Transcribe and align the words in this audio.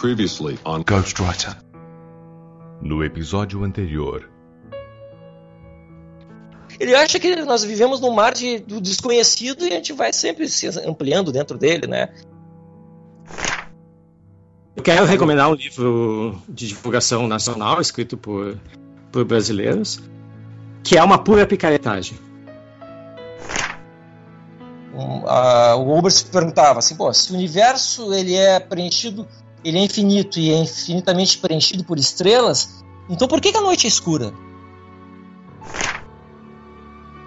Previously 0.00 0.58
on 0.64 0.82
Ghostwriter. 0.82 1.54
No 2.80 3.04
episódio 3.04 3.62
anterior. 3.62 4.30
Ele 6.78 6.94
acha 6.94 7.20
que 7.20 7.36
nós 7.36 7.62
vivemos 7.62 8.00
num 8.00 8.10
mar 8.10 8.32
de, 8.32 8.60
do 8.60 8.80
desconhecido 8.80 9.62
e 9.66 9.72
a 9.72 9.74
gente 9.74 9.92
vai 9.92 10.10
sempre 10.14 10.48
se 10.48 10.66
ampliando 10.88 11.30
dentro 11.30 11.58
dele, 11.58 11.86
né? 11.86 12.08
Eu 14.74 14.82
quero 14.82 15.04
recomendar 15.04 15.50
um 15.50 15.54
livro 15.54 16.40
de 16.48 16.68
divulgação 16.68 17.28
nacional 17.28 17.78
escrito 17.78 18.16
por, 18.16 18.58
por 19.12 19.22
brasileiros, 19.26 20.00
que 20.82 20.96
é 20.96 21.04
uma 21.04 21.18
pura 21.18 21.46
picaretagem. 21.46 22.18
Um, 24.94 25.26
a, 25.26 25.76
o 25.76 25.98
Uber 25.98 26.10
se 26.10 26.24
perguntava 26.24 26.78
assim, 26.78 26.96
pô, 26.96 27.12
se 27.12 27.30
o 27.32 27.34
universo 27.34 28.14
ele 28.14 28.34
é 28.34 28.58
preenchido, 28.58 29.28
ele 29.64 29.78
é 29.78 29.82
infinito 29.82 30.38
e 30.38 30.50
é 30.50 30.58
infinitamente 30.58 31.38
preenchido 31.38 31.84
por 31.84 31.98
estrelas, 31.98 32.84
então 33.08 33.28
por 33.28 33.40
que, 33.40 33.52
que 33.52 33.58
a 33.58 33.62
noite 33.62 33.86
é 33.86 33.88
escura? 33.88 34.32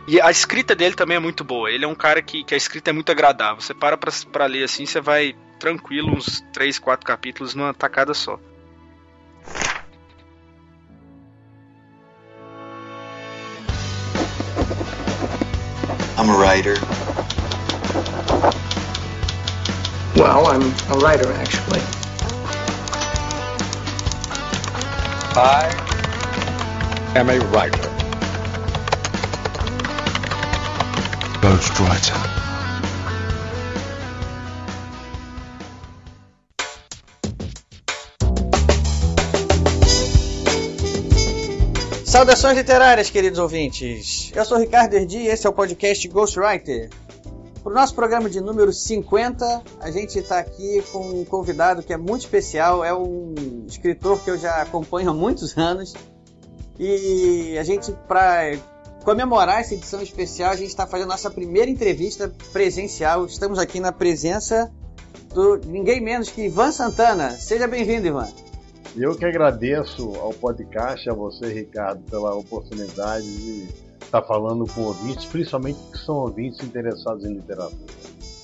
E 0.08 0.20
a 0.20 0.30
escrita 0.30 0.76
dele 0.76 0.96
também 0.96 1.16
é 1.16 1.20
muito 1.20 1.44
boa. 1.44 1.72
Ele 1.72 1.86
é 1.86 1.88
um 1.88 1.96
cara 1.96 2.22
que, 2.22 2.44
que 2.44 2.54
a 2.54 2.58
escrita 2.58 2.90
é 2.90 2.94
muito 2.94 3.10
agradável. 3.12 3.62
Você 3.62 3.74
para 3.74 3.98
pra, 3.98 4.12
pra 4.32 4.46
ler 4.46 4.64
assim, 4.64 4.86
você 4.86 5.00
vai 5.00 5.34
tranquilo 5.60 6.14
uns 6.14 6.44
3, 6.52 6.77
4 6.77 7.05
capítulos 7.05 7.55
numa 7.55 7.74
tacada 7.74 8.14
só. 8.14 8.38
I'm 16.18 16.30
a 16.30 16.38
writer. 16.38 16.76
Well, 20.16 20.48
I'm 20.48 20.62
a 20.90 20.98
writer, 21.00 21.32
actually. 21.34 22.02
I 25.35 25.65
am 27.15 27.27
a 27.27 27.39
writer. 27.49 27.89
Ghostwriter. 31.41 32.13
Saudações 42.05 42.55
literárias, 42.55 43.09
queridos 43.09 43.39
ouvintes. 43.39 44.31
Eu 44.35 44.45
sou 44.45 44.59
Ricardo 44.59 44.93
Erdi 44.93 45.17
e 45.17 45.27
esse 45.29 45.48
é 45.48 45.49
o 45.49 45.54
podcast 45.54 46.07
Ghostwriter. 46.09 46.91
Para 47.64 47.72
o 47.72 47.76
nosso 47.76 47.96
programa 47.96 48.30
de 48.30 48.42
número 48.42 48.74
50, 48.74 49.64
a 49.80 49.90
gente 49.90 50.20
está 50.20 50.38
aqui 50.38 50.84
com 50.92 51.22
um 51.22 51.24
convidado 51.24 51.82
que 51.82 51.94
é 51.94 51.98
muito 51.98 52.20
especial. 52.22 52.84
É 52.84 52.94
um 52.94 53.34
escritor 53.66 54.22
que 54.22 54.30
eu 54.30 54.38
já 54.38 54.62
acompanho 54.62 55.10
há 55.10 55.14
muitos 55.14 55.56
anos. 55.58 55.94
E 56.78 57.58
a 57.58 57.64
gente, 57.64 57.94
para 58.06 58.58
comemorar 59.06 59.62
essa 59.62 59.76
edição 59.76 60.02
especial, 60.02 60.52
a 60.52 60.58
gente 60.58 60.68
está 60.68 60.86
fazendo 60.86 61.08
nossa 61.08 61.32
primeira 61.32 61.72
entrevista 61.72 62.30
presencial. 62.52 63.26
Estamos 63.26 63.58
aqui 63.58 63.80
na 63.80 63.94
presença 63.94 64.69
do 65.34 65.56
ninguém 65.66 66.02
menos 66.02 66.30
que 66.30 66.41
Ivan 66.47 66.72
Santana. 66.74 67.30
Seja 67.30 67.66
bem-vindo, 67.66 68.08
Ivan. 68.08 68.28
Eu 68.94 69.16
que 69.16 69.24
agradeço 69.24 70.14
ao 70.18 70.34
podcast, 70.34 71.09
a 71.09 71.14
você, 71.14 71.47
Ricardo, 71.47 72.03
pela 72.12 72.36
oportunidade 72.36 73.25
de 73.25 73.68
estar 74.14 74.22
falando 74.22 74.66
com 74.68 74.81
ouvintes, 74.81 75.25
principalmente 75.25 75.80
que 75.92 75.97
são 75.97 76.16
ouvintes 76.18 76.64
interessados 76.64 77.25
em 77.25 77.34
literatura. 77.34 77.81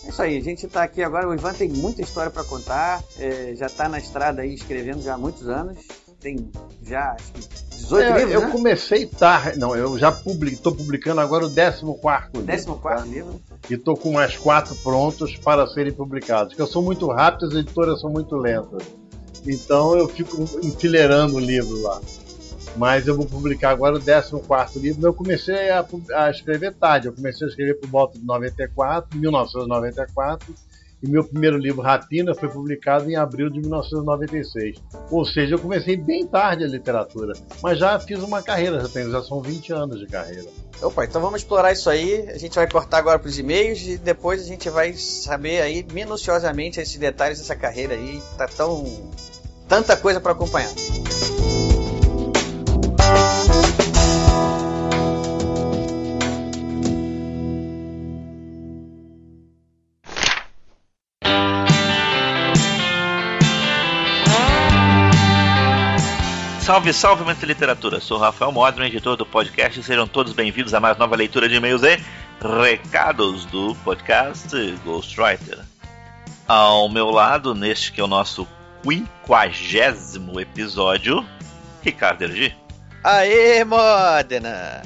É 0.03 0.09
isso 0.09 0.21
aí, 0.21 0.37
a 0.37 0.41
gente 0.41 0.65
está 0.65 0.83
aqui 0.83 1.03
agora. 1.03 1.29
O 1.29 1.33
Ivan 1.33 1.53
tem 1.53 1.69
muita 1.69 2.01
história 2.01 2.31
para 2.31 2.43
contar, 2.43 3.03
é, 3.19 3.53
já 3.55 3.67
está 3.67 3.87
na 3.87 3.99
estrada 3.99 4.41
aí 4.41 4.55
escrevendo 4.55 5.03
já 5.03 5.13
há 5.13 5.17
muitos 5.17 5.47
anos. 5.47 5.77
Tem 6.19 6.49
já 6.83 7.11
acho 7.11 7.31
que 7.31 7.39
18 7.77 8.03
É, 8.03 8.17
livros, 8.17 8.33
eu 8.33 8.41
né? 8.41 8.51
comecei 8.51 9.05
tarde, 9.05 9.57
não, 9.57 9.73
eu 9.73 9.97
já 9.97 10.09
estou 10.09 10.75
publicando 10.75 11.21
agora 11.21 11.45
o 11.45 11.49
14 11.49 11.85
livro. 11.85 11.95
14 12.75 12.81
tá? 12.81 13.05
livro. 13.05 13.41
E 13.69 13.73
estou 13.75 13.95
com 13.95 14.11
mais 14.11 14.35
quatro 14.35 14.75
prontos 14.75 15.37
para 15.37 15.65
serem 15.67 15.93
publicados. 15.93 16.49
Porque 16.49 16.61
eu 16.61 16.67
sou 16.67 16.81
muito 16.81 17.07
rápido, 17.07 17.45
as 17.45 17.53
editoras 17.53 18.01
são 18.01 18.09
muito 18.09 18.35
lentas. 18.35 18.83
Então 19.47 19.95
eu 19.95 20.09
fico 20.09 20.43
enfileirando 20.61 21.35
o 21.35 21.39
livro 21.39 21.81
lá. 21.83 22.01
Mas 22.75 23.07
eu 23.07 23.15
vou 23.15 23.25
publicar 23.25 23.71
agora 23.71 23.97
o 23.97 24.01
14 24.01 24.79
livro. 24.79 25.05
Eu 25.05 25.13
comecei 25.13 25.69
a, 25.69 25.85
a 26.15 26.29
escrever 26.29 26.73
tarde. 26.73 27.07
Eu 27.07 27.13
comecei 27.13 27.45
a 27.45 27.49
escrever 27.49 27.75
por 27.75 27.89
volta 27.89 28.17
de 28.17 28.25
94, 28.25 29.17
1994. 29.17 30.53
E 31.01 31.07
meu 31.07 31.23
primeiro 31.23 31.57
livro, 31.57 31.81
Rapina, 31.81 32.35
foi 32.35 32.49
publicado 32.49 33.09
em 33.09 33.15
abril 33.15 33.49
de 33.49 33.61
1996. 33.61 34.81
Ou 35.09 35.23
seja, 35.25 35.55
eu 35.55 35.59
comecei 35.59 35.95
bem 35.95 36.27
tarde 36.27 36.65
a 36.65 36.67
literatura. 36.67 37.33
Mas 37.63 37.79
já 37.79 37.97
fiz 37.99 38.19
uma 38.19 38.41
carreira, 38.41 38.81
já, 38.81 38.89
tenho, 38.89 39.09
já 39.09 39.23
são 39.23 39.41
20 39.41 39.71
anos 39.71 39.99
de 39.99 40.07
carreira. 40.07 40.49
Opa, 40.81 41.05
então 41.05 41.21
vamos 41.21 41.41
explorar 41.41 41.71
isso 41.71 41.89
aí. 41.89 42.27
A 42.29 42.37
gente 42.37 42.55
vai 42.55 42.69
cortar 42.69 42.97
agora 42.97 43.17
para 43.17 43.29
os 43.29 43.39
e-mails 43.39 43.81
e 43.81 43.97
depois 43.97 44.41
a 44.41 44.45
gente 44.45 44.69
vai 44.69 44.93
saber 44.93 45.61
aí 45.61 45.85
minuciosamente 45.91 46.81
esses 46.81 46.97
detalhes 46.97 47.39
dessa 47.39 47.55
carreira 47.55 47.93
aí. 47.93 48.21
Tá 48.37 48.47
tão 48.47 48.85
tanta 49.69 49.95
coisa 49.95 50.19
para 50.19 50.33
acompanhar. 50.33 50.71
Salve, 66.69 66.93
salve, 66.93 67.25
mente 67.25 67.47
literatura. 67.47 67.99
Sou 67.99 68.19
Rafael 68.19 68.51
Modron, 68.51 68.85
editor 68.85 69.17
do 69.17 69.25
podcast. 69.25 69.81
Sejam 69.81 70.07
todos 70.07 70.33
bem-vindos 70.33 70.71
a 70.71 70.79
mais 70.79 70.99
nova 70.99 71.15
leitura 71.15 71.49
de 71.49 71.55
e-mails 71.55 71.81
e 71.81 71.99
recados 72.61 73.43
do 73.45 73.73
podcast 73.77 74.55
Ghostwriter. 74.85 75.57
Ao 76.47 76.87
meu 76.87 77.09
lado, 77.09 77.55
neste 77.55 77.91
que 77.91 77.99
é 77.99 78.03
o 78.03 78.07
nosso 78.07 78.47
quinquagésimo 78.83 80.39
episódio, 80.39 81.25
Ricardo 81.81 82.25
Ergi. 82.25 82.55
Aê, 83.03 83.63
Modena! 83.63 84.83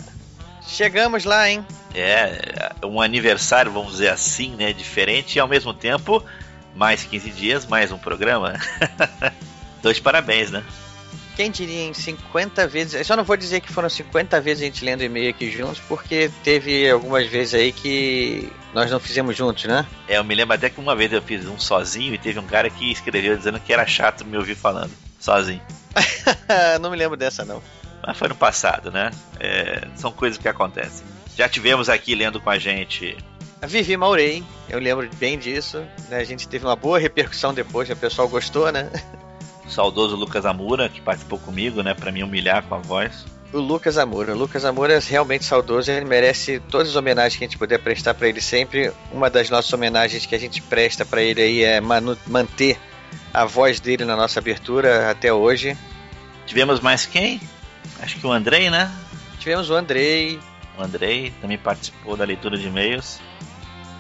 Chegamos 0.66 1.26
lá, 1.26 1.50
hein? 1.50 1.68
É 1.94 2.72
um 2.82 3.02
aniversário, 3.02 3.74
vamos 3.74 3.92
dizer 3.92 4.08
assim, 4.08 4.56
né? 4.56 4.72
Diferente 4.72 5.36
e 5.36 5.40
ao 5.42 5.50
mesmo 5.50 5.74
tempo, 5.74 6.24
mais 6.74 7.04
15 7.04 7.30
dias, 7.32 7.66
mais 7.66 7.92
um 7.92 7.98
programa. 7.98 8.54
Dois 9.84 10.00
parabéns, 10.00 10.50
né? 10.50 10.64
Quem 11.36 11.50
diria 11.50 11.84
em 11.84 11.94
50 11.94 12.68
vezes. 12.68 12.94
Eu 12.94 13.06
só 13.06 13.16
não 13.16 13.24
vou 13.24 13.36
dizer 13.36 13.60
que 13.60 13.72
foram 13.72 13.90
50 13.90 14.40
vezes 14.40 14.62
a 14.62 14.66
gente 14.66 14.86
lendo 14.86 15.04
e-mail 15.04 15.32
aqui 15.32 15.50
juntos, 15.52 15.80
porque 15.88 16.30
teve 16.44 16.90
algumas 16.90 17.28
vezes 17.28 17.56
aí 17.56 17.72
que 17.72 18.52
nós 18.74 18.92
não 18.92 19.00
fizemos 19.00 19.36
juntos, 19.36 19.66
né? 19.66 19.86
É, 20.08 20.18
eu 20.18 20.24
me 20.24 20.36
lembro 20.36 20.56
até 20.56 20.70
que 20.70 20.80
uma 20.80 20.96
vez 20.96 21.12
eu 21.12 21.22
fiz 21.22 21.48
um 21.48 21.60
sozinho 21.60 22.14
e 22.14 22.18
teve 22.18 22.40
um 22.40 22.46
cara 22.46 22.70
que 22.70 22.92
escreveu 22.92 23.36
dizendo 23.36 23.60
que 23.60 23.74
era 23.74 23.86
chato 23.88 24.24
me 24.24 24.38
ouvir 24.38 24.56
falando, 24.56 24.92
sozinho. 25.20 25.62
não 26.80 26.92
me 26.92 26.98
lembro 26.98 27.18
dessa, 27.18 27.44
não. 27.44 27.62
Mas 28.06 28.18
foi 28.18 28.28
no 28.28 28.36
passado, 28.36 28.92
né? 28.92 29.10
É, 29.40 29.88
são 29.96 30.12
coisas 30.12 30.38
que 30.38 30.48
acontecem. 30.48 31.06
Já 31.36 31.50
tivemos 31.50 31.90
aqui 31.90 32.14
lendo 32.14 32.40
com 32.40 32.50
a 32.50 32.60
gente. 32.60 33.18
A 33.62 33.66
Vivi 33.66 33.98
Maurei, 33.98 34.44
eu 34.70 34.78
lembro 34.78 35.10
bem 35.16 35.40
disso. 35.40 35.80
Né? 36.10 36.18
A 36.18 36.24
gente 36.24 36.48
teve 36.48 36.66
uma 36.66 36.76
boa 36.76 37.00
repercussão 37.00 37.54
depois, 37.54 37.90
o 37.90 37.96
pessoal 37.96 38.28
gostou, 38.28 38.72
né? 38.72 38.92
O 39.66 39.70
saudoso 39.70 40.16
Lucas 40.16 40.46
Amura, 40.46 40.90
que 40.90 41.02
participou 41.02 41.40
comigo, 41.40 41.82
né? 41.82 41.94
Pra 41.94 42.12
me 42.12 42.24
humilhar 42.24 42.64
com 42.64 42.76
a 42.76 42.80
voz. 42.80 43.26
O 43.52 43.60
Lucas 43.60 43.98
Amura. 43.98 44.34
O 44.34 44.38
Lucas 44.38 44.66
Amura 44.66 44.94
é 44.94 45.00
realmente 45.00 45.46
saudoso, 45.46 45.92
ele 45.92 46.06
merece 46.06 46.60
todas 46.70 46.90
as 46.90 46.96
homenagens 46.96 47.38
que 47.38 47.44
a 47.44 47.48
gente 47.48 47.58
puder 47.58 47.80
prestar 47.80 48.14
para 48.14 48.28
ele 48.28 48.42
sempre. 48.42 48.92
Uma 49.12 49.30
das 49.30 49.50
nossas 49.50 49.72
homenagens 49.72 50.26
que 50.26 50.34
a 50.34 50.40
gente 50.40 50.62
presta 50.62 51.06
para 51.06 51.22
ele 51.22 51.42
aí 51.42 51.64
é 51.64 51.80
manter 51.80 52.80
a 53.34 53.46
voz 53.46 53.80
dele 53.80 54.06
na 54.06 54.16
nossa 54.16 54.40
abertura 54.40 55.12
até 55.12 55.32
hoje. 55.32 55.78
Tivemos 56.46 56.80
mais 56.80 57.06
quem? 57.06 57.40
Acho 58.02 58.20
que 58.20 58.26
o 58.26 58.32
Andrei, 58.32 58.70
né? 58.70 58.92
Tivemos 59.40 59.70
o 59.70 59.76
Andrei. 59.76 60.40
O 60.78 60.82
Andrei 60.82 61.32
também 61.40 61.58
participou 61.58 62.18
da 62.18 62.26
leitura 62.26 62.58
de 62.58 62.68
e-mails. 62.68 63.20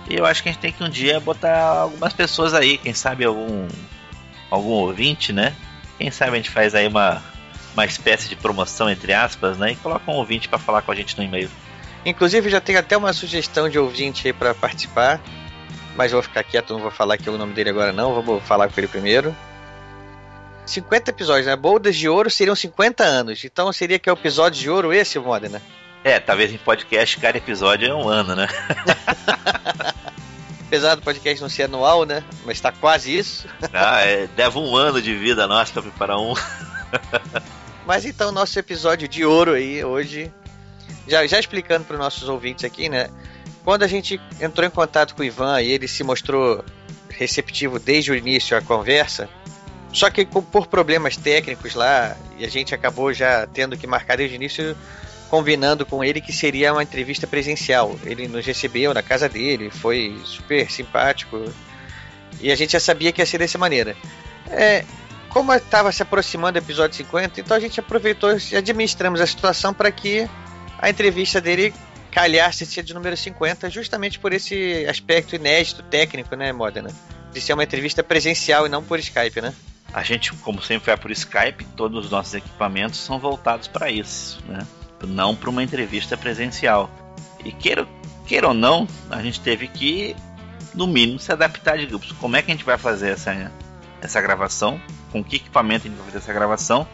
E 0.09 0.15
eu 0.15 0.25
acho 0.25 0.41
que 0.41 0.49
a 0.49 0.51
gente 0.51 0.61
tem 0.61 0.71
que 0.71 0.83
um 0.83 0.89
dia 0.89 1.19
botar 1.19 1.81
algumas 1.81 2.11
pessoas 2.11 2.53
aí, 2.53 2.77
quem 2.77 2.93
sabe 2.93 3.23
algum 3.23 3.67
algum 4.53 4.71
ouvinte, 4.71 5.33
né? 5.33 5.55
Quem 5.97 6.11
sabe 6.11 6.33
a 6.33 6.35
gente 6.35 6.49
faz 6.49 6.75
aí 6.75 6.87
uma, 6.87 7.21
uma 7.73 7.85
espécie 7.85 8.29
de 8.29 8.35
promoção, 8.35 8.89
entre 8.89 9.13
aspas, 9.13 9.57
né? 9.57 9.71
E 9.71 9.75
coloca 9.75 10.09
um 10.11 10.15
ouvinte 10.15 10.47
para 10.47 10.59
falar 10.59 10.81
com 10.81 10.91
a 10.91 10.95
gente 10.95 11.17
no 11.17 11.23
e-mail. 11.23 11.49
Inclusive 12.05 12.49
já 12.49 12.61
tem 12.61 12.75
até 12.75 12.95
uma 12.95 13.13
sugestão 13.13 13.67
de 13.67 13.79
ouvinte 13.79 14.27
aí 14.27 14.33
para 14.33 14.53
participar. 14.53 15.19
Mas 15.95 16.11
vou 16.11 16.21
ficar 16.21 16.43
quieto, 16.43 16.73
não 16.73 16.79
vou 16.79 16.91
falar 16.91 17.15
aqui 17.15 17.29
o 17.29 17.37
nome 17.37 17.53
dele 17.53 17.69
agora 17.69 17.91
não, 17.91 18.13
vamos 18.19 18.43
falar 18.43 18.67
com 18.67 18.79
ele 18.79 18.87
primeiro. 18.87 19.35
50 20.65 21.11
episódios, 21.11 21.45
né? 21.45 21.55
Boldas 21.55 21.95
de 21.95 22.07
Ouro 22.07 22.29
seriam 22.29 22.55
50 22.55 23.03
anos. 23.03 23.43
Então 23.43 23.71
seria 23.71 23.99
que 23.99 24.09
é 24.09 24.13
o 24.13 24.15
episódio 24.15 24.59
de 24.59 24.69
ouro 24.69 24.93
esse, 24.93 25.19
Modena? 25.19 25.61
É, 26.03 26.19
talvez 26.19 26.51
em 26.51 26.57
podcast 26.57 27.17
cada 27.17 27.37
episódio 27.37 27.87
é 27.87 27.93
um 27.93 28.07
ano, 28.07 28.35
né? 28.35 28.47
apesar 30.73 30.95
do 30.95 31.03
podcast 31.03 31.39
não 31.39 31.49
ser 31.49 31.63
anual, 31.63 32.03
né? 32.03 32.23
Mas 32.43 32.59
tá 32.59 32.71
quase 32.71 33.15
isso. 33.15 33.47
Ah, 33.71 34.01
é, 34.01 34.25
deve 34.35 34.57
um 34.57 34.75
ano 34.75 34.99
de 34.99 35.15
vida 35.15 35.45
nossa 35.45 35.71
pra 35.71 35.83
preparar 35.83 36.17
um. 36.17 36.33
Mas 37.85 38.05
então, 38.05 38.31
nosso 38.31 38.57
episódio 38.57 39.07
de 39.07 39.23
ouro 39.23 39.53
aí, 39.53 39.83
hoje, 39.83 40.33
já, 41.07 41.27
já 41.27 41.39
explicando 41.39 41.85
para 41.85 41.93
os 41.93 41.99
nossos 41.99 42.27
ouvintes 42.27 42.65
aqui, 42.65 42.89
né? 42.89 43.09
Quando 43.63 43.83
a 43.83 43.87
gente 43.87 44.19
entrou 44.41 44.65
em 44.65 44.69
contato 44.69 45.13
com 45.13 45.21
o 45.21 45.25
Ivan 45.25 45.61
e 45.61 45.71
ele 45.71 45.87
se 45.87 46.03
mostrou 46.03 46.65
receptivo 47.07 47.77
desde 47.77 48.11
o 48.11 48.15
início 48.15 48.57
à 48.57 48.61
conversa, 48.61 49.29
só 49.91 50.09
que 50.09 50.25
por 50.25 50.65
problemas 50.65 51.15
técnicos 51.15 51.75
lá, 51.75 52.17
e 52.37 52.45
a 52.45 52.49
gente 52.49 52.73
acabou 52.73 53.13
já 53.13 53.45
tendo 53.45 53.77
que 53.77 53.85
marcar 53.85 54.17
desde 54.17 54.35
o 54.35 54.37
início, 54.37 54.75
combinando 55.33 55.83
com 55.83 56.03
ele 56.03 56.21
que 56.21 56.31
seria 56.31 56.71
uma 56.71 56.83
entrevista 56.83 57.25
presencial. 57.25 57.99
Ele 58.05 58.27
nos 58.27 58.45
recebeu 58.45 58.93
na 58.93 59.01
casa 59.01 59.27
dele, 59.27 59.71
foi 59.71 60.15
super 60.23 60.69
simpático, 60.69 61.43
e 62.39 62.51
a 62.51 62.55
gente 62.55 62.73
já 62.73 62.79
sabia 62.79 63.11
que 63.11 63.19
ia 63.19 63.25
ser 63.25 63.39
dessa 63.39 63.57
maneira. 63.57 63.97
É, 64.47 64.85
como 65.29 65.51
estava 65.51 65.91
se 65.91 66.03
aproximando 66.03 66.59
do 66.59 66.63
episódio 66.63 66.95
50, 66.95 67.41
então 67.41 67.57
a 67.57 67.59
gente 67.59 67.79
aproveitou 67.79 68.29
e 68.51 68.55
administramos 68.55 69.19
a 69.19 69.25
situação 69.25 69.73
para 69.73 69.89
que 69.89 70.29
a 70.77 70.87
entrevista 70.87 71.41
dele 71.41 71.73
calhasse 72.11 72.83
de 72.83 72.93
número 72.93 73.17
50, 73.17 73.71
justamente 73.71 74.19
por 74.19 74.33
esse 74.33 74.85
aspecto 74.87 75.35
inédito 75.35 75.81
técnico, 75.81 76.35
né, 76.35 76.53
Modena? 76.53 76.91
De 77.31 77.41
ser 77.41 77.53
uma 77.53 77.63
entrevista 77.63 78.03
presencial 78.03 78.67
e 78.67 78.69
não 78.69 78.83
por 78.83 78.99
Skype, 78.99 79.41
né? 79.41 79.51
A 79.91 80.03
gente, 80.03 80.31
como 80.31 80.61
sempre, 80.61 80.85
vai 80.85 80.97
por 80.97 81.09
Skype, 81.09 81.65
todos 81.75 82.05
os 82.05 82.11
nossos 82.11 82.35
equipamentos 82.35 82.99
são 82.99 83.17
voltados 83.17 83.67
para 83.67 83.89
isso, 83.89 84.39
né? 84.47 84.59
Não 85.07 85.35
para 85.35 85.49
uma 85.49 85.63
entrevista 85.63 86.17
presencial. 86.17 86.89
E 87.43 87.51
queira, 87.51 87.87
queira 88.25 88.47
ou 88.47 88.53
não, 88.53 88.87
a 89.09 89.21
gente 89.21 89.39
teve 89.39 89.67
que, 89.67 90.15
no 90.73 90.87
mínimo, 90.87 91.19
se 91.19 91.31
adaptar 91.31 91.77
de 91.77 91.85
grupos. 91.85 92.11
Como 92.13 92.35
é 92.35 92.41
que 92.41 92.51
a 92.51 92.53
gente 92.53 92.65
vai 92.65 92.77
fazer 92.77 93.11
essa, 93.11 93.51
essa 94.01 94.21
gravação? 94.21 94.79
Com 95.11 95.23
que 95.23 95.37
equipamento 95.37 95.87
a 95.87 95.89
gente 95.89 95.97
vai 95.97 96.05
fazer 96.05 96.17
essa 96.19 96.33
gravação? 96.33 96.87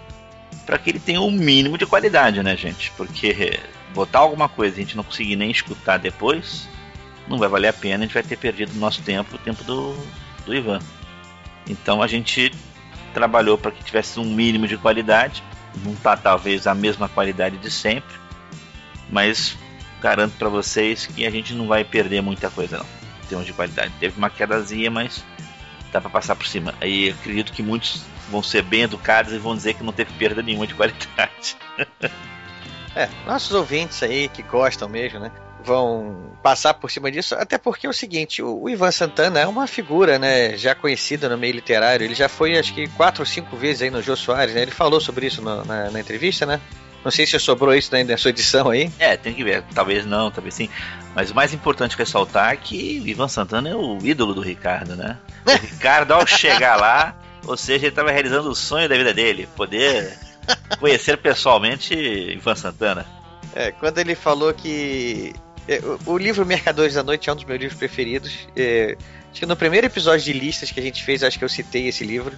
Para 0.65 0.77
que 0.77 0.89
ele 0.89 0.99
tenha 0.99 1.21
o 1.21 1.27
um 1.27 1.31
mínimo 1.31 1.77
de 1.77 1.85
qualidade, 1.85 2.41
né, 2.41 2.55
gente? 2.57 2.91
Porque 2.91 3.59
botar 3.93 4.19
alguma 4.19 4.47
coisa 4.47 4.75
e 4.75 4.79
a 4.79 4.83
gente 4.83 4.97
não 4.97 5.03
conseguir 5.03 5.35
nem 5.35 5.51
escutar 5.51 5.97
depois, 5.97 6.67
não 7.27 7.37
vai 7.37 7.49
valer 7.49 7.67
a 7.69 7.73
pena, 7.73 8.03
a 8.03 8.07
gente 8.07 8.13
vai 8.13 8.23
ter 8.23 8.37
perdido 8.37 8.71
o 8.73 8.79
nosso 8.79 9.01
tempo, 9.01 9.35
o 9.35 9.39
tempo 9.39 9.63
do, 9.63 9.95
do 10.45 10.53
Ivan. 10.53 10.79
Então 11.67 12.01
a 12.01 12.07
gente 12.07 12.51
trabalhou 13.13 13.57
para 13.57 13.71
que 13.71 13.83
tivesse 13.83 14.19
um 14.19 14.25
mínimo 14.25 14.67
de 14.67 14.77
qualidade, 14.77 15.43
não 15.83 15.95
tá 15.95 16.15
talvez 16.17 16.67
a 16.67 16.75
mesma 16.75 17.07
qualidade 17.07 17.57
de 17.57 17.69
sempre, 17.71 18.15
mas 19.09 19.57
garanto 20.01 20.35
para 20.37 20.49
vocês 20.49 21.05
que 21.05 21.25
a 21.25 21.29
gente 21.29 21.53
não 21.53 21.67
vai 21.67 21.83
perder 21.83 22.21
muita 22.21 22.49
coisa 22.49 22.77
não, 22.77 22.85
em 23.23 23.27
termos 23.27 23.45
de 23.45 23.53
qualidade. 23.53 23.93
Teve 23.99 24.17
uma 24.17 24.29
quedazinha, 24.29 24.89
mas 24.89 25.23
dá 25.91 25.99
para 25.99 26.09
passar 26.09 26.35
por 26.35 26.47
cima. 26.47 26.73
Aí 26.79 27.09
acredito 27.09 27.51
que 27.51 27.63
muitos 27.63 28.03
vão 28.29 28.43
ser 28.43 28.61
bem 28.61 28.81
educados 28.81 29.33
e 29.33 29.37
vão 29.37 29.55
dizer 29.55 29.73
que 29.73 29.83
não 29.83 29.93
teve 29.93 30.13
perda 30.13 30.41
nenhuma 30.41 30.67
de 30.67 30.73
qualidade. 30.73 31.57
É, 32.95 33.07
nossos 33.23 33.53
ouvintes 33.53 34.01
aí 34.01 34.27
que 34.27 34.41
gostam 34.41 34.89
mesmo, 34.89 35.19
né? 35.19 35.31
Vão 35.63 36.31
passar 36.41 36.73
por 36.73 36.89
cima 36.89 37.11
disso, 37.11 37.35
até 37.35 37.57
porque 37.57 37.85
é 37.85 37.89
o 37.89 37.93
seguinte, 37.93 38.41
o, 38.41 38.63
o 38.63 38.69
Ivan 38.69 38.91
Santana 38.91 39.39
é 39.39 39.45
uma 39.45 39.67
figura, 39.67 40.17
né, 40.17 40.57
já 40.57 40.73
conhecida 40.73 41.27
no 41.27 41.37
meio 41.37 41.53
literário. 41.53 42.05
Ele 42.05 42.15
já 42.15 42.29
foi, 42.29 42.57
acho 42.57 42.73
que, 42.73 42.87
quatro 42.89 43.21
ou 43.21 43.25
cinco 43.25 43.57
vezes 43.57 43.81
aí 43.81 43.89
no 43.89 44.01
Jô 44.01 44.15
Soares, 44.15 44.55
né? 44.55 44.61
Ele 44.61 44.71
falou 44.71 45.01
sobre 45.01 45.27
isso 45.27 45.41
no, 45.41 45.65
na, 45.65 45.91
na, 45.91 45.99
entrevista, 45.99 46.45
né? 46.45 46.61
Não 47.03 47.11
sei 47.11 47.25
se 47.25 47.39
sobrou 47.39 47.73
isso 47.73 47.93
né, 47.93 48.03
na 48.03 48.17
sua 48.17 48.29
edição 48.29 48.69
aí. 48.69 48.91
É, 48.99 49.15
tem 49.15 49.33
que 49.33 49.43
ver. 49.43 49.63
Talvez 49.73 50.05
não, 50.05 50.29
talvez 50.29 50.53
sim. 50.53 50.69
Mas 51.15 51.31
o 51.31 51.35
mais 51.35 51.53
importante 51.53 51.97
ressaltar 51.97 52.53
é 52.53 52.57
que 52.57 53.01
o 53.03 53.07
Ivan 53.07 53.27
Santana 53.27 53.69
é 53.69 53.75
o 53.75 53.97
ídolo 54.03 54.33
do 54.33 54.41
Ricardo, 54.41 54.95
né? 54.95 55.17
O 55.45 55.51
Ricardo, 55.55 56.13
ao 56.13 56.27
chegar 56.27 56.75
lá, 56.75 57.15
ou 57.45 57.55
seja, 57.55 57.85
ele 57.85 57.87
estava 57.87 58.11
realizando 58.11 58.49
o 58.49 58.55
sonho 58.55 58.89
da 58.89 58.97
vida 58.97 59.13
dele, 59.13 59.47
poder 59.55 60.17
conhecer 60.79 61.17
pessoalmente 61.17 61.93
Ivan 61.93 62.55
Santana. 62.55 63.05
É, 63.53 63.71
quando 63.71 63.97
ele 63.97 64.15
falou 64.15 64.53
que. 64.53 65.33
É, 65.69 65.79
o, 66.07 66.17
livro 66.17 66.43
Mercadores 66.47 66.95
da 66.95 67.03
Noite 67.03 67.29
é 67.29 67.31
um 67.31 67.35
dos 67.35 67.45
meus 67.45 67.59
livros 67.59 67.77
preferidos. 67.77 68.47
É, 68.55 68.97
acho 69.29 69.39
que 69.39 69.45
no 69.45 69.55
primeiro 69.55 69.85
episódio 69.85 70.25
de 70.25 70.33
listas 70.33 70.71
que 70.71 70.79
a 70.79 70.83
gente 70.83 71.03
fez, 71.03 71.23
acho 71.23 71.37
que 71.37 71.45
eu 71.45 71.49
citei 71.49 71.87
esse 71.87 72.03
livro. 72.03 72.35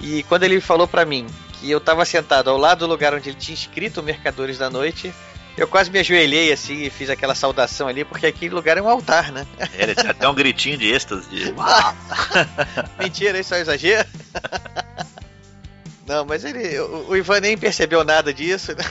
E 0.00 0.22
quando 0.22 0.44
ele 0.44 0.58
falou 0.58 0.88
para 0.88 1.04
mim 1.04 1.26
que 1.60 1.70
eu 1.70 1.76
estava 1.76 2.02
sentado 2.06 2.48
ao 2.48 2.56
lado 2.56 2.78
do 2.78 2.86
lugar 2.86 3.12
onde 3.12 3.28
ele 3.28 3.36
tinha 3.36 3.54
escrito 3.54 4.02
Mercadores 4.02 4.56
da 4.56 4.70
Noite, 4.70 5.12
eu 5.54 5.68
quase 5.68 5.90
me 5.90 5.98
ajoelhei 5.98 6.50
assim 6.50 6.84
e 6.84 6.88
fiz 6.88 7.10
aquela 7.10 7.34
saudação 7.34 7.86
ali, 7.86 8.06
porque 8.06 8.28
aquele 8.28 8.54
lugar 8.54 8.78
é 8.78 8.82
um 8.82 8.88
altar, 8.88 9.30
né? 9.30 9.46
É, 9.58 9.82
ele 9.82 9.94
tinha 9.94 10.12
até 10.12 10.26
um 10.26 10.34
gritinho 10.34 10.78
de 10.78 10.90
êxtase. 10.90 11.28
De... 11.28 11.54
Mentira, 12.98 13.38
isso 13.38 13.54
é 13.54 13.58
um 13.58 13.60
exagero. 13.60 14.08
Não, 16.10 16.24
mas 16.24 16.44
ele. 16.44 16.76
O, 16.80 17.10
o 17.10 17.16
Ivan 17.16 17.38
nem 17.38 17.56
percebeu 17.56 18.02
nada 18.02 18.34
disso, 18.34 18.74
né? 18.74 18.82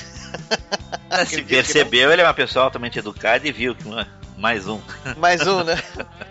Se 1.27 1.42
percebeu, 1.42 2.10
ele 2.13 2.21
é 2.21 2.25
uma 2.25 2.33
pessoa 2.33 2.63
altamente 2.63 2.98
educada 2.98 3.45
e 3.45 3.51
viu 3.51 3.75
que 3.75 3.83
mais 4.38 4.69
um. 4.69 4.80
Mais 5.18 5.45
um, 5.45 5.66
né? 5.66 5.77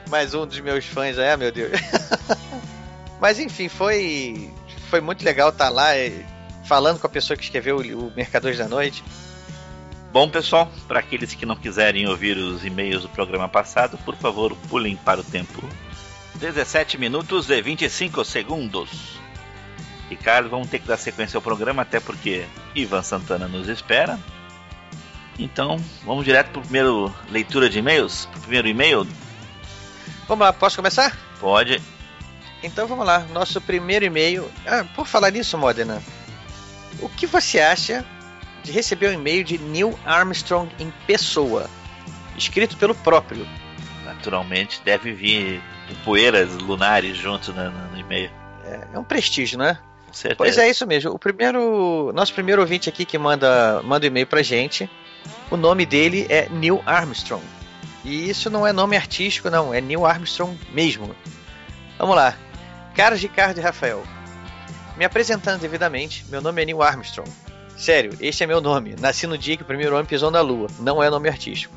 Mais 0.09 0.33
um 0.33 0.47
dos 0.47 0.59
meus 0.61 0.87
fãs, 0.87 1.19
é, 1.19 1.37
meu 1.37 1.53
Deus. 1.53 1.73
Mas 3.21 3.39
enfim, 3.39 3.69
foi 3.69 4.51
foi 4.89 5.03
muito 5.03 5.23
legal 5.23 5.51
estar 5.51 5.69
lá 5.69 5.89
falando 6.65 6.99
com 6.99 7.07
a 7.07 7.11
pessoa 7.11 7.37
que 7.37 7.45
escreveu 7.45 7.77
o 7.77 8.11
Mercadores 8.17 8.57
da 8.57 8.67
Noite. 8.67 9.05
Bom, 10.11 10.27
pessoal, 10.31 10.73
para 10.87 11.01
aqueles 11.01 11.35
que 11.35 11.45
não 11.45 11.57
quiserem 11.57 12.09
ouvir 12.09 12.39
os 12.39 12.65
e-mails 12.65 13.03
do 13.03 13.11
programa 13.11 13.47
passado, 13.47 13.99
por 14.07 14.17
favor, 14.17 14.57
pulem 14.71 14.97
para 14.97 15.21
o 15.21 15.25
tempo 15.25 15.63
17 16.37 16.97
minutos 16.97 17.51
e 17.51 17.61
25 17.61 18.25
segundos. 18.25 19.18
Ricardo, 20.09 20.49
vamos 20.49 20.69
ter 20.69 20.79
que 20.79 20.89
dar 20.89 20.97
sequência 20.97 21.37
ao 21.37 21.43
programa, 21.43 21.83
até 21.83 22.01
porque 22.01 22.47
Ivan 22.75 23.03
Santana 23.03 23.47
nos 23.47 23.69
espera. 23.69 24.19
Então, 25.39 25.77
vamos 26.05 26.25
direto 26.25 26.51
para 26.51 26.61
a 26.61 26.65
primeira 26.65 26.91
leitura 27.31 27.69
de 27.69 27.79
e-mails? 27.79 28.27
Para 28.27 28.39
o 28.39 28.41
primeiro 28.43 28.69
e-mail? 28.69 29.07
Vamos 30.27 30.45
lá, 30.45 30.53
posso 30.53 30.77
começar? 30.77 31.17
Pode. 31.39 31.81
Então 32.63 32.89
vamos 32.89 33.07
lá, 33.07 33.21
nosso 33.33 33.61
primeiro 33.61 34.05
e-mail. 34.05 34.51
Ah, 34.67 34.85
por 34.97 35.07
falar 35.07 35.31
nisso, 35.31 35.57
Modena, 35.57 36.03
o 37.01 37.09
que 37.09 37.27
você 37.27 37.61
acha 37.61 38.05
de 38.65 38.73
receber 38.73 39.11
um 39.11 39.13
e-mail 39.13 39.45
de 39.45 39.59
Neil 39.59 39.99
Armstrong 40.05 40.69
em 40.79 40.93
pessoa, 41.07 41.71
escrito 42.37 42.77
pelo 42.77 42.95
próprio? 42.97 43.47
Naturalmente, 44.05 44.81
deve 44.85 45.13
vir 45.13 45.63
poeiras 46.05 46.53
lunares 46.55 47.17
junto 47.17 47.53
no, 47.53 47.71
no 47.71 47.99
e-mail. 47.99 48.31
É, 48.65 48.89
é 48.93 48.99
um 48.99 49.05
prestígio, 49.05 49.57
é? 50.25 50.35
Pois 50.35 50.59
é, 50.59 50.69
isso 50.69 50.87
mesmo. 50.87 51.13
O 51.13 51.19
primeiro, 51.19 52.13
nosso 52.15 52.33
primeiro 52.33 52.61
ouvinte 52.61 52.89
aqui 52.89 53.05
que 53.05 53.19
manda, 53.19 53.83
manda 53.83 54.07
um 54.07 54.09
e-mail 54.09 54.27
pra 54.27 54.43
gente, 54.43 54.89
o 55.51 55.57
nome 55.57 55.85
dele 55.85 56.27
é 56.29 56.49
Neil 56.49 56.83
Armstrong. 56.87 57.45
E 58.05 58.29
isso 58.31 58.49
não 58.51 58.67
é 58.67 58.73
nome 58.73 58.97
artístico, 58.97 59.51
não, 59.51 59.73
é 59.73 59.81
Neil 59.81 60.07
Armstrong 60.07 60.59
mesmo. 60.73 61.15
Vamos 61.99 62.17
lá. 62.17 62.35
Caros 62.95 63.21
Ricardo 63.21 63.59
e 63.59 63.61
Rafael, 63.61 64.03
me 64.97 65.05
apresentando 65.05 65.61
devidamente, 65.61 66.25
meu 66.29 66.41
nome 66.41 66.63
é 66.63 66.65
Neil 66.65 66.83
Armstrong. 66.83 67.31
Sério, 67.77 68.13
este 68.21 68.43
é 68.43 68.47
meu 68.47 68.61
nome. 68.61 68.97
Nasci 68.99 69.27
no 69.27 69.39
dia 69.39 69.57
que 69.57 69.63
o 69.63 69.67
primeiro 69.67 69.95
homem 69.95 70.05
pisou 70.05 70.33
na 70.33 70.41
Lua. 70.41 70.67
Não 70.81 71.01
é 71.01 71.09
nome 71.09 71.29
artístico. 71.29 71.73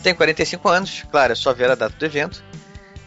Tenho 0.00 0.14
45 0.14 0.68
anos, 0.68 1.04
claro, 1.10 1.32
é 1.32 1.34
só 1.34 1.52
ver 1.52 1.70
a 1.70 1.74
data 1.74 1.96
do 1.98 2.04
evento 2.04 2.44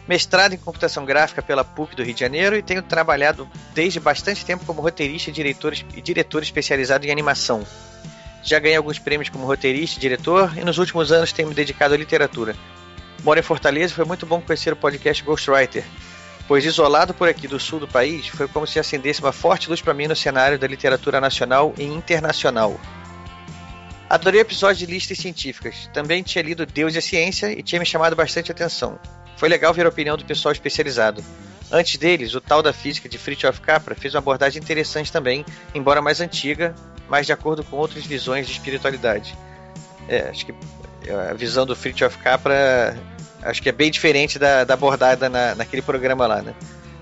mestrado 0.08 0.54
em 0.54 0.58
computação 0.58 1.04
gráfica 1.04 1.42
pela 1.42 1.62
PUC 1.62 1.94
do 1.94 2.02
Rio 2.02 2.14
de 2.14 2.20
Janeiro 2.20 2.56
e 2.56 2.62
tenho 2.62 2.82
trabalhado 2.82 3.46
desde 3.74 4.00
bastante 4.00 4.44
tempo 4.44 4.64
como 4.64 4.80
roteirista 4.80 5.28
e 5.28 5.32
diretor, 5.32 5.74
e 5.94 6.00
diretor 6.00 6.42
especializado 6.42 7.06
em 7.06 7.10
animação. 7.10 7.64
Já 8.42 8.58
ganhei 8.58 8.78
alguns 8.78 8.98
prêmios 8.98 9.28
como 9.28 9.46
roteirista 9.46 9.98
e 9.98 10.00
diretor 10.00 10.56
e 10.56 10.64
nos 10.64 10.78
últimos 10.78 11.12
anos 11.12 11.32
tenho 11.32 11.48
me 11.48 11.54
dedicado 11.54 11.92
à 11.92 11.96
literatura. 11.98 12.56
Moro 13.22 13.38
em 13.38 13.42
Fortaleza 13.42 13.92
e 13.92 13.96
foi 13.96 14.06
muito 14.06 14.24
bom 14.24 14.40
conhecer 14.40 14.72
o 14.72 14.76
podcast 14.76 15.22
Ghostwriter, 15.22 15.84
pois 16.46 16.64
isolado 16.64 17.12
por 17.12 17.28
aqui 17.28 17.46
do 17.46 17.60
sul 17.60 17.80
do 17.80 17.88
país, 17.88 18.28
foi 18.28 18.48
como 18.48 18.66
se 18.66 18.78
acendesse 18.78 19.20
uma 19.20 19.32
forte 19.32 19.68
luz 19.68 19.82
para 19.82 19.92
mim 19.92 20.06
no 20.06 20.16
cenário 20.16 20.58
da 20.58 20.66
literatura 20.66 21.20
nacional 21.20 21.74
e 21.76 21.84
internacional. 21.84 22.80
Adorei 24.08 24.40
o 24.40 24.42
episódio 24.42 24.86
de 24.86 24.90
listas 24.90 25.18
científicas. 25.18 25.90
Também 25.92 26.22
tinha 26.22 26.42
lido 26.42 26.64
Deus 26.64 26.94
e 26.94 26.98
a 26.98 27.02
Ciência 27.02 27.52
e 27.52 27.62
tinha 27.62 27.78
me 27.78 27.84
chamado 27.84 28.16
bastante 28.16 28.50
atenção. 28.50 28.98
Foi 29.38 29.48
legal 29.48 29.72
ver 29.72 29.86
a 29.86 29.88
opinião 29.88 30.16
do 30.16 30.24
pessoal 30.24 30.52
especializado. 30.52 31.24
Antes 31.70 31.96
deles, 31.96 32.34
o 32.34 32.40
tal 32.40 32.60
da 32.60 32.72
física 32.72 33.08
de 33.08 33.16
Fritjof 33.16 33.60
Capra 33.60 33.94
fez 33.94 34.14
uma 34.14 34.18
abordagem 34.18 34.60
interessante 34.60 35.12
também, 35.12 35.46
embora 35.74 36.02
mais 36.02 36.20
antiga, 36.20 36.74
mas 37.08 37.24
de 37.24 37.32
acordo 37.32 37.62
com 37.62 37.76
outras 37.76 38.04
visões 38.04 38.46
de 38.46 38.52
espiritualidade. 38.52 39.36
É, 40.08 40.28
acho 40.28 40.44
que 40.44 40.54
a 41.30 41.34
visão 41.34 41.64
do 41.64 41.76
Fritjof 41.76 42.18
Capra 42.18 42.98
acho 43.42 43.62
que 43.62 43.68
é 43.68 43.72
bem 43.72 43.90
diferente 43.90 44.38
da, 44.38 44.64
da 44.64 44.74
abordada 44.74 45.28
na, 45.28 45.54
naquele 45.54 45.82
programa 45.82 46.26
lá, 46.26 46.42
né? 46.42 46.54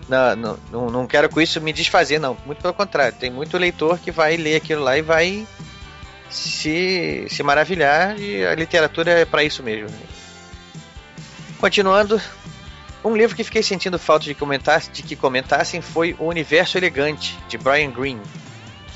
Não, 0.08 0.58
não, 0.70 0.90
não 0.90 1.06
quero 1.06 1.28
com 1.28 1.40
isso 1.40 1.60
me 1.60 1.72
desfazer, 1.72 2.18
não. 2.18 2.36
Muito 2.44 2.60
pelo 2.60 2.74
contrário. 2.74 3.16
Tem 3.18 3.30
muito 3.30 3.56
leitor 3.56 3.98
que 3.98 4.10
vai 4.10 4.36
ler 4.36 4.56
aquilo 4.56 4.84
lá 4.84 4.96
e 4.96 5.02
vai 5.02 5.46
se, 6.28 7.26
se 7.28 7.42
maravilhar 7.42 8.18
e 8.20 8.44
a 8.44 8.54
literatura 8.54 9.10
é 9.10 9.24
para 9.24 9.42
isso 9.42 9.62
mesmo. 9.62 9.88
Continuando, 11.58 12.20
Um 13.04 13.16
livro 13.16 13.36
que 13.36 13.44
fiquei 13.44 13.62
sentindo 13.62 13.98
falta 13.98 14.24
de, 14.24 14.34
comentar, 14.34 14.80
de 14.80 15.02
que 15.02 15.14
comentassem 15.14 15.80
foi 15.80 16.16
O 16.18 16.24
Universo 16.24 16.76
Elegante, 16.76 17.38
de 17.48 17.56
Brian 17.56 17.90
Greene. 17.90 18.20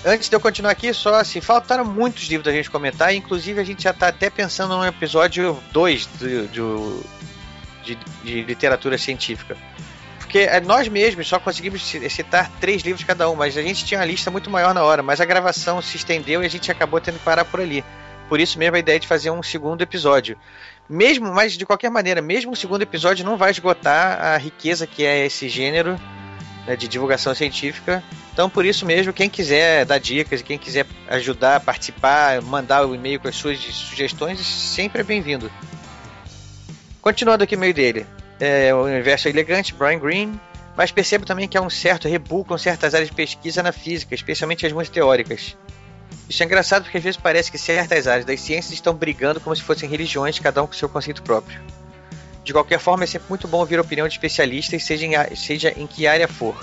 Antes 0.04 0.28
de 0.28 0.34
eu 0.34 0.40
continuar 0.40 0.72
aqui, 0.72 0.92
só 0.92 1.14
assim, 1.14 1.40
faltaram 1.40 1.84
muitos 1.84 2.24
livros 2.24 2.44
da 2.44 2.52
gente 2.52 2.70
comentar, 2.70 3.14
inclusive 3.14 3.60
a 3.60 3.64
gente 3.64 3.84
já 3.84 3.90
está 3.90 4.08
até 4.08 4.30
pensando 4.30 4.76
no 4.76 4.84
episódio 4.84 5.58
2 5.72 6.06
do, 6.06 6.48
do, 6.48 7.06
de, 7.84 7.98
de 8.24 8.42
literatura 8.42 8.96
científica. 8.96 9.56
Porque 10.18 10.38
é, 10.38 10.60
nós 10.60 10.88
mesmos 10.88 11.28
só 11.28 11.38
conseguimos 11.38 11.82
citar 11.82 12.50
três 12.60 12.82
livros 12.82 13.04
cada 13.04 13.28
um, 13.28 13.34
mas 13.34 13.56
a 13.56 13.62
gente 13.62 13.84
tinha 13.84 14.00
uma 14.00 14.06
lista 14.06 14.30
muito 14.30 14.48
maior 14.48 14.72
na 14.72 14.82
hora, 14.82 15.02
mas 15.02 15.20
a 15.20 15.24
gravação 15.24 15.82
se 15.82 15.96
estendeu 15.96 16.42
e 16.42 16.46
a 16.46 16.50
gente 16.50 16.70
acabou 16.70 17.00
tendo 17.00 17.18
que 17.18 17.24
parar 17.24 17.44
por 17.44 17.60
ali. 17.60 17.84
Por 18.28 18.38
isso 18.38 18.58
mesmo 18.58 18.76
a 18.76 18.78
ideia 18.78 18.98
de 18.98 19.08
fazer 19.08 19.30
um 19.30 19.42
segundo 19.42 19.82
episódio. 19.82 20.38
Mesmo, 20.90 21.32
mas 21.32 21.52
de 21.52 21.64
qualquer 21.64 21.88
maneira, 21.88 22.20
mesmo 22.20 22.50
o 22.50 22.56
segundo 22.56 22.82
episódio 22.82 23.24
não 23.24 23.36
vai 23.36 23.52
esgotar 23.52 24.20
a 24.20 24.36
riqueza 24.36 24.88
que 24.88 25.04
é 25.04 25.24
esse 25.24 25.48
gênero 25.48 25.96
né, 26.66 26.74
de 26.74 26.88
divulgação 26.88 27.32
científica. 27.32 28.02
Então, 28.32 28.50
por 28.50 28.66
isso 28.66 28.84
mesmo, 28.84 29.12
quem 29.12 29.30
quiser 29.30 29.84
dar 29.84 29.98
dicas, 29.98 30.42
quem 30.42 30.58
quiser 30.58 30.84
ajudar, 31.08 31.60
participar, 31.60 32.42
mandar 32.42 32.84
o 32.84 32.92
e-mail 32.92 33.20
com 33.20 33.28
as 33.28 33.36
suas 33.36 33.60
sugestões, 33.60 34.40
sempre 34.40 35.02
é 35.02 35.04
bem-vindo. 35.04 35.48
Continuando 37.00 37.44
aqui 37.44 37.56
meio 37.56 37.72
dele, 37.72 38.04
é, 38.40 38.74
o 38.74 38.82
universo 38.82 39.28
é 39.28 39.30
elegante, 39.30 39.72
Brian 39.72 40.00
Greene, 40.00 40.40
mas 40.76 40.90
percebo 40.90 41.24
também 41.24 41.46
que 41.46 41.56
há 41.56 41.62
um 41.62 41.70
certo 41.70 42.08
rebu 42.08 42.44
com 42.44 42.58
certas 42.58 42.94
áreas 42.94 43.10
de 43.10 43.14
pesquisa 43.14 43.62
na 43.62 43.70
física, 43.70 44.12
especialmente 44.12 44.66
as 44.66 44.72
muito 44.72 44.90
teóricas. 44.90 45.56
Isso 46.28 46.42
é 46.42 46.46
engraçado 46.46 46.84
porque 46.84 46.98
às 46.98 47.04
vezes 47.04 47.20
parece 47.20 47.50
que 47.50 47.58
certas 47.58 48.06
áreas 48.06 48.24
das 48.24 48.40
ciências 48.40 48.72
estão 48.72 48.94
brigando 48.94 49.40
como 49.40 49.54
se 49.54 49.62
fossem 49.62 49.88
religiões, 49.88 50.38
cada 50.38 50.62
um 50.62 50.66
com 50.66 50.72
seu 50.72 50.88
conceito 50.88 51.22
próprio. 51.22 51.60
De 52.44 52.52
qualquer 52.52 52.78
forma, 52.78 53.04
é 53.04 53.06
sempre 53.06 53.28
muito 53.28 53.46
bom 53.46 53.58
ouvir 53.58 53.78
a 53.78 53.82
opinião 53.82 54.08
de 54.08 54.14
especialistas, 54.14 54.84
seja 54.84 55.06
em, 55.06 55.36
seja 55.36 55.74
em 55.76 55.86
que 55.86 56.06
área 56.06 56.26
for. 56.26 56.56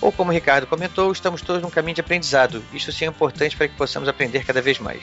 Ou 0.00 0.12
como 0.12 0.30
o 0.30 0.34
Ricardo 0.34 0.66
comentou, 0.66 1.10
estamos 1.12 1.42
todos 1.42 1.62
num 1.62 1.70
caminho 1.70 1.94
de 1.94 2.00
aprendizado. 2.00 2.62
Isso 2.72 2.92
sim 2.92 3.06
é 3.06 3.08
importante 3.08 3.56
para 3.56 3.68
que 3.68 3.76
possamos 3.76 4.08
aprender 4.08 4.44
cada 4.44 4.60
vez 4.60 4.78
mais. 4.78 5.02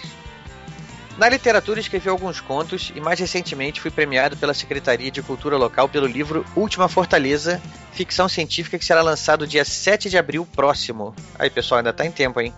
Na 1.17 1.29
literatura 1.29 1.79
escrevi 1.79 2.09
alguns 2.09 2.41
contos 2.41 2.91
e 2.95 2.99
mais 2.99 3.19
recentemente 3.19 3.79
fui 3.79 3.91
premiado 3.91 4.35
pela 4.35 4.53
Secretaria 4.53 5.11
de 5.11 5.21
Cultura 5.21 5.55
Local 5.57 5.87
pelo 5.87 6.07
livro 6.07 6.43
Última 6.55 6.89
Fortaleza, 6.89 7.61
ficção 7.91 8.27
científica 8.27 8.79
que 8.79 8.85
será 8.85 9.03
lançado 9.03 9.45
dia 9.45 9.63
7 9.63 10.09
de 10.09 10.17
abril 10.17 10.47
próximo. 10.55 11.13
Aí 11.37 11.51
pessoal, 11.51 11.77
ainda 11.77 11.91
está 11.91 12.03
em 12.03 12.11
tempo, 12.11 12.41
hein? 12.41 12.51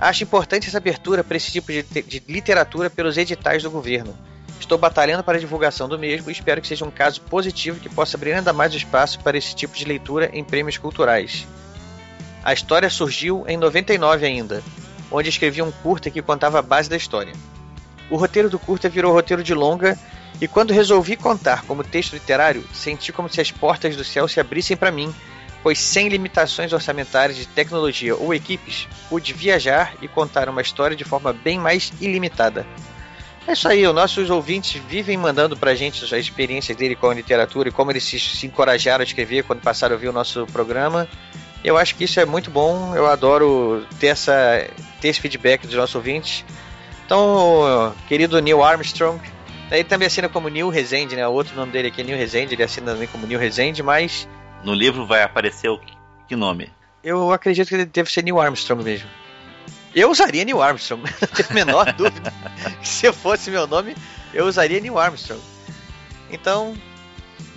Acho 0.00 0.22
importante 0.22 0.68
essa 0.68 0.78
abertura 0.78 1.24
para 1.24 1.36
esse 1.36 1.50
tipo 1.50 1.72
de, 1.72 1.82
de, 1.82 2.22
literatura 2.28 2.88
pelos 2.88 3.16
editais 3.16 3.64
do 3.64 3.70
governo. 3.70 4.16
Estou 4.60 4.78
batalhando 4.78 5.24
para 5.24 5.38
a 5.38 5.40
divulgação 5.40 5.88
do 5.88 5.98
mesmo 5.98 6.30
e 6.30 6.32
espero 6.32 6.60
que 6.60 6.68
seja 6.68 6.84
um 6.84 6.90
caso 6.90 7.20
positivo 7.22 7.80
que 7.80 7.88
possa 7.88 8.16
abrir 8.16 8.32
ainda 8.32 8.52
mais 8.52 8.72
espaço 8.72 9.18
para 9.20 9.36
esse 9.36 9.56
tipo 9.56 9.76
de 9.76 9.84
leitura 9.84 10.30
em 10.32 10.44
prêmios 10.44 10.78
culturais. 10.78 11.46
A 12.44 12.52
história 12.52 12.88
surgiu 12.88 13.44
em 13.48 13.56
99 13.56 14.24
ainda, 14.24 14.62
onde 15.10 15.28
escrevi 15.28 15.60
um 15.62 15.72
curta 15.72 16.10
que 16.10 16.22
contava 16.22 16.60
a 16.60 16.62
base 16.62 16.88
da 16.88 16.96
história. 16.96 17.32
O 18.08 18.16
roteiro 18.16 18.48
do 18.48 18.58
curta 18.58 18.88
virou 18.88 19.12
roteiro 19.12 19.42
de 19.42 19.52
longa 19.52 19.98
e 20.40 20.46
quando 20.46 20.72
resolvi 20.72 21.16
contar 21.16 21.64
como 21.64 21.82
texto 21.82 22.12
literário, 22.12 22.64
senti 22.72 23.12
como 23.12 23.28
se 23.28 23.40
as 23.40 23.50
portas 23.50 23.96
do 23.96 24.04
céu 24.04 24.28
se 24.28 24.38
abrissem 24.38 24.76
para 24.76 24.92
mim 24.92 25.12
pois 25.62 25.78
sem 25.78 26.08
limitações 26.08 26.72
orçamentárias 26.72 27.36
de 27.36 27.46
tecnologia 27.46 28.14
ou 28.14 28.34
equipes, 28.34 28.88
pude 29.08 29.32
viajar 29.32 29.94
e 30.00 30.08
contar 30.08 30.48
uma 30.48 30.62
história 30.62 30.96
de 30.96 31.04
forma 31.04 31.32
bem 31.32 31.58
mais 31.58 31.92
ilimitada. 32.00 32.66
É 33.46 33.52
isso 33.52 33.66
aí, 33.66 33.86
os 33.86 33.94
nossos 33.94 34.28
ouvintes 34.28 34.80
vivem 34.88 35.16
mandando 35.16 35.56
pra 35.56 35.74
gente 35.74 36.04
as 36.04 36.12
experiências 36.12 36.76
dele 36.76 36.94
com 36.94 37.08
a 37.08 37.14
literatura 37.14 37.70
e 37.70 37.72
como 37.72 37.90
eles 37.90 38.04
se, 38.04 38.20
se 38.20 38.46
encorajaram 38.46 39.00
a 39.00 39.04
escrever 39.04 39.42
quando 39.44 39.62
passaram 39.62 39.94
a 39.94 39.96
ouvir 39.96 40.08
o 40.08 40.12
nosso 40.12 40.46
programa. 40.48 41.08
Eu 41.64 41.78
acho 41.78 41.94
que 41.96 42.04
isso 42.04 42.20
é 42.20 42.26
muito 42.26 42.50
bom, 42.50 42.94
eu 42.94 43.06
adoro 43.06 43.86
ter, 43.98 44.08
essa, 44.08 44.66
ter 45.00 45.08
esse 45.08 45.20
feedback 45.20 45.66
dos 45.66 45.74
nossos 45.74 45.94
ouvintes. 45.94 46.44
Então, 47.06 47.94
querido 48.06 48.38
Neil 48.40 48.62
Armstrong, 48.62 49.18
ele 49.70 49.84
também 49.84 50.06
assina 50.06 50.28
como 50.28 50.50
Neil 50.50 50.68
Rezende, 50.68 51.16
né? 51.16 51.26
O 51.26 51.32
outro 51.32 51.56
nome 51.56 51.72
dele 51.72 51.88
aqui 51.88 52.02
é 52.02 52.04
Neil 52.04 52.18
Rezende, 52.18 52.54
ele 52.54 52.62
assina 52.62 52.92
também 52.92 53.08
como 53.08 53.26
Neil 53.26 53.40
Rezende, 53.40 53.82
mas 53.82 54.28
no 54.64 54.74
livro 54.74 55.06
vai 55.06 55.22
aparecer 55.22 55.68
o 55.68 55.80
que 56.26 56.36
nome? 56.36 56.70
Eu 57.02 57.32
acredito 57.32 57.68
que 57.68 57.74
ele 57.74 57.84
deve 57.84 58.10
ser 58.10 58.22
Neil 58.22 58.40
Armstrong 58.40 58.82
mesmo. 58.82 59.08
Eu 59.94 60.10
usaria 60.10 60.44
Neil 60.44 60.60
Armstrong, 60.60 61.02
não 61.20 61.28
tenho 61.28 61.48
a 61.50 61.54
menor 61.54 61.92
dúvida. 61.94 62.32
Se 62.82 63.10
fosse 63.12 63.50
meu 63.50 63.66
nome, 63.66 63.96
eu 64.34 64.46
usaria 64.46 64.80
Neil 64.80 64.98
Armstrong. 64.98 65.40
Então, 66.30 66.76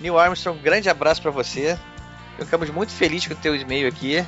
Neil 0.00 0.18
Armstrong, 0.18 0.58
um 0.58 0.62
grande 0.62 0.88
abraço 0.88 1.20
para 1.20 1.30
você. 1.30 1.78
Ficamos 2.38 2.70
muito 2.70 2.92
felizes 2.92 3.28
com 3.28 3.34
o 3.34 3.36
teu 3.36 3.54
e-mail 3.54 3.88
aqui. 3.88 4.24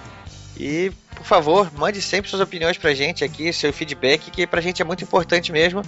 E, 0.57 0.93
por 1.17 1.25
favor, 1.25 1.73
mande 1.77 2.01
sempre 2.01 2.31
suas 2.31 2.43
opiniões 2.43 2.79
pra 2.79 2.95
gente 2.95 3.25
aqui, 3.25 3.53
seu 3.53 3.73
feedback, 3.73 4.31
que 4.31 4.47
pra 4.47 4.61
gente 4.61 4.81
é 4.81 4.85
muito 4.85 5.03
importante 5.03 5.51
mesmo. 5.51 5.83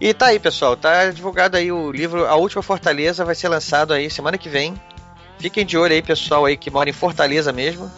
E 0.00 0.14
tá 0.14 0.26
aí, 0.26 0.38
pessoal, 0.38 0.76
tá 0.76 1.10
divulgado 1.10 1.56
aí 1.56 1.70
o 1.70 1.92
livro 1.92 2.26
A 2.26 2.34
Última 2.34 2.62
Fortaleza, 2.62 3.24
vai 3.24 3.34
ser 3.34 3.48
lançado 3.48 3.92
aí 3.92 4.10
semana 4.10 4.38
que 4.38 4.48
vem. 4.48 4.74
Fiquem 5.40 5.64
de 5.64 5.76
olho 5.76 5.94
aí, 5.94 6.02
pessoal 6.02 6.44
aí 6.44 6.56
que 6.56 6.70
mora 6.70 6.90
em 6.90 6.92
Fortaleza 6.92 7.52
mesmo. 7.52 7.90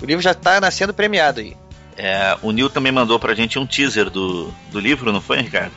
O 0.00 0.04
livro 0.04 0.22
já 0.22 0.32
está 0.32 0.60
nascendo 0.60 0.92
premiado 0.92 1.40
aí. 1.40 1.56
É, 1.96 2.36
o 2.42 2.50
Nil 2.50 2.70
também 2.70 2.92
mandou 2.92 3.18
pra 3.18 3.34
gente 3.34 3.58
um 3.58 3.66
teaser 3.66 4.10
do, 4.10 4.52
do 4.70 4.78
livro, 4.78 5.12
não 5.12 5.20
foi, 5.20 5.40
Ricardo? 5.40 5.72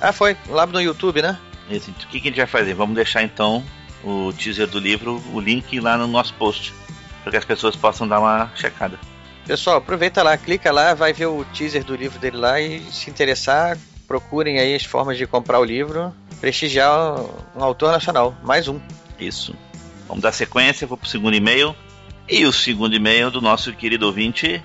Ah, 0.00 0.12
foi. 0.12 0.36
Lá 0.48 0.66
no 0.66 0.80
YouTube, 0.80 1.22
né? 1.22 1.38
Isso. 1.70 1.90
O 1.90 1.94
que, 1.94 2.20
que 2.20 2.28
a 2.28 2.30
gente 2.30 2.38
vai 2.38 2.46
fazer? 2.46 2.74
Vamos 2.74 2.94
deixar 2.94 3.22
então 3.22 3.64
o 4.04 4.32
teaser 4.32 4.66
do 4.66 4.78
livro, 4.78 5.22
o 5.32 5.40
link 5.40 5.78
lá 5.80 5.96
no 5.96 6.06
nosso 6.06 6.34
post, 6.34 6.74
para 7.22 7.32
que 7.32 7.36
as 7.38 7.44
pessoas 7.44 7.76
possam 7.76 8.08
dar 8.08 8.20
uma 8.20 8.50
checada. 8.54 8.98
Pessoal, 9.46 9.76
aproveita 9.76 10.22
lá, 10.22 10.36
clica 10.36 10.70
lá, 10.70 10.94
vai 10.94 11.12
ver 11.12 11.26
o 11.26 11.44
teaser 11.52 11.84
do 11.84 11.94
livro 11.94 12.18
dele 12.18 12.36
lá 12.36 12.60
e 12.60 12.80
se 12.92 13.10
interessar, 13.10 13.76
procurem 14.06 14.58
aí 14.58 14.74
as 14.74 14.84
formas 14.84 15.18
de 15.18 15.26
comprar 15.26 15.58
o 15.58 15.64
livro, 15.64 16.14
prestigiar 16.40 17.20
um 17.54 17.62
autor 17.62 17.92
nacional, 17.92 18.34
mais 18.42 18.68
um. 18.68 18.80
Isso. 19.18 19.54
Vamos 20.10 20.24
dar 20.24 20.32
sequência, 20.32 20.88
vou 20.88 20.98
para 20.98 21.06
o 21.06 21.08
segundo 21.08 21.36
e-mail. 21.36 21.74
E 22.28 22.44
o 22.44 22.52
segundo 22.52 22.96
e-mail 22.96 23.30
do 23.30 23.40
nosso 23.40 23.72
querido 23.72 24.06
ouvinte, 24.06 24.60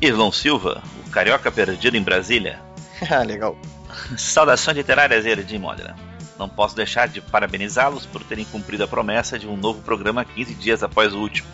Irlão 0.00 0.32
Silva, 0.32 0.82
o 1.06 1.10
carioca 1.10 1.52
perdido 1.52 1.96
em 1.96 2.02
Brasília. 2.02 2.58
Ah, 3.10 3.22
legal. 3.22 3.54
Saudações 4.16 4.74
literárias, 4.74 5.26
Erdim 5.26 5.58
Modena. 5.58 5.94
Não 6.38 6.48
posso 6.48 6.74
deixar 6.74 7.06
de 7.06 7.20
parabenizá-los 7.20 8.06
por 8.06 8.24
terem 8.24 8.46
cumprido 8.46 8.84
a 8.84 8.88
promessa 8.88 9.38
de 9.38 9.46
um 9.46 9.54
novo 9.54 9.82
programa 9.82 10.24
15 10.24 10.54
dias 10.54 10.82
após 10.82 11.12
o 11.12 11.18
último. 11.18 11.46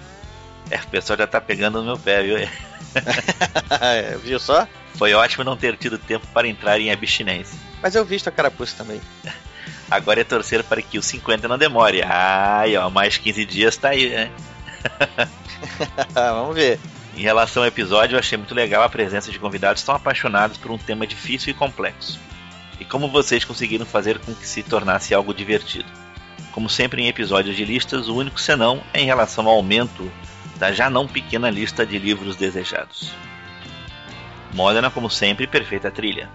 É, 0.71 0.76
o 0.76 0.87
pessoal 0.87 1.18
já 1.18 1.26
tá 1.26 1.40
pegando 1.40 1.80
no 1.80 1.85
meu 1.85 1.99
pé, 1.99 2.23
viu? 2.23 2.37
É, 3.80 4.16
viu 4.18 4.38
só? 4.38 4.68
Foi 4.94 5.12
ótimo 5.14 5.42
não 5.42 5.56
ter 5.56 5.76
tido 5.76 5.99
tempo 5.99 6.26
para 6.28 6.47
entrar 6.47 6.78
em 6.78 6.92
abstinência. 6.92 7.59
Mas 7.82 7.97
eu 7.97 8.04
visto 8.04 8.28
a 8.28 8.30
carapuça 8.30 8.76
também. 8.76 9.00
Agora 9.92 10.22
é 10.22 10.25
torcer 10.25 10.64
para 10.64 10.80
que 10.80 10.99
o 10.99 11.02
50 11.02 11.46
não 11.46 11.58
demore. 11.58 12.02
Ai, 12.02 12.78
ó, 12.78 12.88
mais 12.88 13.18
15 13.18 13.44
dias 13.44 13.76
tá 13.76 13.90
aí, 13.90 14.08
né? 14.08 14.30
Vamos 16.14 16.54
ver. 16.54 16.80
Em 17.14 17.20
relação 17.20 17.62
ao 17.62 17.66
episódio, 17.68 18.14
eu 18.14 18.18
achei 18.18 18.38
muito 18.38 18.54
legal 18.54 18.82
a 18.82 18.88
presença 18.88 19.30
de 19.30 19.38
convidados 19.38 19.82
tão 19.82 19.94
apaixonados 19.94 20.56
por 20.56 20.70
um 20.70 20.78
tema 20.78 21.06
difícil 21.06 21.50
e 21.50 21.54
complexo. 21.54 22.18
E 22.80 22.87
como 22.87 23.06
vocês 23.06 23.44
conseguiram 23.44 23.84
fazer 23.84 24.18
com 24.20 24.34
que 24.34 24.46
se 24.46 24.62
tornasse 24.62 25.14
algo 25.14 25.34
divertido. 25.34 25.90
Como 26.52 26.70
sempre 26.70 27.02
em 27.02 27.08
episódios 27.08 27.54
de 27.54 27.62
listas, 27.62 28.08
o 28.08 28.16
único 28.16 28.40
senão 28.40 28.82
é 28.94 29.02
em 29.02 29.06
relação 29.06 29.46
ao 29.46 29.56
aumento 29.56 30.11
da 30.56 30.72
já 30.72 30.88
não 30.88 31.06
pequena 31.06 31.50
lista 31.50 31.84
de 31.84 31.99
livros 31.99 32.34
desejados. 32.34 33.12
Modena, 34.54 34.90
como 34.90 35.11
sempre, 35.11 35.46
perfeita 35.46 35.90
trilha. 35.90 36.30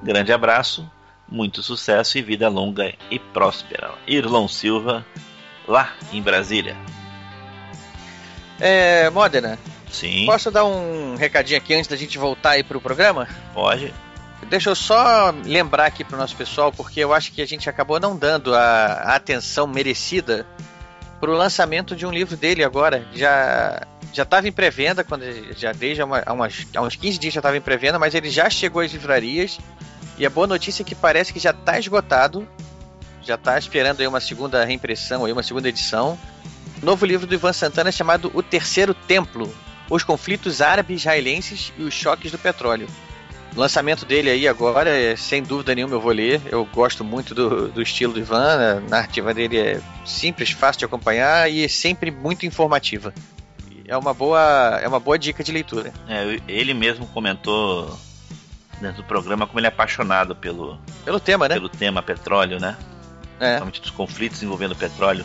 Grande 0.00 0.32
abraço 0.32 0.88
muito 1.28 1.62
sucesso 1.62 2.18
e 2.18 2.22
vida 2.22 2.48
longa 2.48 2.92
e 3.10 3.18
próspera. 3.18 3.94
Irlão 4.06 4.46
Silva, 4.48 5.04
lá 5.66 5.92
em 6.12 6.22
Brasília. 6.22 6.76
É, 8.60 9.10
Modena. 9.10 9.58
Sim. 9.90 10.26
Posso 10.26 10.50
dar 10.50 10.64
um 10.64 11.16
recadinho 11.16 11.58
aqui 11.58 11.74
antes 11.74 11.88
da 11.88 11.96
gente 11.96 12.18
voltar 12.18 12.50
aí 12.50 12.64
pro 12.64 12.80
programa? 12.80 13.28
Pode. 13.52 13.92
Deixa 14.48 14.70
eu 14.70 14.74
só 14.74 15.32
lembrar 15.44 15.86
aqui 15.86 16.04
pro 16.04 16.18
nosso 16.18 16.36
pessoal, 16.36 16.72
porque 16.72 17.00
eu 17.00 17.14
acho 17.14 17.32
que 17.32 17.40
a 17.40 17.46
gente 17.46 17.68
acabou 17.68 17.98
não 17.98 18.16
dando 18.16 18.54
a, 18.54 18.60
a 18.60 19.14
atenção 19.14 19.66
merecida 19.66 20.46
pro 21.20 21.32
lançamento 21.32 21.96
de 21.96 22.04
um 22.04 22.10
livro 22.10 22.36
dele 22.36 22.62
agora. 22.62 23.06
Já 23.14 23.86
já 24.12 24.22
estava 24.22 24.46
em 24.46 24.52
pré-venda, 24.52 25.02
quando 25.02 25.24
já 25.56 25.72
desde 25.72 26.00
há, 26.00 26.04
uma, 26.04 26.22
há, 26.24 26.32
umas, 26.32 26.66
há 26.74 26.80
uns 26.80 26.94
15 26.94 27.18
dias 27.18 27.34
já 27.34 27.40
estava 27.40 27.56
em 27.56 27.60
pré-venda, 27.60 27.98
mas 27.98 28.14
ele 28.14 28.30
já 28.30 28.48
chegou 28.48 28.80
às 28.80 28.92
livrarias 28.92 29.58
e 30.16 30.24
a 30.24 30.30
boa 30.30 30.46
notícia 30.46 30.82
é 30.82 30.86
que 30.86 30.94
parece 30.94 31.32
que 31.32 31.38
já 31.38 31.50
está 31.50 31.78
esgotado. 31.78 32.46
Já 33.22 33.34
está 33.34 33.58
esperando 33.58 34.00
aí 34.00 34.06
uma 34.06 34.20
segunda 34.20 34.64
reimpressão, 34.64 35.24
aí 35.24 35.32
uma 35.32 35.42
segunda 35.42 35.68
edição. 35.68 36.18
Novo 36.82 37.06
livro 37.06 37.26
do 37.26 37.34
Ivan 37.34 37.52
Santana 37.52 37.90
chamado 37.90 38.30
O 38.34 38.42
Terceiro 38.42 38.94
Templo: 38.94 39.52
Os 39.90 40.04
conflitos 40.04 40.60
árabes 40.60 41.00
israelenses 41.00 41.72
e 41.78 41.82
os 41.82 41.94
choques 41.94 42.30
do 42.30 42.38
petróleo. 42.38 42.86
lançamento 43.56 44.04
dele 44.04 44.30
aí 44.30 44.46
agora, 44.46 44.90
é, 44.90 45.16
sem 45.16 45.42
dúvida 45.42 45.74
nenhuma 45.74 45.94
eu 45.94 46.00
vou 46.00 46.12
ler. 46.12 46.40
Eu 46.46 46.64
gosto 46.66 47.02
muito 47.02 47.34
do, 47.34 47.68
do 47.68 47.82
estilo 47.82 48.12
do 48.12 48.20
Ivan, 48.20 48.76
a 48.76 48.80
narrativa 48.80 49.32
dele 49.32 49.58
é 49.58 49.80
simples, 50.04 50.50
fácil 50.50 50.80
de 50.80 50.84
acompanhar 50.84 51.50
e 51.50 51.68
sempre 51.68 52.10
muito 52.10 52.46
informativa. 52.46 53.12
É 53.86 53.96
uma 53.96 54.14
boa, 54.14 54.80
é 54.82 54.86
uma 54.86 55.00
boa 55.00 55.18
dica 55.18 55.42
de 55.42 55.50
leitura. 55.50 55.92
É, 56.08 56.40
ele 56.46 56.72
mesmo 56.72 57.06
comentou 57.06 57.98
dentro 58.80 59.02
do 59.02 59.04
programa 59.04 59.46
como 59.46 59.58
ele 59.58 59.66
é 59.66 59.68
apaixonado 59.68 60.34
pelo, 60.34 60.78
Pelo 61.04 61.20
tema, 61.20 61.48
né? 61.48 61.54
pelo 61.54 61.68
tema 61.68 62.02
petróleo, 62.02 62.58
né? 62.58 62.76
É. 63.38 63.46
Principalmente 63.46 63.80
dos 63.80 63.90
conflitos 63.90 64.42
envolvendo 64.42 64.74
petróleo. 64.76 65.24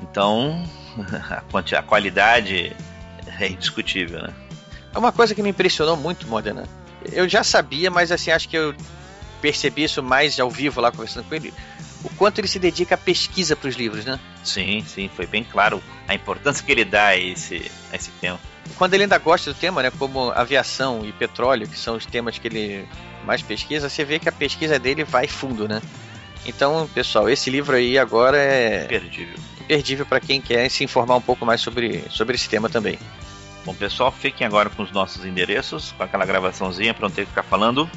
Então, 0.00 0.64
a, 1.30 1.78
a 1.78 1.82
qualidade 1.82 2.74
é 3.40 3.48
indiscutível, 3.48 4.22
né? 4.22 4.34
É 4.94 4.98
uma 4.98 5.12
coisa 5.12 5.34
que 5.34 5.42
me 5.42 5.50
impressionou 5.50 5.96
muito, 5.96 6.26
Modena. 6.26 6.68
Eu 7.12 7.28
já 7.28 7.42
sabia, 7.42 7.90
mas 7.90 8.12
assim, 8.12 8.30
acho 8.30 8.48
que 8.48 8.56
eu 8.56 8.74
percebi 9.42 9.84
isso 9.84 10.02
mais 10.02 10.38
ao 10.38 10.50
vivo 10.50 10.80
lá 10.80 10.90
conversando 10.90 11.28
com 11.28 11.34
ele. 11.34 11.52
O 12.02 12.10
quanto 12.10 12.38
ele 12.38 12.48
se 12.48 12.58
dedica 12.58 12.94
à 12.94 12.98
pesquisa 12.98 13.56
para 13.56 13.68
os 13.68 13.76
livros, 13.76 14.04
né? 14.04 14.20
Sim, 14.42 14.84
sim, 14.86 15.10
foi 15.14 15.26
bem 15.26 15.42
claro 15.42 15.82
a 16.06 16.14
importância 16.14 16.64
que 16.64 16.70
ele 16.70 16.84
dá 16.84 17.08
a 17.08 17.16
esse, 17.16 17.70
a 17.92 17.96
esse 17.96 18.10
tema. 18.20 18.38
Quando 18.76 18.94
ele 18.94 19.04
ainda 19.04 19.18
gosta 19.18 19.52
do 19.52 19.58
tema, 19.58 19.82
né, 19.82 19.90
como 19.90 20.30
aviação 20.30 21.04
e 21.04 21.12
petróleo, 21.12 21.68
que 21.68 21.78
são 21.78 21.96
os 21.96 22.06
temas 22.06 22.38
que 22.38 22.48
ele 22.48 22.88
mais 23.24 23.42
pesquisa, 23.42 23.88
você 23.88 24.04
vê 24.04 24.18
que 24.18 24.28
a 24.28 24.32
pesquisa 24.32 24.78
dele 24.78 25.04
vai 25.04 25.26
fundo, 25.26 25.68
né? 25.68 25.80
Então, 26.46 26.88
pessoal, 26.92 27.28
esse 27.28 27.48
livro 27.48 27.74
aí 27.76 27.98
agora 27.98 28.36
é 28.36 28.84
Imperdível. 28.84 29.34
imperdível 29.62 30.06
para 30.06 30.20
quem 30.20 30.40
quer 30.40 30.68
se 30.68 30.84
informar 30.84 31.16
um 31.16 31.20
pouco 31.20 31.46
mais 31.46 31.60
sobre, 31.60 32.04
sobre 32.10 32.34
esse 32.34 32.48
tema 32.48 32.68
também. 32.68 32.98
Bom, 33.64 33.74
pessoal, 33.74 34.12
fiquem 34.12 34.46
agora 34.46 34.68
com 34.68 34.82
os 34.82 34.92
nossos 34.92 35.24
endereços, 35.24 35.92
com 35.92 36.02
aquela 36.02 36.26
gravaçãozinha 36.26 36.92
para 36.92 37.08
não 37.08 37.14
ter 37.14 37.22
que 37.22 37.30
ficar 37.30 37.44
falando. 37.44 37.88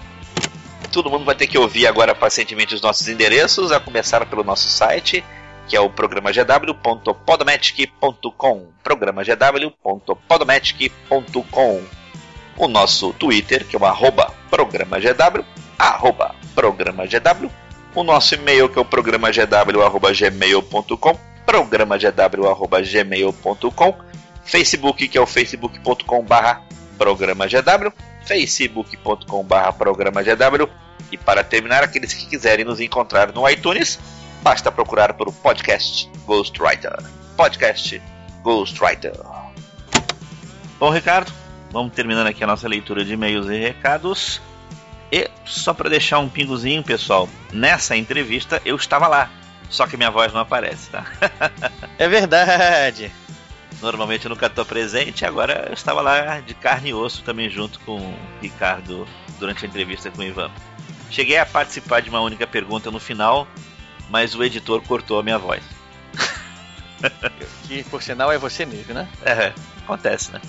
Todo 0.90 1.10
mundo 1.10 1.24
vai 1.24 1.34
ter 1.34 1.46
que 1.46 1.58
ouvir 1.58 1.86
agora 1.86 2.14
pacientemente 2.14 2.74
os 2.74 2.80
nossos 2.80 3.06
endereços, 3.08 3.72
a 3.72 3.80
começar 3.80 4.24
pelo 4.24 4.42
nosso 4.42 4.68
site, 4.68 5.22
que 5.68 5.76
é 5.76 5.80
o 5.80 5.90
programagw.podomatic.com. 5.90 8.68
programagw.podomatic.com. 8.82 11.82
O 12.56 12.68
nosso 12.68 13.12
Twitter, 13.14 13.66
que 13.66 13.74
é 13.74 13.78
o 13.78 13.84
arroba 13.84 14.32
programagw, 14.50 15.44
arroba 15.78 16.34
programagw. 16.54 17.50
O 17.94 18.04
nosso 18.04 18.34
e-mail, 18.34 18.68
que 18.68 18.78
é 18.78 18.82
o 18.82 18.84
programagw.gmail.com, 18.84 21.18
programagw.gmail.com. 21.46 23.94
Facebook, 24.44 25.08
que 25.08 25.16
é 25.16 25.20
o 25.20 25.26
facebook.com 25.26 26.22
barra 26.22 26.62
programa 26.98 27.46
GW, 27.46 27.92
facebook.com 28.24 29.44
barra 29.44 29.72
programa 29.72 30.22
GW. 30.22 30.68
E 31.10 31.18
para 31.18 31.42
terminar, 31.42 31.82
aqueles 31.82 32.12
que 32.12 32.26
quiserem 32.26 32.64
nos 32.64 32.80
encontrar 32.80 33.32
no 33.32 33.48
iTunes, 33.48 33.98
basta 34.44 34.70
procurar 34.70 35.14
por 35.14 35.32
podcast 35.32 36.06
Ghostwriter. 36.26 36.94
Podcast 37.34 38.00
Ghostwriter. 38.42 39.14
Bom, 40.78 40.90
Ricardo, 40.90 41.32
vamos 41.70 41.94
terminando 41.94 42.26
aqui 42.26 42.44
a 42.44 42.46
nossa 42.46 42.68
leitura 42.68 43.06
de 43.06 43.14
e-mails 43.14 43.48
e 43.48 43.58
recados. 43.58 44.42
E 45.10 45.30
só 45.46 45.72
para 45.72 45.88
deixar 45.88 46.18
um 46.18 46.28
pingozinho, 46.28 46.82
pessoal, 46.82 47.26
nessa 47.54 47.96
entrevista 47.96 48.60
eu 48.66 48.76
estava 48.76 49.08
lá, 49.08 49.30
só 49.70 49.86
que 49.86 49.96
minha 49.96 50.10
voz 50.10 50.30
não 50.30 50.42
aparece, 50.42 50.90
tá? 50.90 51.06
É 51.96 52.06
verdade. 52.06 53.10
Normalmente 53.80 54.26
eu 54.26 54.28
nunca 54.28 54.46
estou 54.46 54.66
presente, 54.66 55.24
agora 55.24 55.68
eu 55.68 55.72
estava 55.72 56.02
lá 56.02 56.40
de 56.40 56.52
carne 56.52 56.90
e 56.90 56.94
osso 56.94 57.22
também 57.22 57.48
junto 57.48 57.80
com 57.80 57.96
o 57.96 58.18
Ricardo 58.42 59.06
durante 59.38 59.64
a 59.64 59.68
entrevista 59.68 60.10
com 60.10 60.20
o 60.20 60.24
Ivan. 60.24 60.50
Cheguei 61.10 61.38
a 61.38 61.46
participar 61.46 62.02
de 62.02 62.10
uma 62.10 62.20
única 62.20 62.46
pergunta 62.46 62.90
no 62.90 63.00
final, 63.00 63.48
mas 64.08 64.34
o 64.34 64.42
editor 64.42 64.82
cortou 64.82 65.18
a 65.18 65.22
minha 65.22 65.38
voz. 65.38 65.62
Que 67.64 67.84
por 67.84 68.02
sinal 68.02 68.32
é 68.32 68.38
você 68.38 68.64
mesmo, 68.64 68.94
né? 68.94 69.08
É, 69.22 69.52
acontece, 69.82 70.32
né? 70.32 70.40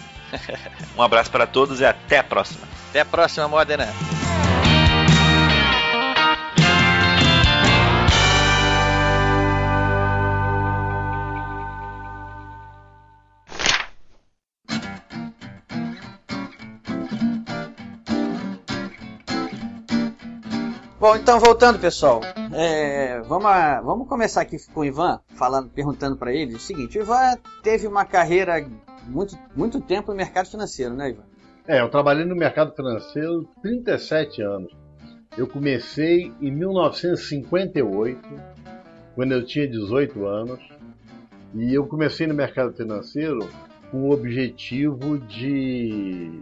Um 0.98 1.02
abraço 1.02 1.30
para 1.32 1.46
todos 1.46 1.80
e 1.80 1.86
até 1.86 2.20
a 2.20 2.24
próxima. 2.24 2.68
Até 2.90 3.02
a 3.02 3.06
próxima, 3.06 3.48
Modena. 3.48 3.88
Bom, 21.06 21.16
então 21.16 21.40
voltando, 21.40 21.78
pessoal. 21.78 22.20
É, 22.52 23.22
vamos, 23.22 23.46
a- 23.46 23.80
vamos 23.80 24.08
começar 24.10 24.42
aqui 24.42 24.58
com 24.74 24.80
o 24.80 24.86
Ivan, 24.86 25.20
falando, 25.36 25.70
perguntando 25.70 26.18
para 26.18 26.34
ele 26.34 26.56
o 26.56 26.60
seguinte: 26.60 26.98
o 26.98 27.02
Ivan 27.04 27.38
teve 27.62 27.86
uma 27.86 28.04
carreira 28.06 28.68
muito, 29.08 29.38
muito 29.56 29.80
tempo 29.80 30.10
no 30.10 30.18
mercado 30.18 30.50
financeiro, 30.50 30.96
né, 30.96 31.12
Ivan? 31.12 31.22
É, 31.68 31.80
eu 31.80 31.90
trabalhei 31.92 32.26
no 32.26 32.36
mercado 32.36 32.76
financeiro 32.76 33.48
37 33.62 34.42
anos. 34.42 34.72
Eu 35.38 35.46
comecei 35.46 36.34
em 36.42 36.50
1958, 36.50 38.20
quando 39.14 39.32
eu 39.34 39.46
tinha 39.46 39.68
18 39.68 40.26
anos, 40.26 40.60
e 41.54 41.72
eu 41.72 41.86
comecei 41.86 42.26
no 42.26 42.34
mercado 42.34 42.74
financeiro 42.76 43.48
com 43.92 44.10
o 44.10 44.12
objetivo 44.12 45.20
de 45.20 46.42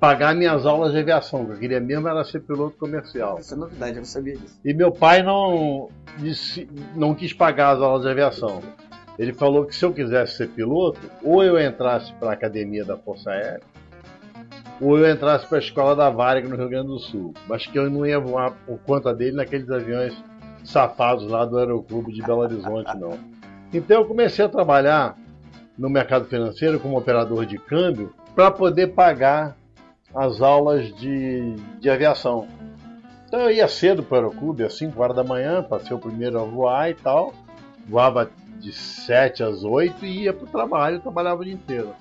pagar 0.00 0.34
minhas 0.34 0.64
aulas 0.64 0.92
de 0.92 0.98
aviação, 0.98 1.44
que 1.44 1.52
eu 1.52 1.56
queria 1.58 1.80
mesmo 1.80 2.08
era 2.08 2.24
ser 2.24 2.40
piloto 2.40 2.76
comercial. 2.78 3.38
Essa 3.38 3.54
é 3.54 3.58
novidade, 3.58 3.92
eu 3.92 3.98
não 3.98 4.04
sabia 4.04 4.36
disso. 4.36 4.58
E 4.64 4.72
meu 4.72 4.92
pai 4.92 5.22
não, 5.22 5.88
disse- 6.18 6.68
não 6.94 7.14
quis 7.14 7.32
pagar 7.32 7.76
as 7.76 7.82
aulas 7.82 8.02
de 8.02 8.08
aviação. 8.08 8.62
Ele 9.18 9.32
falou 9.32 9.64
que 9.64 9.74
se 9.74 9.84
eu 9.84 9.92
quisesse 9.92 10.36
ser 10.36 10.48
piloto, 10.48 11.00
ou 11.22 11.42
eu 11.42 11.60
entrasse 11.60 12.12
para 12.14 12.30
a 12.30 12.32
academia 12.34 12.84
da 12.84 12.96
Força 12.96 13.30
Aérea, 13.30 13.60
ou 14.80 14.96
eu 14.96 15.12
entrasse 15.12 15.44
para 15.48 15.58
a 15.58 15.60
escola 15.60 15.96
da 15.96 16.08
Varig 16.08 16.46
no 16.46 16.54
Rio 16.56 16.68
Grande 16.68 16.86
do 16.86 17.00
Sul. 17.00 17.34
Mas 17.48 17.66
que 17.66 17.76
eu 17.76 17.90
não 17.90 18.06
ia 18.06 18.20
voar 18.20 18.52
por 18.64 18.78
conta 18.86 19.12
dele 19.12 19.36
naqueles 19.36 19.68
aviões 19.68 20.14
safados 20.62 21.26
lá 21.26 21.44
do 21.44 21.58
Aeroclube 21.58 22.12
de 22.12 22.22
Belo 22.22 22.42
Horizonte, 22.42 22.96
não. 22.96 23.18
Então 23.74 24.02
eu 24.02 24.06
comecei 24.06 24.44
a 24.44 24.48
trabalhar 24.48 25.16
no 25.76 25.90
mercado 25.90 26.26
financeiro 26.26 26.78
como 26.78 26.96
operador 26.96 27.44
de 27.44 27.58
câmbio 27.58 28.14
para 28.36 28.52
poder 28.52 28.88
pagar 28.88 29.56
as 30.14 30.40
aulas 30.40 30.92
de, 30.96 31.54
de 31.80 31.90
aviação. 31.90 32.48
Então 33.26 33.40
eu 33.40 33.50
ia 33.50 33.68
cedo 33.68 34.02
para 34.02 34.14
o 34.14 34.20
aeroclube, 34.20 34.64
às 34.64 34.74
5 34.74 35.00
horas 35.02 35.16
da 35.16 35.24
manhã, 35.24 35.62
para 35.62 35.84
ser 35.84 35.94
o 35.94 35.98
primeiro 35.98 36.40
a 36.40 36.44
voar 36.44 36.90
e 36.90 36.94
tal. 36.94 37.34
Voava 37.86 38.30
de 38.58 38.72
7 38.72 39.42
às 39.42 39.64
8 39.64 40.04
e 40.04 40.24
ia 40.24 40.32
para 40.32 40.44
o 40.44 40.50
trabalho, 40.50 41.00
trabalhava 41.00 41.42
o 41.42 41.44
dia 41.44 41.54
inteiro. 41.54 41.94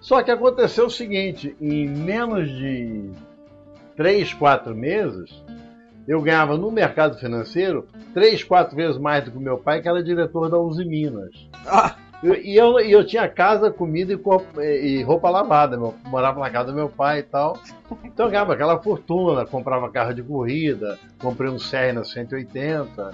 Só 0.00 0.20
que 0.22 0.32
aconteceu 0.32 0.86
o 0.86 0.90
seguinte, 0.90 1.56
em 1.60 1.88
menos 1.88 2.48
de 2.50 3.10
3, 3.96 4.34
4 4.34 4.74
meses, 4.74 5.30
eu 6.08 6.20
ganhava 6.20 6.56
no 6.56 6.72
mercado 6.72 7.16
financeiro 7.18 7.86
3, 8.12 8.42
4 8.42 8.74
vezes 8.74 8.98
mais 8.98 9.24
do 9.24 9.30
que 9.30 9.38
meu 9.38 9.58
pai, 9.58 9.80
que 9.80 9.88
era 9.88 10.02
diretor 10.02 10.50
da 10.50 10.58
Uzi 10.58 10.84
Minas. 10.84 11.48
Ah, 11.64 11.96
E 12.22 12.56
eu, 12.56 12.78
e 12.78 12.92
eu 12.92 13.04
tinha 13.04 13.28
casa, 13.28 13.70
comida 13.70 14.12
e, 14.12 15.02
roupa 15.02 15.28
lavada. 15.28 15.76
Eu 15.76 15.94
morava 16.06 16.38
na 16.38 16.48
casa 16.50 16.66
do 16.70 16.74
meu 16.74 16.88
pai 16.88 17.18
e 17.18 17.22
tal. 17.24 17.58
Então 18.04 18.26
eu 18.26 18.30
ganhava 18.30 18.52
aquela 18.54 18.78
fortuna, 18.78 19.44
comprava 19.44 19.90
carro 19.90 20.14
de 20.14 20.22
corrida, 20.22 20.98
comprei 21.20 21.50
um 21.50 21.58
Serra 21.58 22.04
180 22.04 23.10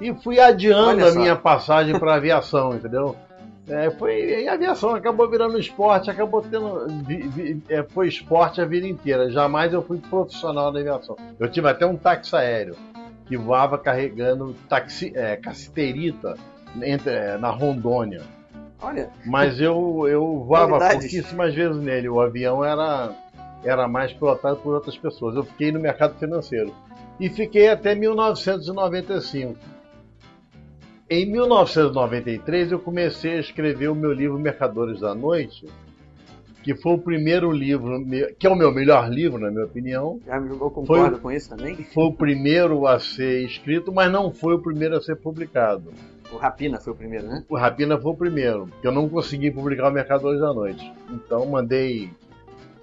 e 0.00 0.14
fui 0.14 0.40
adiando 0.40 1.04
a 1.06 1.10
minha 1.20 1.36
passagem 1.36 1.98
para 1.98 2.14
aviação, 2.14 2.74
entendeu? 2.74 3.14
É, 3.68 3.90
foi, 3.90 4.42
e 4.44 4.48
a 4.48 4.52
aviação 4.54 4.94
acabou 4.94 5.28
virando 5.28 5.58
esporte, 5.58 6.08
acabou 6.08 6.40
tendo. 6.40 6.86
vi- 7.04 7.26
vi- 7.28 7.62
é, 7.68 7.82
foi 7.82 8.06
esporte 8.08 8.60
a 8.60 8.64
vida 8.64 8.86
inteira. 8.86 9.28
Jamais 9.30 9.72
eu 9.72 9.82
fui 9.82 9.98
profissional 9.98 10.70
da 10.72 10.78
aviação. 10.80 11.16
Eu 11.38 11.50
tive 11.50 11.68
até 11.68 11.84
um 11.84 11.96
táxi 11.96 12.34
aéreo 12.36 12.76
que 13.26 13.36
voava 13.36 13.76
carregando 13.76 14.54
taxi, 14.68 15.12
é, 15.16 15.34
cassiterita 15.36 16.36
entre- 16.80 17.10
é, 17.12 17.36
na 17.38 17.50
Rondônia. 17.50 18.22
Olha, 18.80 19.10
Mas 19.24 19.60
eu, 19.60 20.06
eu 20.08 20.44
voava 20.44 20.78
pouquíssimas 20.78 21.54
vezes 21.54 21.76
nele. 21.80 22.08
O 22.08 22.20
avião 22.20 22.64
era, 22.64 23.14
era 23.64 23.88
mais 23.88 24.12
pilotado 24.12 24.56
por 24.56 24.74
outras 24.74 24.96
pessoas. 24.96 25.36
Eu 25.36 25.44
fiquei 25.44 25.72
no 25.72 25.80
mercado 25.80 26.18
financeiro. 26.18 26.72
E 27.18 27.28
fiquei 27.28 27.68
até 27.68 27.94
1995. 27.94 29.56
Em 31.08 31.24
1993 31.30 32.72
eu 32.72 32.80
comecei 32.80 33.34
a 33.34 33.40
escrever 33.40 33.88
o 33.88 33.94
meu 33.94 34.12
livro 34.12 34.38
Mercadores 34.38 35.00
da 35.00 35.14
Noite, 35.14 35.64
que 36.64 36.74
foi 36.74 36.94
o 36.94 36.98
primeiro 36.98 37.52
livro, 37.52 38.04
que 38.36 38.44
é 38.44 38.50
o 38.50 38.56
meu 38.56 38.72
melhor 38.72 39.08
livro, 39.08 39.38
na 39.38 39.48
minha 39.52 39.66
opinião. 39.66 40.20
eu 40.26 40.68
concordo 40.68 41.20
com 41.20 41.30
isso 41.30 41.48
também. 41.48 41.76
Foi 41.76 42.06
o 42.06 42.12
primeiro 42.12 42.88
a 42.88 42.98
ser 42.98 43.46
escrito, 43.46 43.92
mas 43.92 44.10
não 44.10 44.32
foi 44.32 44.54
o 44.54 44.58
primeiro 44.58 44.96
a 44.96 45.00
ser 45.00 45.14
publicado. 45.14 45.92
O 46.32 46.36
Rapina 46.36 46.78
foi 46.80 46.92
o 46.92 46.96
primeiro, 46.96 47.26
né? 47.26 47.44
O 47.48 47.56
Rapina 47.56 47.98
foi 47.98 48.12
o 48.12 48.16
primeiro, 48.16 48.66
porque 48.66 48.86
eu 48.86 48.92
não 48.92 49.08
consegui 49.08 49.50
publicar 49.50 49.88
o 49.88 49.92
Mercadores 49.92 50.40
da 50.40 50.52
Noite. 50.52 50.92
Então 51.10 51.46
mandei 51.46 52.10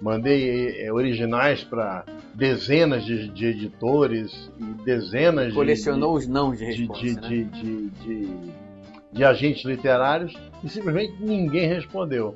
Mandei 0.00 0.82
é, 0.84 0.92
originais 0.92 1.62
para 1.64 2.04
dezenas 2.34 3.04
de, 3.04 3.28
de, 3.28 3.46
editores 3.46 4.50
e 4.58 4.64
dezenas 4.84 5.54
Colecionou 5.54 6.18
de, 6.18 6.24
os 6.24 6.28
não 6.30 6.50
de 6.52 6.58
de, 6.58 6.64
resposta, 6.64 7.06
de, 7.06 7.14
né? 7.14 7.20
de, 7.28 7.44
de, 7.44 7.90
de- 7.90 8.64
de 9.12 9.24
agentes 9.24 9.64
literários 9.64 10.34
e 10.62 10.68
simplesmente 10.68 11.14
ninguém 11.20 11.68
respondeu. 11.68 12.34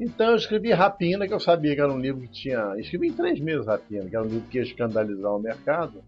Então 0.00 0.30
eu 0.30 0.36
escrevi 0.36 0.72
Rapina, 0.72 1.26
que 1.26 1.34
eu 1.34 1.40
sabia 1.40 1.74
que 1.74 1.80
era 1.80 1.92
um 1.92 1.98
livro 1.98 2.20
que 2.22 2.28
tinha. 2.28 2.74
Escrevi 2.78 3.08
em 3.08 3.12
três 3.12 3.40
meses 3.40 3.66
Rapina, 3.66 4.08
que 4.08 4.14
era 4.14 4.24
um 4.24 4.28
livro 4.28 4.48
que 4.48 4.58
ia 4.58 4.62
escandalizar 4.64 5.32
o 5.34 5.40
mercado. 5.40 6.02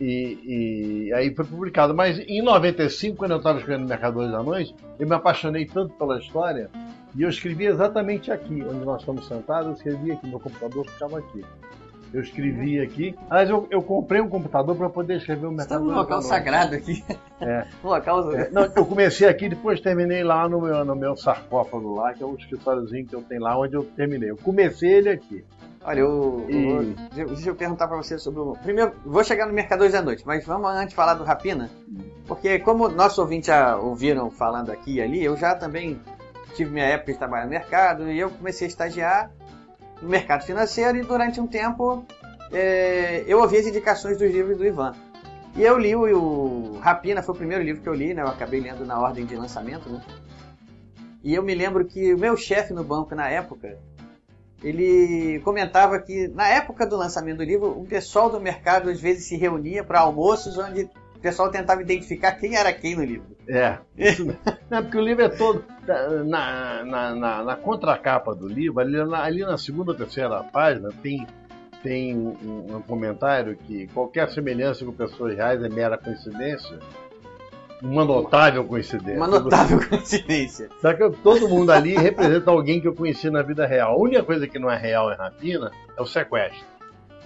E, 0.00 1.06
e 1.08 1.12
aí 1.14 1.34
foi 1.34 1.44
publicado. 1.44 1.94
Mas 1.94 2.18
em 2.18 2.42
95, 2.42 3.16
quando 3.16 3.32
eu 3.32 3.36
estava 3.38 3.58
escrevendo 3.58 3.88
Mercadores 3.88 4.32
da 4.32 4.42
Noite, 4.42 4.74
eu 4.98 5.06
me 5.06 5.14
apaixonei 5.14 5.66
tanto 5.66 5.94
pela 5.94 6.18
história 6.18 6.68
e 7.14 7.22
eu 7.22 7.28
escrevi 7.28 7.66
exatamente 7.66 8.32
aqui, 8.32 8.62
onde 8.62 8.84
nós 8.84 9.00
estamos 9.00 9.26
sentados. 9.26 9.66
Eu 9.66 9.72
escrevi 9.74 10.12
aqui, 10.12 10.28
meu 10.28 10.40
computador 10.40 10.86
ficava 10.86 11.18
aqui. 11.18 11.44
Eu 12.12 12.20
escrevi 12.20 12.80
aqui. 12.80 13.14
Aliás, 13.28 13.50
eu, 13.50 13.66
eu 13.70 13.82
comprei 13.82 14.20
um 14.20 14.28
computador 14.28 14.76
para 14.76 14.88
poder 14.88 15.16
escrever 15.16 15.46
o 15.46 15.50
Está 15.50 15.78
Mercadores 15.80 15.88
num 15.88 15.94
da 15.94 16.00
local 16.00 16.22
sagrado 16.22 16.74
aqui. 16.76 17.04
É. 17.40 17.66
Um 17.82 17.88
local. 17.88 18.32
É, 18.32 18.50
não, 18.50 18.62
eu 18.74 18.86
comecei 18.86 19.28
aqui, 19.28 19.48
depois 19.48 19.80
terminei 19.80 20.22
lá 20.22 20.48
no 20.48 20.60
meu, 20.60 20.84
no 20.84 20.94
meu 20.94 21.16
sarcófago 21.16 21.96
lá, 21.96 22.14
que 22.14 22.22
é 22.22 22.26
o 22.26 22.34
escritóriozinho 22.36 23.06
que 23.06 23.14
eu 23.14 23.22
tenho 23.22 23.42
lá, 23.42 23.58
onde 23.58 23.74
eu 23.74 23.82
terminei. 23.82 24.30
Eu 24.30 24.36
comecei 24.36 24.92
ele 24.92 25.08
aqui. 25.08 25.44
Olha, 25.84 26.00
eu, 26.00 26.46
E- 26.48 26.54
eu- 26.54 26.94
eu- 27.24 27.28
deixa 27.28 27.50
eu 27.50 27.54
perguntar 27.54 27.86
pra 27.86 27.96
você 27.96 28.18
sobre 28.18 28.40
o. 28.40 28.54
Primeiro, 28.62 28.92
vou 29.04 29.22
chegar 29.22 29.46
no 29.46 29.52
Mercadores 29.52 29.92
da 29.92 30.00
Noite, 30.00 30.22
mas 30.26 30.44
vamos 30.46 30.70
antes 30.70 30.94
falar 30.94 31.14
do 31.14 31.24
Rapina. 31.24 31.70
Porque, 32.26 32.58
como 32.58 32.88
nossos 32.88 33.18
ouvintes 33.18 33.48
já 33.48 33.76
ouviram 33.76 34.30
falando 34.30 34.72
aqui 34.72 34.94
e 34.94 35.02
ali, 35.02 35.22
eu 35.22 35.36
já 35.36 35.54
também 35.54 36.00
tive 36.54 36.70
minha 36.70 36.86
época 36.86 37.12
de 37.12 37.18
trabalhar 37.18 37.44
no 37.44 37.50
mercado 37.50 38.10
e 38.10 38.18
eu 38.18 38.30
comecei 38.30 38.66
a 38.66 38.68
estagiar 38.68 39.30
no 40.00 40.08
mercado 40.08 40.42
financeiro 40.44 40.96
e 40.96 41.02
durante 41.02 41.38
um 41.40 41.46
tempo 41.46 42.02
é, 42.50 43.22
eu 43.26 43.40
ouvi 43.40 43.58
as 43.58 43.66
indicações 43.66 44.16
dos 44.16 44.30
livros 44.32 44.56
do 44.56 44.64
Ivan. 44.64 44.94
E 45.54 45.62
eu 45.62 45.76
li 45.78 45.94
o, 45.94 46.00
o 46.14 46.78
Rapina, 46.80 47.22
foi 47.22 47.34
o 47.34 47.38
primeiro 47.38 47.62
livro 47.62 47.82
que 47.82 47.88
eu 47.88 47.94
li, 47.94 48.14
né? 48.14 48.22
Eu 48.22 48.28
acabei 48.28 48.58
lendo 48.60 48.86
na 48.86 48.98
ordem 48.98 49.26
de 49.26 49.36
lançamento, 49.36 49.88
né? 49.90 50.00
E 51.22 51.34
eu 51.34 51.42
me 51.42 51.54
lembro 51.54 51.84
que 51.84 52.14
o 52.14 52.18
meu 52.18 52.36
chefe 52.36 52.72
no 52.72 52.82
banco 52.84 53.14
na 53.14 53.28
época, 53.28 53.78
ele 54.64 55.40
comentava 55.40 55.98
que 56.00 56.26
na 56.28 56.48
época 56.48 56.86
do 56.86 56.96
lançamento 56.96 57.36
do 57.36 57.44
livro, 57.44 57.68
o 57.78 57.84
pessoal 57.84 58.30
do 58.30 58.40
mercado 58.40 58.88
às 58.88 58.98
vezes 58.98 59.26
se 59.26 59.36
reunia 59.36 59.84
para 59.84 60.00
almoços 60.00 60.56
onde 60.56 60.88
o 61.14 61.18
pessoal 61.20 61.50
tentava 61.50 61.82
identificar 61.82 62.32
quem 62.32 62.56
era 62.56 62.72
quem 62.72 62.96
no 62.96 63.04
livro. 63.04 63.36
É. 63.46 63.78
Isso 63.96 64.24
mesmo. 64.24 64.40
Não, 64.70 64.82
porque 64.82 64.96
o 64.96 65.02
livro 65.02 65.22
é 65.22 65.28
todo. 65.28 65.62
Na, 66.26 66.82
na, 66.82 67.14
na, 67.14 67.44
na 67.44 67.56
contracapa 67.56 68.34
do 68.34 68.48
livro, 68.48 68.80
ali 68.80 69.04
na, 69.04 69.22
ali 69.22 69.40
na 69.42 69.58
segunda 69.58 69.92
ou 69.92 69.96
terceira 69.96 70.42
página, 70.44 70.88
tem, 71.02 71.26
tem 71.82 72.16
um, 72.16 72.76
um 72.76 72.80
comentário 72.80 73.54
que 73.56 73.86
qualquer 73.88 74.30
semelhança 74.30 74.82
com 74.82 74.92
pessoas 74.92 75.36
reais 75.36 75.62
é 75.62 75.68
mera 75.68 75.98
coincidência. 75.98 76.78
Uma 77.82 78.04
notável 78.04 78.64
coincidência. 78.64 79.16
Uma 79.16 79.26
notável 79.26 79.78
coincidência. 79.88 80.68
Só 80.80 80.92
que 80.94 81.10
todo 81.22 81.48
mundo 81.48 81.70
ali 81.70 81.94
representa 81.96 82.50
alguém 82.50 82.80
que 82.80 82.88
eu 82.88 82.94
conheci 82.94 83.28
na 83.30 83.42
vida 83.42 83.66
real. 83.66 83.92
A 83.94 84.00
única 84.00 84.22
coisa 84.22 84.46
que 84.46 84.58
não 84.58 84.70
é 84.70 84.76
real 84.76 85.12
em 85.12 85.16
Rapina 85.16 85.70
é 85.96 86.00
o 86.00 86.06
sequestro. 86.06 86.64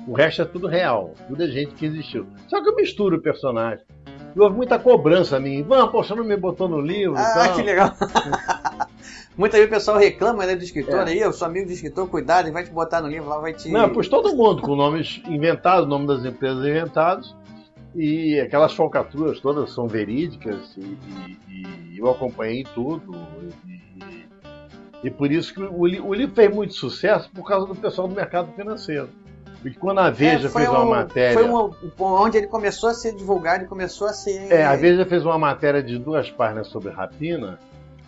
O 0.06 0.14
resto 0.14 0.42
é 0.42 0.44
tudo 0.44 0.66
real. 0.66 1.14
Tudo 1.28 1.42
é 1.42 1.46
gente 1.48 1.74
que 1.74 1.86
existiu. 1.86 2.26
Só 2.48 2.62
que 2.62 2.68
eu 2.68 2.74
misturo 2.74 3.16
o 3.16 3.20
personagem. 3.20 3.84
E 4.34 4.40
houve 4.40 4.56
muita 4.56 4.78
cobrança 4.78 5.36
a 5.36 5.40
mim. 5.40 5.62
Vamos, 5.62 5.90
pô, 5.90 6.02
você 6.02 6.14
não 6.14 6.24
me 6.24 6.36
botou 6.36 6.68
no 6.68 6.80
livro 6.80 7.16
Ah, 7.16 7.32
tal. 7.46 7.54
que 7.56 7.62
legal. 7.62 7.92
Muitas 9.36 9.60
vezes 9.60 9.72
o 9.72 9.74
pessoal 9.74 9.98
reclama 9.98 10.44
né, 10.44 10.56
do 10.56 10.64
escritor 10.64 11.06
É. 11.06 11.10
aí, 11.10 11.20
eu 11.20 11.32
sou 11.32 11.46
amigo 11.46 11.66
do 11.66 11.72
escritor, 11.72 12.08
cuidado, 12.08 12.46
ele 12.46 12.52
vai 12.52 12.64
te 12.64 12.70
botar 12.72 13.00
no 13.00 13.06
livro 13.08 13.28
lá, 13.28 13.38
vai 13.38 13.52
te. 13.52 13.70
Não, 13.70 13.88
pus 13.88 14.08
todo 14.08 14.34
mundo 14.34 14.62
com 14.62 14.74
nomes 14.74 15.22
inventados, 15.28 15.88
nome 15.88 16.06
das 16.08 16.24
empresas 16.24 16.64
inventados. 16.64 17.36
E 17.94 18.38
aquelas 18.40 18.72
falcatruas 18.74 19.40
todas 19.40 19.72
são 19.72 19.88
verídicas 19.88 20.76
e, 20.76 20.80
e- 20.80 21.38
e 21.94 21.98
eu 21.98 22.10
acompanhei 22.10 22.64
tudo. 22.74 23.12
E, 23.66 24.26
e- 25.04 25.10
por 25.10 25.30
isso 25.32 25.52
que 25.54 25.60
o, 25.62 25.80
o 25.80 26.14
livro 26.14 26.34
fez 26.34 26.54
muito 26.54 26.74
sucesso 26.74 27.30
por 27.34 27.46
causa 27.46 27.66
do 27.66 27.74
pessoal 27.74 28.06
do 28.08 28.14
mercado 28.14 28.52
financeiro. 28.52 29.08
Porque 29.60 29.76
quando 29.76 29.98
a 29.98 30.08
Veja 30.10 30.46
É, 30.46 30.50
fez 30.50 30.68
uma 30.68 30.84
um- 30.84 30.90
matéria. 30.90 31.34
Foi 31.34 31.48
um, 31.48 31.72
onde 31.98 32.38
ele 32.38 32.46
começou 32.46 32.90
a 32.90 32.94
ser 32.94 33.14
divulgado 33.16 33.64
e 33.64 33.66
começou 33.66 34.06
a 34.06 34.12
ser. 34.12 34.52
É, 34.52 34.64
a 34.64 34.76
Veja 34.76 35.04
fez 35.04 35.24
uma 35.24 35.38
matéria 35.38 35.82
de 35.82 35.98
duas 35.98 36.30
páginas 36.30 36.68
sobre 36.68 36.90
rapina 36.92 37.58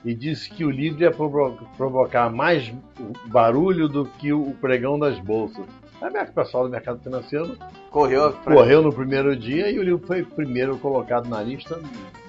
e 0.04 0.14
disse 0.14 0.48
que 0.50 0.64
o 0.64 0.70
livro 0.70 1.02
ia 1.02 1.10
provo- 1.10 1.58
provocar 1.76 2.30
mais 2.30 2.72
barulho 3.26 3.88
do 3.88 4.04
que 4.04 4.32
o 4.32 4.52
pregão 4.60 4.96
das 4.98 5.18
bolsas. 5.18 5.64
Aí 6.00 6.08
o 6.28 6.32
pessoal 6.32 6.64
do 6.64 6.70
mercado 6.70 6.98
financeiro 7.00 7.56
Correu. 7.90 8.32
correu 8.44 8.82
no 8.82 8.92
primeiro 8.92 9.36
dia 9.36 9.70
e 9.70 9.78
o 9.78 9.82
livro 9.82 10.06
foi 10.06 10.24
primeiro 10.24 10.78
colocado 10.78 11.28
na 11.28 11.42
lista 11.42 11.78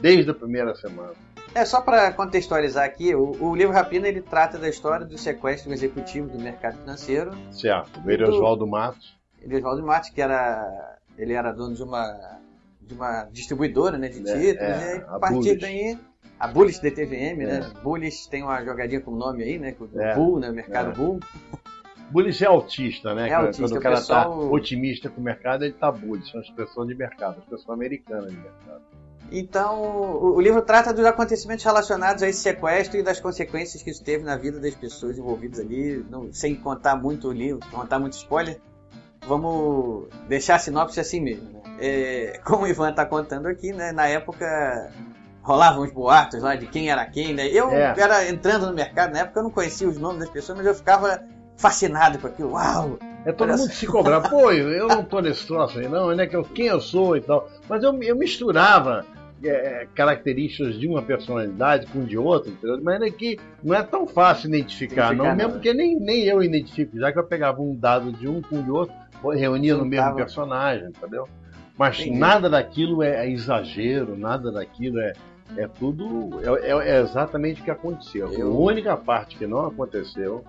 desde 0.02 0.30
a 0.32 0.34
primeira 0.34 0.76
semana. 0.76 1.14
É, 1.54 1.66
só 1.66 1.82
para 1.82 2.12
contextualizar 2.14 2.86
aqui, 2.86 3.14
o, 3.14 3.36
o 3.42 3.56
livro 3.56 3.74
Rapina 3.74 4.08
ele 4.08 4.22
trata 4.22 4.58
da 4.58 4.70
história 4.70 5.06
do 5.06 5.18
sequestro 5.18 5.72
executivo 5.74 6.30
do 6.30 6.40
mercado 6.40 6.78
financeiro. 6.78 7.32
Certo. 7.52 8.00
O 8.00 8.30
Oswaldo 8.30 8.66
Matos. 8.68 9.18
Ele 9.42 9.58
Oswaldo 9.58 9.84
Matos, 9.86 10.10
que 10.10 10.22
era. 10.22 10.98
Ele 11.18 11.34
era 11.34 11.52
dono 11.52 11.76
de 11.76 11.84
uma. 11.84 12.40
de 12.82 12.94
uma 12.94 13.24
distribuidora 13.26 13.98
né, 13.98 14.08
de 14.08 14.20
É, 14.20 14.34
títulos, 14.34 14.58
é, 14.60 14.96
e 14.96 14.98
aí, 14.98 15.04
a 15.08 15.16
a 15.16 15.20
partir 15.20 15.36
Bullish. 15.36 15.60
daí. 15.60 15.98
A 16.40 16.48
Bullish 16.48 16.82
DTVM, 16.82 17.42
É. 17.44 17.46
né? 17.46 17.72
Bullish 17.84 18.28
tem 18.30 18.42
uma 18.44 18.64
jogadinha 18.64 19.02
com 19.02 19.12
o 19.12 19.16
nome 19.18 19.44
aí, 19.44 19.60
né? 19.60 19.74
com 19.74 19.84
O 19.86 20.02
É, 20.02 20.16
Bull, 20.16 20.40
né? 20.40 20.50
O 20.50 20.54
mercado 20.54 20.92
é. 20.92 20.94
Bull. 20.94 21.20
Bullish 22.12 22.44
é 22.44 22.48
autista, 22.48 23.14
né? 23.16 23.30
É 23.30 23.34
autista, 23.34 23.64
Quando 23.64 23.78
o 23.78 23.82
cara 23.82 23.96
está 23.96 24.26
pessoal- 24.26 24.52
otimista 24.52 25.10
com 25.10 25.22
o 25.22 25.24
mercado, 25.24 25.64
ele 25.64 25.74
tá 25.74 25.92
bullish. 25.92 26.30
São 26.32 26.40
as 26.42 26.50
pessoas 26.50 26.88
de 26.88 26.96
mercado, 26.96 27.38
as 27.40 27.44
pessoas 27.46 27.70
americanas 27.70 28.30
de 28.32 28.38
mercado. 28.38 28.82
Então, 29.32 29.82
o, 29.82 30.36
o 30.36 30.42
livro 30.42 30.62
trata 30.62 30.94
dos 30.94 31.06
acontecimentos 31.06 31.64
relacionados 31.64 32.22
a 32.22 32.28
esse 32.28 32.42
sequestro 32.42 33.00
e 33.00 33.04
das 33.04 33.20
consequências 33.20 33.82
que 33.82 33.90
isso 33.90 34.04
teve 34.04 34.26
na 34.26 34.36
vida 34.36 34.60
das 34.60 34.76
pessoas 34.76 35.18
envolvidas 35.18 35.60
ali, 35.60 36.06
não- 36.10 36.34
sem 36.34 36.54
contar 36.56 36.96
muito 36.98 37.30
o 37.30 37.32
livro, 37.32 37.62
contar 37.72 37.98
muito 38.00 38.14
spoiler. 38.14 38.60
Vamos 39.26 40.08
deixar 40.28 40.56
a 40.56 40.60
sinopse 40.60 41.00
assim 41.00 41.22
mesmo. 41.22 41.50
Né? 41.54 41.62
É, 41.80 42.42
como 42.44 42.64
o 42.64 42.68
Ivan 42.68 42.90
está 42.90 43.06
contando 43.06 43.48
aqui, 43.48 43.72
né, 43.72 43.92
na 43.92 44.08
época 44.08 44.92
rolavam 45.44 45.84
uns 45.84 45.92
boatos 45.92 46.42
lá 46.42 46.56
de 46.56 46.68
quem 46.68 46.90
era 46.92 47.06
quem. 47.06 47.34
Né? 47.34 47.48
Eu 47.48 47.70
É. 47.72 47.94
era 47.98 48.28
entrando 48.30 48.68
no 48.68 48.74
mercado, 48.74 49.14
na 49.14 49.20
época 49.20 49.40
eu 49.40 49.44
não 49.44 49.52
conhecia 49.52 49.88
os 49.88 49.98
nomes 49.98 50.20
das 50.20 50.30
pessoas, 50.30 50.58
mas 50.58 50.68
eu 50.68 50.76
ficava 50.76 51.24
fascinado 51.62 52.18
com 52.20 52.28
aquilo. 52.28 52.52
Uau! 52.54 52.98
É 53.24 53.32
todo 53.32 53.50
mundo 53.50 53.72
se 53.72 53.86
cobrar. 53.86 54.22
Pô, 54.28 54.52
eu 54.52 54.88
não 54.88 55.04
tô 55.04 55.20
nesse 55.22 55.46
troço 55.46 55.80
aí, 55.80 55.88
não. 55.88 56.14
Né? 56.16 56.26
Que 56.26 56.36
eu, 56.36 56.44
quem 56.44 56.68
eu 56.68 56.82
sou 56.82 57.16
e 57.16 57.22
tal. 57.22 57.48
Mas 57.70 57.84
eu, 57.84 58.02
eu 58.02 58.16
misturava 58.16 59.06
é, 59.44 59.88
características 59.94 60.80
de 60.80 60.88
uma 60.88 61.02
personalidade 61.02 61.86
com 61.88 62.04
de 62.04 62.18
outra, 62.18 62.52
entendeu? 62.52 62.80
Mas 62.82 63.02
é 63.02 63.10
que 63.12 63.40
não 63.64 63.76
é 63.76 63.84
tão 63.84 64.08
fácil 64.08 64.48
identificar, 64.50 65.14
Identificar, 65.14 65.16
não. 65.16 65.26
não, 65.26 65.36
Mesmo 65.36 65.50
né? 65.50 65.54
porque 65.54 65.74
nem, 65.74 66.00
nem 66.00 66.24
eu 66.26 66.42
identifico. 66.44 66.98
Já 66.98 67.12
que 67.12 67.20
eu 67.20 67.24
pegava 67.24 67.62
um 67.62 67.76
dado 67.76 68.12
de 68.12 68.28
um 68.28 68.42
com 68.42 68.60
o 68.60 68.64
de 68.64 68.72
outro, 68.72 68.96
reunia 69.34 69.76
no 69.76 69.86
mesmo 69.86 70.16
personagem, 70.16 70.88
entendeu? 70.90 71.28
Mas 71.78 72.00
Entendi. 72.00 72.18
nada 72.18 72.50
daquilo 72.50 73.02
é, 73.02 73.26
é 73.26 73.30
exagero, 73.32 74.18
nada 74.18 74.52
daquilo 74.52 75.00
é. 75.00 75.14
É 75.58 75.68
tudo. 75.68 76.40
É, 76.42 76.70
é- 76.72 76.90
é 76.98 77.02
exatamente 77.02 77.60
o 77.62 77.64
que 77.66 77.72
aconteceu. 77.72 78.32
Eu- 78.32 78.52
A 78.54 78.56
única 78.56 78.96
parte 78.96 79.36
que 79.36 79.46
não 79.46 79.66
aconteceu 79.66 80.46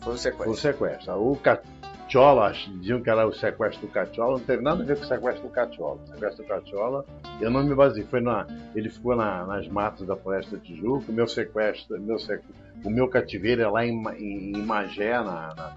Foi 0.00 0.14
o 0.14 0.14
foi 0.14 0.14
o 0.14 0.18
sequestro. 0.18 0.54
sequestro. 0.56 1.14
O 1.32 1.36
Cacciola, 1.36 2.46
acho- 2.46 2.70
diziam 2.78 3.02
que 3.02 3.10
era 3.10 3.26
o 3.26 3.32
sequestro 3.32 3.86
do 3.86 3.92
Cacciola, 3.92 4.38
não 4.38 4.44
teve 4.44 4.62
nada 4.62 4.82
a 4.82 4.86
ver 4.86 4.96
com 4.96 5.04
o 5.04 5.06
sequestro 5.08 5.42
do 5.42 5.50
Cacciola. 5.50 5.98
O 6.02 6.06
sequestro 6.08 6.44
do 6.44 6.48
Cacciola, 6.48 7.04
eu 7.40 7.50
não 7.50 7.62
me 7.64 7.74
baseei, 7.74 8.04
foi 8.06 8.20
na, 8.20 8.46
ele 8.74 8.88
ficou 8.88 9.14
na- 9.16 9.44
nas 9.44 9.68
matas 9.68 10.06
da 10.06 10.16
Floresta 10.16 10.56
da 10.56 10.62
Tijuca, 10.62 11.10
o 11.10 11.12
meu 11.14 11.26
sequestro, 11.26 12.00
meu 12.00 12.18
sequ- 12.18 12.44
o 12.84 12.90
meu 12.90 13.08
cativeiro 13.08 13.60
é 13.62 13.68
lá 13.68 13.84
em, 13.84 13.92
em, 14.18 14.52
em 14.56 14.62
Magé, 14.64 15.12
na, 15.14 15.54
na, 15.54 15.76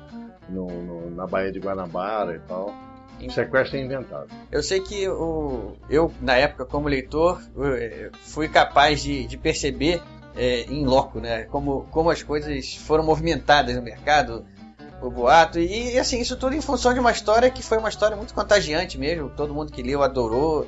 no- 0.49 0.67
no- 0.67 1.11
na 1.11 1.25
Baía 1.27 1.51
de 1.51 1.59
Guanabara 1.59 2.35
e 2.35 2.39
tal. 2.47 2.73
O 3.23 3.29
sequestro 3.31 3.77
é 3.77 3.81
inventado. 3.83 4.27
Eu 4.51 4.63
sei 4.63 4.79
que 4.79 5.07
o, 5.07 5.75
eu, 5.89 6.11
na 6.21 6.35
época, 6.37 6.65
como 6.65 6.87
leitor, 6.87 7.39
eh, 7.77 8.09
fui 8.13 8.47
capaz 8.47 9.03
de, 9.03 9.27
de 9.27 9.37
perceber 9.37 10.01
eh, 10.35 10.65
em 10.69 10.85
loco, 10.85 11.19
né? 11.19 11.43
Como, 11.43 11.87
como 11.91 12.09
as 12.09 12.23
coisas 12.23 12.75
foram 12.75 13.03
movimentadas 13.03 13.75
no 13.75 13.81
mercado, 13.81 14.45
o 15.01 15.09
boato. 15.09 15.59
E, 15.59 15.97
assim, 15.97 16.19
isso 16.19 16.35
tudo 16.35 16.55
em 16.55 16.61
função 16.61 16.93
de 16.93 16.99
uma 16.99 17.11
história 17.11 17.49
que 17.49 17.63
foi 17.63 17.77
uma 17.77 17.89
história 17.89 18.15
muito 18.15 18.33
contagiante 18.33 18.97
mesmo. 18.97 19.29
Todo 19.29 19.53
mundo 19.53 19.71
que 19.71 19.81
leu 19.81 20.03
adorou. 20.03 20.67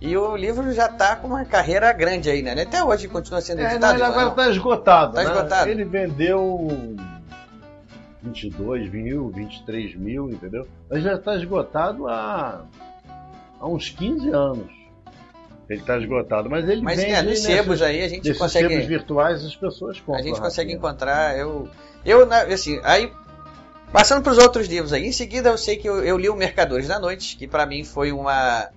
E 0.00 0.16
o 0.16 0.36
livro 0.36 0.72
já 0.72 0.88
tá 0.88 1.14
com 1.14 1.28
uma 1.28 1.44
carreira 1.44 1.92
grande 1.92 2.28
aí, 2.28 2.42
né? 2.42 2.60
Até 2.60 2.82
hoje 2.82 3.06
continua 3.06 3.40
sendo 3.40 3.60
É, 3.60 3.64
não, 3.64 3.70
editado. 3.70 3.94
ele 3.94 4.02
agora 4.02 4.28
está 4.30 4.48
esgotado. 4.48 5.14
Tá 5.14 5.22
né? 5.22 5.30
esgotado. 5.30 5.70
Ele 5.70 5.84
vendeu 5.84 6.96
22 8.22 8.90
mil, 8.90 9.28
23 9.30 9.94
mil, 9.96 10.30
entendeu? 10.30 10.66
Mas 10.90 11.04
já 11.04 11.14
está 11.14 11.36
esgotado 11.36 12.08
há, 12.08 12.64
há 13.60 13.68
uns 13.68 13.90
15 13.90 14.30
anos. 14.30 14.81
Ele 15.72 15.80
está 15.80 15.98
esgotado, 15.98 16.50
mas 16.50 16.68
ele 16.68 16.82
Mas 16.82 16.98
vende 16.98 17.12
é, 17.12 17.22
nos 17.22 17.30
nessas- 17.30 17.44
sebos 17.44 17.82
aí 17.82 18.02
a 18.02 18.08
gente 18.08 18.34
consegue. 18.34 18.68
sebos 18.68 18.86
virtuais 18.86 19.44
as 19.44 19.56
pessoas 19.56 19.98
compram. 20.00 20.20
A 20.20 20.22
gente 20.22 20.40
consegue 20.40 20.72
rapidinho. 20.72 20.78
encontrar. 20.78 21.38
Eu, 21.38 21.68
eu 22.04 22.28
assim, 22.32 22.80
aí 22.84 23.10
Passando 23.92 24.22
para 24.22 24.32
os 24.32 24.38
outros 24.38 24.66
livros 24.68 24.92
aí, 24.94 25.06
em 25.06 25.12
seguida 25.12 25.50
eu 25.50 25.58
sei 25.58 25.76
que 25.76 25.86
eu, 25.86 26.02
eu 26.02 26.16
li 26.16 26.28
o 26.30 26.34
Mercadores 26.34 26.88
da 26.88 26.98
Noite, 26.98 27.36
que 27.36 27.46
para 27.46 27.66
mim 27.66 27.84
foi 27.84 28.10
uma 28.10 28.70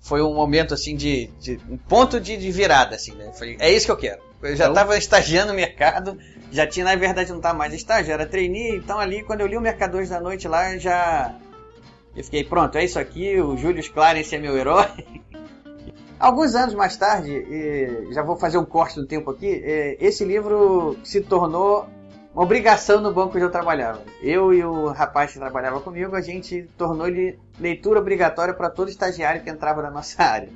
foi 0.00 0.20
um 0.20 0.34
momento 0.34 0.74
assim 0.74 0.96
de, 0.96 1.28
de 1.40 1.60
um 1.70 1.76
ponto 1.76 2.20
de, 2.20 2.36
de, 2.36 2.50
virada 2.50 2.96
assim, 2.96 3.14
né? 3.14 3.32
Foi, 3.32 3.56
é 3.60 3.72
isso 3.72 3.86
que 3.86 3.92
eu 3.92 3.96
quero. 3.96 4.20
Eu 4.42 4.56
já 4.56 4.68
estava 4.68 4.88
então... 4.88 4.98
estagiando 4.98 5.52
no 5.52 5.54
mercado, 5.54 6.18
já 6.50 6.66
tinha 6.66 6.84
na 6.84 6.96
verdade 6.96 7.30
não 7.30 7.36
estava 7.36 7.56
mais 7.56 7.72
estágio, 7.72 8.12
era 8.12 8.26
trainee, 8.26 8.76
então 8.76 8.98
ali 8.98 9.22
quando 9.22 9.40
eu 9.40 9.46
li 9.46 9.56
o 9.56 9.60
Mercadores 9.60 10.08
da 10.08 10.20
Noite 10.20 10.48
lá 10.48 10.76
já 10.78 11.32
eu 12.16 12.24
fiquei 12.24 12.42
pronto, 12.42 12.76
é 12.76 12.84
isso 12.84 12.98
aqui, 12.98 13.40
o 13.40 13.56
Julius 13.56 13.88
Clarence 13.88 14.34
é 14.34 14.38
meu 14.38 14.56
herói. 14.58 14.86
Alguns 16.18 16.54
anos 16.54 16.74
mais 16.74 16.96
tarde, 16.96 17.44
já 18.10 18.22
vou 18.22 18.36
fazer 18.36 18.56
um 18.56 18.64
corte 18.64 18.96
do 18.96 19.06
tempo 19.06 19.30
aqui, 19.30 19.46
esse 20.00 20.24
livro 20.24 20.96
se 21.04 21.20
tornou 21.20 21.86
uma 22.36 22.42
obrigação 22.42 23.00
no 23.00 23.12
banco 23.12 23.34
onde 23.34 23.44
eu 23.44 23.50
trabalhava. 23.50 24.02
Eu 24.22 24.52
e 24.52 24.62
o 24.62 24.88
rapaz 24.88 25.32
que 25.32 25.38
trabalhava 25.38 25.80
comigo, 25.80 26.16
a 26.16 26.20
gente 26.20 26.68
tornou 26.76 27.06
ele 27.06 27.38
leitura 27.58 27.98
obrigatória 27.98 28.52
para 28.52 28.68
todo 28.68 28.90
estagiário 28.90 29.42
que 29.42 29.50
entrava 29.50 29.80
na 29.80 29.90
nossa 29.90 30.20
área. 30.24 30.50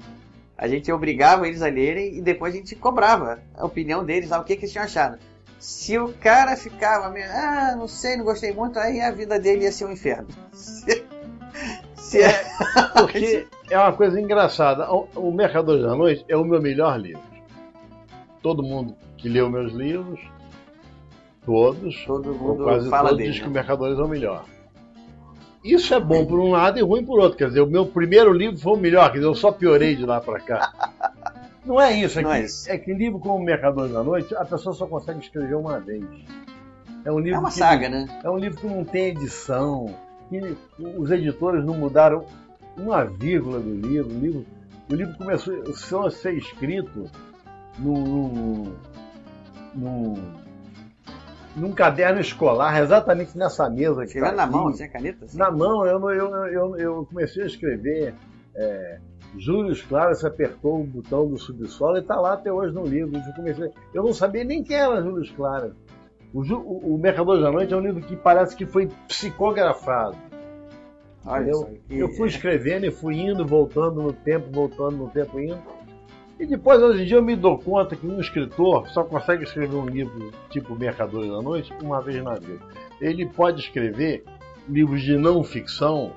A 0.58 0.68
gente 0.68 0.92
obrigava 0.92 1.48
eles 1.48 1.62
a 1.62 1.68
lerem 1.68 2.18
e 2.18 2.20
depois 2.20 2.54
a 2.54 2.56
gente 2.58 2.76
cobrava 2.76 3.40
a 3.54 3.64
opinião 3.64 4.04
deles, 4.04 4.30
o 4.30 4.44
que, 4.44 4.56
que 4.56 4.62
eles 4.64 4.72
tinham 4.72 4.84
achado. 4.84 5.18
Se 5.58 5.98
o 5.98 6.12
cara 6.14 6.54
ficava 6.56 7.14
ah, 7.18 7.74
não 7.76 7.88
sei, 7.88 8.16
não 8.16 8.24
gostei 8.24 8.52
muito, 8.52 8.78
aí 8.78 9.00
a 9.00 9.10
vida 9.10 9.38
dele 9.38 9.64
ia 9.64 9.72
ser 9.72 9.86
um 9.86 9.92
inferno. 9.92 10.28
Se, 12.10 12.22
é, 12.22 12.44
porque 12.94 13.46
é 13.70 13.78
uma 13.78 13.92
coisa 13.92 14.20
engraçada. 14.20 14.90
O 14.90 15.30
Mercador 15.32 15.80
da 15.82 15.94
Noite 15.94 16.24
é 16.28 16.36
o 16.36 16.44
meu 16.44 16.60
melhor 16.60 16.98
livro. 17.00 17.22
Todo 18.42 18.62
mundo 18.62 18.94
que 19.16 19.28
leu 19.28 19.48
meus 19.50 19.72
livros 19.72 20.18
Todos. 21.44 22.04
Todo 22.04 22.32
mundo 22.34 22.62
quase 22.64 22.88
fala 22.90 23.08
todos 23.10 23.18
dele. 23.18 23.32
diz 23.32 23.40
que 23.42 23.48
o 23.48 23.50
Mercadores 23.50 23.98
é 23.98 24.02
o 24.02 24.08
melhor. 24.08 24.44
Isso 25.64 25.92
é 25.94 26.00
bom 26.00 26.24
por 26.24 26.38
um 26.38 26.50
lado 26.52 26.78
e 26.78 26.82
ruim 26.82 27.04
por 27.04 27.18
outro. 27.20 27.36
Quer 27.36 27.48
dizer, 27.48 27.60
o 27.60 27.66
meu 27.66 27.86
primeiro 27.86 28.32
livro 28.32 28.58
foi 28.58 28.72
o 28.74 28.76
melhor, 28.76 29.08
quer 29.10 29.18
dizer, 29.18 29.26
eu 29.26 29.34
só 29.34 29.50
piorei 29.52 29.94
de 29.96 30.04
lá 30.06 30.20
para 30.20 30.40
cá. 30.40 30.72
Não 31.64 31.78
é 31.80 31.92
isso, 31.92 32.18
é, 32.18 32.22
Não 32.22 32.30
que, 32.30 32.36
é 32.36 32.42
isso. 32.44 32.70
é 32.70 32.78
que 32.78 32.92
livro 32.94 33.18
como 33.18 33.44
Mercadores 33.44 33.92
da 33.92 34.02
Noite, 34.02 34.34
a 34.34 34.44
pessoa 34.44 34.74
só 34.74 34.86
consegue 34.86 35.20
escrever 35.20 35.54
uma 35.54 35.78
vez. 35.78 36.04
É 37.04 37.12
um 37.12 37.18
livro 37.18 37.36
É 37.36 37.40
uma 37.40 37.48
que- 37.50 37.58
saga, 37.58 37.88
né? 37.88 38.06
É 38.24 38.30
um 38.30 38.38
livro 38.38 38.58
que 38.60 38.66
não 38.66 38.82
tem 38.84 39.08
edição, 39.08 39.94
que 40.30 40.56
os 40.96 41.10
editores 41.10 41.64
não 41.64 41.74
mudaram 41.74 42.24
uma 42.76 43.04
vírgula 43.04 43.58
do 43.60 43.74
livro. 43.74 44.14
O 44.14 44.18
livro, 44.18 44.46
o 44.90 44.94
livro 44.94 45.18
começou 45.18 46.06
a 46.06 46.10
ser 46.10 46.34
escrito 46.34 47.10
num, 47.78 48.72
num, 49.74 50.14
num 51.56 51.72
caderno 51.72 52.20
escolar, 52.20 52.80
exatamente 52.80 53.36
nessa 53.36 53.68
mesa 53.68 54.02
que 54.02 54.06
Escrevendo 54.06 54.36
tá 54.36 54.46
na 54.46 54.46
mão, 54.46 54.68
aqui. 54.68 54.74
assim, 54.74 54.84
a 54.84 54.88
caneta? 54.88 55.24
Assim. 55.24 55.38
Na 55.38 55.50
mão, 55.50 55.84
eu, 55.84 56.10
eu, 56.10 56.46
eu, 56.46 56.76
eu 56.76 57.06
comecei 57.06 57.42
a 57.42 57.46
escrever. 57.46 58.14
É, 58.54 58.98
Júlio 59.36 59.74
se 59.74 60.26
apertou 60.26 60.80
o 60.80 60.84
botão 60.84 61.28
do 61.28 61.38
subsolo 61.38 61.96
e 61.96 62.00
está 62.00 62.16
lá 62.16 62.34
até 62.34 62.52
hoje 62.52 62.74
no 62.74 62.84
livro. 62.84 63.16
Eu, 63.16 63.34
comecei, 63.34 63.70
eu 63.94 64.02
não 64.02 64.12
sabia 64.12 64.44
nem 64.44 64.62
quem 64.62 64.76
era 64.76 65.02
Júlio 65.02 65.24
Claro. 65.34 65.74
O, 66.32 66.40
o, 66.42 66.94
o 66.94 66.98
Mercador 66.98 67.40
da 67.40 67.50
Noite 67.50 67.72
é 67.72 67.76
um 67.76 67.80
livro 67.80 68.00
que 68.02 68.16
parece 68.16 68.56
que 68.56 68.66
foi 68.66 68.88
psicografado. 69.08 70.16
Olha 71.26 71.50
Eu, 71.50 71.78
eu 71.90 72.08
fui 72.10 72.28
escrevendo 72.28 72.86
e 72.86 72.90
fui 72.90 73.18
indo, 73.18 73.46
voltando 73.46 74.02
no 74.02 74.12
tempo, 74.12 74.48
voltando 74.50 74.96
no 74.96 75.08
tempo, 75.08 75.38
indo. 75.38 75.58
E 76.38 76.46
depois, 76.46 76.80
hoje 76.80 77.02
em 77.02 77.06
dia, 77.06 77.16
eu 77.16 77.22
me 77.22 77.36
dou 77.36 77.58
conta 77.58 77.94
que 77.94 78.06
um 78.06 78.18
escritor 78.18 78.88
só 78.88 79.04
consegue 79.04 79.44
escrever 79.44 79.76
um 79.76 79.84
livro 79.84 80.30
tipo 80.48 80.74
Mercadores 80.74 81.30
da 81.30 81.42
Noite 81.42 81.70
uma 81.82 82.00
vez 82.00 82.22
na 82.24 82.34
vida. 82.34 82.60
Ele 82.98 83.26
pode 83.26 83.60
escrever 83.60 84.24
livros 84.66 85.02
de 85.02 85.18
não 85.18 85.44
ficção, 85.44 86.12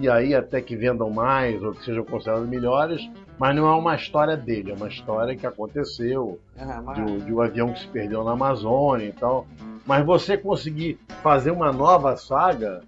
e 0.00 0.08
aí 0.08 0.34
até 0.34 0.60
que 0.60 0.76
vendam 0.76 1.10
mais 1.10 1.60
ou 1.62 1.72
que 1.72 1.84
sejam 1.84 2.04
considerados 2.04 2.48
melhores, 2.48 3.10
mas 3.38 3.54
não 3.56 3.66
é 3.66 3.74
uma 3.76 3.94
história 3.96 4.36
dele, 4.36 4.70
é 4.72 4.74
uma 4.74 4.88
história 4.88 5.34
que 5.36 5.46
aconteceu, 5.46 6.38
Ah, 6.58 6.80
mas- 6.84 6.96
de, 6.96 7.02
um- 7.02 7.18
de 7.18 7.34
um 7.34 7.40
avião 7.40 7.72
que 7.72 7.80
se 7.80 7.88
perdeu 7.88 8.22
na 8.24 8.32
Amazônia 8.32 9.06
e 9.06 9.12
tal. 9.12 9.46
Mas 9.86 10.04
você 10.06 10.36
conseguir 10.38 10.98
fazer 11.22 11.50
uma 11.50 11.70
nova 11.72 12.16
saga, 12.16 12.82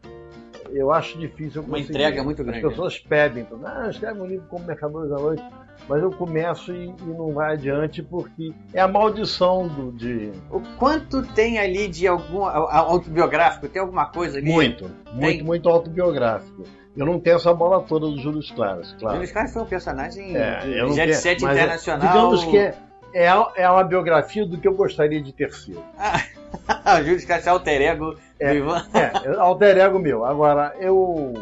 eu 0.70 0.90
acho 0.92 1.18
difícil. 1.18 1.60
eu 1.62 1.66
Uma 1.66 1.76
conseguir. 1.78 1.92
entrega 1.98 2.24
muito 2.24 2.42
grande. 2.42 2.64
As 2.64 2.70
pessoas 2.70 2.98
pedem, 2.98 3.42
então, 3.42 3.60
ah, 3.64 3.88
escreve 3.90 4.20
um 4.20 4.26
livro 4.26 4.46
como 4.48 4.64
Mercadores 4.64 5.10
da 5.10 5.16
Noite, 5.16 5.44
mas 5.88 6.02
eu 6.02 6.10
começo 6.10 6.72
e, 6.74 6.86
e 6.86 7.04
não 7.04 7.32
vai 7.34 7.52
adiante 7.52 8.02
porque 8.02 8.50
é 8.72 8.80
a 8.80 8.88
maldição 8.88 9.68
do, 9.68 9.92
de. 9.92 10.32
O 10.50 10.60
quanto 10.78 11.22
tem 11.34 11.58
ali 11.58 11.86
de 11.86 12.06
algum 12.08 12.44
autobiográfico? 12.44 13.68
Tem 13.68 13.80
alguma 13.82 14.06
coisa 14.06 14.38
ali? 14.38 14.50
Muito, 14.50 14.90
muito, 15.12 15.44
muito 15.44 15.68
autobiográfico. 15.68 16.62
Eu 16.96 17.04
não 17.06 17.20
tenho 17.20 17.36
essa 17.36 17.52
bola 17.52 17.82
toda 17.82 18.06
do 18.06 18.18
Júlio 18.18 18.40
Claros, 18.54 18.94
claro. 18.98 19.16
Júlio 19.18 19.32
Claro 19.32 19.48
foi 19.48 19.62
um 19.62 19.66
personagem 19.66 20.36
É, 20.36 20.60
de 20.60 20.78
eu 20.78 20.92
Jet 20.92 21.14
Set 21.14 21.44
é- 21.44 21.52
Internacional. 21.52 22.06
digamos 22.08 22.44
que 22.44 22.56
é, 22.58 22.74
é, 23.12 23.26
é 23.56 23.70
uma 23.70 23.84
biografia 23.84 24.46
do 24.46 24.56
que 24.58 24.66
eu 24.66 24.74
gostaria 24.74 25.20
de 25.22 25.32
ter 25.32 25.52
sido. 25.52 25.82
o 27.00 27.02
Júlio 27.04 27.26
Claro 27.26 27.42
é 27.44 27.48
alter 27.48 27.82
ego 27.82 28.16
É. 28.40 28.50
do 28.50 28.56
Ivan. 28.56 28.86
É, 28.94 29.36
alter 29.38 29.78
ego 29.78 29.98
meu. 29.98 30.24
Agora, 30.24 30.74
eu. 30.80 31.34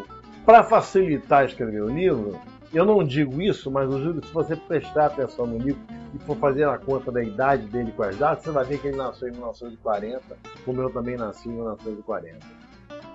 Para 0.44 0.62
facilitar 0.62 1.44
escrever 1.46 1.82
o 1.82 1.88
livro, 1.88 2.38
eu 2.72 2.84
não 2.84 3.02
digo 3.02 3.40
isso, 3.40 3.70
mas 3.70 3.88
o 3.88 3.98
Júlio, 4.02 4.22
se 4.26 4.30
você 4.32 4.54
prestar 4.56 5.06
atenção 5.06 5.46
no 5.46 5.56
livro 5.56 5.80
e 6.14 6.18
for 6.18 6.36
fazer 6.36 6.68
a 6.68 6.76
conta 6.76 7.10
da 7.10 7.22
idade 7.22 7.62
dele 7.68 7.92
com 7.96 8.02
as 8.02 8.14
datas, 8.16 8.44
você 8.44 8.50
vai 8.50 8.64
ver 8.64 8.78
que 8.78 8.88
ele 8.88 8.96
nasceu 8.98 9.28
em 9.28 9.32
1940, 9.32 10.20
como 10.64 10.82
eu 10.82 10.90
também 10.90 11.16
nasci 11.16 11.48
em 11.48 11.52
1940. 11.52 12.38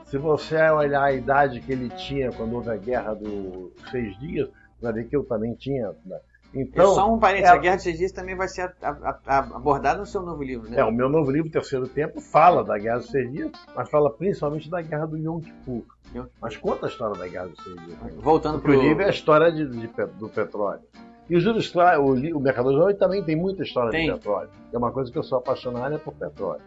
Se 0.10 0.18
você 0.18 0.56
olhar 0.70 1.04
a 1.04 1.12
idade 1.14 1.62
que 1.62 1.72
ele 1.72 1.90
tinha 1.90 2.32
quando 2.32 2.56
houve 2.56 2.70
a 2.72 2.78
guerra 2.78 3.14
dos 3.14 3.72
seis 3.92 4.18
dias, 4.20 4.50
vai 4.82 4.92
ver 4.94 5.08
que 5.08 5.16
eu 5.16 5.24
também 5.24 5.54
tinha. 5.54 5.92
né? 6.06 6.20
Então, 6.52 6.96
Só 6.96 7.14
um 7.14 7.20
parênteses, 7.20 7.52
é- 7.52 7.54
a 7.54 7.58
Guerra 7.58 7.76
dos 7.76 7.84
Seis 7.84 7.98
Dias 8.00 8.12
também 8.12 8.36
vai 8.36 8.48
ser 8.48 8.64
a- 8.82 8.90
a- 8.90 9.20
a- 9.28 9.38
abordada 9.38 10.00
no 10.00 10.06
seu 10.08 10.24
novo 10.24 10.42
livro, 10.42 10.68
né? 10.68 10.80
É, 10.80 10.84
o 10.84 10.92
meu 10.92 11.08
novo 11.08 11.30
livro, 11.30 11.52
Terceiro 11.52 11.88
Tempo, 11.88 12.20
fala 12.20 12.64
da 12.64 12.76
Guerra 12.76 12.98
dos 12.98 13.12
Seis 13.12 13.32
Dias, 13.32 13.52
mas 13.76 13.88
fala 13.88 14.10
principalmente 14.10 14.68
da 14.68 14.82
Guerra 14.82 15.06
do 15.06 15.16
Yom 15.16 15.40
Kippur. 15.42 15.84
Yom 16.16 16.26
Mas 16.42 16.58
conta 16.58 16.88
a 16.88 16.90
história 16.90 17.16
da 17.20 17.28
Guerra 17.28 17.50
dos 17.50 17.64
Seis 17.64 17.76
Dias. 17.86 17.98
Voltando 18.16 18.60
Porque 18.60 18.76
o 18.76 18.80
pro- 18.80 18.88
livro 18.90 19.04
é 19.04 19.06
a 19.06 19.10
história 19.12 19.52
de, 19.52 19.64
de 19.68 19.88
do 20.18 20.28
petróleo. 20.28 20.82
E 21.30 21.36
o 21.36 21.40
Júlio 21.40 21.62
o, 22.02 22.38
o 22.38 22.40
Mercador 22.40 22.72
de 22.74 22.80
Noite 22.80 22.98
também 22.98 23.24
tem 23.24 23.36
muita 23.36 23.62
história 23.62 23.92
Tem. 23.92 24.08
de 24.08 24.14
petróleo. 24.16 24.50
É 24.74 24.78
uma 24.80 24.92
coisa 24.92 25.12
que 25.12 25.20
eu 25.20 25.24
sou 25.24 25.38
apaixonado 25.38 25.94
é 25.94 25.98
por 26.00 26.16
petróleo. 26.16 26.64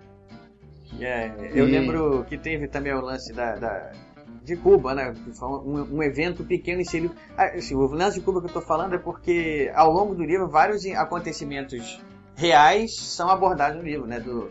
É, 1.01 1.31
eu 1.55 1.67
E- 1.69 1.71
lembro 1.71 2.25
que 2.29 2.37
teve 2.39 2.69
também 2.69 2.93
o 2.93 3.01
lance 3.01 3.33
da, 3.33 3.55
da- 3.57 3.91
de 4.45 4.57
Cuba, 4.57 4.95
né? 4.95 5.15
Um, 5.43 5.97
um 5.99 6.03
evento 6.03 6.45
pequeno 6.45 6.81
inserido. 6.81 7.15
Ah, 7.37 7.47
assim, 7.55 7.75
o 7.75 7.87
lance 7.87 8.19
de 8.19 8.25
Cuba 8.25 8.41
que 8.41 8.47
eu 8.47 8.49
estou 8.49 8.63
falando 8.63 8.95
é 8.95 8.99
porque 8.99 9.71
ao 9.75 9.91
longo 9.93 10.15
do 10.15 10.23
livro 10.25 10.49
vários 10.49 10.85
acontecimentos 10.87 12.01
reais 12.35 12.97
são 12.97 13.29
abordados 13.31 13.79
no 13.79 13.85
livro, 13.85 14.07
né? 14.07 14.21
Do, 14.21 14.51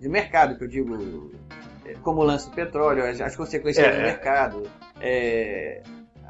de 0.00 0.08
mercado, 0.08 0.56
que 0.56 0.64
eu 0.64 0.68
digo, 0.68 1.30
é, 1.84 1.94
como 2.02 2.20
o 2.20 2.24
lance 2.24 2.48
do 2.48 2.54
petróleo, 2.54 3.04
as, 3.04 3.20
as 3.20 3.36
consequências 3.36 3.84
É, 3.86 3.90
do 3.90 3.96
é. 3.96 4.02
mercado. 4.02 4.62
É, 5.00 5.82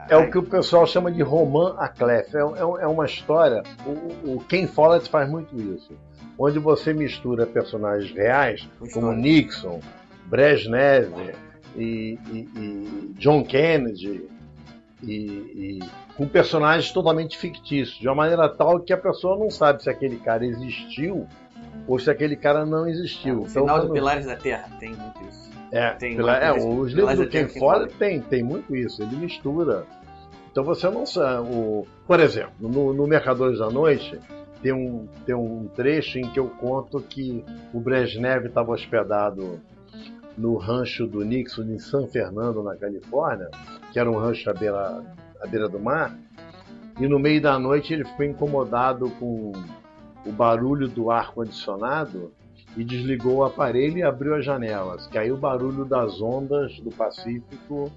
É 0.08 0.16
o 0.16 0.30
que 0.30 0.38
o 0.38 0.42
pessoal 0.42 0.86
chama 0.86 1.10
de 1.12 1.22
roman 1.22 1.76
clef. 1.96 2.34
É, 2.34 2.40
é- 2.40 2.82
é 2.82 2.86
uma 2.86 3.04
história. 3.06 3.62
O, 3.86 4.34
o 4.36 4.44
Ken 4.48 4.66
Follett 4.66 5.08
faz 5.08 5.28
muito 5.30 5.54
isso. 5.56 5.92
Onde 6.44 6.58
você 6.58 6.92
mistura 6.92 7.46
personagens 7.46 8.10
reais, 8.12 8.68
como. 8.92 9.12
Nixon, 9.12 9.80
Brezhnev 10.26 11.12
e, 11.76 12.18
e- 12.32 12.48
e 12.56 13.14
John 13.18 13.44
Kennedy, 13.44 14.26
e, 15.02 15.78
com 16.16 16.26
personagens 16.28 16.90
totalmente 16.92 17.36
fictícios, 17.38 17.98
de 17.98 18.06
uma 18.08 18.14
maneira 18.14 18.48
tal 18.48 18.80
que 18.80 18.92
a 18.92 18.96
pessoa 18.98 19.38
não 19.38 19.50
sabe 19.50 19.82
se 19.82 19.90
aquele 19.90 20.16
cara 20.16 20.44
existiu 20.46 21.26
ou 21.86 21.98
se 21.98 22.10
aquele 22.10 22.36
cara 22.36 22.64
não 22.66 22.86
existiu. 22.88 23.40
o 23.42 23.46
Então, 23.46 23.62
final 23.64 23.80
quando- 23.80 23.92
Pilares 23.92 24.26
da 24.26 24.36
Terra 24.36 24.68
tem 24.78 24.90
muito 24.90 25.20
isso. 25.28 25.50
é, 25.70 25.90
Tem 25.92 26.16
pela- 26.16 26.38
é, 26.38 26.52
os 26.52 26.92
livros 26.92 27.18
do 27.18 27.28
Ken 27.28 27.48
Follett 27.48 27.94
tem, 27.94 28.20
tem 28.20 28.42
muito 28.42 28.74
isso, 28.76 29.02
ele 29.02 29.16
mistura. 29.16 29.84
Então 30.50 30.62
você 30.64 30.88
não 30.90 31.06
sabe. 31.06 31.48
O, 31.50 31.86
por 32.06 32.20
exemplo, 32.20 32.52
no, 32.60 32.92
no 32.92 33.06
Mercadores 33.06 33.58
da 33.58 33.70
Noite 33.70 34.18
tem 34.62 34.72
um, 34.72 35.08
tem 35.26 35.34
um 35.34 35.68
trecho 35.74 36.18
em 36.18 36.30
que 36.30 36.38
eu 36.38 36.48
conto 36.48 37.00
que 37.00 37.44
o 37.74 37.80
Brezhnev 37.80 38.46
estava 38.46 38.70
hospedado 38.72 39.60
no 40.38 40.56
rancho 40.56 41.06
do 41.06 41.24
Nixon 41.24 41.64
em 41.64 41.78
San 41.78 42.06
Fernando, 42.06 42.62
na 42.62 42.76
Califórnia, 42.76 43.50
que 43.92 43.98
era 43.98 44.10
um 44.10 44.16
rancho 44.16 44.48
à 44.48 44.54
beira, 44.54 45.02
à 45.40 45.46
beira 45.46 45.68
do 45.68 45.78
mar, 45.78 46.16
e 46.98 47.06
no 47.06 47.18
meio 47.18 47.42
da 47.42 47.58
noite 47.58 47.92
ele 47.92 48.04
ficou 48.04 48.24
incomodado 48.24 49.10
com 49.18 49.52
o 50.24 50.32
barulho 50.32 50.88
do 50.88 51.10
ar-condicionado 51.10 52.32
e 52.76 52.84
desligou 52.84 53.38
o 53.38 53.44
aparelho 53.44 53.98
e 53.98 54.02
abriu 54.02 54.34
as 54.34 54.44
janelas. 54.44 55.06
Que 55.08 55.18
aí 55.18 55.32
o 55.32 55.36
barulho 55.36 55.84
das 55.84 56.20
ondas 56.20 56.78
do 56.80 56.90
Pacífico, 56.90 57.90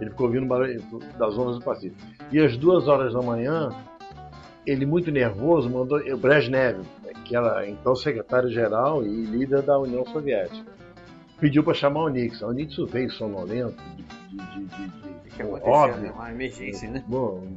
ele 0.00 0.10
ficou 0.10 0.26
ouvindo 0.26 0.44
o 0.44 0.48
barulho 0.48 0.82
das 1.18 1.36
ondas 1.36 1.58
do 1.58 1.64
Pacífico. 1.64 2.00
E 2.32 2.38
às 2.38 2.56
duas 2.56 2.88
horas 2.88 3.12
da 3.12 3.20
manhã, 3.20 3.70
ele 4.68 4.84
muito 4.84 5.10
nervoso 5.10 5.70
mandou 5.70 5.98
o 5.98 6.16
Brezhnev, 6.16 6.82
que 7.24 7.34
era 7.34 7.66
então 7.68 7.96
secretário-geral 7.96 9.04
e 9.04 9.24
líder 9.24 9.62
da 9.62 9.78
União 9.78 10.04
Soviética, 10.06 10.70
pediu 11.40 11.64
para 11.64 11.74
chamar 11.74 12.04
o 12.04 12.08
Nixon. 12.08 12.48
O 12.48 12.52
Nixon 12.52 12.84
veio 12.84 13.10
sonolento, 13.10 13.82
de, 13.96 14.36
de, 14.36 14.64
de, 14.66 14.88
de, 14.88 15.30
que 15.30 15.42
óbvio. 15.42 15.70
aconteceu, 15.70 16.12
uma 16.12 16.30
emergência, 16.30 16.90
né? 16.90 17.02
Bom, 17.06 17.48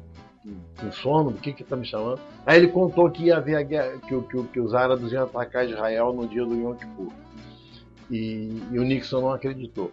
com 0.79 0.91
sono, 0.91 1.31
o 1.31 1.33
que 1.33 1.51
que 1.51 1.63
tá 1.63 1.75
me 1.75 1.85
chamando? 1.85 2.19
Aí 2.45 2.57
ele 2.57 2.67
contou 2.69 3.09
que 3.11 3.25
ia 3.25 3.37
haver 3.37 3.55
a 3.55 3.61
guerra, 3.61 3.97
que, 4.07 4.21
que, 4.21 4.43
que 4.43 4.59
os 4.59 4.73
árabes 4.73 5.11
iam 5.11 5.25
atacar 5.25 5.67
Israel 5.67 6.13
no 6.13 6.27
dia 6.27 6.45
do 6.45 6.55
Yom 6.55 6.75
Kippur. 6.75 7.11
E, 8.09 8.61
e 8.71 8.79
o 8.79 8.83
Nixon 8.83 9.21
não 9.21 9.33
acreditou. 9.33 9.91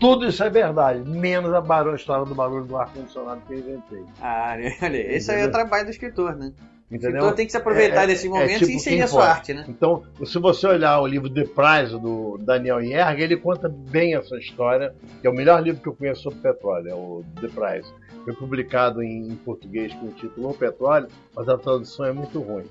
Tudo 0.00 0.26
isso 0.26 0.42
é 0.44 0.50
verdade, 0.50 1.00
menos 1.08 1.52
a, 1.52 1.60
barulho, 1.60 1.92
a 1.94 1.96
história 1.96 2.24
do 2.24 2.34
barulho 2.34 2.64
do 2.64 2.76
ar-condicionado 2.76 3.40
que 3.46 3.54
eu 3.54 3.58
inventei. 3.58 4.04
Ah, 4.22 4.56
olha, 4.82 4.96
esse 5.16 5.30
aí 5.32 5.40
é 5.42 5.46
o 5.46 5.50
trabalho 5.50 5.86
do 5.86 5.90
escritor, 5.90 6.36
né? 6.36 6.52
O 6.90 6.94
Entendeu? 6.94 7.10
escritor 7.16 7.34
tem 7.34 7.44
que 7.46 7.52
se 7.52 7.58
aproveitar 7.58 8.08
É- 8.08 8.12
é- 8.14 8.24
é 8.24 8.28
momentos 8.28 8.58
tipo 8.58 8.70
e 8.70 8.74
inserir 8.74 9.02
a 9.02 9.06
sua 9.08 9.20
pode. 9.20 9.30
arte, 9.32 9.54
né? 9.54 9.64
Então, 9.68 10.04
se 10.24 10.38
você 10.38 10.66
olhar 10.68 11.00
o 11.00 11.06
livro 11.06 11.28
The 11.28 11.44
Prize 11.44 11.98
do 12.00 12.38
Daniel 12.40 12.80
Yerg, 12.80 13.20
ele 13.20 13.36
conta 13.36 13.68
bem 13.68 14.14
essa 14.14 14.36
história, 14.36 14.94
que 15.20 15.26
é 15.26 15.30
o 15.30 15.34
melhor 15.34 15.62
livro 15.62 15.82
que 15.82 15.88
eu 15.88 15.94
conheço 15.94 16.22
sobre 16.22 16.38
petróleo, 16.38 16.88
é 16.88 16.94
o 16.94 17.22
The 17.40 17.48
Prize. 17.48 17.92
Foi 18.24 18.34
publicado 18.34 19.02
em, 19.02 19.28
em 19.28 19.34
português 19.36 19.92
com 19.94 20.06
o 20.06 20.12
título 20.12 20.50
O 20.50 20.54
Petróleo, 20.54 21.08
mas 21.34 21.46
a 21.48 21.58
tradução 21.58 22.06
é 22.06 22.12
muito 22.12 22.40
ruim. 22.40 22.64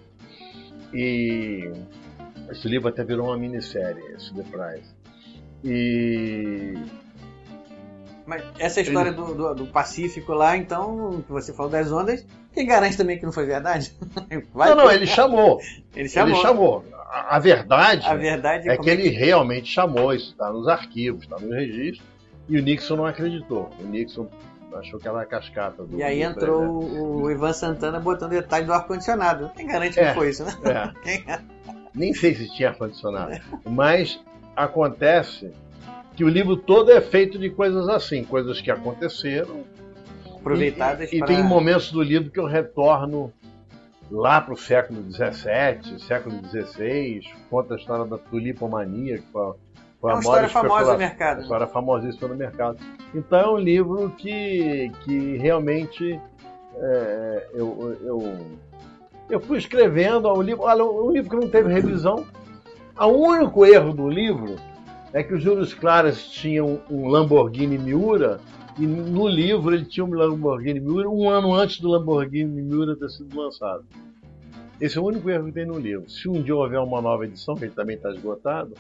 E 0.94 1.70
esse 2.50 2.68
livro 2.68 2.88
até 2.88 3.04
virou 3.04 3.28
uma 3.28 3.38
minissérie, 3.38 4.02
esse 4.16 4.34
The 4.34 4.44
Prize. 4.44 4.96
E 5.63 6.74
Mas 8.28 8.44
essa 8.60 8.82
história 8.82 9.13
do, 9.13 9.34
do, 9.34 9.56
do 9.56 9.66
Pacífico 9.68 10.34
lá, 10.34 10.58
então, 10.58 11.24
que 11.26 11.32
você 11.32 11.54
falou 11.54 11.72
das 11.72 11.90
ondas, 11.90 12.26
quem 12.54 12.68
garante 12.68 12.98
também 12.98 13.18
que 13.18 13.26
não 13.26 13.32
foi 13.32 13.46
verdade? 13.46 13.94
Vai 14.54 14.70
não, 14.70 14.76
não, 14.76 14.92
ele 14.92 15.08
chamou. 15.08 15.62
Ele 15.96 16.10
chamou. 16.10 16.36
Ele 16.36 16.42
chamou. 16.42 16.86
A, 17.10 17.38
a 17.38 17.40
verdade, 17.40 18.06
A 18.06 18.16
verdade 18.16 18.68
é 18.68 18.76
como 18.76 18.84
que 18.84 18.90
ele 18.90 19.08
realmente 19.08 19.70
chamou, 19.70 20.13
isso 20.13 20.32
está 20.32 20.52
nos 20.52 20.68
arquivos, 20.68 21.24
está 21.24 21.40
nos 21.40 21.50
registros, 21.50 22.06
e 22.50 22.60
o 22.60 22.62
Nixon 22.62 22.98
não 22.98 23.06
acreditou. 23.06 23.70
O 23.80 23.84
Nixon 23.86 24.28
achou 24.76 25.00
que 25.00 25.08
era 25.08 25.22
a 25.22 25.26
cascata 25.26 25.86
do. 25.86 25.98
E 25.98 26.04
aí 26.04 26.20
do 26.20 26.30
entrou 26.30 26.63
o, 26.63 27.22
o 27.24 27.32
Ivan 27.32 27.54
Santana 27.54 27.98
botando 27.98 28.32
detalhe 28.32 28.66
do 28.66 28.74
ar-condicionado. 28.74 29.50
Quem 29.56 29.68
garante 29.68 29.94
que 29.94 30.02
É. 30.02 30.13
foi 30.13 30.32
isso, 30.32 30.44
né? 30.44 30.52
É, 31.06 31.40
nem 31.96 32.13
sei 32.13 32.36
se 32.36 32.54
tinha 32.54 32.70
ar-condicionado. 32.70 33.40
Mas 33.66 34.20
acontece 34.54 35.54
que 36.17 36.23
o 36.23 36.27
livro 36.27 36.58
todo 36.58 36.91
é 36.91 36.99
feito 36.99 37.38
de 37.38 37.47
coisas 37.47 37.88
assim, 37.88 38.23
coisas 38.23 38.60
que 38.60 38.71
aconteceram. 38.71 39.63
Aproveitadas 40.36 41.13
E, 41.13 41.17
e 41.17 41.19
para... 41.19 41.27
tem 41.27 41.43
momentos 41.43 41.91
do 41.91 42.01
livro 42.01 42.32
que 42.32 42.39
eu 42.39 42.47
retorno 42.47 43.32
lá 44.10 44.41
para 44.41 44.56
o 44.56 44.58
século 44.58 45.03
XVII, 45.12 45.99
século 45.99 46.41
XVI, 46.43 47.21
conta 47.51 47.75
a 47.75 47.77
história 47.77 48.06
da 48.06 48.17
tulipomania, 48.17 49.19
que 49.19 49.27
foi, 49.32 49.53
foi 50.01 50.10
É 50.10 50.13
uma 50.15 50.19
história 50.21 50.49
famosa 50.49 50.93
no 50.93 50.97
mercado. 50.97 51.38
uma 51.38 51.43
história 51.43 51.67
famosíssima 51.67 52.27
no 52.30 52.36
mercado. 52.36 52.80
Então 53.13 53.39
é 53.39 53.49
um 53.49 53.58
livro 53.60 54.10
que, 54.17 54.91
que 55.03 55.38
realmente 55.38 56.19
é, 56.77 57.47
eu, 57.53 57.95
eu, 58.01 58.38
eu 59.30 59.39
fui 59.39 59.60
escrevendo 59.60 60.27
o 60.30 60.41
livro, 60.41 60.63
olha, 60.63 60.84
um 60.84 61.12
livro 61.12 61.30
que 61.30 61.36
não 61.36 61.51
teve 61.51 61.71
revisão. 61.71 62.25
O 62.99 63.06
único 63.06 63.63
erro 63.63 63.93
do 63.93 64.10
livro 64.10 64.56
é 65.19 65.23
que 65.23 65.34
os 65.34 65.41
Július 65.41 65.73
Claras 65.73 66.27
tinham 66.27 66.80
um 66.89 67.08
Lamborghini 67.08 67.77
Miura 67.77 68.39
e 68.77 68.86
no 68.86 69.27
livro 69.27 69.73
ele 69.73 69.86
tinha 69.86 70.06
um 70.06 70.13
Lamborghini 70.13 70.80
Miura 70.80 71.10
um 71.10 71.30
ano 71.30 71.53
antes 71.53 71.80
do 71.80 71.89
Lamborghini 71.89 72.62
Miura 72.62 72.95
ter 72.95 73.10
sido 73.10 73.36
lançado. 73.39 73.84
Esse 74.80 74.97
é 74.97 75.01
o 75.01 75.06
único 75.06 75.27
erro 75.30 75.45
que 75.45 75.51
tem 75.53 75.65
no 75.65 75.80
livro. 75.80 76.08
Se 76.08 76.30
um 76.30 76.41
dia 76.41 76.56
houver 76.56 76.80
uma 76.80 77.01
nova 77.01 77.25
edição, 77.25 77.56
que 77.56 77.65
ele 77.65 77.73
também 77.73 77.95
está 77.95 78.12
esgotado, 78.12 78.75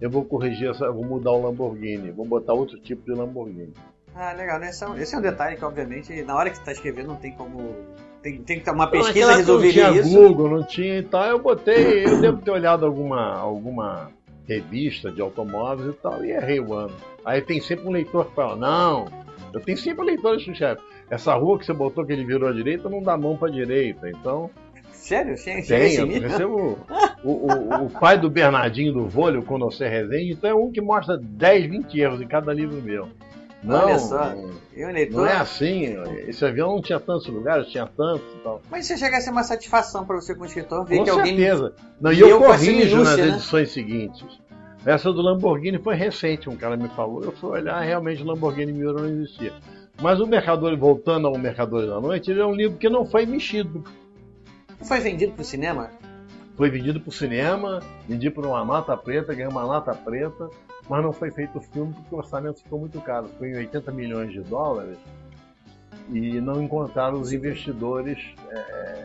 eu 0.00 0.08
vou 0.08 0.24
corrigir 0.24 0.70
essa, 0.70 0.90
vou 0.90 1.04
mudar 1.04 1.30
o 1.32 1.42
Lamborghini, 1.42 2.10
vou 2.10 2.24
botar 2.24 2.54
outro 2.54 2.78
tipo 2.78 3.04
de 3.04 3.12
Lamborghini. 3.18 3.74
Ah, 4.14 4.32
legal, 4.32 4.58
né? 4.58 4.70
Esse 4.70 4.82
é 4.84 4.88
um- 4.88 4.96
Esse 4.96 5.14
é 5.14 5.18
um 5.18 5.22
detalhe 5.22 5.56
que, 5.56 5.64
obviamente, 5.64 6.22
na 6.22 6.34
hora 6.34 6.48
que 6.48 6.56
você 6.56 6.62
está 6.62 6.72
escrevendo, 6.72 7.08
não 7.08 7.16
tem 7.16 7.32
como... 7.32 7.74
Tem, 8.22 8.38
tem 8.40 8.58
que 8.58 8.64
ter 8.64 8.70
uma 8.70 8.86
pesquisa 8.86 9.34
resolveria 9.34 9.84
não 9.88 9.92
tinha 9.92 10.02
isso. 10.02 10.14
Google, 10.14 10.48
não 10.48 10.62
tinha 10.64 10.98
e 10.98 11.02
tal. 11.02 11.24
Eu 11.26 11.38
botei, 11.38 12.06
eu 12.06 12.20
devo 12.20 12.40
ter 12.40 12.50
olhado 12.50 12.86
alguma, 12.86 13.34
alguma 13.34 14.10
revista 14.46 15.10
de 15.10 15.20
automóveis 15.20 15.94
e 15.94 15.98
tal, 15.98 16.24
e 16.24 16.30
errei 16.30 16.60
o 16.60 16.74
ano. 16.74 16.94
Aí 17.24 17.40
tem 17.40 17.60
sempre 17.60 17.86
um 17.86 17.90
leitor 17.90 18.26
que 18.26 18.34
fala, 18.34 18.56
não, 18.56 19.06
eu 19.52 19.60
tenho 19.60 19.78
sempre 19.78 20.04
leitores 20.04 20.44
que 20.44 20.54
chefe. 20.54 20.82
Essa 21.10 21.34
rua 21.34 21.58
que 21.58 21.66
você 21.66 21.72
botou 21.72 22.06
que 22.06 22.12
ele 22.12 22.24
virou 22.24 22.48
à 22.48 22.52
direita 22.52 22.88
não 22.88 23.02
dá 23.02 23.16
mão 23.16 23.36
pra 23.36 23.48
direita, 23.48 24.08
então 24.08 24.50
Sério? 25.02 25.36
Chega, 25.36 25.62
chega 25.62 25.84
tem, 25.84 25.96
eu 25.96 26.20
recebo 26.20 26.78
o, 27.24 27.30
o, 27.30 27.86
o 27.86 27.90
pai 27.90 28.16
do 28.16 28.30
Bernardinho 28.30 28.92
do 28.92 29.08
Vôlei, 29.08 29.40
o 29.40 29.42
Conhecer 29.42 29.88
Rezende, 29.88 30.32
então 30.32 30.50
é 30.50 30.54
um 30.54 30.70
que 30.70 30.80
mostra 30.80 31.18
10, 31.18 31.66
20 31.66 32.00
erros 32.00 32.20
em 32.20 32.26
cada 32.28 32.52
livro 32.52 32.80
meu. 32.80 33.08
Não, 33.62 33.84
Olha 33.84 33.98
só. 33.98 34.30
não, 34.30 34.50
E 34.76 34.84
o 34.84 34.90
leitor... 34.90 35.20
não 35.20 35.26
é 35.26 35.36
assim, 35.36 35.96
esse 36.26 36.44
avião 36.44 36.72
não 36.74 36.82
tinha 36.82 36.98
tantos 36.98 37.28
lugares, 37.28 37.68
tinha 37.68 37.86
tantos 37.86 38.26
e 38.34 38.38
tal. 38.42 38.60
Mas 38.70 38.90
isso 38.90 38.98
chega 38.98 39.18
a 39.18 39.20
ser 39.20 39.30
uma 39.30 39.44
satisfação 39.44 40.04
para 40.04 40.16
você 40.16 40.34
como 40.34 40.46
escritor, 40.46 40.84
ver 40.84 40.98
Com 40.98 41.04
que 41.04 41.10
alguém... 41.10 41.36
certeza. 41.36 41.72
Não, 42.00 42.12
e 42.12 42.20
eu 42.20 42.38
com 42.40 42.46
corrijo 42.46 43.04
nas 43.04 43.16
né? 43.16 43.28
edições 43.28 43.70
seguintes. 43.70 44.24
Essa 44.84 45.12
do 45.12 45.22
Lamborghini 45.22 45.78
foi 45.78 45.94
recente, 45.94 46.50
um 46.50 46.56
cara 46.56 46.76
me 46.76 46.88
falou. 46.88 47.22
Eu 47.22 47.30
fui 47.30 47.50
olhar, 47.50 47.80
realmente 47.80 48.20
o 48.22 48.26
Lamborghini 48.26 48.72
Miura 48.72 49.02
não 49.02 49.08
existia. 49.08 49.52
Mas 50.00 50.18
o 50.18 50.26
Mercador, 50.26 50.76
voltando 50.76 51.28
ao 51.28 51.38
Mercadores 51.38 51.88
da 51.88 52.00
Noite, 52.00 52.32
ele 52.32 52.40
é 52.40 52.46
um 52.46 52.54
livro 52.54 52.76
que 52.78 52.88
não 52.88 53.06
foi 53.06 53.24
mexido. 53.24 53.84
Foi 54.80 54.98
vendido 54.98 55.32
pro 55.32 55.44
cinema? 55.44 55.90
Foi 56.56 56.68
vendido 56.68 57.00
para 57.00 57.08
o 57.10 57.12
cinema, 57.12 57.80
vendido 58.08 58.34
por 58.34 58.44
uma 58.44 58.64
nota 58.64 58.96
preta, 58.96 59.32
ganhou 59.32 59.52
uma 59.52 59.62
nota 59.62 59.94
preta, 59.94 60.50
mas 60.88 61.02
não 61.02 61.12
foi 61.12 61.30
feito 61.30 61.58
o 61.58 61.60
filme 61.60 61.92
porque 61.92 62.14
o 62.14 62.18
orçamento 62.18 62.62
ficou 62.62 62.78
muito 62.78 63.00
caro. 63.00 63.28
Foi 63.38 63.50
em 63.50 63.56
80 63.56 63.92
milhões 63.92 64.32
de 64.32 64.40
dólares 64.40 64.98
e 66.10 66.40
não 66.40 66.62
encontraram 66.62 67.20
os 67.20 67.32
investidores 67.32 68.18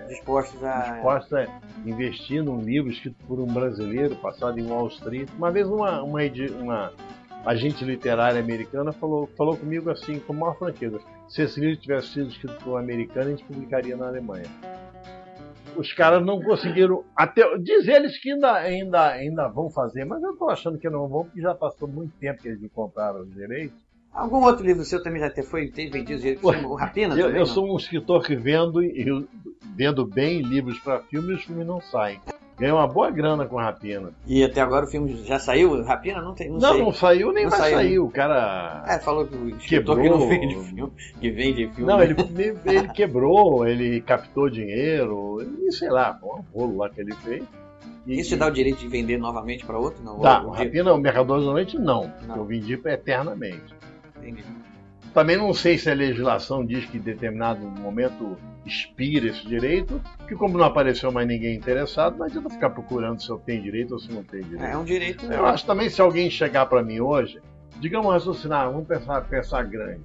Dispostos 0.08 0.64
a... 0.64 0.94
dispostos 0.94 1.34
a 1.34 1.48
investir 1.86 2.44
num 2.44 2.62
livro 2.62 2.92
escrito 2.92 3.18
por 3.28 3.40
um 3.40 3.46
brasileiro, 3.46 4.16
passado 4.16 4.60
em 4.60 4.66
Wall 4.66 4.88
Street. 4.88 5.30
Uma 5.38 5.52
vez 5.52 5.68
uma, 5.68 6.02
uma, 6.02 6.22
uma 6.60 6.94
agente 7.46 7.84
literária 7.84 8.40
americana 8.40 8.92
falou, 8.92 9.28
falou 9.38 9.56
comigo 9.56 9.90
assim, 9.90 10.20
com 10.20 10.34
maior 10.34 10.58
franqueza, 10.58 11.00
se 11.28 11.42
esse 11.42 11.60
livro 11.60 11.78
tivesse 11.78 12.08
sido 12.08 12.30
escrito 12.30 12.56
por 12.64 12.74
um 12.74 12.78
americano, 12.78 13.28
a 13.28 13.30
gente 13.32 13.44
publicaria 13.44 13.96
na 13.96 14.08
Alemanha. 14.08 14.46
Os 15.78 15.94
caras 15.94 16.26
não 16.26 16.42
conseguiram, 16.42 17.04
até 17.16 17.58
diz 17.60 17.88
eles 17.88 18.18
que 18.20 18.32
ainda, 18.32 18.54
ainda, 18.54 19.08
ainda 19.10 19.48
vão 19.48 19.70
fazer, 19.70 20.06
mas 20.06 20.22
eu 20.24 20.32
estou 20.34 20.50
achando 20.50 20.78
que 20.80 20.90
não 20.90 21.08
vão, 21.08 21.26
porque 21.26 21.42
já 21.42 21.54
passou 21.54 21.88
muito 21.88 22.14
tempo 22.18 22.42
que 22.42 22.48
eles 22.48 22.60
me 22.60 22.70
compraram 22.70 23.22
os 23.22 23.34
direitos. 23.34 23.78
Algum 24.12 24.44
outro 24.44 24.66
livro 24.66 24.84
seu 24.84 25.04
também 25.04 25.22
já 25.22 25.30
foi, 25.44 25.70
vendido 25.70 26.20
direito? 26.20 26.46
O 26.48 26.74
Rapina 26.76 27.16
Eu, 27.16 27.28
também? 27.28 27.40
eu 27.40 27.46
sou 27.46 27.72
um 27.72 27.78
escritor 27.78 28.24
que 28.26 28.36
vendo, 28.36 28.84
e 28.84 29.08
eu 29.08 29.28
vendo 29.76 30.06
bem 30.06 30.42
livros 30.42 30.80
para 30.80 31.00
filmes 31.04 31.30
e 31.30 31.34
os 31.34 31.44
filmes 31.44 31.68
não 31.68 31.80
saem. 31.80 32.20
Ganhei 32.60 32.74
uma 32.74 32.88
boa 32.88 33.12
grana 33.12 33.46
com 33.46 33.58
Rapina. 33.58 34.10
E 34.26 34.44
até 34.44 34.62
agora 34.62 34.86
o 34.86 34.90
filme 34.90 35.16
já 35.24 35.38
saiu? 35.38 35.84
Rapina? 35.84 36.22
Não 36.22 36.34
tem, 36.34 36.50
não, 36.50 36.58
Não, 36.58 36.78
não 36.80 36.92
saiu 36.92 37.32
nem 37.32 37.44
Não 37.44 37.52
vai 37.52 37.60
saiu. 37.60 37.76
sair. 37.78 38.00
O 38.00 38.10
cara. 38.10 38.84
É, 38.88 38.98
falou 38.98 39.28
que 39.28 39.36
o 39.36 39.56
Quebrou. 39.58 39.98
que 40.02 40.10
não 40.10 40.28
vende 40.28 40.56
filme, 40.64 40.92
que 41.22 41.30
vende 41.30 41.68
filme. 41.68 41.92
Não, 41.92 42.02
ele, 42.02 42.16
ele 42.66 42.88
quebrou, 42.90 43.68
ele 43.68 44.02
captou 44.02 44.50
dinheiro, 44.50 45.38
e 45.68 45.72
sei 45.72 45.90
lá, 45.90 46.16
foi 46.20 46.30
um 46.30 46.44
rolo 46.52 46.78
lá 46.78 46.90
que 46.90 47.00
ele 47.00 47.14
fez. 47.16 47.44
E, 48.08 48.20
Isso 48.22 48.30
te 48.30 48.38
dá 48.38 48.48
o 48.48 48.52
direito 48.52 48.80
de 48.80 48.88
vender 48.88 49.18
novamente 49.20 49.64
para 49.66 49.78
outro? 49.78 50.04
Não? 50.04 50.18
Ou- 50.18 50.48
o 50.48 50.50
Rapina, 50.50 50.94
o 50.94 50.98
Mercador 50.98 51.40
da 51.40 51.46
Noite, 51.46 51.78
não. 51.78 52.12
Não. 52.28 52.38
Eu 52.38 52.46
vendi 52.46 52.74
eternamente. 52.74 53.76
Entendi. 54.18 54.44
Também 55.18 55.36
não 55.36 55.52
sei 55.52 55.80
se 55.80 55.90
a 55.90 55.96
legislação 55.96 56.64
diz 56.64 56.86
que 56.86 56.98
em 56.98 57.02
determinado 57.02 57.66
momento 57.66 58.38
expira 58.64 59.30
esse 59.30 59.48
direito, 59.48 60.00
que 60.28 60.36
como 60.36 60.60
não 60.60 60.64
apareceu 60.64 61.12
mais 61.12 61.28
ninguém 61.28 61.56
interessado, 61.56 62.20
não 62.20 62.28
adianta 62.28 62.52
ficar 62.52 62.70
procurando 62.70 63.20
se 63.20 63.28
eu 63.28 63.40
tenho 63.40 63.64
direito 63.64 63.96
ou 63.96 64.00
se 64.00 64.14
não 64.14 64.24
tenho 64.24 64.44
direito. 64.44 64.64
É 64.64 64.78
um 64.78 64.84
direito. 64.84 65.26
Eu 65.26 65.48
acho 65.48 65.66
também 65.66 65.90
se 65.90 66.00
alguém 66.00 66.30
chegar 66.30 66.68
para 66.68 66.84
mim 66.84 67.00
hoje, 67.00 67.42
digamos 67.80 68.14
raciocinar, 68.14 68.72
vamos 68.72 68.88
pensar, 68.88 69.22
pensar 69.28 69.64
grande, 69.64 70.02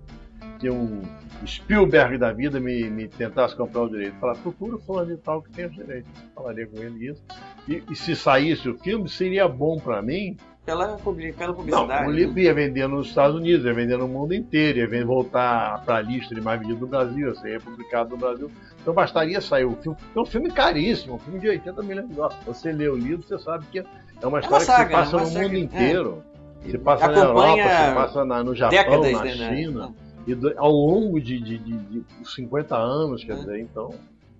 que 0.58 0.70
um 0.70 1.02
Spielberg 1.46 2.16
da 2.16 2.32
vida 2.32 2.58
me, 2.58 2.88
me 2.88 3.06
tentasse 3.06 3.54
comprar 3.54 3.82
o 3.82 3.90
direito, 3.90 4.16
falar, 4.18 4.36
procura 4.36 4.76
o 4.76 4.80
fulano 4.80 5.14
de 5.14 5.18
tal 5.18 5.42
que 5.42 5.50
tem 5.50 5.66
os 5.66 5.74
direitos. 5.74 6.10
Falaria 6.34 6.66
com 6.66 6.78
ele 6.78 7.10
isso. 7.10 7.22
E, 7.68 7.82
e 7.90 7.94
se 7.94 8.16
saísse 8.16 8.66
o 8.66 8.78
filme, 8.78 9.10
seria 9.10 9.46
bom 9.46 9.76
para 9.76 10.00
mim. 10.00 10.38
Pela, 10.64 10.96
pela 10.96 11.48
Não, 11.48 11.54
publicidade. 11.54 12.06
o 12.08 12.10
livro 12.12 12.38
ia 12.38 12.54
vender 12.54 12.86
nos 12.86 13.08
Estados 13.08 13.36
Unidos, 13.36 13.64
ia 13.66 13.74
vender 13.74 13.96
no 13.98 14.06
mundo 14.06 14.32
inteiro, 14.32 14.78
ia 14.94 15.04
voltar 15.06 15.84
para 15.84 15.96
a 15.96 16.00
lista 16.00 16.34
de 16.36 16.40
mais 16.40 16.60
vendidos 16.60 16.80
do 16.80 16.86
Brasil, 16.86 17.28
ia 17.28 17.34
ser 17.34 17.60
publicado 17.60 18.10
no 18.10 18.16
Brasil. 18.16 18.48
Então 18.80 18.94
bastaria 18.94 19.40
sair 19.40 19.64
o 19.64 19.74
filme. 19.76 19.98
É 20.14 20.20
um 20.20 20.24
filme 20.24 20.50
caríssimo, 20.52 21.16
um 21.16 21.18
filme 21.18 21.40
de 21.40 21.48
80 21.48 21.82
milhões 21.82 22.08
de 22.08 22.14
dólares. 22.14 22.38
Você 22.46 22.70
lê 22.70 22.88
o 22.88 22.96
livro, 22.96 23.26
você 23.26 23.38
sabe 23.40 23.66
que 23.72 23.80
é 23.80 24.26
uma 24.26 24.38
história 24.38 24.64
saga, 24.64 24.84
que 24.84 24.90
se 24.90 24.96
passa 24.96 25.16
né? 25.16 25.22
Uma 25.22 25.24
no 25.26 25.32
saga, 25.32 25.44
mundo 25.48 25.56
é. 25.56 25.58
inteiro. 25.58 26.22
E 26.64 26.70
Se 26.70 26.78
passa 26.78 27.08
na 27.08 27.18
Europa, 27.18 27.62
se 27.62 27.94
passa 27.94 28.24
na- 28.24 28.44
no 28.44 28.54
Japão, 28.54 29.00
na 29.02 29.24
né, 29.24 29.34
né? 29.34 29.56
China. 29.56 29.92
E 30.28 30.34
do- 30.36 30.54
ao 30.56 30.70
longo 30.70 31.20
de, 31.20 31.40
de, 31.40 31.58
de, 31.58 31.76
de 31.76 32.04
50 32.24 32.76
anos, 32.76 33.24
quer 33.24 33.34
dizer, 33.34 33.58
então. 33.58 33.90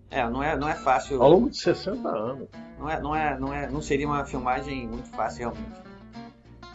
É, 0.09 0.25
não 0.31 0.41
é, 0.41 0.57
não 0.57 0.69
é 0.69 0.75
fácil. 0.77 1.21
Ao 1.21 1.29
longo 1.29 1.51
de 1.51 1.57
60 1.57 2.09
anos. 2.09 2.47
Não, 2.79 2.89
é, 2.89 3.01
não, 3.01 3.17
é, 3.17 3.39
não, 3.41 3.53
é, 3.53 3.69
não 3.69 3.83
seria 3.83 4.07
uma 4.07 4.25
filmagem 4.25 4.87
muito 4.87 5.09
fácil, 5.09 5.41
realmente. 5.51 5.83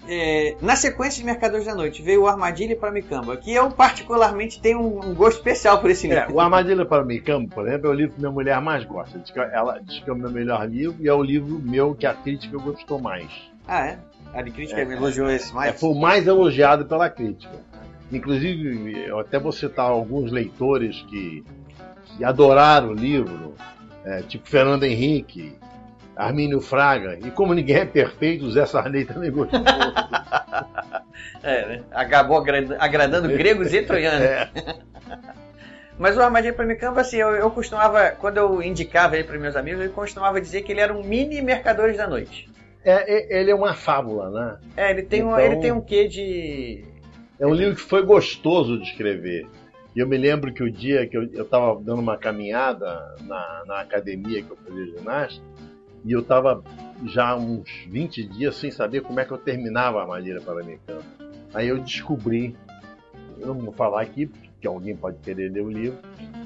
É, 0.08 0.56
na 0.62 0.76
sequência 0.76 1.20
de 1.20 1.26
Mercadores 1.26 1.66
da 1.66 1.76
Noite 1.76 2.02
veio 2.02 2.24
o 2.24 2.28
Armadilha 2.28 2.76
para 2.76 2.92
Micamba, 2.92 3.36
que 3.36 3.54
eu 3.54 3.70
particularmente 3.72 4.62
tenho 4.62 4.80
um, 4.80 5.10
um 5.10 5.14
gosto 5.14 5.38
especial 5.38 5.80
por 5.80 5.90
esse 5.90 6.08
livro. 6.08 6.24
É, 6.24 6.32
o 6.32 6.40
Armadilha 6.40 6.86
para 6.86 7.04
Micamba, 7.04 7.54
por 7.54 7.68
exemplo, 7.68 7.88
é 7.88 7.90
o 7.90 7.94
livro 7.94 8.16
que 8.16 8.20
minha 8.20 8.32
mulher 8.32 8.62
mais 8.62 8.86
gosta. 8.86 9.20
Diz 9.20 9.32
que 9.32 9.40
ela 9.40 9.80
diz 9.80 10.00
que 10.00 10.10
é 10.10 10.14
o 10.14 10.16
meu 10.16 10.32
melhor 10.32 10.68
livro 10.68 10.96
e 11.00 11.08
é 11.08 11.14
o 11.14 11.22
livro 11.22 11.60
meu 11.60 11.94
que 11.94 12.06
a 12.06 12.14
crítica 12.14 12.58
gostou 12.58 13.00
mais. 13.00 13.30
Ah, 13.68 13.86
é? 13.86 14.00
A 14.34 14.42
de 14.42 14.52
crítica 14.52 14.82
elogiou 14.82 15.30
esse 15.30 15.54
mais? 15.54 15.74
É, 15.74 15.78
foi 15.78 15.90
o 15.90 15.96
mais 15.96 16.26
elogiado 16.26 16.86
pela 16.86 17.10
crítica. 17.10 17.54
Inclusive, 18.12 19.06
eu 19.06 19.20
até 19.20 19.38
vou 19.38 19.52
citar 19.52 19.90
alguns 19.90 20.32
leitores 20.32 21.02
que, 21.10 21.44
que 22.06 22.24
adoraram 22.24 22.92
o 22.92 22.94
livro, 22.94 23.54
é, 24.06 24.22
tipo 24.22 24.48
Fernando 24.48 24.84
Henrique, 24.84 25.54
Armínio 26.18 26.60
Fraga. 26.60 27.20
E 27.24 27.30
como 27.32 27.54
ninguém 27.54 27.78
é 27.78 27.86
perfeito, 27.86 28.46
o 28.46 28.52
Zé 28.52 28.66
Sarney 28.66 29.06
também 29.06 29.32
gostou. 29.32 29.60
é, 31.44 31.68
né? 31.68 31.84
Acabou 31.92 32.44
agradando 32.80 33.30
gregos 33.30 33.74
e 33.74 33.84
troianos. 33.84 34.22
É. 34.22 34.50
Mas 36.00 36.16
o 36.16 36.22
Armadilha 36.22 36.54
para 36.54 37.02
assim, 37.02 37.18
eu, 37.18 37.30
eu 37.36 37.50
costumava, 37.50 38.12
quando 38.12 38.38
eu 38.38 38.62
indicava 38.62 39.16
ele 39.16 39.24
para 39.24 39.40
meus 39.40 39.56
amigos, 39.56 39.84
eu 39.84 39.92
costumava 39.92 40.40
dizer 40.40 40.62
que 40.62 40.72
ele 40.72 40.82
era 40.82 40.94
um 40.94 41.04
mini 41.04 41.42
Mercadores 41.42 41.98
da 41.98 42.08
Noite. 42.08 42.48
É, 42.84 43.36
é 43.36 43.42
ele 43.42 43.50
é 43.50 43.56
uma 43.56 43.74
fábula, 43.74 44.30
né? 44.30 44.58
É, 44.78 44.92
ele 44.92 45.02
tem, 45.02 45.22
então, 45.22 45.34
um, 45.34 45.40
ele 45.40 45.56
tem 45.58 45.72
um 45.72 45.82
quê 45.82 46.08
de. 46.08 46.86
É 47.40 47.48
um 47.48 47.54
livro 47.54 47.76
que 47.76 47.82
foi 47.82 48.04
gostoso 48.04 48.78
de 48.78 48.84
escrever. 48.84 49.48
E 49.96 50.00
eu 50.00 50.08
me 50.08 50.18
lembro 50.18 50.54
que 50.54 50.62
o 50.62 50.72
dia 50.72 51.08
que 51.08 51.18
eu 51.18 51.24
estava 51.24 51.82
dando 51.82 52.00
uma 52.00 52.18
caminhada 52.18 53.16
na, 53.22 53.64
na 53.66 53.80
academia 53.80 54.44
que 54.44 54.52
eu 54.52 54.58
fazia 54.58 54.86
ginástica, 54.86 55.44
e 56.08 56.14
eu 56.14 56.22
estava 56.22 56.64
já 57.06 57.36
uns 57.36 57.70
20 57.90 58.24
dias 58.24 58.56
sem 58.56 58.72
saber 58.72 59.02
como 59.02 59.20
é 59.20 59.26
que 59.26 59.32
eu 59.32 59.38
terminava 59.38 60.00
a 60.00 60.04
armadilha 60.04 60.40
para-americana. 60.40 61.02
Aí 61.54 61.68
eu 61.68 61.78
descobri, 61.80 62.56
eu 63.38 63.48
não 63.48 63.56
vou 63.56 63.74
falar 63.74 64.04
aqui, 64.04 64.26
porque 64.26 64.66
alguém 64.66 64.96
pode 64.96 65.18
querer 65.18 65.52
ler 65.52 65.62
o 65.62 65.70
livro. 65.70 66.00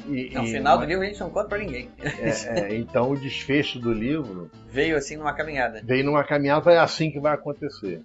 E, 0.08 0.32
no 0.34 0.46
final 0.48 0.80
do 0.80 0.86
livro 0.86 1.04
a 1.04 1.06
gente 1.06 1.20
não 1.20 1.30
conta 1.30 1.50
para 1.50 1.60
ninguém. 1.60 1.90
É, 2.00 2.74
é, 2.74 2.76
então 2.76 3.12
o 3.12 3.16
desfecho 3.16 3.80
do 3.80 3.94
livro. 3.94 4.50
Veio 4.68 4.98
assim 4.98 5.16
numa 5.16 5.34
caminhada. 5.34 5.80
Veio 5.84 6.04
numa 6.04 6.24
caminhada, 6.24 6.72
é 6.72 6.80
assim 6.80 7.12
que 7.12 7.20
vai 7.20 7.36
acontecer. 7.36 8.02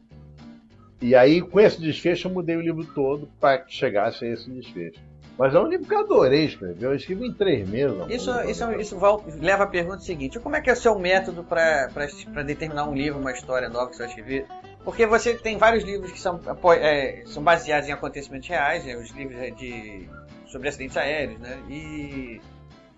E 1.00 1.14
aí, 1.14 1.40
com 1.40 1.58
esse 1.58 1.80
desfecho, 1.80 2.28
eu 2.28 2.32
mudei 2.32 2.56
o 2.56 2.60
livro 2.60 2.84
todo 2.84 3.30
para 3.40 3.58
que 3.58 3.74
chegasse 3.74 4.26
a 4.26 4.28
esse 4.28 4.50
desfecho. 4.50 5.00
Mas 5.38 5.54
é 5.54 5.60
um 5.60 5.66
livro 5.66 5.86
que 5.86 5.94
eu 5.94 5.98
adorei 5.98 6.46
escrever. 6.46 6.82
Eu 6.82 6.94
escrevi 6.94 7.26
em 7.26 7.32
três 7.32 7.68
meses. 7.68 7.94
Isso, 8.08 8.30
isso, 8.42 8.72
isso 8.72 8.98
leva 9.40 9.64
à 9.64 9.66
pergunta 9.66 9.98
seguinte: 10.00 10.38
como 10.40 10.56
é 10.56 10.60
que 10.60 10.70
é 10.70 10.72
o 10.72 10.76
seu 10.76 10.98
método 10.98 11.44
para 11.44 12.42
determinar 12.42 12.88
um 12.88 12.94
livro, 12.94 13.20
uma 13.20 13.32
história 13.32 13.68
nova 13.68 13.90
que 13.90 13.96
você 13.96 14.04
vai 14.04 14.08
escrever? 14.08 14.46
Porque 14.82 15.04
você 15.04 15.34
tem 15.34 15.58
vários 15.58 15.84
livros 15.84 16.10
que 16.10 16.20
são, 16.20 16.40
é, 16.74 17.22
são 17.26 17.42
baseados 17.42 17.88
em 17.88 17.92
acontecimentos 17.92 18.48
reais, 18.48 18.84
né? 18.84 18.96
os 18.96 19.10
livros 19.10 19.56
de, 19.56 20.08
sobre 20.46 20.68
acidentes 20.68 20.96
aéreos, 20.96 21.38
né? 21.40 21.58
E 21.68 22.40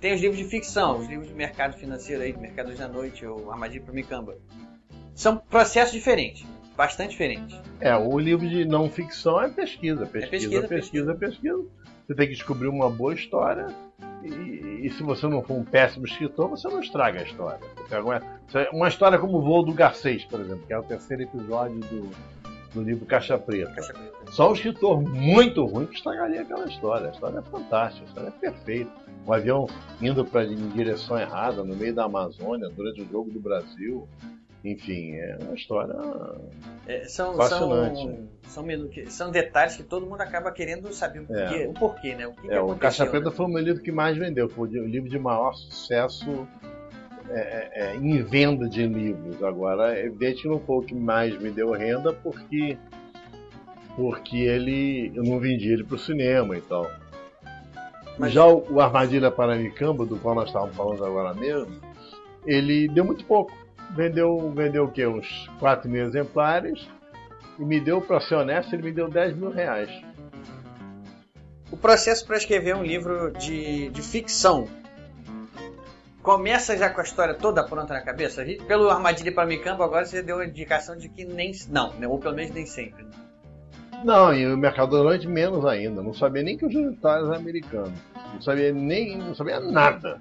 tem 0.00 0.14
os 0.14 0.20
livros 0.20 0.38
de 0.38 0.44
ficção, 0.44 0.98
os 0.98 1.08
livros 1.08 1.28
de 1.28 1.34
mercado 1.34 1.76
financeiro 1.76 2.22
aí, 2.22 2.36
Mercados 2.36 2.78
da 2.78 2.86
Noite 2.86 3.26
ou 3.26 3.50
Armadilha 3.50 3.82
para 3.82 3.92
Micamba. 3.92 4.36
São 5.14 5.38
processos 5.38 5.92
diferentes 5.92 6.46
bastante 6.78 7.10
diferentes. 7.10 7.60
É, 7.80 7.96
o 7.96 8.16
livro 8.16 8.48
de 8.48 8.64
não 8.64 8.88
ficção 8.88 9.42
é 9.42 9.48
pesquisa, 9.48 10.06
pesquisa, 10.06 10.26
é 10.26 10.28
pesquisa, 10.28 10.68
pesquisa, 10.68 11.14
pesquisa, 11.14 11.14
pesquisa. 11.16 11.66
Você 12.08 12.14
tem 12.14 12.26
que 12.26 12.32
descobrir 12.32 12.68
uma 12.68 12.88
boa 12.88 13.12
história 13.12 13.66
e, 14.22 14.86
e, 14.86 14.90
se 14.90 15.02
você 15.02 15.28
não 15.28 15.42
for 15.42 15.58
um 15.58 15.62
péssimo 15.62 16.06
escritor, 16.06 16.48
você 16.48 16.66
não 16.66 16.80
estraga 16.80 17.20
a 17.20 17.22
história. 17.22 17.60
Uma, 18.02 18.22
uma 18.72 18.88
história 18.88 19.18
como 19.18 19.36
o 19.36 19.42
Voo 19.42 19.62
do 19.62 19.74
Garcês, 19.74 20.24
por 20.24 20.40
exemplo, 20.40 20.66
que 20.66 20.72
é 20.72 20.78
o 20.78 20.82
terceiro 20.82 21.24
episódio 21.24 21.80
do, 21.80 22.10
do 22.72 22.82
livro 22.82 23.04
Caixa 23.04 23.36
Preta. 23.36 23.72
Caixa 23.72 23.92
Preta. 23.92 24.32
Só 24.32 24.48
um 24.48 24.54
escritor 24.54 25.02
muito 25.02 25.66
ruim 25.66 25.84
que 25.84 25.96
estragaria 25.96 26.40
aquela 26.40 26.66
história. 26.66 27.08
A 27.08 27.12
história 27.12 27.38
é 27.40 27.42
fantástica, 27.42 28.06
a 28.06 28.08
história 28.08 28.28
é 28.28 28.30
perfeita. 28.30 28.90
Um 29.26 29.32
avião 29.34 29.66
indo 30.00 30.24
pra, 30.24 30.44
em 30.44 30.68
direção 30.70 31.18
errada 31.18 31.62
no 31.62 31.76
meio 31.76 31.94
da 31.94 32.04
Amazônia 32.04 32.70
durante 32.70 33.02
o 33.02 33.06
jogo 33.06 33.30
do 33.30 33.38
Brasil. 33.38 34.08
Enfim, 34.64 35.14
é 35.14 35.38
uma 35.40 35.54
história 35.54 35.94
é, 36.86 37.04
são, 37.06 37.36
fascinante. 37.36 38.00
São, 38.42 38.64
são, 38.64 39.10
são, 39.10 39.30
detalhes 39.30 39.76
que 39.76 39.84
todo 39.84 40.04
mundo 40.04 40.20
acaba 40.20 40.50
querendo 40.50 40.92
saber 40.92 41.20
o 41.20 41.26
porquê, 41.26 41.54
é. 41.54 41.68
o 41.68 41.72
porquê 41.72 42.14
né? 42.16 42.26
O, 42.26 42.32
que 42.32 42.46
é, 42.48 42.50
que 42.50 42.58
o 42.58 42.74
Caixa 42.74 43.06
Preta 43.06 43.30
né? 43.30 43.36
foi 43.36 43.46
o 43.46 43.48
meu 43.48 43.62
livro 43.62 43.82
que 43.82 43.92
mais 43.92 44.16
vendeu, 44.16 44.48
foi 44.48 44.68
o 44.68 44.86
livro 44.86 45.08
de 45.08 45.18
maior 45.18 45.54
sucesso 45.54 46.48
é, 47.30 47.40
é, 47.40 47.70
é, 47.74 47.96
em 47.96 48.22
venda 48.22 48.68
de 48.68 48.86
livros. 48.86 49.42
Agora, 49.42 49.96
é 49.96 50.06
evidente 50.06 50.42
que 50.42 50.48
não 50.48 50.58
foi 50.60 50.76
o 50.76 50.82
que 50.82 50.94
mais 50.94 51.38
me 51.38 51.50
deu 51.50 51.70
renda, 51.72 52.12
porque, 52.12 52.78
porque 53.94 54.38
ele, 54.38 55.12
eu 55.14 55.22
não 55.22 55.38
vendi 55.38 55.70
ele 55.70 55.84
para 55.84 55.96
o 55.96 55.98
cinema 55.98 56.56
e 56.56 56.60
tal. 56.62 56.90
Mas... 58.18 58.32
Já 58.32 58.46
o, 58.46 58.64
o 58.72 58.80
Armadilha 58.80 59.30
Paranicamba, 59.30 60.06
do 60.06 60.16
qual 60.16 60.34
nós 60.34 60.46
estávamos 60.48 60.74
falando 60.74 61.04
agora 61.04 61.34
mesmo, 61.34 61.78
ele 62.46 62.88
deu 62.88 63.04
muito 63.04 63.24
pouco 63.26 63.52
vendeu, 63.90 64.52
vendeu 64.54 64.84
o 64.84 64.90
quê? 64.90 65.06
Uns 65.06 65.48
4 65.58 65.88
mil 65.90 66.04
exemplares. 66.04 66.88
E 67.58 67.64
me 67.64 67.80
deu, 67.80 68.00
para 68.00 68.20
ser 68.20 68.36
honesto, 68.36 68.74
ele 68.74 68.84
me 68.84 68.92
deu 68.92 69.08
10 69.08 69.36
mil 69.36 69.50
reais. 69.50 69.90
O 71.70 71.76
processo 71.76 72.26
para 72.26 72.36
escrever 72.36 72.74
um 72.74 72.82
livro 72.82 73.32
de, 73.32 73.90
de 73.90 74.02
ficção 74.02 74.66
começa 76.22 76.76
já 76.76 76.90
com 76.90 77.00
a 77.00 77.04
história 77.04 77.34
toda 77.34 77.64
pronta 77.64 77.94
na 77.94 78.02
cabeça? 78.02 78.44
Pelo 78.66 78.90
Armadilha 78.90 79.32
para 79.32 79.46
Micambo, 79.46 79.82
agora 79.82 80.04
você 80.04 80.22
deu 80.22 80.38
a 80.38 80.46
indicação 80.46 80.96
de 80.96 81.08
que 81.08 81.24
nem. 81.24 81.52
Não, 81.70 81.94
né? 81.94 82.06
ou 82.06 82.18
pelo 82.18 82.34
menos 82.34 82.54
nem 82.54 82.66
sempre. 82.66 83.06
Não, 84.04 84.32
e 84.32 84.46
o 84.46 84.56
mercado 84.56 85.02
noite 85.02 85.26
menos 85.26 85.64
ainda. 85.64 86.02
Não 86.02 86.12
sabia 86.12 86.42
nem 86.42 86.56
que 86.56 86.66
os 86.66 86.74
unitários 86.74 87.28
eram 87.28 87.38
americanos. 87.38 87.98
Não 88.34 88.42
sabia 88.42 88.72
nem. 88.72 89.18
não 89.18 89.34
sabia 89.34 89.58
nada. 89.58 90.20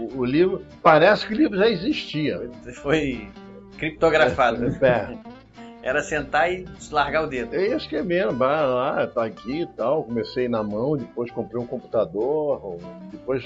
O, 0.00 0.20
o, 0.20 0.24
livro, 0.24 0.64
parece 0.82 1.26
que 1.26 1.34
o 1.34 1.36
livro 1.36 1.58
já 1.58 1.68
existia. 1.68 2.50
Foi 2.82 3.28
criptografado. 3.76 4.64
É, 4.64 4.86
é. 4.86 5.18
Era 5.82 6.02
sentar 6.02 6.52
e 6.52 6.66
largar 6.90 7.24
o 7.24 7.26
dedo. 7.26 7.54
Eu 7.54 7.76
acho 7.76 7.88
que 7.88 7.96
é 7.96 8.02
mesmo, 8.02 8.32
vai 8.32 8.66
lá, 8.66 9.06
tá 9.06 9.24
aqui 9.24 9.62
e 9.62 9.66
tal. 9.66 10.04
Comecei 10.04 10.46
na 10.46 10.62
mão, 10.62 10.96
depois 10.96 11.30
comprei 11.30 11.60
um 11.60 11.66
computador, 11.66 12.78
depois 13.10 13.42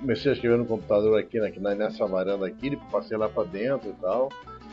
comecei 0.00 0.30
a 0.30 0.34
escrever 0.34 0.56
no 0.56 0.64
computador 0.64 1.18
aqui, 1.18 1.38
na, 1.38 1.74
nessa 1.74 2.06
varanda 2.06 2.46
aqui, 2.46 2.74
passei 2.90 3.18
lá 3.18 3.28
para 3.28 3.44
dentro 3.44 3.90
e 3.90 3.92
tal. 4.00 4.30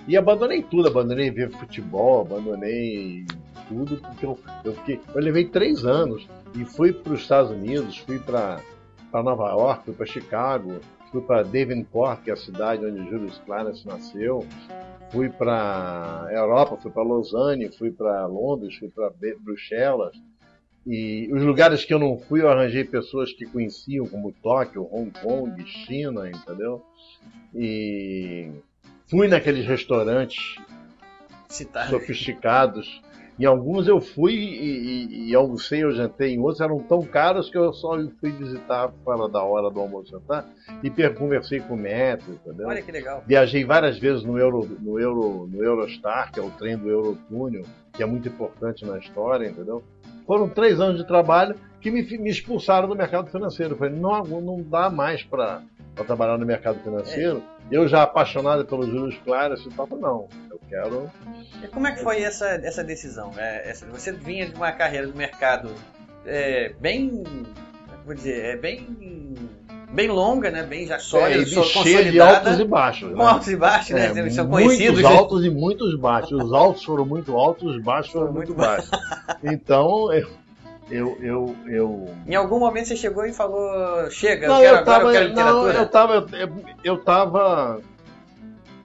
E 0.07 0.16
abandonei 0.16 0.61
tudo, 0.63 0.88
abandonei 0.88 1.32
ver 1.32 1.49
futebol, 1.49 2.22
abandonei 2.22 3.26
tudo, 3.68 3.97
porque 3.97 4.26
eu, 4.26 4.39
eu, 4.63 4.74
fiquei, 4.76 5.01
eu 5.13 5.22
levei 5.22 5.45
três 5.45 5.84
anos 5.84 6.28
e 6.53 6.63
fui 6.63 6.93
para 6.93 7.13
os 7.13 7.22
Estados 7.22 7.51
Unidos, 7.51 7.97
fui 7.97 8.20
para 8.20 8.61
Nova 9.11 9.49
York, 9.49 9.86
fui 9.86 9.93
para 9.93 10.05
Chicago, 10.05 10.80
fui 11.16 11.22
para 11.22 11.43
Devonport, 11.43 12.22
que 12.24 12.30
é 12.30 12.34
a 12.34 12.38
cidade 12.38 12.86
onde 12.86 13.09
Julius 13.09 13.41
Clarence 13.45 13.88
nasceu, 13.88 14.45
fui 15.11 15.30
para 15.30 16.28
Europa, 16.30 16.76
fui 16.76 16.91
para 16.91 17.03
Lausanne, 17.03 17.70
fui 17.70 17.89
para 17.89 18.26
Londres, 18.26 18.76
fui 18.76 18.89
para 18.89 19.13
Bruxelas. 19.39 20.13
E 20.86 21.30
os 21.32 21.41
lugares 21.41 21.86
que 21.86 21.93
eu 21.93 21.99
não 21.99 22.20
fui, 22.20 22.41
eu 22.41 22.49
arranjei 22.49 22.84
pessoas 22.84 23.32
que 23.32 23.45
conheciam, 23.45 24.05
como 24.07 24.34
Tóquio, 24.43 24.89
Hong 24.91 25.09
Kong, 25.22 25.66
China, 25.66 26.30
entendeu? 26.30 26.84
E 27.53 28.51
fui 29.07 29.30
naqueles 29.30 29.66
restaurantes 29.66 30.57
sofisticados 31.89 33.01
em 33.38 33.45
alguns 33.45 33.88
eu 33.88 33.99
fui 33.99 34.33
e, 34.33 35.07
e, 35.07 35.29
e 35.29 35.36
almocei, 35.36 35.83
eu 35.83 35.91
jantei, 35.91 36.33
em 36.33 36.39
outros 36.39 36.61
eram 36.61 36.79
tão 36.79 37.01
caros 37.01 37.49
que 37.49 37.57
eu 37.57 37.73
só 37.73 37.97
fui 38.19 38.31
visitar 38.31 38.91
fora 39.03 39.27
da 39.27 39.43
hora 39.43 39.69
do 39.69 39.79
almoço 39.79 40.11
jantar 40.11 40.45
e 40.81 40.89
conversei 41.09 41.59
com 41.59 41.73
o 41.73 41.77
metro, 41.77 42.31
entendeu? 42.33 42.67
Olha 42.67 42.81
que 42.81 42.91
legal. 42.91 43.23
Viajei 43.27 43.65
várias 43.65 43.99
vezes 43.99 44.23
no, 44.23 44.38
Euro, 44.38 44.65
no, 44.79 44.99
Euro, 44.99 45.47
no 45.51 45.63
Eurostar, 45.63 46.31
que 46.31 46.39
é 46.39 46.43
o 46.43 46.49
trem 46.51 46.77
do 46.77 46.89
Eurotúnel, 46.89 47.63
que 47.91 48.01
é 48.01 48.05
muito 48.05 48.29
importante 48.29 48.86
na 48.86 48.97
história, 48.97 49.47
entendeu? 49.47 49.83
Foram 50.25 50.49
três 50.49 50.79
anos 50.79 50.97
de 50.97 51.05
trabalho 51.05 51.55
que 51.81 51.91
me, 51.91 52.01
me 52.17 52.29
expulsaram 52.29 52.88
do 52.88 52.95
mercado 52.95 53.29
financeiro. 53.29 53.73
Eu 53.73 53.77
falei, 53.77 53.93
não, 53.93 54.23
não 54.23 54.61
dá 54.61 54.89
mais 54.89 55.23
para 55.23 55.61
trabalhar 56.07 56.38
no 56.38 56.45
mercado 56.45 56.79
financeiro. 56.79 57.43
É. 57.71 57.75
Eu 57.75 57.88
já 57.88 58.03
apaixonado 58.03 58.65
pelos 58.65 58.88
juros 58.88 59.17
claros, 59.23 59.63
eu 59.65 59.71
falei, 59.71 59.97
não, 59.99 60.27
E 61.63 61.68
como 61.68 61.88
é 61.88 61.91
que 61.91 62.01
foi 62.01 62.22
essa, 62.22 62.47
essa 62.63 62.84
decisão? 62.84 63.32
É, 63.38 63.70
essa, 63.70 63.86
você 63.86 64.11
vinha 64.11 64.47
de 64.47 64.55
uma 64.55 64.72
carreira 64.72 65.07
do 65.07 65.16
mercado 65.16 65.72
é, 66.26 66.74
bem. 66.80 67.24
Vou 68.05 68.13
dizer, 68.13 68.45
é 68.45 68.57
bem 68.57 69.36
bem 69.95 70.09
longa, 70.09 70.51
né? 70.51 70.63
Bem 70.63 70.86
já 70.86 70.99
sólida, 70.99 71.41
é, 71.41 71.63
cheia 71.63 72.11
de 72.11 72.20
altos 72.20 72.59
e 72.59 72.66
baixos. 72.66 73.11
Com 73.11 73.18
né? 73.18 73.26
altos 73.26 73.47
e 73.47 73.55
baixos, 73.55 73.91
né? 73.91 74.07
É, 74.07 74.20
Eles 74.20 74.36
são 74.36 74.47
conhecidos. 74.47 75.01
Muitos 75.01 75.18
altos 75.18 75.45
e 75.45 75.49
muitos 75.49 75.99
baixos. 75.99 76.43
Os 76.43 76.53
altos 76.53 76.84
foram 76.84 77.05
muito 77.05 77.36
altos, 77.36 77.76
os 77.76 77.82
baixos 77.82 78.11
foram 78.11 78.34
muito, 78.34 78.53
muito 78.53 78.55
baixos. 78.55 78.91
então, 79.43 80.11
eu, 80.13 80.28
eu, 80.91 81.18
eu, 81.22 81.55
eu. 81.68 82.09
Em 82.28 82.36
algum 82.36 82.59
momento 82.59 82.88
você 82.88 82.95
chegou 82.95 83.26
e 83.26 83.34
falou: 83.34 84.09
Chega, 84.11 84.47
não, 84.47 84.55
eu 84.55 84.61
quero 84.61 84.78
eu 84.78 84.86
tava, 84.86 84.99
agora, 84.99 85.16
eu 85.16 85.20
quero 85.20 85.30
literatura. 85.30 85.74
Não, 85.74 85.82
eu 85.82 85.88
tava. 85.88 86.28
Eu, 86.34 86.49
eu 86.84 86.97
tava. 86.97 87.82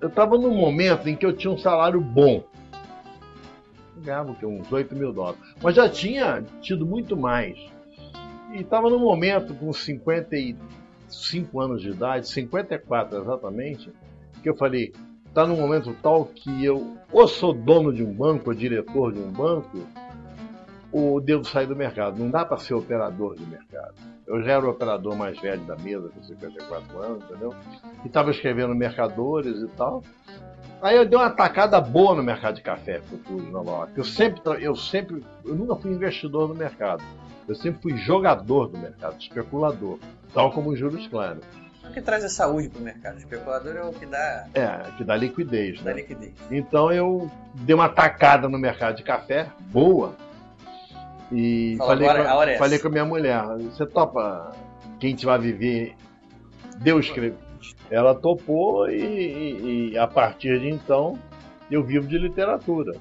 Eu 0.01 0.09
tava 0.09 0.39
num 0.39 0.55
momento 0.55 1.09
em 1.09 1.15
que 1.15 1.27
eu 1.27 1.37
tinha 1.37 1.53
um 1.53 1.59
salário 1.59 2.01
bom. 2.01 2.43
ganhava 3.99 4.33
o 4.33 4.35
quê? 4.35 4.47
uns 4.47 4.73
8 4.73 4.95
mil 4.95 5.13
dólares. 5.13 5.41
Mas 5.63 5.75
já 5.77 5.89
tinha 5.89 6.43
tido 6.63 6.87
muito 6.87 7.17
mais. 7.17 7.59
E 8.53 8.61
estava 8.61 8.89
no 8.89 8.99
momento, 8.99 9.55
com 9.55 9.73
55 9.73 11.61
anos 11.61 11.83
de 11.83 11.91
idade, 11.91 12.29
54 12.29 13.19
exatamente, 13.19 13.93
que 14.43 14.49
eu 14.49 14.57
falei, 14.57 14.93
está 15.27 15.47
num 15.47 15.57
momento 15.57 15.95
tal 16.03 16.25
que 16.25 16.65
eu 16.65 16.97
ou 17.13 17.29
sou 17.29 17.53
dono 17.53 17.93
de 17.93 18.03
um 18.03 18.13
banco, 18.13 18.51
ou 18.51 18.57
diretor 18.57 19.13
de 19.13 19.21
um 19.21 19.31
banco, 19.31 19.87
ou 20.91 21.21
devo 21.21 21.45
sair 21.45 21.67
do 21.67 21.77
mercado. 21.77 22.19
Não 22.19 22.31
dá 22.31 22.45
para 22.45 22.57
ser 22.57 22.75
operador 22.75 23.37
de 23.37 23.45
mercado. 23.47 23.95
Eu 24.31 24.43
já 24.45 24.53
era 24.53 24.65
o 24.65 24.71
operador 24.71 25.17
mais 25.17 25.37
velho 25.41 25.61
da 25.63 25.75
mesa, 25.75 26.09
com 26.09 26.23
54 26.23 27.03
anos, 27.03 27.25
entendeu? 27.25 27.53
E 28.05 28.07
estava 28.07 28.31
escrevendo 28.31 28.73
mercadores 28.77 29.61
e 29.61 29.67
tal. 29.77 30.05
Aí 30.81 30.97
eu 30.97 31.05
dei 31.05 31.19
uma 31.19 31.27
atacada 31.27 31.81
boa 31.81 32.15
no 32.15 32.23
mercado 32.23 32.55
de 32.55 32.63
café 32.63 33.01
futuro 33.01 33.45
de 33.45 33.51
Nova 33.51 33.71
York. 33.73 33.93
Eu 33.97 34.05
sempre, 34.05 34.41
eu 34.65 34.77
sempre, 34.77 35.25
eu 35.45 35.55
nunca 35.57 35.75
fui 35.75 35.91
investidor 35.91 36.49
no 36.49 36.55
mercado. 36.55 37.03
Eu 37.49 37.57
sempre 37.57 37.83
fui 37.83 37.97
jogador 37.97 38.69
do 38.69 38.79
mercado, 38.79 39.21
especulador, 39.21 39.99
tal 40.33 40.53
como 40.53 40.71
o 40.71 40.77
juros 40.77 41.09
claros. 41.09 41.45
O 41.85 41.93
que 41.93 42.01
traz 42.01 42.25
a 42.25 42.29
saúde 42.29 42.69
para 42.69 42.81
o 42.81 42.85
mercado? 42.85 43.17
O 43.17 43.19
especulador 43.19 43.77
é 43.77 43.83
o 43.83 43.93
que 43.93 44.07
dá. 44.07 44.47
É, 44.55 44.93
que 44.97 45.03
dá 45.03 45.17
liquidez, 45.17 45.83
dá 45.83 45.91
né? 45.91 45.97
liquidez. 45.97 46.33
Então 46.53 46.93
eu 46.93 47.29
dei 47.53 47.75
uma 47.75 47.87
atacada 47.87 48.49
no 48.49 48.61
mercado 48.61 48.97
de 48.97 49.03
café, 49.03 49.49
boa. 49.73 50.15
E 51.33 51.77
Fala, 51.79 51.91
falei, 51.91 52.09
agora 52.09 52.25
com, 52.25 52.31
a 52.31 52.35
hora 52.37 52.51
é 52.53 52.59
falei 52.59 52.75
essa. 52.75 52.83
com 52.83 52.89
a 52.89 52.93
minha 52.93 53.05
mulher, 53.05 53.43
você 53.59 53.87
topa 53.87 54.53
quem 54.99 55.15
te 55.15 55.25
vai 55.27 55.39
viver? 55.39 55.95
Deus 56.79 57.07
escreve. 57.07 57.37
Ela 57.91 58.15
topou 58.15 58.89
e, 58.91 58.97
e- 59.03 59.91
e 59.93 59.99
a 59.99 60.07
partir 60.07 60.59
de 60.61 60.69
então 60.69 61.19
eu 61.71 61.83
vivo 61.85 62.07
de 62.07 62.19
literatura. 62.19 62.97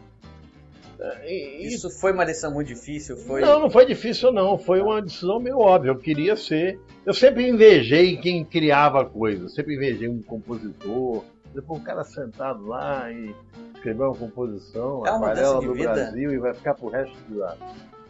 É, 1.00 1.32
e- 1.34 1.68
Isso 1.68 1.90
foi 1.90 2.12
uma 2.12 2.26
decisão 2.26 2.54
muito 2.54 2.68
difícil? 2.68 3.16
Foi... 3.18 3.42
Não, 3.42 3.60
não 3.60 3.70
foi 3.70 3.86
difícil 3.86 4.32
não, 4.32 4.58
foi 4.58 4.82
uma 4.82 5.02
decisão 5.02 5.40
meio 5.40 5.58
óbvia. 5.60 5.92
Eu 5.92 5.98
queria 5.98 6.36
ser. 6.36 6.80
Eu 7.06 7.14
sempre 7.14 7.48
invejei 7.48 8.18
quem 8.18 8.44
criava 8.44 9.06
coisas, 9.06 9.54
sempre 9.56 9.76
invejei 9.76 10.08
um 10.10 10.22
compositor. 10.22 11.24
Depois 11.54 11.82
o 11.82 11.84
cara 11.84 12.04
sentado 12.04 12.68
lá 12.68 13.12
e 13.12 13.34
escrever 13.74 14.04
uma 14.04 14.16
composição, 14.16 15.04
É 15.08 15.12
uma 15.12 15.28
aquarela 15.32 15.62
do 15.62 15.74
vida. 15.74 15.94
Brasil 15.94 16.32
e 16.32 16.38
vai 16.38 16.54
ficar 16.54 16.76
pro 16.76 16.90
resto 16.90 17.16
da, 17.34 17.56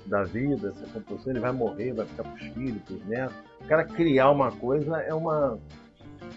da 0.09 0.23
vida, 0.23 0.73
essa 0.75 0.85
composição, 0.91 1.31
ele 1.31 1.39
vai 1.39 1.51
morrer, 1.51 1.93
vai 1.93 2.05
ficar 2.05 2.23
pros 2.23 2.47
filhos, 2.53 2.81
pros 2.83 3.05
netos. 3.05 3.35
O 3.61 3.65
cara 3.65 3.83
criar 3.85 4.31
uma 4.31 4.51
coisa 4.51 4.97
é 4.97 5.13
uma. 5.13 5.59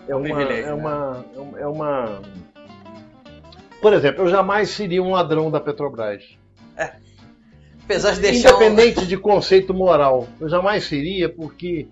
É 0.07 0.15
um 0.15 0.21
uma. 0.21 0.43
É 0.43 0.63
né? 0.63 0.73
uma, 0.75 1.25
é 1.35 1.39
uma- 1.41 1.59
é 1.61 1.67
uma. 1.67 2.23
Por 3.81 3.93
exemplo, 3.93 4.23
eu 4.23 4.29
jamais 4.29 4.71
seria 4.71 5.03
um 5.03 5.11
ladrão 5.11 5.51
da 5.51 5.59
Petrobras. 5.61 6.23
Apesar 7.85 8.13
de 8.13 8.21
deixar. 8.21 8.53
um- 8.53 8.57
Independente 8.63 9.07
de 9.07 9.17
conceito 9.17 9.75
moral. 9.75 10.29
Eu 10.41 10.49
jamais 10.49 10.85
seria, 10.85 11.29
porque 11.29 11.89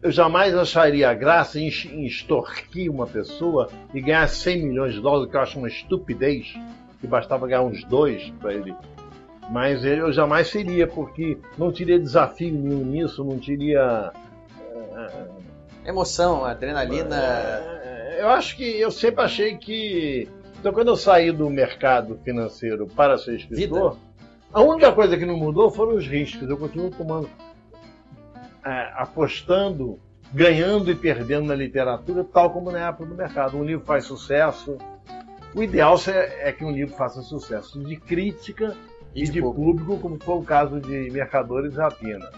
eu 0.00 0.10
jamais 0.12 0.54
acharia 0.54 1.12
graça 1.14 1.58
em 1.58 1.68
em 1.68 2.06
extorquir 2.06 2.90
uma 2.90 3.06
pessoa 3.06 3.68
e 3.92 4.00
ganhar 4.00 4.28
100 4.28 4.66
milhões 4.66 4.94
de 4.94 5.00
dólares, 5.00 5.30
que 5.30 5.36
eu 5.36 5.40
acho 5.40 5.58
uma 5.58 5.68
estupidez, 5.68 6.54
que 7.00 7.06
bastava 7.06 7.46
ganhar 7.46 7.62
uns 7.62 7.82
dois 7.84 8.30
para 8.40 8.54
ele. 8.54 8.72
Mas 9.50 9.84
eu 9.84 10.12
jamais 10.12 10.48
seria, 10.48 10.86
porque 10.86 11.36
não 11.58 11.70
teria 11.72 11.98
desafio 11.98 12.52
nenhum 12.52 12.84
nisso, 12.84 13.24
não 13.24 13.38
teria. 13.38 14.12
Emoção, 15.84 16.44
adrenalina. 16.44 17.16
É, 17.16 18.18
Eu 18.20 18.28
acho 18.28 18.56
que 18.56 18.64
eu 18.80 18.90
sempre 18.90 19.24
achei 19.24 19.56
que. 19.56 20.28
Então, 20.60 20.72
quando 20.72 20.88
eu 20.88 20.96
saí 20.96 21.32
do 21.32 21.50
mercado 21.50 22.18
financeiro 22.24 22.86
para 22.86 23.18
ser 23.18 23.34
escritor, 23.34 23.96
a 24.52 24.60
única 24.62 24.92
coisa 24.92 25.16
que 25.16 25.26
não 25.26 25.36
mudou 25.36 25.70
foram 25.70 25.96
os 25.96 26.06
riscos. 26.06 26.48
Eu 26.48 26.56
continuo 26.56 26.90
tomando. 26.90 27.28
é, 28.64 28.92
apostando, 28.94 29.98
ganhando 30.32 30.88
e 30.90 30.94
perdendo 30.94 31.46
na 31.46 31.54
literatura, 31.54 32.22
tal 32.24 32.50
como 32.50 32.70
na 32.70 32.88
época 32.88 33.06
do 33.06 33.14
mercado. 33.16 33.56
Um 33.58 33.64
livro 33.64 33.84
faz 33.84 34.04
sucesso. 34.04 34.78
O 35.54 35.62
ideal 35.62 35.96
é 36.06 36.48
é 36.48 36.52
que 36.52 36.64
um 36.64 36.70
livro 36.70 36.94
faça 36.94 37.20
sucesso 37.22 37.82
de 37.82 37.96
crítica 37.96 38.74
e, 39.14 39.24
de, 39.24 39.40
público. 39.40 39.98
como 39.98 40.18
foi 40.22 40.34
o 40.36 40.42
caso 40.42 40.80
de 40.80 41.10
Mercadores 41.10 41.74
e 41.74 41.76
Rapina. 41.76 42.30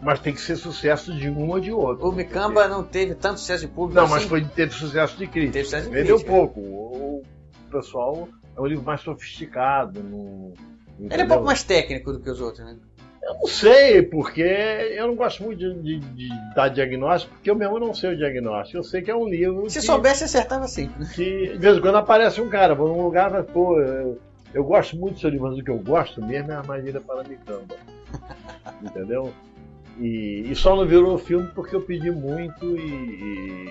Mas 0.00 0.20
tem 0.20 0.32
que 0.32 0.40
ser 0.40 0.56
sucesso 0.56 1.12
de 1.12 1.28
um 1.28 1.50
ou 1.50 1.58
de 1.58 1.72
outro. 1.72 2.08
O 2.08 2.12
Micamba 2.12 2.68
não 2.68 2.84
teve 2.84 3.14
tanto 3.16 3.40
sucesso 3.40 3.66
de 3.66 3.72
público 3.72 3.96
Não, 3.96 4.04
assim. 4.04 4.14
mas 4.14 4.24
foi, 4.24 4.44
teve 4.44 4.72
sucesso 4.72 5.16
de 5.18 5.26
crítica. 5.26 5.52
Teve 5.54 5.64
sucesso 5.64 5.88
de 5.88 5.92
Vendeu 5.94 6.16
crítica. 6.16 6.36
pouco. 6.36 6.60
O, 6.60 7.22
pessoal 7.70 8.28
é 8.56 8.60
um 8.60 8.66
livro 8.66 8.84
mais 8.84 9.00
sofisticado. 9.00 10.00
No, 10.02 10.54
Ele 11.00 11.20
é 11.22 11.24
um 11.24 11.28
pouco 11.28 11.44
mais 11.44 11.62
técnico 11.64 12.12
do 12.12 12.20
que 12.20 12.30
os 12.30 12.40
outros, 12.40 12.64
né? 12.64 12.76
Eu 13.20 13.34
não 13.34 13.46
sei, 13.46 14.00
porque 14.02 14.40
eu 14.40 15.08
não 15.08 15.14
gosto 15.16 15.42
muito 15.42 15.58
de, 15.58 15.74
de- 15.82 15.98
de 16.14 16.28
dar 16.54 16.68
diagnóstico, 16.68 17.34
porque 17.34 17.50
eu 17.50 17.56
mesmo 17.56 17.78
não 17.78 17.92
sei 17.92 18.14
o 18.14 18.16
diagnóstico. 18.16 18.78
Eu 18.78 18.84
sei 18.84 19.02
que 19.02 19.10
é 19.10 19.14
um 19.16 19.28
livro. 19.28 19.68
Se 19.68 19.80
que, 19.80 19.84
soubesse, 19.84 20.24
acertava 20.24 20.66
sempre. 20.68 20.98
Né? 21.04 21.10
que 21.14 21.48
de 21.48 21.58
vez 21.58 21.76
em 21.76 21.80
quando 21.80 21.96
aparece 21.98 22.40
um 22.40 22.48
cara, 22.48 22.74
vou 22.74 22.88
num 22.88 23.02
lugar, 23.02 23.30
mas, 23.30 23.44
pô, 23.50 23.78
eu, 23.80 24.18
eu 24.54 24.64
gosto 24.64 24.96
muito 24.96 25.14
do 25.14 25.20
seu 25.20 25.30
livro, 25.30 25.48
mas 25.48 25.58
o 25.58 25.62
que 25.64 25.70
eu 25.70 25.78
gosto 25.78 26.24
mesmo 26.24 26.50
é 26.50 26.54
a 26.54 26.58
Armadilha 26.58 27.00
para 27.00 27.22
Micamba. 27.24 27.76
Entendeu? 28.82 29.32
E, 29.98 30.46
e 30.50 30.54
só 30.54 30.76
não 30.76 30.86
virou 30.86 31.18
filme 31.18 31.48
porque 31.54 31.74
eu 31.74 31.80
pedi 31.80 32.10
muito 32.10 32.64
e, 32.76 33.68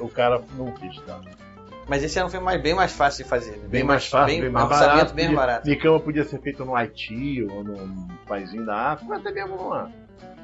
o 0.00 0.08
cara 0.08 0.42
não 0.56 0.72
quis, 0.72 1.00
tá? 1.02 1.20
Mas 1.88 2.02
esse 2.02 2.18
era 2.18 2.26
um 2.26 2.30
filme 2.30 2.44
mais- 2.44 2.60
bem 2.60 2.74
mais 2.74 2.92
fácil 2.92 3.24
de 3.24 3.30
fazer. 3.30 3.52
né? 3.56 3.68
Bem 3.68 3.82
mais 3.84 4.06
fácil, 4.06 4.26
bem, 4.26 4.40
bem 4.42 4.50
mais 4.50 4.68
barato. 4.68 5.14
bem 5.14 5.24
Podia- 5.26 5.38
barato. 5.40 5.68
Micamba 5.68 6.00
podia 6.00 6.24
ser 6.24 6.40
feito 6.40 6.64
no 6.64 6.74
Haiti 6.76 7.42
ou 7.44 7.64
num 7.64 8.08
paísinho 8.26 8.66
da 8.66 8.92
África, 8.92 9.16
até 9.16 9.30
mesmo 9.32 9.56
numa. 9.56 9.90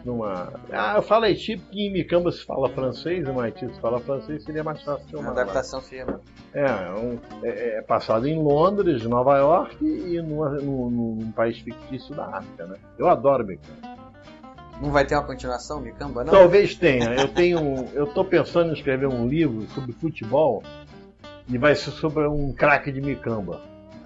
Numa... 0.05 0.53
Ah, 0.71 0.95
eu 0.97 1.03
falo 1.03 1.25
Haiti 1.25 1.57
porque 1.57 1.81
em 1.81 1.93
Micamba 1.93 2.31
se 2.31 2.45
fala 2.45 2.69
francês, 2.69 3.21
e 3.27 3.33
no 3.33 3.41
Haiti 3.41 3.67
se 3.73 3.81
fala 3.81 3.99
francês, 4.01 4.45
seria 4.45 4.63
mais 4.63 4.83
fácil 4.83 5.03
Uma 5.05 5.09
filmar. 5.11 5.35
lá. 5.35 5.41
adaptação 5.43 5.81
firme. 5.81 6.15
É, 6.53 6.65
é 6.67 6.91
um- 6.93 7.19
é, 7.43 7.79
é 7.79 7.83
passado 7.83 8.29
em 8.29 8.41
Londres, 8.41 9.03
Nova 9.05 9.39
York 9.39 9.85
e 9.85 10.21
numa- 10.21 10.51
num, 10.51 10.91
num 10.91 11.33
país 11.33 11.59
fictício 11.59 12.15
da 12.15 12.27
África, 12.27 12.67
né? 12.67 12.77
Eu 12.99 13.09
adoro 13.09 13.47
Micamba. 13.47 13.95
Não 14.83 14.91
vai 14.91 15.07
ter 15.07 15.15
uma 15.15 15.25
continuação, 15.25 15.81
Micamba, 15.81 16.25
não? 16.25 16.33
Talvez 16.33 16.75
tenha. 16.75 17.15
Eu 17.15 17.29
tenho, 17.29 17.87
eu 17.95 18.07
tô 18.09 18.25
pensando 18.25 18.71
em 18.71 18.75
escrever 18.75 19.07
um 19.07 19.27
livro 19.27 19.67
sobre 19.73 19.93
futebol 19.93 20.63
e 21.49 21.57
vai 21.57 21.75
ser 21.77 21.93
sobre 21.93 22.27
um 22.27 22.53
craque 22.53 22.91
de 22.91 23.01
Micamba. 23.01 23.61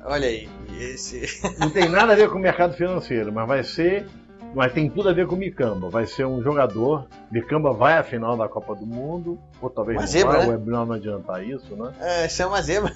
Olha 0.04 0.26
aí, 0.28 0.48
esse. 0.78 1.42
Não 1.58 1.70
tem 1.70 1.88
nada 1.88 2.12
a 2.12 2.16
ver 2.16 2.28
com 2.30 2.36
o 2.36 2.40
mercado 2.40 2.74
financeiro, 2.74 3.32
mas 3.32 3.48
vai 3.48 3.62
ser. 3.64 4.06
Mas 4.54 4.72
tem 4.72 4.88
tudo 4.88 5.08
a 5.08 5.12
ver 5.12 5.26
com 5.26 5.34
o 5.34 5.38
Micamba. 5.38 5.88
Vai 5.90 6.06
ser 6.06 6.24
um 6.26 6.42
jogador. 6.42 7.06
Micamba 7.30 7.72
vai 7.72 7.96
à 7.98 8.02
final 8.02 8.36
da 8.36 8.48
Copa 8.48 8.74
do 8.74 8.86
Mundo. 8.86 9.38
Ou 9.60 9.68
talvez 9.70 9.96
Uma 9.96 10.02
não 10.02 10.08
zebra, 10.08 10.38
né? 10.38 10.46
ou 10.46 10.52
é 10.54 10.58
melhor 10.58 10.86
não 10.86 10.94
adiantar 10.94 11.44
isso, 11.44 11.76
né? 11.76 11.92
É, 12.00 12.26
isso 12.26 12.42
é 12.42 12.46
uma 12.46 12.60
zebra. 12.62 12.92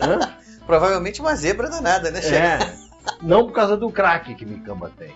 Hã? 0.00 0.18
Provavelmente 0.66 1.20
uma 1.20 1.34
zebra 1.34 1.68
danada, 1.68 2.10
né, 2.10 2.22
chefe? 2.22 2.64
É. 2.64 2.92
Não 3.20 3.46
por 3.46 3.52
causa 3.52 3.76
do 3.76 3.90
craque 3.90 4.34
que 4.34 4.46
Micamba 4.46 4.90
tem. 4.96 5.12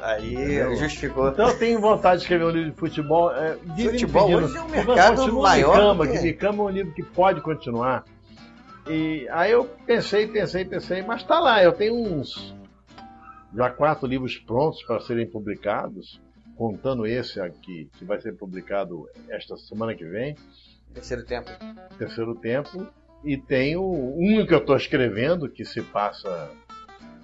Aí 0.00 0.32
Entendeu? 0.34 0.76
justificou. 0.76 1.28
Então 1.28 1.48
eu 1.48 1.58
tenho 1.58 1.80
vontade 1.80 2.16
de 2.18 2.22
escrever 2.22 2.44
um 2.44 2.50
livro 2.50 2.70
de 2.72 2.76
futebol. 2.76 3.30
É, 3.32 3.56
me 3.76 3.84
Futebol 3.90 4.26
pedindo, 4.26 4.44
hoje 4.46 4.56
é 4.56 4.60
um 4.60 4.68
"Mas 4.68 4.86
mercado 4.86 5.32
maior 5.40 5.74
Micamba, 5.76 6.06
que- 6.06 6.12
que 6.18 6.22
Micamba 6.22 6.62
é 6.62 6.66
um 6.66 6.68
livro 6.70 6.92
que 6.94 7.02
pode 7.02 7.40
continuar. 7.40 8.04
E 8.88 9.28
aí 9.30 9.52
eu 9.52 9.64
pensei, 9.86 10.26
pensei, 10.26 10.64
pensei, 10.64 11.02
mas 11.02 11.22
tá 11.22 11.38
lá, 11.38 11.62
eu 11.62 11.72
tenho 11.72 11.94
uns 11.94 12.52
já 13.54 13.70
quatro 13.70 14.06
livros 14.06 14.36
prontos 14.38 14.82
para 14.84 15.00
serem 15.00 15.26
publicados, 15.26 16.20
contando 16.56 17.06
esse 17.06 17.40
aqui, 17.40 17.88
que 17.98 18.04
vai 18.04 18.20
ser 18.20 18.36
publicado 18.36 19.08
esta 19.28 19.56
semana 19.56 19.94
que 19.94 20.04
vem, 20.04 20.36
Terceiro 20.92 21.24
tempo. 21.24 21.50
terceiro 21.96 22.34
tempo, 22.34 22.86
e 23.24 23.36
tenho 23.36 23.82
um 23.82 24.44
que 24.46 24.52
eu 24.52 24.58
estou 24.58 24.76
escrevendo, 24.76 25.48
que 25.48 25.64
se 25.64 25.80
passa. 25.80 26.50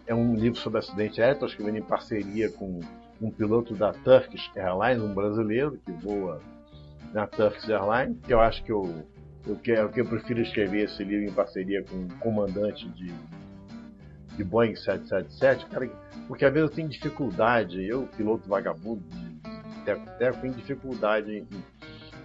É 0.06 0.14
um 0.14 0.34
livro 0.34 0.58
sobre 0.58 0.78
acidente 0.78 1.20
aéreo, 1.20 1.34
estou 1.34 1.48
escrevendo 1.48 1.76
em 1.76 1.82
parceria 1.82 2.50
com 2.50 2.80
um 3.20 3.30
piloto 3.30 3.74
da 3.74 3.92
Turkish 3.92 4.50
Airlines, 4.56 5.02
um 5.02 5.12
brasileiro 5.12 5.78
que 5.84 5.92
voa 5.92 6.40
na 7.12 7.26
Turkish 7.26 7.68
Airlines, 7.68 8.16
que 8.24 8.32
eu 8.32 8.40
acho 8.40 8.64
que 8.64 8.72
eu, 8.72 9.04
eu, 9.46 9.56
quero, 9.56 9.90
que 9.90 10.00
eu 10.00 10.06
prefiro 10.06 10.40
escrever 10.40 10.84
esse 10.84 11.04
livro 11.04 11.30
em 11.30 11.34
parceria 11.34 11.84
com 11.84 11.96
um 11.96 12.08
comandante 12.20 12.88
de, 12.90 13.12
de 14.36 14.44
Boeing 14.44 14.76
777, 14.76 15.66
cara, 15.66 15.88
porque 16.26 16.44
às 16.44 16.52
vezes 16.52 16.70
eu 16.70 16.74
tenho 16.76 16.88
dificuldade, 16.88 17.84
eu, 17.86 18.08
piloto 18.16 18.48
vagabundo 18.48 19.02
de 19.08 19.84
teco-teco, 19.84 20.40
tenho 20.40 20.54
dificuldade 20.54 21.38
em, 21.38 21.48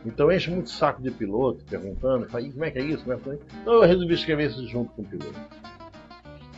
então 0.05 0.31
enche 0.31 0.51
muito 0.51 0.69
saco 0.69 1.01
de 1.01 1.09
piloto 1.11 1.63
perguntando, 1.65 2.27
fala, 2.27 2.43
"Ih, 2.43 2.51
como 2.51 2.65
é 2.65 2.71
que 2.71 2.79
é 2.79 2.83
isso? 2.83 3.03
Como 3.03 3.13
é 3.15 3.19
que 3.19 3.29
é 3.29 3.33
isso?" 3.35 3.43
Então 3.61 3.73
eu 3.73 3.81
resolvi 3.81 4.13
escrever 4.13 4.49
isso 4.49 4.67
junto 4.67 4.91
com 4.91 5.01
o 5.01 5.05
piloto. 5.05 5.39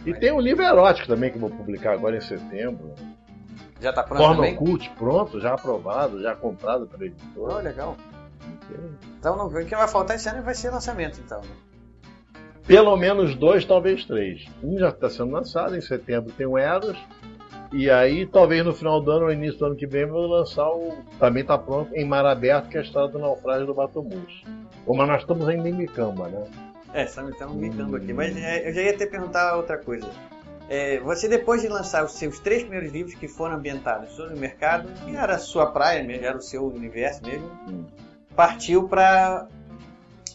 E 0.05 0.13
tem 0.13 0.31
um 0.31 0.39
livro 0.39 0.63
erótico 0.63 1.07
também 1.07 1.29
que 1.31 1.37
eu 1.37 1.41
vou 1.41 1.49
publicar 1.49 1.93
agora 1.93 2.17
em 2.17 2.21
setembro. 2.21 2.93
Já 3.81 3.91
tá 3.91 4.03
pronto 4.03 4.19
Porno 4.19 4.35
também? 4.35 4.55
Cult, 4.55 4.89
pronto, 4.91 5.39
já 5.39 5.53
aprovado, 5.53 6.21
já 6.21 6.35
comprado 6.35 6.87
pela 6.87 7.03
Oh, 7.03 7.05
editora. 7.05 7.55
legal. 7.61 7.97
Então 9.19 9.35
não, 9.35 9.47
o 9.47 9.65
que 9.65 9.75
vai 9.75 9.87
faltar 9.87 10.15
esse 10.15 10.27
ano 10.29 10.43
vai 10.43 10.53
ser 10.55 10.69
lançamento, 10.69 11.19
então. 11.23 11.41
Pelo 12.67 12.95
menos 12.97 13.35
dois, 13.35 13.65
talvez 13.65 14.05
três. 14.05 14.45
Um 14.63 14.77
já 14.77 14.89
está 14.89 15.09
sendo 15.09 15.31
lançado, 15.31 15.75
em 15.75 15.81
setembro 15.81 16.31
tem 16.31 16.45
o 16.45 16.57
Eros. 16.57 16.97
E 17.73 17.89
aí, 17.89 18.25
talvez 18.25 18.63
no 18.65 18.73
final 18.73 19.01
do 19.01 19.11
ano 19.11 19.25
ou 19.25 19.31
início 19.31 19.59
do 19.59 19.65
ano 19.65 19.75
que 19.75 19.85
vem, 19.85 20.01
eu 20.03 20.09
vou 20.09 20.27
lançar 20.27 20.69
o. 20.69 20.97
Também 21.19 21.41
está 21.41 21.57
pronto, 21.57 21.93
em 21.93 22.05
Mar 22.05 22.25
Aberto, 22.25 22.69
que 22.69 22.77
é 22.77 22.79
a 22.79 22.83
história 22.83 23.09
do 23.09 23.19
naufrágio 23.19 23.65
do 23.65 23.73
Batomus. 23.73 24.43
Mas 24.87 25.07
nós 25.07 25.21
estamos 25.21 25.47
ainda 25.47 25.67
em 25.67 25.73
Micamba, 25.73 26.27
né? 26.27 26.43
É, 26.93 27.03
estamos 27.03 27.55
micando 27.55 27.97
aqui. 27.97 28.13
Mas 28.13 28.37
é, 28.37 28.69
eu 28.69 28.73
já 28.73 28.81
ia 28.81 28.91
até 28.91 29.05
perguntar 29.05 29.57
outra 29.57 29.77
coisa. 29.77 30.07
É, 30.69 30.99
você, 30.99 31.27
depois 31.27 31.61
de 31.61 31.67
lançar 31.67 32.05
os 32.05 32.13
seus 32.13 32.39
três 32.39 32.61
primeiros 32.63 32.91
livros 32.91 33.13
que 33.15 33.27
foram 33.27 33.55
ambientados 33.55 34.11
sobre 34.11 34.33
o 34.35 34.37
mercado, 34.37 34.87
que 35.03 35.15
era 35.15 35.35
a 35.35 35.37
sua 35.37 35.67
praia 35.67 36.03
mesmo, 36.03 36.25
era 36.25 36.37
o 36.37 36.41
seu 36.41 36.65
universo 36.65 37.21
mesmo, 37.25 37.51
Hum. 37.67 37.85
partiu 38.35 38.87
para 38.87 39.47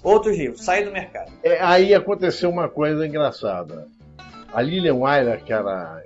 outros 0.03 0.37
livros, 0.37 0.65
sair 0.65 0.85
do 0.85 0.93
mercado. 0.93 1.33
É, 1.43 1.61
aí 1.61 1.95
aconteceu 1.95 2.51
uma 2.51 2.69
coisa 2.69 3.07
engraçada. 3.07 3.89
A 4.53 4.63
Lilian 4.63 4.95
Weiler, 4.95 5.43
que 5.45 5.53
era 5.53 6.03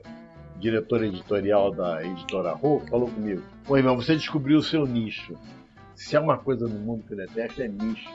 diretora 0.59 1.07
editorial 1.07 1.70
da 1.72 2.05
editora 2.05 2.53
Rô, 2.53 2.80
falou 2.90 3.09
comigo: 3.09 3.42
Ô 3.68 3.76
irmão, 3.76 3.97
você 3.97 4.14
descobriu 4.14 4.59
o 4.59 4.62
seu 4.62 4.86
nicho. 4.86 5.34
Se 5.95 6.16
há 6.16 6.20
uma 6.20 6.38
coisa 6.38 6.66
no 6.66 6.78
mundo 6.78 7.05
que 7.07 7.12
eu 7.12 7.16
detesto, 7.16 7.62
é 7.62 7.68
nicho. 7.68 8.11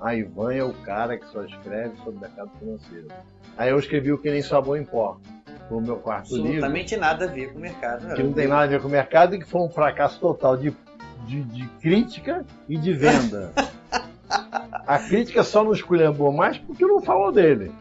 A 0.00 0.14
Ivan 0.14 0.52
é 0.52 0.62
o 0.62 0.72
cara 0.72 1.18
que 1.18 1.26
só 1.28 1.42
escreve 1.42 1.96
sobre 1.96 2.18
o 2.18 2.20
mercado 2.20 2.50
financeiro. 2.58 3.08
Aí 3.56 3.70
eu 3.70 3.78
escrevi 3.78 4.12
o 4.12 4.18
que 4.18 4.30
nem 4.30 4.42
sabor 4.42 4.78
em 4.78 4.84
pó. 4.84 5.18
Foi 5.68 5.78
o 5.78 5.80
meu 5.80 5.96
quarto 5.96 6.36
livro. 6.36 6.48
Absolutamente 6.48 6.96
nada 6.96 7.24
a 7.24 7.28
ver 7.28 7.52
com 7.52 7.58
o 7.58 7.62
mercado. 7.62 8.14
Que 8.14 8.22
não 8.22 8.32
tem 8.32 8.46
nada 8.46 8.64
a 8.64 8.66
ver 8.66 8.80
com 8.80 8.88
o 8.88 8.90
mercado 8.90 9.34
e 9.34 9.38
que 9.38 9.46
foi 9.46 9.62
um 9.62 9.70
fracasso 9.70 10.20
total 10.20 10.56
de, 10.56 10.72
de, 11.26 11.42
de 11.42 11.66
crítica 11.80 12.44
e 12.68 12.76
de 12.76 12.92
venda. 12.92 13.52
A 14.86 14.98
crítica 14.98 15.42
só 15.42 15.62
não 15.64 15.72
esculhambou 15.72 16.32
mais 16.32 16.58
porque 16.58 16.84
não 16.86 17.00
falou 17.00 17.32
dele. 17.32 17.72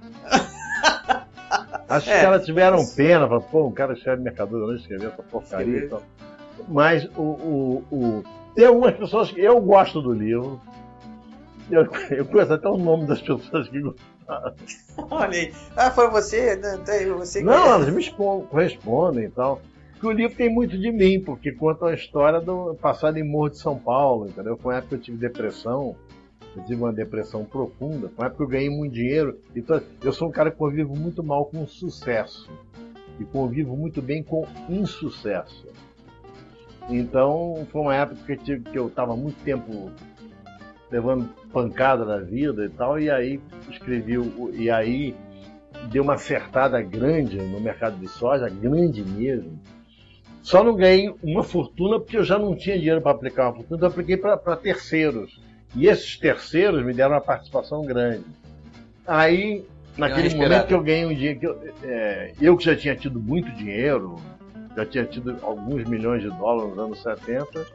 Acho 1.88 2.10
É. 2.10 2.20
que 2.20 2.26
elas 2.26 2.46
tiveram 2.46 2.86
pena, 2.96 3.28
falaram, 3.28 3.46
pô, 3.50 3.68
um 3.68 3.72
cara 3.72 3.94
escreve 3.94 4.22
mercador, 4.24 4.68
não 4.68 4.76
escreveu 4.76 5.10
essa 5.10 5.22
porcaria 5.24 5.78
e 5.80 5.88
tal. 5.88 6.02
Mas 6.68 7.06
o, 7.16 7.22
o, 7.22 7.84
o- 7.92 8.24
tem 8.56 8.66
algumas 8.66 8.96
pessoas 8.96 9.32
que 9.32 9.40
eu 9.42 9.60
gosto 9.62 10.02
do 10.02 10.12
livro. 10.12 10.60
Eu, 11.70 11.88
eu 12.10 12.26
conheço 12.26 12.54
até 12.54 12.68
o 12.68 12.78
nome 12.78 13.06
das 13.06 13.22
pessoas 13.22 13.70
que 13.70 13.80
gostaram. 13.82 14.54
Olha 15.12 15.30
aí. 15.38 15.54
Ah, 15.78 15.92
foi 15.92 16.10
você? 16.10 16.56
Não, 16.56 16.80
tem 16.84 17.08
você 17.12 17.40
que- 17.40 17.46
Não, 17.46 17.68
elas 17.68 17.90
me 17.90 18.02
expon- 18.02 18.48
respondem 18.52 19.26
e 19.26 19.30
tal. 19.30 19.62
Porque 19.94 20.08
o 20.08 20.12
livro 20.12 20.36
tem 20.36 20.50
muito 20.54 20.78
de 20.78 20.92
mim, 20.92 21.22
porque 21.22 21.52
conta 21.52 21.86
a 21.86 21.94
história 21.94 22.42
do 22.42 22.76
passado 22.82 23.18
em 23.18 23.24
Morro 23.24 23.50
de 23.52 23.60
São 23.60 23.78
Paulo, 23.78 24.28
entendeu? 24.28 24.58
Foi 24.58 24.74
uma 24.74 24.78
época 24.80 24.90
que 24.90 24.96
eu 24.96 25.06
tive 25.06 25.18
depressão, 25.18 25.96
tive 26.64 26.82
uma 26.82 26.94
depressão 26.94 27.44
profunda, 27.44 28.10
foi 28.10 28.18
uma 28.18 28.26
época 28.28 28.38
que 28.38 28.44
eu 28.44 28.48
ganhei 28.48 28.70
muito 28.70 28.94
dinheiro. 28.94 29.40
Então, 29.56 29.82
eu 30.04 30.14
sou 30.14 30.28
um 30.28 30.32
cara 30.32 30.52
que 30.52 30.58
convivo 30.58 30.96
muito 30.96 31.24
mal 31.24 31.46
com 31.46 31.66
sucesso 31.68 32.50
e 33.20 33.26
convivo 33.26 33.76
muito 33.76 34.02
bem 34.02 34.24
com 34.24 34.46
insucesso. 34.70 35.68
Então, 36.90 37.66
foi 37.72 37.82
uma 37.82 37.96
época 37.96 38.36
que 38.38 38.62
eu 38.74 38.88
estava 38.88 39.16
muito 39.16 39.44
tempo 39.44 39.92
levando 40.92 41.28
pancada 41.52 42.06
na 42.06 42.20
vida 42.20 42.66
e 42.66 42.70
tal, 42.70 43.00
e 43.00 43.10
aí 43.10 43.42
escrevi, 43.70 44.16
e 44.54 44.70
aí 44.70 45.16
deu 45.92 46.04
uma 46.04 46.14
acertada 46.14 46.82
grande 46.82 47.38
no 47.38 47.60
mercado 47.60 47.98
de 47.98 48.08
soja, 48.08 48.48
grande 48.50 49.04
mesmo. 49.04 49.60
Só 50.42 50.64
não 50.64 50.76
ganhei 50.76 51.14
uma 51.24 51.44
fortuna 51.44 52.00
porque 52.00 52.18
eu 52.18 52.24
já 52.24 52.38
não 52.38 52.56
tinha 52.56 52.78
dinheiro 52.78 53.02
para 53.02 53.12
aplicar 53.12 53.46
uma 53.46 53.56
fortuna, 53.56 53.78
então 53.78 53.90
eu 53.90 53.92
apliquei 53.92 54.16
para 54.16 54.56
terceiros. 54.56 55.44
E 55.76 55.88
esses 55.88 56.18
terceiros 56.18 56.84
me 56.86 56.94
deram 56.94 57.16
uma 57.16 57.22
participação 57.22 57.84
grande. 57.84 58.24
Aí, 59.06 59.66
naquele 59.98 60.24
respirada. 60.24 60.50
momento 60.50 60.68
que 60.68 60.74
eu 60.74 60.84
ganhei 60.84 61.06
um 61.06 61.14
dinheiro, 61.14 61.40
que 61.40 61.48
eu, 61.48 61.74
é, 61.84 62.34
eu 62.40 62.58
que 62.58 62.64
já 62.64 62.76
tinha 62.76 62.96
tido 62.96 63.20
muito 63.20 63.52
dinheiro, 63.52 64.16
já 64.76 64.86
tinha 64.86 65.06
tido 65.06 65.38
alguns 65.42 65.84
milhões 65.86 66.22
de 66.22 66.30
dólares 66.30 66.70
nos 66.76 66.80
anos 66.80 67.02
70, 67.02 67.66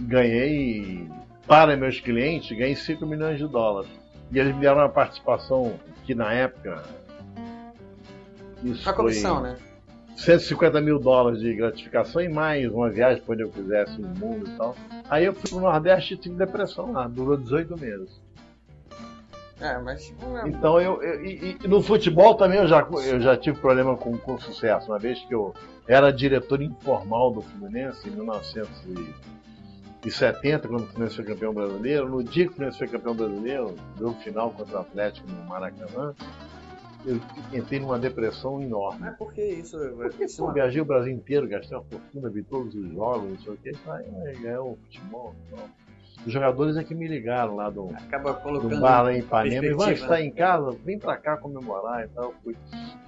ganhei 0.00 1.08
para 1.46 1.76
meus 1.76 2.00
clientes, 2.00 2.56
ganhei 2.56 2.76
5 2.76 3.04
milhões 3.06 3.38
de 3.38 3.46
dólares. 3.46 3.90
E 4.30 4.38
eles 4.38 4.54
me 4.54 4.60
deram 4.60 4.78
uma 4.78 4.88
participação 4.88 5.74
que 6.04 6.14
na 6.14 6.32
época. 6.32 6.82
Isso 8.62 8.82
Uma 8.88 8.92
comissão, 8.92 9.40
foi 9.40 9.50
né? 9.50 9.56
150 10.20 10.80
mil 10.82 10.98
dólares 10.98 11.40
de 11.40 11.54
gratificação 11.54 12.20
e 12.20 12.28
mais 12.28 12.70
uma 12.70 12.90
viagem 12.90 13.22
para 13.22 13.32
onde 13.32 13.42
eu 13.42 13.48
quisesse 13.50 13.98
no 14.00 14.08
mundo 14.08 14.46
e 14.46 14.50
tal. 14.56 14.76
Aí 15.08 15.24
eu 15.24 15.32
fui 15.34 15.48
pro 15.48 15.60
Nordeste 15.60 16.12
e 16.14 16.16
tive 16.18 16.34
depressão 16.36 16.92
lá, 16.92 17.08
durou 17.08 17.36
18 17.38 17.76
meses. 17.78 18.20
É, 19.60 19.78
mas. 19.78 20.12
Então 20.46 20.78
eu, 20.80 21.02
eu- 21.02 21.24
e, 21.24 21.56
e 21.64 21.68
no 21.68 21.80
futebol 21.82 22.34
também 22.34 22.58
eu 22.58 22.66
já, 22.68 22.86
eu 23.06 23.18
já 23.20 23.34
tive 23.36 23.58
problema 23.58 23.96
com, 23.96 24.16
com 24.18 24.38
sucesso. 24.38 24.86
Uma 24.90 24.98
vez 24.98 25.18
que 25.20 25.34
eu 25.34 25.54
era 25.88 26.10
diretor 26.12 26.60
informal 26.62 27.30
do 27.32 27.40
Fluminense 27.42 28.06
em 28.08 28.12
1970, 28.12 30.68
quando 30.68 30.82
o 30.82 30.86
Fluminense 30.86 31.16
foi 31.16 31.24
campeão 31.24 31.52
brasileiro. 31.54 32.08
No 32.10 32.22
dia 32.22 32.44
que 32.44 32.50
o 32.50 32.54
Fluminense 32.54 32.78
foi 32.78 32.88
campeão 32.88 33.14
brasileiro, 33.14 33.74
deu 33.96 34.12
final 34.14 34.50
contra 34.50 34.76
o 34.76 34.80
Atlético 34.80 35.26
no 35.30 35.44
Maracanã, 35.46 36.14
eu 37.06 37.20
entrei 37.52 37.80
numa 37.80 37.98
depressão 37.98 38.60
enorme. 38.62 39.00
Mas 39.00 39.16
por 39.16 39.32
que 39.32 39.42
isso? 39.44 39.78
Porque 39.96 40.24
isso 40.24 40.38
pô, 40.38 40.46
não- 40.48 40.54
viajei 40.54 40.80
o 40.80 40.84
Brasil 40.84 41.12
inteiro, 41.12 41.48
gastei 41.48 41.76
uma 41.76 41.84
fortuna, 41.84 42.28
vi 42.30 42.42
todos 42.42 42.74
os 42.74 42.92
jogos, 42.92 43.30
não 43.30 43.38
sei 43.38 43.52
o 43.52 43.56
que, 43.56 43.72
aí 43.90 44.36
ganhou 44.40 44.72
o 44.72 44.76
futebol. 44.84 45.34
Então. 45.46 45.64
Os 46.26 46.30
jogadores 46.32 46.76
é 46.76 46.84
que 46.84 46.94
me 46.94 47.08
ligaram 47.08 47.56
lá 47.56 47.70
do, 47.70 47.88
Acaba 47.96 48.34
do 48.34 48.40
colocando. 48.40 48.78
bar 48.80 49.02
lá 49.04 49.14
em 49.14 49.20
Ipanema. 49.20 49.60
Perspectiva, 49.62 49.92
está 49.94 50.14
né? 50.16 50.24
em 50.24 50.30
casa? 50.30 50.76
Vem 50.84 50.98
pra 50.98 51.16
cá 51.16 51.36
comemorar 51.38 52.04
e 52.04 52.08
tal. 52.08 52.24
eu 52.24 52.34
fui. 52.44 52.56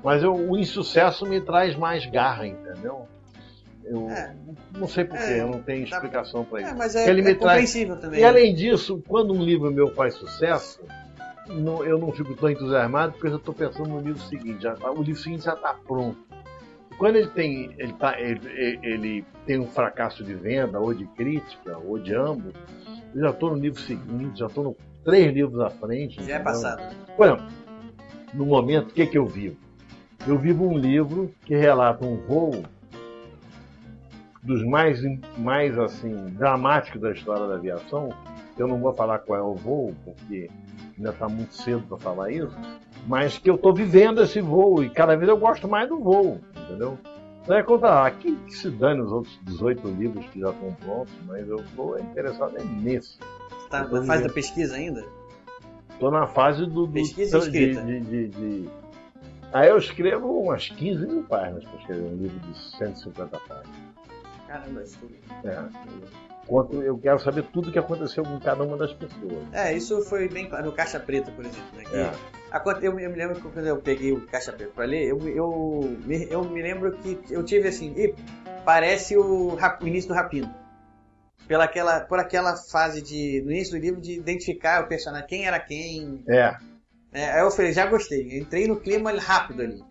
Mas 0.03 0.23
eu- 0.23 0.35
o 0.35 0.57
insucesso 0.57 1.27
me 1.27 1.39
traz 1.41 1.77
mais 1.77 2.07
garra, 2.07 2.47
entendeu? 2.47 3.07
Eu 3.85 4.09
É. 4.09 4.35
não 4.79 4.87
sei 4.89 5.05
porquê, 5.05 5.25
É, 5.25 5.41
eu 5.43 5.49
não 5.49 5.61
tenho 5.61 5.85
explicação 5.85 6.43
pra 6.45 6.61
isso. 6.63 6.71
É, 6.71 6.75
mas 6.75 6.95
é, 6.95 7.11
ele 7.11 7.21
é 7.21 7.25
me 7.25 7.35
traz- 7.35 7.75
também. 8.01 8.21
E 8.21 8.25
além 8.25 8.55
disso, 8.55 9.03
quando 9.07 9.35
um 9.35 9.43
livro 9.43 9.71
meu 9.71 9.89
faz 9.95 10.15
sucesso, 10.15 10.81
não- 11.61 11.85
eu 11.85 11.99
não 11.99 12.13
fico 12.13 12.35
tão 12.35 12.51
entusiasmado 12.51 13.13
porque 13.13 13.27
eu 13.27 13.31
já 13.33 13.37
estou 13.37 13.55
pensando 13.55 13.89
no 13.91 14.01
livro 14.01 14.21
seguinte. 14.23 14.63
Já, 14.63 14.75
tá- 14.75 14.91
o 14.91 15.03
livro 15.03 15.21
seguinte 15.21 15.45
já 15.45 15.55
está 15.55 15.75
pronto. 15.75 16.19
Quando 16.99 17.17
ele 17.17 17.29
tem, 17.29 17.75
ele, 17.79 17.93
tá, 17.95 18.19
ele, 18.21 18.41
ele- 18.83 19.25
tem 19.47 19.59
um 19.59 19.67
fracasso 19.67 20.23
de 20.23 20.35
venda, 20.35 20.79
ou 20.79 20.93
de 20.95 21.05
crítica, 21.07 21.77
ou 21.79 21.99
de 21.99 22.15
ambos, 22.15 22.53
eu 23.15 23.21
já 23.23 23.31
estou 23.31 23.51
no 23.51 23.57
livro 23.57 23.81
seguinte, 23.81 24.39
já 24.39 24.47
estou 24.47 24.63
no 24.65 24.77
três 25.05 25.33
livros 25.35 25.59
à 25.61 25.71
frente. 25.71 26.23
Já 26.23 26.37
é 26.37 26.39
passado. 26.39 26.83
Por 27.17 27.27
exemplo, 27.27 27.45
no 28.35 28.47
momento, 28.47 28.91
o 28.91 28.93
que, 28.93 29.07
que 29.07 29.19
eu 29.19 29.27
vivo? 29.27 29.57
Eu 30.27 30.39
vivo 30.39 30.69
um 30.69 30.79
livro 30.79 31.35
que 31.45 31.57
relata 31.57 32.05
um 32.07 32.17
voo 32.19 32.63
dos 34.43 34.65
mais, 34.65 35.01
mais 35.39 35.79
assim, 35.79 36.15
dramáticos 36.37 37.01
da 37.01 37.13
história 37.13 37.47
da 37.47 37.55
aviação. 37.55 38.11
Eu 38.59 38.69
não 38.69 38.79
vou 38.79 38.93
falar 38.93 39.19
qual 39.21 39.39
é 39.39 39.43
o 39.43 39.55
voo, 39.55 39.95
porque 40.05 40.51
ainda 40.99 41.11
está 41.11 41.29
muito 41.29 41.55
cedo 41.55 41.83
para 41.89 41.99
falar 41.99 42.31
isso, 42.31 42.57
mas 43.07 43.39
que 43.39 43.49
eu 43.51 43.55
estou 43.57 43.75
vivendo 43.75 44.23
esse 44.23 44.41
voo 44.41 44.83
e 44.83 44.91
cada 44.91 45.17
vez 45.17 45.29
eu 45.29 45.37
gosto 45.37 45.67
mais 45.69 45.89
do 45.89 45.99
voo, 45.99 46.41
entendeu? 46.57 46.99
Então 47.43 47.57
é 47.57 47.63
contar, 47.63 48.07
aqui 48.07 48.37
que 48.47 48.55
se 48.55 48.71
dane 48.71 49.01
os 49.01 49.11
outros 49.11 49.37
18 49.43 49.89
livros 49.89 50.25
que 50.27 50.39
já 50.41 50.51
estão 50.51 50.73
prontos, 50.75 51.13
mas 51.27 51.49
eu 51.49 51.57
estou 51.57 51.99
interessado 51.99 52.57
é 52.57 52.63
nesse. 52.65 53.19
Tá 53.69 53.81
Eu 53.81 53.89
tô 53.91 53.97
na 53.97 54.03
fase 54.03 54.03
vivendo. 54.03 54.29
da 54.29 54.35
pesquisa 54.35 54.77
ainda? 54.77 55.05
Estou 55.91 56.11
na 56.11 56.27
fase 56.27 56.61
do. 56.67 56.87
do 56.87 56.93
Pesquisa 56.93 57.39
e 57.39 57.41
de, 57.41 57.47
escrita. 57.47 57.83
de, 57.83 58.01
de- 58.01 58.29
de- 58.29 58.69
Aí 59.53 59.69
eu 59.69 59.77
escrevo 59.77 60.41
umas 60.41 60.69
15 60.69 61.07
mil 61.07 61.23
páginas 61.25 61.65
para 61.65 61.79
escrever 61.81 62.03
um 62.05 62.17
livro 62.17 62.39
de 62.41 62.59
150 62.79 63.39
páginas. 63.41 63.77
Caramba, 64.47 64.83
isso 64.83 64.99
tudo. 65.01 65.15
É. 65.45 66.32
Quanto 66.47 66.83
eu 66.83 66.99
quero 66.99 67.19
saber 67.21 67.45
tudo 67.45 67.69
o 67.69 67.73
que 67.73 67.79
aconteceu 67.79 68.25
com 68.25 68.39
cada 68.41 68.63
uma 68.65 68.77
das 68.77 68.93
pessoas. 68.93 69.47
É, 69.53 69.73
isso 69.75 70.03
foi 70.03 70.29
bem 70.29 70.49
claro. 70.49 70.67
No 70.67 70.73
Caixa 70.73 70.99
Preta, 70.99 71.31
por 71.31 71.45
exemplo. 71.45 71.77
Né, 71.77 71.85
É. 71.93 72.87
eu, 72.87 72.93
me- 72.95 73.03
eu 73.05 73.11
me 73.11 73.17
lembro 73.17 73.37
que 73.37 73.49
quando 73.49 73.67
eu 73.67 73.77
peguei 73.79 74.13
o 74.13 74.27
Caixa 74.27 74.53
Preta 74.53 74.73
pra 74.75 74.85
ler, 74.85 75.09
eu, 75.09 75.19
eu, 75.29 75.97
me, 76.05 76.27
eu 76.31 76.43
me 76.45 76.61
lembro 76.61 76.93
que 76.99 77.19
eu 77.31 77.45
tive 77.45 77.69
assim, 77.69 77.95
"Ih, 77.97 78.15
parece 78.65 79.17
o, 79.17 79.55
o 79.57 79.87
início 79.87 80.09
do 80.09 80.15
Rapino. 80.15 80.53
Pela 81.47 81.65
aquela, 81.65 82.01
por 82.01 82.19
aquela 82.19 82.57
fase 82.57 83.01
de, 83.03 83.41
no 83.45 83.51
início 83.51 83.79
do 83.79 83.81
livro 83.81 84.01
de 84.01 84.13
identificar 84.19 84.83
o 84.85 84.89
personagem, 84.89 85.27
quem 85.29 85.47
era 85.47 85.59
quem. 85.61 86.25
É. 86.29 86.57
É, 87.13 87.33
aí 87.33 87.41
eu 87.43 87.51
falei, 87.51 87.73
já 87.73 87.87
gostei. 87.87 88.39
Entrei 88.39 88.67
no 88.67 88.81
clima 88.81 89.13
rápido 89.13 89.63
ali. 89.63 89.83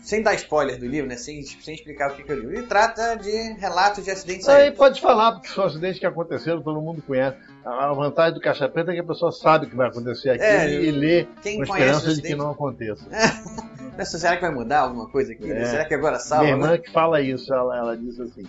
Sem 0.00 0.22
dar 0.22 0.34
spoiler 0.34 0.78
do 0.78 0.86
livro, 0.86 1.08
né? 1.08 1.16
Sem, 1.16 1.42
sem 1.42 1.74
explicar 1.74 2.10
o 2.10 2.14
que, 2.14 2.22
que 2.22 2.32
é 2.32 2.34
o 2.34 2.38
livro. 2.38 2.54
Ele 2.54 2.66
trata 2.66 3.16
de 3.16 3.30
relatos 3.58 4.04
de 4.04 4.10
acidentes 4.10 4.48
Aí 4.48 4.70
pode 4.70 5.00
falar, 5.00 5.32
porque 5.32 5.48
são 5.48 5.64
acidentes 5.64 5.98
que 5.98 6.06
aconteceram, 6.06 6.62
todo 6.62 6.80
mundo 6.80 7.02
conhece. 7.02 7.36
A 7.64 7.92
vantagem 7.92 8.34
do 8.34 8.40
Caixa 8.40 8.68
Preta 8.68 8.92
é 8.92 8.94
que 8.94 9.00
a 9.00 9.04
pessoa 9.04 9.30
sabe 9.32 9.66
o 9.66 9.70
que 9.70 9.76
vai 9.76 9.88
acontecer 9.88 10.30
aqui 10.30 10.44
É, 10.44 10.70
e 10.70 10.90
lê 10.90 11.24
com 11.24 11.48
a 11.48 11.64
esperança 11.64 12.14
de 12.14 12.22
que 12.22 12.34
não 12.34 12.50
aconteça. 12.50 13.04
Nossa, 13.98 14.16
será 14.16 14.36
que 14.36 14.42
vai 14.42 14.54
mudar 14.54 14.80
alguma 14.80 15.08
coisa 15.08 15.32
aqui? 15.32 15.50
É. 15.50 15.64
Será 15.64 15.84
que 15.84 15.92
agora 15.92 16.20
salva? 16.20 16.44
Minha 16.44 16.54
irmã 16.54 16.70
né? 16.70 16.78
que 16.78 16.90
fala 16.90 17.20
isso, 17.20 17.52
ela, 17.52 17.76
ela 17.76 17.96
diz 17.96 18.20
assim: 18.20 18.44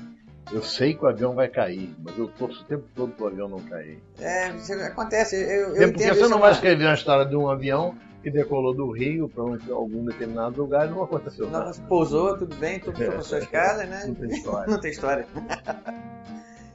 Eu 0.53 0.61
sei 0.61 0.93
que 0.93 1.03
o 1.03 1.07
avião 1.07 1.33
vai 1.33 1.47
cair, 1.47 1.89
mas 2.03 2.15
eu 2.19 2.27
torço 2.27 2.61
o 2.61 2.65
tempo 2.65 2.85
todo 2.95 3.11
para 3.13 3.25
o 3.25 3.27
avião 3.27 3.49
não 3.49 3.59
cair. 3.59 3.99
É, 4.19 4.51
acontece. 4.85 5.35
Eu, 5.35 5.75
eu 5.75 5.91
porque 5.91 6.13
você 6.13 6.27
não 6.27 6.39
vai 6.39 6.51
escrever 6.51 6.85
uma 6.85 6.93
história 6.93 7.25
de 7.25 7.35
um 7.35 7.49
avião 7.49 7.95
que 8.21 8.29
decolou 8.29 8.73
do 8.73 8.91
Rio 8.91 9.29
para 9.29 9.43
algum 9.73 10.03
determinado 10.05 10.61
lugar 10.61 10.87
e 10.87 10.91
não 10.91 11.03
aconteceu 11.03 11.45
Não, 11.49 11.59
nada. 11.59 11.71
pousou, 11.87 12.37
tudo 12.37 12.55
bem, 12.55 12.79
tudo 12.79 12.97
foi 12.97 13.05
É, 13.07 13.11
para 13.11 13.21
suas 13.21 13.43
é, 13.43 13.47
casas, 13.47 13.89
né? 13.89 14.03
Não 14.07 14.15
tem 14.15 14.29
história. 14.29 14.67
Não 14.71 14.79
tem 14.79 14.91
história. 14.91 15.27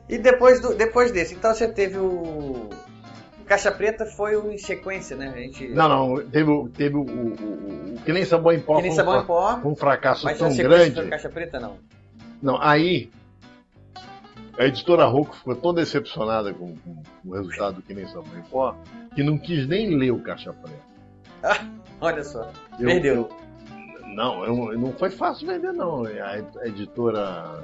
e 0.09 0.19
depois, 0.19 0.61
do, 0.61 0.75
depois 0.75 1.11
desse, 1.13 1.35
então 1.35 1.53
você 1.55 1.69
teve 1.69 1.99
o. 1.99 2.07
o 2.09 2.71
Caixa 3.47 3.71
Preta 3.71 4.07
foi 4.07 4.37
um 4.37 4.51
em 4.51 4.59
sequência, 4.59 5.17
né? 5.17 5.29
A 5.35 5.39
gente... 5.39 5.69
Não, 5.69 5.89
não, 5.89 6.27
teve, 6.31 6.51
o- 6.51 6.69
teve 6.69 6.97
o, 6.97 7.03
o, 7.03 7.05
o- 7.05 7.95
o 7.95 8.01
Que 8.05 8.13
Nem 8.13 8.25
Sabão 8.25 8.53
em 8.53 8.61
Pó. 8.61 8.77
Que 8.77 8.83
nem 8.83 8.93
sabão 8.93 9.19
um, 9.19 9.23
em 9.23 9.27
pó. 9.27 9.61
um 9.65 9.75
fracasso 9.77 10.25
Mas 10.25 10.39
tão 10.39 10.55
grande. 10.57 10.95
foi 10.95 11.09
Caixa 11.09 11.29
Preta, 11.29 11.61
não. 11.61 11.77
Não, 12.43 12.61
aí 12.61 13.11
a 14.59 14.65
editora 14.67 15.05
Rocco 15.05 15.35
ficou 15.37 15.57
tão 15.57 15.75
decepcionada 15.75 16.55
com, 16.55 16.75
com 16.77 17.03
o 17.25 17.33
resultado 17.35 17.77
do 17.77 17.83
Que 17.83 17.93
Nem 17.93 18.07
Sabão 18.07 18.39
em 18.39 18.43
Pó 18.43 18.75
que 19.15 19.23
não 19.23 19.37
quis 19.39 19.67
nem 19.69 19.97
ler 19.97 20.11
o 20.11 20.19
Caixa 20.21 20.53
Preta. 20.53 20.94
Olha 22.01 22.23
só. 22.25 22.51
Eu- 22.79 22.87
Perdeu. 22.87 23.15
eu- 23.15 24.07
não, 24.15 24.45
eu- 24.45 24.79
não 24.79 24.93
foi 24.93 25.11
fácil 25.11 25.47
vender, 25.47 25.73
não. 25.73 26.05
A 26.05 26.67
editora 26.67 27.63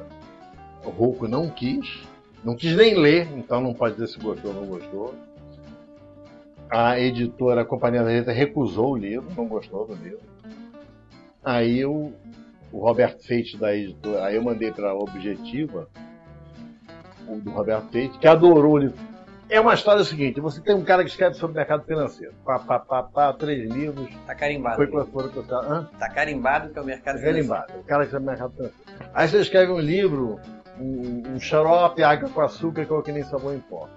Rocco 0.84 1.28
não 1.28 1.48
quis. 1.48 2.02
Não 2.42 2.56
quis 2.56 2.74
nem 2.74 2.94
ler, 2.94 3.28
então 3.36 3.60
não 3.60 3.74
pode 3.74 3.94
dizer 3.96 4.08
se 4.08 4.18
gostou 4.18 4.54
ou 4.54 4.60
não 4.60 4.66
gostou. 4.66 5.14
A 6.70 6.98
editora 6.98 7.62
a 7.62 7.64
Companhia 7.64 8.00
da 8.00 8.06
Letra 8.08 8.32
recusou 8.32 8.92
o 8.92 8.96
livro, 8.96 9.28
não 9.36 9.46
gostou 9.46 9.86
do 9.86 9.94
livro. 9.94 10.20
Aí 11.44 11.80
eu, 11.80 12.12
o 12.72 12.78
Roberto 12.78 13.22
Feite 13.26 13.56
da 13.58 13.74
editora, 13.74 14.24
aí 14.24 14.36
eu 14.36 14.42
mandei 14.42 14.70
para 14.72 14.90
a 14.90 14.94
Objetiva, 14.94 15.88
o 17.28 17.36
do 17.36 17.50
Roberto 17.50 17.90
Feite, 17.90 18.18
que 18.18 18.26
adorou 18.26 18.74
o 18.74 18.78
livro. 18.78 18.96
É 19.50 19.60
uma 19.60 19.74
história 19.74 20.04
seguinte: 20.04 20.40
você 20.40 20.60
tem 20.60 20.74
um 20.74 20.84
cara 20.84 21.02
que 21.02 21.10
escreve 21.10 21.34
sobre 21.34 21.56
mercado 21.56 21.84
financeiro, 21.84 22.32
pá, 22.44 22.58
pá, 22.60 22.78
pá, 22.78 23.02
pá, 23.02 23.32
três 23.32 23.68
livros, 23.68 24.08
Tá 24.24 24.34
carimbado. 24.34 24.76
foi 24.76 24.86
foram 25.06 25.28
com 25.28 25.40
Hã? 25.40 25.90
Tá 25.98 26.08
carimbado 26.08 26.70
que 26.70 26.78
é 26.78 26.82
o 26.82 26.84
mercado 26.84 27.16
Tá 27.16 27.24
carimbado. 27.24 27.72
O 27.76 27.82
cara 27.82 28.02
que 28.02 28.06
escreve 28.06 28.26
mercado 28.26 28.52
financeiro. 28.52 29.10
Aí 29.12 29.28
você 29.28 29.40
escreve 29.40 29.72
um 29.72 29.80
livro, 29.80 30.38
um, 30.78 31.34
um 31.34 31.40
xarope, 31.40 32.00
água 32.04 32.28
com 32.28 32.40
açúcar, 32.40 32.84
que 32.84 32.92
é 32.92 32.96
o 32.96 33.02
que 33.02 33.10
nem 33.10 33.24
sabão 33.24 33.52
em 33.52 33.58
pó. 33.58 33.88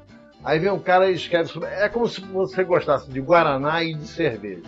Aí 0.44 0.58
vem 0.58 0.72
um 0.72 0.80
cara 0.80 1.12
e 1.12 1.14
escreve 1.14 1.50
sobre. 1.50 1.70
É 1.70 1.88
como 1.88 2.08
se 2.08 2.20
você 2.20 2.64
gostasse 2.64 3.08
de 3.10 3.22
Guaraná 3.22 3.84
e 3.84 3.94
de 3.94 4.08
cerveja. 4.08 4.64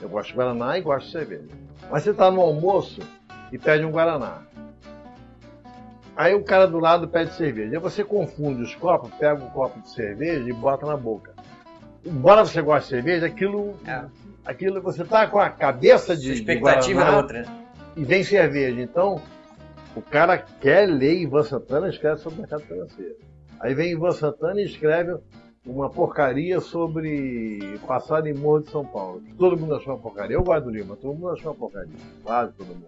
Eu 0.00 0.08
gosto 0.08 0.30
de 0.30 0.34
Guaraná 0.36 0.78
e 0.78 0.80
gosto 0.80 1.06
de 1.06 1.12
cerveja. 1.12 1.48
Mas 1.90 2.02
você 2.04 2.10
está 2.10 2.30
no 2.30 2.40
almoço 2.40 3.00
e 3.52 3.58
pede 3.58 3.84
um 3.84 3.90
Guaraná. 3.90 4.42
Aí 6.16 6.34
o 6.34 6.42
cara 6.42 6.66
do 6.66 6.78
lado 6.78 7.06
pede 7.08 7.34
cerveja. 7.34 7.76
Aí 7.76 7.80
você 7.80 8.02
confunde 8.02 8.62
os 8.62 8.74
copos, 8.74 9.10
pega 9.18 9.44
um 9.44 9.50
copo 9.50 9.80
de 9.80 9.90
cerveja 9.90 10.48
e 10.48 10.52
bota 10.52 10.86
na 10.86 10.96
boca. 10.96 11.32
Embora 12.04 12.44
você 12.44 12.62
goste 12.62 12.88
de 12.88 12.96
cerveja, 12.96 13.26
aquilo. 13.26 13.74
É. 13.86 14.04
Aquilo 14.44 14.80
você 14.80 15.04
tá 15.04 15.26
com 15.26 15.38
a 15.38 15.50
cabeça 15.50 16.06
Sua 16.06 16.16
de. 16.16 16.22
de 16.22 16.32
expectativa 16.34 17.00
Guaraná 17.00 17.16
era 17.16 17.22
outra. 17.22 17.42
né? 17.42 17.66
e 17.96 18.04
vem 18.04 18.22
cerveja. 18.22 18.80
Então, 18.80 19.20
o 19.94 20.00
cara 20.02 20.38
quer 20.38 20.86
ler 20.88 21.20
Ivan 21.20 21.42
Santana 21.42 21.86
e 21.88 21.90
escreve 21.90 22.20
sobre 22.20 22.38
o 22.38 22.40
mercado 22.42 22.62
financeiro. 22.62 23.16
Aí 23.60 23.74
vem 23.74 23.92
Ivan 23.92 24.12
Santana 24.12 24.60
e 24.60 24.64
escreve 24.64 25.16
uma 25.66 25.90
porcaria 25.90 26.60
sobre 26.60 27.78
passado 27.86 28.28
em 28.28 28.34
Morro 28.34 28.60
de 28.60 28.70
São 28.70 28.84
Paulo. 28.84 29.20
Todo 29.36 29.56
mundo 29.58 29.74
achou 29.74 29.94
uma 29.94 30.00
porcaria. 30.00 30.36
Eu 30.36 30.44
gosto 30.44 30.64
do 30.64 30.70
livro, 30.70 30.88
mas 30.90 30.98
todo 31.00 31.14
mundo 31.14 31.30
achou 31.30 31.50
uma 31.52 31.58
porcaria. 31.58 31.96
Quase 32.22 32.52
todo 32.52 32.68
mundo. 32.68 32.86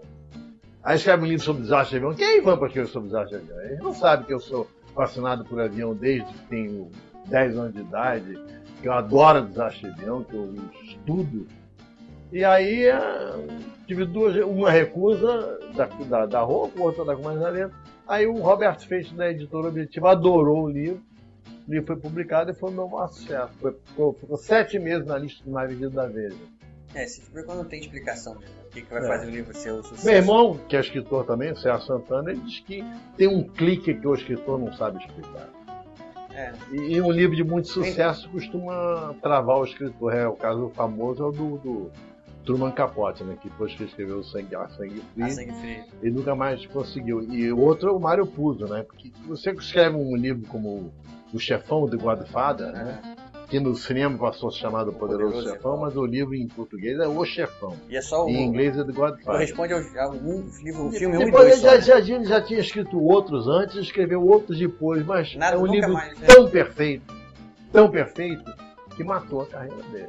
Aí 0.83 0.97
escreve 0.97 1.25
um 1.25 1.27
livro 1.27 1.45
sobre 1.45 1.63
desastre 1.63 1.99
de 1.99 2.05
avião. 2.05 2.17
Quem 2.17 2.27
é 2.27 2.39
Ivan 2.39 2.57
para 2.57 2.67
escrever 2.69 2.89
sobre 2.89 3.09
desastre 3.09 3.39
de 3.39 3.45
avião? 3.53 3.65
Ele 3.67 3.83
não 3.83 3.93
sabe 3.95 4.25
que 4.27 4.33
eu 4.33 4.41
sou 4.41 4.67
fascinado 4.95 5.45
por 5.45 5.61
avião 5.61 5.95
desde 5.95 6.33
que 6.33 6.47
tenho 6.47 6.91
10 7.27 7.57
anos 7.59 7.75
de 7.75 7.81
idade, 7.81 8.39
que 8.81 8.89
eu 8.89 8.93
adoro 8.93 9.43
desastre 9.47 9.83
de 9.93 10.01
avião, 10.01 10.23
que 10.25 10.35
eu 10.35 10.55
estudo. 10.85 11.47
E 12.33 12.45
aí 12.45 12.85
eh, 12.87 13.47
tive 13.87 14.05
duas, 14.05 14.37
uma 14.45 14.71
recusa 14.71 15.59
da, 15.75 15.87
da, 15.87 16.27
da 16.27 16.41
roupa, 16.41 16.81
outra 16.81 17.05
da 17.05 17.17
Comandamento. 17.17 17.75
Aí 18.07 18.27
o 18.27 18.35
Roberto 18.35 18.87
Feixe, 18.87 19.15
da 19.15 19.31
editora 19.31 19.69
Objetiva, 19.69 20.13
adorou 20.13 20.65
o 20.65 20.69
livro. 20.71 21.03
O 21.67 21.71
livro 21.71 21.87
foi 21.87 21.97
publicado 21.97 22.51
e 22.51 22.55
foi 22.55 22.71
um 22.71 22.75
meu 22.75 22.89
maior 22.89 23.09
sucesso. 23.09 23.53
Foi- 23.61 23.75
Ficou, 23.85 24.13
ficou 24.15 24.37
sete 24.37 24.79
meses 24.79 25.07
na 25.07 25.19
lista 25.19 25.43
de 25.45 25.51
mais 25.51 25.69
vendidos 25.71 25.93
da 25.95 26.07
Veja. 26.07 26.37
É, 26.95 27.07
se 27.07 27.21
for 27.23 27.45
quando 27.45 27.59
não 27.59 27.65
tem 27.67 27.81
explicação 27.81 28.35
mesmo. 28.39 28.55
O 28.69 28.71
que, 28.71 28.83
que 28.83 28.93
vai 28.93 29.03
É. 29.03 29.09
fazer 29.09 29.27
o 29.27 29.31
livro 29.31 29.55
ser 29.55 29.71
o 29.73 29.83
sucesso? 29.83 30.07
Meu 30.07 30.15
irmão, 30.17 30.61
que 30.69 30.77
é 30.77 30.81
escritor 30.81 31.25
também, 31.25 31.51
o 31.53 31.57
Sérgio 31.57 31.87
Santana, 31.87 32.31
ele 32.31 32.41
diz 32.41 32.61
que 32.61 32.85
tem 33.17 33.27
um 33.27 33.43
clique 33.43 33.95
que 33.95 34.07
o 34.07 34.15
escritor 34.15 34.59
não 34.59 34.73
sabe 34.75 34.99
explicar. 34.99 35.49
É. 36.35 36.53
E, 36.73 37.01
um 37.01 37.11
livro 37.11 37.35
de 37.35 37.43
muito 37.43 37.67
sucesso 37.69 38.29
costuma 38.31 39.15
travar 39.21 39.59
o 39.59 39.65
escritor. 39.65 40.15
É, 40.15 40.27
o 40.29 40.35
caso 40.35 40.69
famoso 40.75 41.23
é 41.25 41.27
o 41.27 41.33
do, 41.33 41.59
do 41.59 41.91
Truman 42.45 42.71
Capote, 42.71 43.25
né? 43.25 43.37
Que 43.43 43.49
depois 43.49 43.75
que 43.75 43.83
escreveu 43.85 44.23
Sangue, 44.23 44.55
a 44.55 44.69
Sangue 44.69 45.03
Frio, 45.15 45.27
A 45.27 45.31
sangue 45.31 45.53
frio. 45.55 45.85
ele 46.01 46.13
nunca 46.13 46.37
mais 46.37 46.65
conseguiu. 46.67 47.23
E 47.23 47.51
o 47.53 47.59
outro 47.59 47.89
é 47.89 47.93
o 47.93 47.99
Mário 47.99 48.25
Puzo, 48.27 48.67
né? 48.67 48.85
Porque 48.85 49.11
você 49.27 49.51
escreve 49.51 49.97
um 49.97 50.15
livro 50.15 50.47
como 50.49 50.93
O 51.33 51.39
Chefão 51.41 51.87
do 51.87 51.99
Godfather, 51.99 52.71
né? 52.73 53.01
Que 53.49 53.59
no 53.59 53.75
cinema 53.75 54.19
passou 54.19 54.51
a 54.51 54.53
se 54.53 54.59
chamar 54.59 54.85
do 54.85 54.93
Poderoso, 54.93 55.33
Poderoso 55.33 55.55
Chefão, 55.55 55.73
Chefão. 55.73 55.77
mas 55.79 55.97
o 55.97 56.05
livro 56.05 56.35
em 56.35 56.47
português 56.49 56.99
é 56.99 57.09
O 57.09 57.25
Chefão. 57.25 57.75
E 57.89 57.97
é 57.97 58.03
só 58.03 58.27
o. 58.27 58.29
Em 58.29 58.45
inglês 58.45 58.77
é 58.77 58.85
do 58.85 58.93
Godfather. 58.93 59.25
Corresponde 59.25 59.73
ao, 59.73 59.81
ao 60.05 60.13
um, 60.15 60.51
livro, 60.63 60.87
o 60.89 60.93
filme 60.93 61.17
1 61.17 61.23
e 61.23 61.25
Depois 61.25 61.49
2. 61.61 61.65
ele 61.65 61.81
já, 61.81 61.81
já, 61.81 62.01
já, 62.01 62.23
já 62.25 62.41
tinha 62.43 62.61
escrito 62.61 63.01
outros 63.03 63.49
antes, 63.49 63.77
escreveu 63.77 64.23
outros 64.23 64.59
depois, 64.59 65.05
mas 65.07 65.35
Nada, 65.35 65.57
é 65.57 65.59
um 65.59 65.67
livro 65.67 65.95
mais, 65.95 66.19
né? 66.19 66.27
tão 66.27 66.47
perfeito, 66.51 67.15
tão 67.73 67.91
perfeito, 67.91 68.45
que 68.95 69.03
matou 69.03 69.41
a 69.43 69.47
carreira 69.47 69.83
dele. 69.93 70.09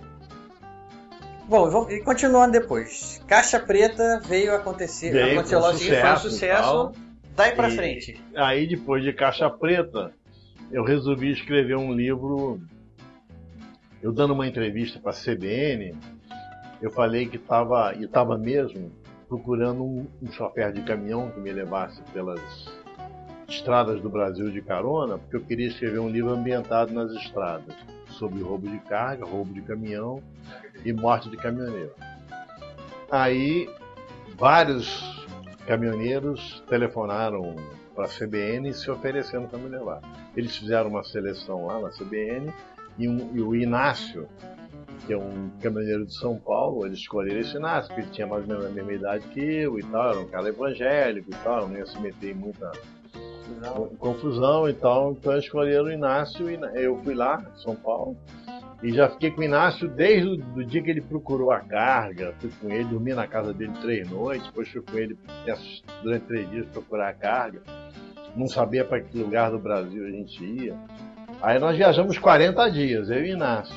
Bom, 1.48 1.70
vamos, 1.70 1.92
e 1.94 2.02
continuando 2.02 2.52
depois. 2.52 3.24
Caixa 3.26 3.60
Preta 3.60 4.20
veio 4.24 4.54
acontecer. 4.54 5.12
Veio, 5.12 5.32
aconteceu 5.40 5.60
foi 5.60 5.68
um 5.68 5.72
logo 5.72 5.78
seguida, 5.80 6.02
foi 6.02 6.12
um 6.12 6.16
sucesso 6.18 6.28
e 6.28 6.32
sucesso. 6.32 6.92
Daí 7.36 7.56
pra 7.56 7.70
E- 7.70 7.72
frente. 7.72 8.22
Aí 8.36 8.68
depois 8.68 9.02
de 9.02 9.14
Caixa 9.14 9.50
Preta, 9.50 10.12
eu 10.72 10.84
resolvi 10.84 11.32
escrever 11.32 11.78
um 11.78 11.94
livro. 11.94 12.60
Eu 14.02 14.14
dando 14.14 14.34
uma 14.34 14.47
entrevista 14.47 15.00
para 15.00 15.12
a 15.12 15.14
CBN, 15.14 15.93
eu 16.82 16.89
falei 16.89 17.28
que 17.28 17.36
estava, 17.36 17.93
e 17.95 18.06
estava 18.06 18.38
mesmo, 18.38 18.91
procurando 19.28 19.84
um, 19.84 20.08
um 20.22 20.32
chofer 20.32 20.72
de 20.72 20.82
caminhão 20.82 21.30
que 21.30 21.39
me 21.39 21.52
levasse 21.52 22.02
pelas 22.14 22.41
estradas 23.47 24.00
do 24.02 24.10
Brasil 24.10 24.50
de 24.52 24.62
carona, 24.62 25.18
porque 25.18 25.36
eu 25.36 25.41
queria 25.41 25.68
escrever 25.68 26.00
um 26.00 26.10
livro 26.10 26.32
ambientado 26.32 26.93
nas 26.93 27.12
estradas, 27.12 27.76
sobre 28.08 28.41
roubo 28.41 28.70
de 28.70 28.80
carga, 28.80 29.26
roubo 29.26 29.54
de 29.54 29.62
caminhão 29.62 30.22
e 30.84 30.93
morte 30.93 31.30
de 31.30 31.38
caminhoneiro. 31.38 31.91
Aí 33.12 33.70
vários 34.38 35.28
caminhoneiros 35.68 36.64
telefonaram 36.68 37.56
para 37.95 38.06
a 38.06 38.08
CBN 38.08 38.74
se 38.74 38.89
oferecendo 38.89 39.47
para 39.47 39.60
me 39.60 39.68
levar. 39.68 40.02
Eles 40.36 40.56
fizeram 40.56 40.89
uma 40.89 41.04
seleção 41.04 41.66
lá 41.66 41.80
na 41.80 41.89
CBN 41.89 42.54
e, 43.00 43.08
um- 43.08 43.32
e 43.34 43.41
o 43.41 43.56
Inácio, 43.56 44.28
que 45.08 45.14
é 45.14 45.18
um 45.18 45.50
caminhoneiro 45.62 46.06
de 46.06 46.14
São 46.14 46.38
Paulo, 46.38 46.86
eles 46.86 47.00
escolheram 47.00 47.39
esse 47.39 47.56
Inácio, 47.58 47.88
porque 47.88 48.02
ele 48.02 48.12
tinha 48.12 48.28
mais 48.28 48.43
ou 48.43 48.50
menos 48.50 48.66
a 48.66 48.70
mesma 48.70 48.93
idade 48.93 49.26
que 49.30 49.39
eu 49.39 49.80
e 49.80 49.84
tal, 49.84 50.12
era 50.12 50.20
um 50.20 50.28
cara 50.28 50.50
evangélico 50.50 51.30
e 51.32 51.36
tal, 51.43 51.68
não 51.68 51.78
ia 51.78 51.86
se 51.86 52.00
meter 52.00 52.32
em 52.32 52.36
muita 52.36 52.72
confusão 53.97 54.70
e 54.70 54.74
tal, 54.74 55.12
então 55.14 55.32
eles 55.34 55.45
escolheram 55.45 55.86
o 55.86 55.91
Inácio 55.91 56.50
e 56.50 56.60
eu 56.76 57.02
fui 57.04 57.16
lá, 57.16 57.43
São 57.56 57.76
Paulo, 57.76 58.16
e 58.84 58.91
já 58.93 59.10
fiquei 59.10 59.32
com 59.32 59.41
o 59.41 59.43
Inácio 59.43 59.88
desde 59.89 60.28
o 60.56 60.64
dia 60.64 60.82
que 60.82 60.89
ele 60.89 61.02
procurou 61.02 61.52
a 61.52 61.60
carga, 61.60 62.34
fui 62.39 62.52
com 62.62 62.70
ele, 62.70 62.86
dormi 62.86 63.14
na 63.14 63.28
casa 63.28 63.54
dele 63.54 63.74
três 63.82 64.10
noites, 64.10 64.45
depois 64.47 64.70
fui 64.70 64.82
com 64.82 64.97
ele 64.97 65.18
durante 66.04 66.26
três 66.28 66.50
dias 66.50 66.66
procurar 66.68 67.10
a 67.10 67.14
carga, 67.14 67.62
não 68.36 68.47
sabia 68.47 68.86
para 68.86 69.02
que 69.02 69.18
lugar 69.18 69.50
do 69.52 69.58
Brasil 69.60 70.06
a 70.06 70.12
gente 70.12 70.43
ia. 70.43 70.76
Aí 71.42 71.58
nós 71.60 71.76
viajamos 71.78 72.18
40 72.18 72.70
dias, 72.70 73.10
eu 73.10 73.24
e 73.26 73.32
Inácio. 73.32 73.76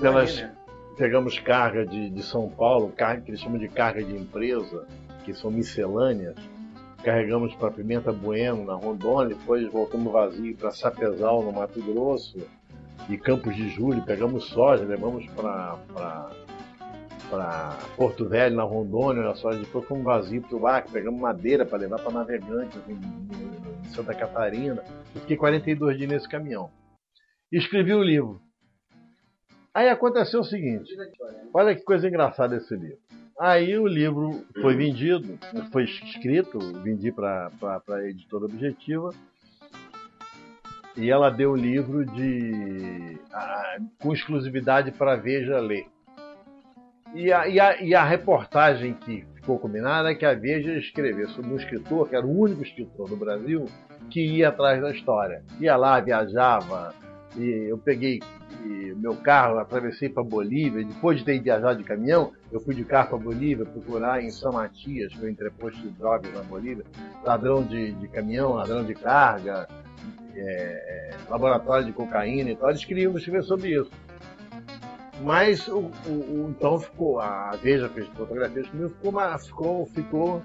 Pelas- 0.00 0.36
né? 0.36 0.52
Pegamos 0.96 1.38
carga 1.40 1.84
de, 1.84 2.08
de 2.10 2.22
São 2.22 2.48
Paulo, 2.48 2.92
carga 2.96 3.22
que 3.22 3.30
eles 3.30 3.40
chamam 3.40 3.58
de 3.58 3.68
carga 3.68 4.02
de 4.02 4.14
empresa, 4.16 4.86
que 5.24 5.34
são 5.34 5.50
miscelâneas. 5.50 6.36
Carregamos 7.02 7.54
para 7.56 7.70
Pimenta 7.72 8.12
Bueno, 8.12 8.64
na 8.64 8.74
Rondônia, 8.74 9.34
depois 9.36 9.66
voltamos 9.70 10.12
vazio 10.12 10.56
para 10.56 10.70
Sapezal, 10.70 11.42
no 11.42 11.52
Mato 11.52 11.80
Grosso, 11.82 12.38
e 13.08 13.16
Campos 13.18 13.54
de 13.56 13.68
Julho. 13.70 14.02
Pegamos 14.02 14.46
soja, 14.46 14.84
levamos 14.84 15.26
para 15.36 16.30
Porto 17.96 18.28
Velho, 18.28 18.56
na 18.56 18.62
Rondônia, 18.62 19.22
na 19.22 19.34
soja. 19.34 19.58
Depois 19.58 19.86
fomos 19.86 20.04
vazio 20.04 20.42
para 20.42 20.56
o 20.56 20.66
Acre, 20.66 20.92
pegamos 20.92 21.20
madeira 21.20 21.64
para 21.64 21.78
levar 21.78 22.00
para 22.00 22.12
Navegantes, 22.12 22.80
em, 22.88 22.94
em 22.94 23.94
Santa 23.94 24.14
Catarina. 24.14 24.82
Eu 25.14 25.20
fiquei 25.22 25.36
42 25.36 25.96
dias 25.96 26.10
nesse 26.10 26.28
caminhão. 26.28 26.70
Escrevi 27.52 27.94
o 27.94 28.02
livro. 28.02 28.40
Aí 29.72 29.88
aconteceu 29.88 30.40
o 30.40 30.44
seguinte: 30.44 30.92
olha 31.52 31.74
que 31.74 31.82
coisa 31.82 32.06
engraçada 32.06 32.56
esse 32.56 32.74
livro. 32.74 32.98
Aí 33.38 33.76
o 33.76 33.86
livro 33.86 34.44
foi 34.60 34.76
vendido, 34.76 35.36
foi 35.72 35.84
escrito, 35.84 36.58
vendi 36.82 37.10
para 37.10 37.50
a 37.88 38.02
editora 38.08 38.44
Objetiva. 38.44 39.10
e 40.96 41.10
ela 41.10 41.30
deu 41.30 41.50
o 41.50 41.56
livro 41.56 42.06
de 42.06 43.18
com 44.00 44.12
exclusividade 44.12 44.92
para 44.92 45.16
Veja 45.16 45.58
ler. 45.58 45.86
E 47.14 47.32
a, 47.32 47.46
e, 47.46 47.60
a, 47.60 47.80
e 47.80 47.94
a 47.94 48.04
reportagem 48.04 48.94
que 48.94 49.24
ficou 49.36 49.58
combinada 49.58 50.10
é 50.10 50.14
que 50.14 50.26
a 50.26 50.34
Veja 50.34 50.72
ia 50.72 50.78
escrever 50.78 51.28
sobre 51.28 51.52
um 51.52 51.56
escritor, 51.56 52.08
que 52.08 52.16
era 52.16 52.26
o 52.26 52.38
único 52.38 52.62
escritor 52.62 53.08
do 53.08 53.16
Brasil, 53.16 53.66
que 54.10 54.20
ia 54.20 54.48
atrás 54.48 54.82
da 54.82 54.90
história. 54.90 55.44
Ia 55.60 55.76
lá, 55.76 56.00
viajava, 56.00 56.92
e 57.36 57.68
eu 57.68 57.78
peguei 57.78 58.20
e 58.64 58.94
meu 58.96 59.14
carro, 59.16 59.58
atravessei 59.58 60.08
para 60.08 60.22
Bolívia. 60.22 60.84
Depois 60.84 61.18
de 61.18 61.24
ter 61.24 61.40
viajado 61.40 61.78
de 61.78 61.84
caminhão, 61.84 62.32
eu 62.50 62.60
fui 62.60 62.74
de 62.74 62.84
carro 62.84 63.10
para 63.10 63.18
Bolívia 63.18 63.66
procurar 63.66 64.22
em 64.22 64.30
São 64.30 64.52
Matias, 64.52 65.12
que 65.12 65.24
é 65.24 65.30
entreposto 65.30 65.80
de 65.80 65.90
drogas 65.90 66.32
na 66.32 66.42
Bolívia, 66.42 66.84
ladrão 67.22 67.62
de, 67.62 67.92
de 67.92 68.08
caminhão, 68.08 68.54
ladrão 68.54 68.84
de 68.84 68.94
carga, 68.94 69.68
é, 70.34 71.10
laboratório 71.28 71.86
de 71.86 71.92
cocaína 71.92 72.50
e 72.50 72.56
tal. 72.56 72.70
Eles 72.70 72.84
queriam 72.84 73.16
escrever 73.16 73.42
sobre 73.42 73.70
isso. 73.78 73.90
Mas 75.22 75.68
o, 75.68 75.90
o, 76.06 76.46
então 76.50 76.78
ficou, 76.78 77.20
a 77.20 77.52
Veja 77.62 77.88
fez 77.88 78.06
fotografias 78.08 78.68
comigo, 78.68 78.90
ficou, 78.90 79.38
ficou, 79.38 79.86
ficou 79.86 80.42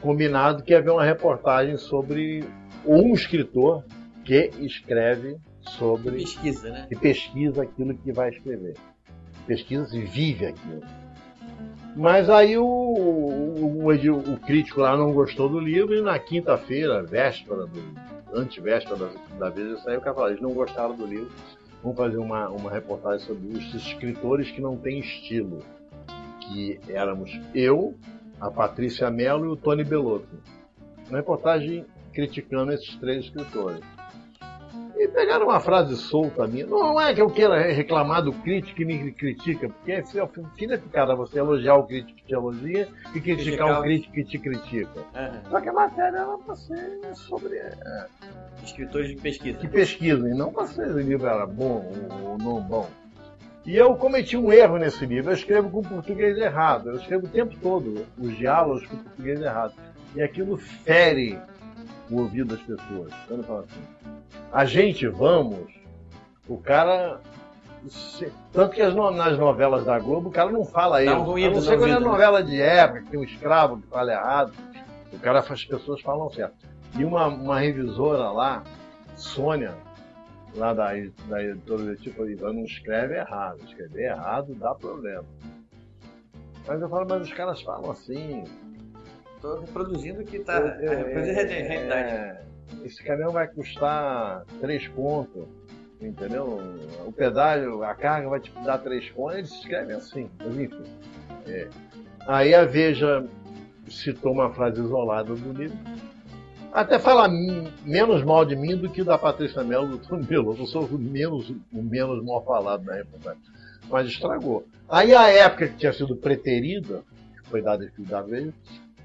combinado 0.00 0.62
que 0.62 0.72
ia 0.72 0.78
haver 0.78 0.90
uma 0.90 1.04
reportagem 1.04 1.76
sobre 1.76 2.44
um 2.84 3.14
escritor 3.14 3.84
que 4.24 4.50
escreve 4.60 5.38
sobre. 5.60 6.18
Pesquisa, 6.18 6.70
né? 6.70 6.86
Que 6.88 6.96
pesquisa 6.96 7.62
aquilo 7.62 7.96
que 7.96 8.12
vai 8.12 8.30
escrever. 8.30 8.74
Pesquisa 9.46 9.96
e 9.96 10.02
vive 10.02 10.46
aquilo. 10.46 10.82
Mas 11.96 12.28
aí 12.28 12.58
o, 12.58 12.64
o, 12.64 13.86
o, 13.86 14.32
o, 14.32 14.40
crítico 14.40 14.82
lá 14.82 14.96
não 14.96 15.12
gostou 15.12 15.48
do 15.48 15.58
livro 15.58 15.94
e 15.94 16.02
na 16.02 16.18
quinta-feira, 16.18 17.02
véspera, 17.02 17.66
do, 17.66 17.82
antevéspera 18.34 18.96
da, 18.96 19.08
da 19.38 19.48
Veja, 19.48 19.78
saiu 19.78 19.98
o 19.98 20.02
cara 20.02 20.14
falou, 20.14 20.30
eles 20.30 20.42
não 20.42 20.52
gostaram 20.52 20.94
do 20.94 21.06
livro, 21.06 21.30
vamos 21.86 21.96
fazer 21.98 22.18
uma, 22.18 22.48
uma 22.48 22.68
reportagem 22.68 23.24
sobre 23.24 23.46
os 23.46 23.74
escritores 23.74 24.50
que 24.50 24.60
não 24.60 24.76
têm 24.76 24.98
estilo. 24.98 25.62
Que 26.40 26.80
éramos 26.88 27.30
eu, 27.54 27.94
a 28.40 28.50
Patrícia 28.50 29.08
Mello 29.08 29.46
e 29.46 29.48
o 29.48 29.56
Tony 29.56 29.84
Belotto. 29.84 30.36
Uma 31.08 31.18
reportagem 31.18 31.86
criticando 32.12 32.72
esses 32.72 32.96
três 32.96 33.26
escritores. 33.26 33.80
E 34.98 35.08
pegaram 35.08 35.46
uma 35.46 35.60
frase 35.60 35.94
solta 35.94 36.46
minha. 36.46 36.66
Não 36.66 36.98
é 36.98 37.14
que 37.14 37.20
eu 37.20 37.28
queira 37.28 37.70
reclamar 37.70 38.22
do 38.22 38.32
crítico 38.32 38.76
que 38.76 38.84
me 38.84 39.12
critica, 39.12 39.68
porque 39.68 39.92
é 39.92 40.02
filho 40.02 40.74
é 40.74 40.80
cara 40.90 41.14
você 41.14 41.38
elogiar 41.38 41.74
o 41.76 41.84
crítico 41.84 42.18
que 42.18 42.24
te 42.24 42.34
elogia 42.34 42.88
e 43.14 43.20
criticar, 43.20 43.80
o 43.80 43.82
crítico 43.82 44.14
que 44.14 44.24
te 44.24 44.38
critica. 44.38 45.00
Uhum. 45.00 45.50
Só 45.50 45.60
que 45.60 45.68
a 45.68 45.72
matéria 45.72 46.16
era 46.16 46.38
para 46.38 46.56
ser 46.56 47.00
sobre. 47.14 47.56
É, 47.56 48.06
Escritores 48.64 49.10
de 49.10 49.16
pesquisa. 49.16 49.58
Que 49.58 49.68
e 50.28 50.34
não 50.34 50.50
para 50.50 50.66
ser 50.66 50.88
o 50.88 50.98
livro 50.98 51.26
era 51.26 51.46
bom 51.46 51.84
ou 52.24 52.38
não 52.38 52.60
bom. 52.60 52.88
E 53.66 53.76
eu 53.76 53.94
cometi 53.96 54.36
um 54.36 54.52
erro 54.52 54.78
nesse 54.78 55.04
livro. 55.04 55.30
Eu 55.30 55.34
escrevo 55.34 55.68
com 55.68 55.82
português 55.82 56.38
errado. 56.38 56.88
Eu 56.88 56.96
escrevo 56.96 57.26
o 57.26 57.28
tempo 57.28 57.54
todo 57.60 58.06
os 58.16 58.36
diálogos 58.36 58.86
com 58.86 58.96
português 58.96 59.40
errado. 59.42 59.74
E 60.14 60.22
aquilo 60.22 60.56
fere 60.56 61.38
o 62.10 62.20
ouvido 62.20 62.56
das 62.56 62.60
pessoas. 62.60 63.12
Quando 63.26 63.40
eu 63.40 63.44
falo 63.44 63.60
assim, 63.60 63.82
a 64.52 64.64
gente 64.64 65.06
vamos, 65.06 65.72
o 66.48 66.58
cara. 66.58 67.20
Tanto 68.52 68.74
que 68.74 68.82
as 68.82 68.94
nas 68.94 69.38
novelas 69.38 69.84
da 69.84 69.98
Globo, 69.98 70.28
o 70.28 70.32
cara 70.32 70.50
não 70.50 70.64
fala 70.64 71.04
isso. 71.04 71.14
Um 71.14 71.36
a 71.36 71.50
não 71.50 71.60
ser 71.60 71.78
quando 71.78 71.94
é 71.94 72.00
novela 72.00 72.42
de 72.42 72.60
época, 72.60 73.02
que 73.02 73.10
tem 73.10 73.20
um 73.20 73.24
escravo 73.24 73.80
que 73.80 73.86
fala 73.86 74.12
errado. 74.12 74.52
O 75.12 75.18
cara, 75.20 75.38
as 75.38 75.64
pessoas 75.64 76.00
falam 76.00 76.28
certo. 76.30 76.54
E 76.98 77.04
uma, 77.04 77.28
uma 77.28 77.60
revisora 77.60 78.30
lá, 78.30 78.64
Sônia, 79.14 79.74
lá 80.56 80.74
da, 80.74 80.92
da 81.28 81.44
editora 81.44 81.94
tipo, 81.96 82.24
não 82.24 82.64
escreve 82.64 83.14
errado. 83.14 83.60
Escrever 83.64 84.10
errado 84.10 84.54
dá 84.56 84.74
problema. 84.74 85.24
Mas 86.66 86.80
eu 86.80 86.88
falo, 86.88 87.06
mas 87.08 87.22
os 87.22 87.32
caras 87.32 87.62
falam 87.62 87.90
assim. 87.92 88.42
Estou 89.36 89.60
reproduzindo 89.60 90.20
o 90.22 90.24
que 90.24 90.38
está. 90.38 90.58
É, 90.80 90.86
é, 90.86 91.40
é, 91.40 91.62
realidade. 91.62 92.10
É, 92.10 92.42
esse 92.84 93.02
caminhão 93.04 93.30
vai 93.30 93.46
custar 93.46 94.44
3 94.60 94.88
pontos, 94.88 95.44
entendeu? 96.00 96.60
O 97.06 97.12
pedágio, 97.12 97.84
a 97.84 97.94
carga 97.94 98.28
vai 98.28 98.40
te 98.40 98.50
dar 98.64 98.78
3 98.78 99.10
pontos, 99.10 99.38
eles 99.38 99.52
escrevem 99.52 99.96
assim, 99.96 100.30
mas 100.38 100.56
enfim. 100.56 100.84
É. 101.46 101.68
Aí 102.26 102.54
a 102.54 102.64
Veja 102.64 103.24
citou 103.88 104.32
uma 104.32 104.52
frase 104.52 104.80
isolada 104.80 105.34
do 105.34 105.52
livro. 105.52 105.76
Até 106.72 106.98
fala 106.98 107.28
menos 107.84 108.22
mal 108.22 108.44
de 108.44 108.54
mim 108.54 108.76
do 108.76 108.90
que 108.90 109.02
da 109.02 109.16
Patrícia 109.16 109.64
Melo 109.64 109.88
do 109.88 109.98
Tony 109.98 110.24
Belotto. 110.24 110.62
Eu 110.62 110.66
sou 110.66 110.84
o 110.84 110.98
menos, 110.98 111.50
o 111.50 111.82
menos 111.82 112.22
mal 112.24 112.44
falado 112.44 112.84
na 112.84 112.96
época. 112.96 113.36
Mas 113.88 114.08
estragou. 114.08 114.66
Aí 114.88 115.14
a 115.14 115.28
época 115.28 115.68
que 115.68 115.76
tinha 115.76 115.92
sido 115.92 116.16
preterida, 116.16 117.02
que 117.42 117.48
foi 117.48 117.62
dada 117.62 117.90
da 117.98 118.20
Veja, 118.20 118.52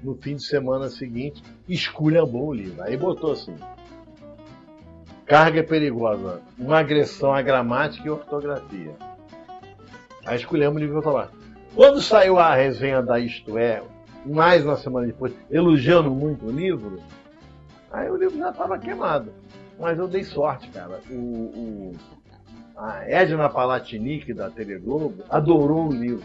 no 0.02 0.14
fim 0.14 0.36
de 0.36 0.42
semana 0.42 0.88
seguinte, 0.88 1.42
esculhambou 1.68 2.48
o 2.48 2.54
livro. 2.54 2.82
Aí 2.82 2.96
botou 2.96 3.32
assim: 3.32 3.54
carga 5.26 5.62
perigosa, 5.62 6.40
uma 6.58 6.78
agressão 6.78 7.32
à 7.32 7.40
gramática 7.40 8.06
e 8.06 8.10
ortografia. 8.10 8.94
Aí 10.24 10.36
escolhemos 10.36 10.76
o 10.76 10.84
livro 10.84 11.02
e 11.02 11.06
lá. 11.06 11.28
Quando 11.74 12.00
saiu 12.02 12.38
a 12.38 12.54
resenha 12.54 13.02
da 13.02 13.18
Isto 13.18 13.56
É, 13.56 13.82
mais 14.26 14.64
uma 14.64 14.76
semana 14.76 15.06
depois, 15.06 15.32
elogiando 15.50 16.10
muito 16.10 16.46
o 16.46 16.50
livro, 16.50 17.00
aí 17.90 18.10
o 18.10 18.16
livro 18.16 18.36
já 18.38 18.50
estava 18.50 18.78
queimado. 18.78 19.32
Mas 19.80 19.98
eu 19.98 20.06
dei 20.06 20.22
sorte, 20.22 20.68
cara. 20.68 21.00
O, 21.10 21.14
o, 21.14 21.96
a 22.76 23.04
Edna 23.08 23.48
Palatinic, 23.48 24.32
da 24.32 24.50
TV 24.50 24.78
Globo, 24.78 25.24
adorou 25.28 25.88
o 25.88 25.92
livro. 25.92 26.24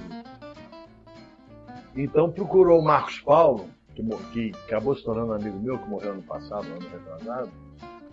Então 1.97 2.31
procurou 2.31 2.79
o 2.79 2.83
Marcos 2.83 3.19
Paulo, 3.19 3.67
que, 3.95 4.03
que 4.31 4.53
acabou 4.67 4.95
se 4.95 5.03
tornando 5.03 5.33
amigo 5.33 5.59
meu, 5.59 5.79
que 5.79 5.89
morreu 5.89 6.11
ano 6.11 6.21
passado, 6.21 6.65
ano 6.65 6.87
retrasado. 6.89 7.49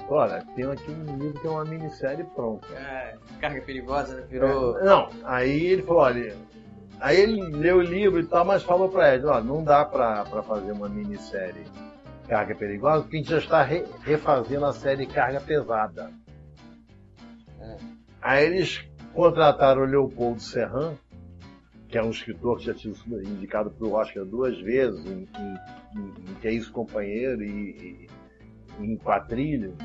Olha, 0.09 0.45
tem 0.55 0.65
aqui 0.65 0.91
um 0.91 1.17
livro 1.17 1.41
que 1.41 1.47
é 1.47 1.51
uma 1.51 1.65
minissérie 1.65 2.25
pronta. 2.35 2.67
É, 2.75 3.17
carga 3.41 3.61
perigosa, 3.63 4.17
né? 4.17 4.27
Virou. 4.29 4.79
É, 4.79 4.85
não, 4.85 5.09
aí 5.25 5.67
ele 5.67 5.83
falou, 5.83 6.03
olha. 6.03 6.37
Aí 7.01 7.21
ele 7.21 7.43
leu 7.57 7.79
o 7.79 7.83
livro 7.83 8.21
e 8.21 8.27
tal, 8.27 8.45
mas 8.45 8.63
falou 8.63 8.89
pra 8.89 9.15
ele, 9.15 9.27
olha, 9.27 9.43
não 9.43 9.63
dá 9.63 9.85
pra, 9.85 10.25
pra 10.25 10.43
fazer 10.43 10.73
uma 10.73 10.89
minissérie 10.89 11.65
Carga 12.29 12.55
Perigosa, 12.55 13.03
porque 13.03 13.17
a 13.17 13.21
gente 13.21 13.31
já 13.31 13.39
está 13.39 13.63
re, 13.63 13.85
refazendo 14.03 14.65
a 14.65 14.73
série 14.73 15.07
Carga 15.07 15.41
Pesada. 15.41 16.11
É. 17.61 17.77
Aí 18.23 18.47
eles 18.47 18.89
contrataram 19.13 19.83
o 19.83 19.87
Leopoldo 19.87 20.41
Serran, 20.41 20.95
que 21.95 21.99
é 21.99 22.03
um 22.03 22.11
escritor 22.11 22.59
que 22.59 22.65
já 22.65 22.75
tinha 22.75 22.93
sido 22.93 23.23
indicado 23.23 23.71
para 23.71 23.87
o 23.87 23.93
Oscar 23.93 24.25
duas 24.25 24.59
vezes, 24.59 25.07
em, 25.07 25.29
em, 25.39 26.29
em 26.29 26.35
Que 26.41 26.49
é 26.49 26.51
Isso 26.51 26.73
Companheiro 26.73 27.41
e, 27.41 28.09
e 28.81 28.85
em 28.85 28.97
Quatrilho. 28.97 29.77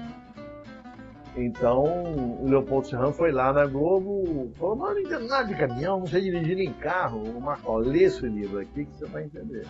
Então, 1.37 1.83
o 1.83 2.47
Leopoldo 2.49 2.87
Serrano 2.87 3.13
foi 3.13 3.31
lá 3.31 3.53
na 3.53 3.67
Globo, 3.67 4.51
falou, 4.57 4.75
não, 4.75 4.91
não 4.91 4.99
entendo 4.99 5.27
nada 5.27 5.47
de 5.49 5.53
caminhão, 5.53 5.99
não 5.99 6.07
sei 6.07 6.21
dirigir 6.21 6.57
em 6.57 6.73
carro. 6.73 7.21
O 7.21 7.39
Marco, 7.39 7.77
lê 7.77 8.05
esse 8.05 8.25
livro 8.25 8.59
aqui 8.59 8.85
que 8.85 8.97
você 8.97 9.05
vai 9.05 9.25
entender. 9.25 9.67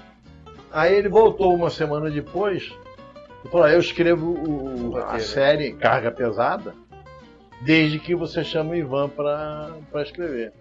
Aí 0.72 0.96
ele 0.96 1.10
voltou 1.10 1.54
uma 1.54 1.70
semana 1.70 2.10
depois 2.10 2.74
e 3.44 3.50
falou, 3.50 3.68
eu 3.68 3.82
escrevo 3.82 4.32
o, 4.32 4.98
a 4.98 5.20
série 5.20 5.74
Carga 5.74 6.10
Pesada, 6.10 6.74
desde 7.66 8.00
que 8.00 8.16
você 8.16 8.46
chama 8.46 8.72
o 8.72 8.76
Ivan 8.78 9.10
para 9.10 10.02
escrever 10.02 10.54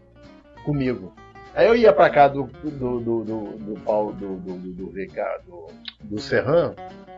comigo. 0.64 1.14
Aí 1.58 1.66
eu 1.66 1.74
ia 1.74 1.92
pra 1.92 2.08
cá 2.08 2.28
do, 2.28 2.44
do, 2.62 3.00
do, 3.00 3.24
do, 3.24 3.42
do 3.58 3.80
Paulo, 3.80 4.12
do, 4.12 4.36
do, 4.36 4.56
do, 4.74 4.90
Ricardo, 4.92 5.66
do 6.04 6.20
Serran, 6.20 6.72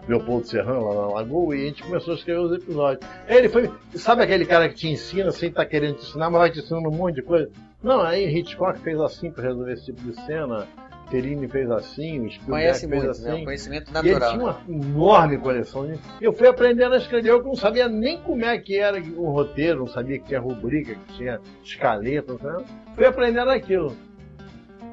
Leopoldo 0.08 0.46
Serran, 0.46 0.78
lá 0.78 0.94
na 0.94 1.12
Lagoa, 1.12 1.54
e 1.54 1.64
a 1.64 1.66
gente 1.66 1.82
começou 1.82 2.14
a 2.14 2.16
escrever 2.16 2.40
os 2.40 2.52
episódios. 2.56 3.06
Aí 3.28 3.36
ele 3.36 3.50
foi, 3.50 3.70
sabe 3.96 4.22
aquele 4.22 4.46
cara 4.46 4.70
que 4.70 4.76
te 4.76 4.88
ensina 4.88 5.30
sem 5.30 5.50
estar 5.50 5.64
tá 5.64 5.68
querendo 5.68 5.96
te 5.96 6.06
ensinar, 6.06 6.30
mas 6.30 6.40
vai 6.40 6.50
te 6.50 6.60
ensinando 6.60 6.88
um 6.88 6.96
monte 6.96 7.16
de 7.16 7.22
coisa? 7.22 7.50
Não, 7.82 8.00
aí 8.00 8.34
Hitchcock 8.34 8.78
fez 8.78 8.98
assim 8.98 9.30
para 9.30 9.44
resolver 9.44 9.74
esse 9.74 9.84
tipo 9.84 10.00
de 10.00 10.18
cena, 10.24 10.66
Terini 11.10 11.46
fez 11.46 11.70
assim, 11.70 12.20
o 12.20 12.30
Spielberg 12.30 12.78
fez 12.78 12.90
muito, 12.90 13.10
assim. 13.10 13.24
Né? 13.24 13.44
Conhecimento 13.44 13.92
natural. 13.92 14.06
E 14.06 14.10
ele 14.10 14.30
tinha 14.30 14.42
uma 14.42 14.60
enorme 14.66 15.36
coleção. 15.36 15.86
De... 15.86 15.98
Eu 16.18 16.32
fui 16.32 16.48
aprendendo 16.48 16.94
a 16.94 16.96
escrever, 16.96 17.28
eu 17.28 17.42
não 17.42 17.54
sabia 17.54 17.90
nem 17.90 18.18
como 18.22 18.42
é 18.42 18.56
que 18.56 18.78
era 18.78 18.98
o 18.98 19.30
roteiro, 19.32 19.80
não 19.80 19.86
sabia 19.86 20.18
que 20.18 20.28
tinha 20.28 20.40
rubrica, 20.40 20.94
que 20.94 21.12
tinha 21.18 21.38
escaleta, 21.62 22.32
não 22.42 22.64
fui 22.94 23.04
aprendendo 23.04 23.50
aquilo. 23.50 23.94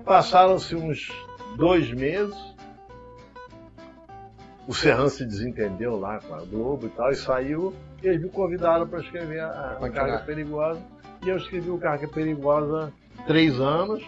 Passaram-se 0.08 0.74
uns 0.74 1.12
dois 1.58 1.92
meses. 1.92 2.34
O 4.66 4.74
Serran 4.74 5.10
se 5.10 5.26
desentendeu 5.26 6.00
lá 6.00 6.20
com 6.20 6.34
a 6.34 6.42
Globo 6.46 6.88
e 6.88 6.90
tal, 6.90 7.12
e 7.12 7.16
saiu. 7.16 7.74
E 8.02 8.08
eles 8.08 8.22
me 8.22 8.30
convidaram 8.30 8.88
para 8.88 9.02
escrever 9.02 9.42
a, 9.42 9.78
a 9.82 9.90
Carga 9.90 10.20
Perigosa. 10.20 10.82
E 11.26 11.30
eu 11.30 11.36
escrevi 11.36 11.70
o 11.70 11.78
Carga 11.78 12.08
Perigosa 12.08 12.94
três 13.26 13.60
anos. 13.60 14.02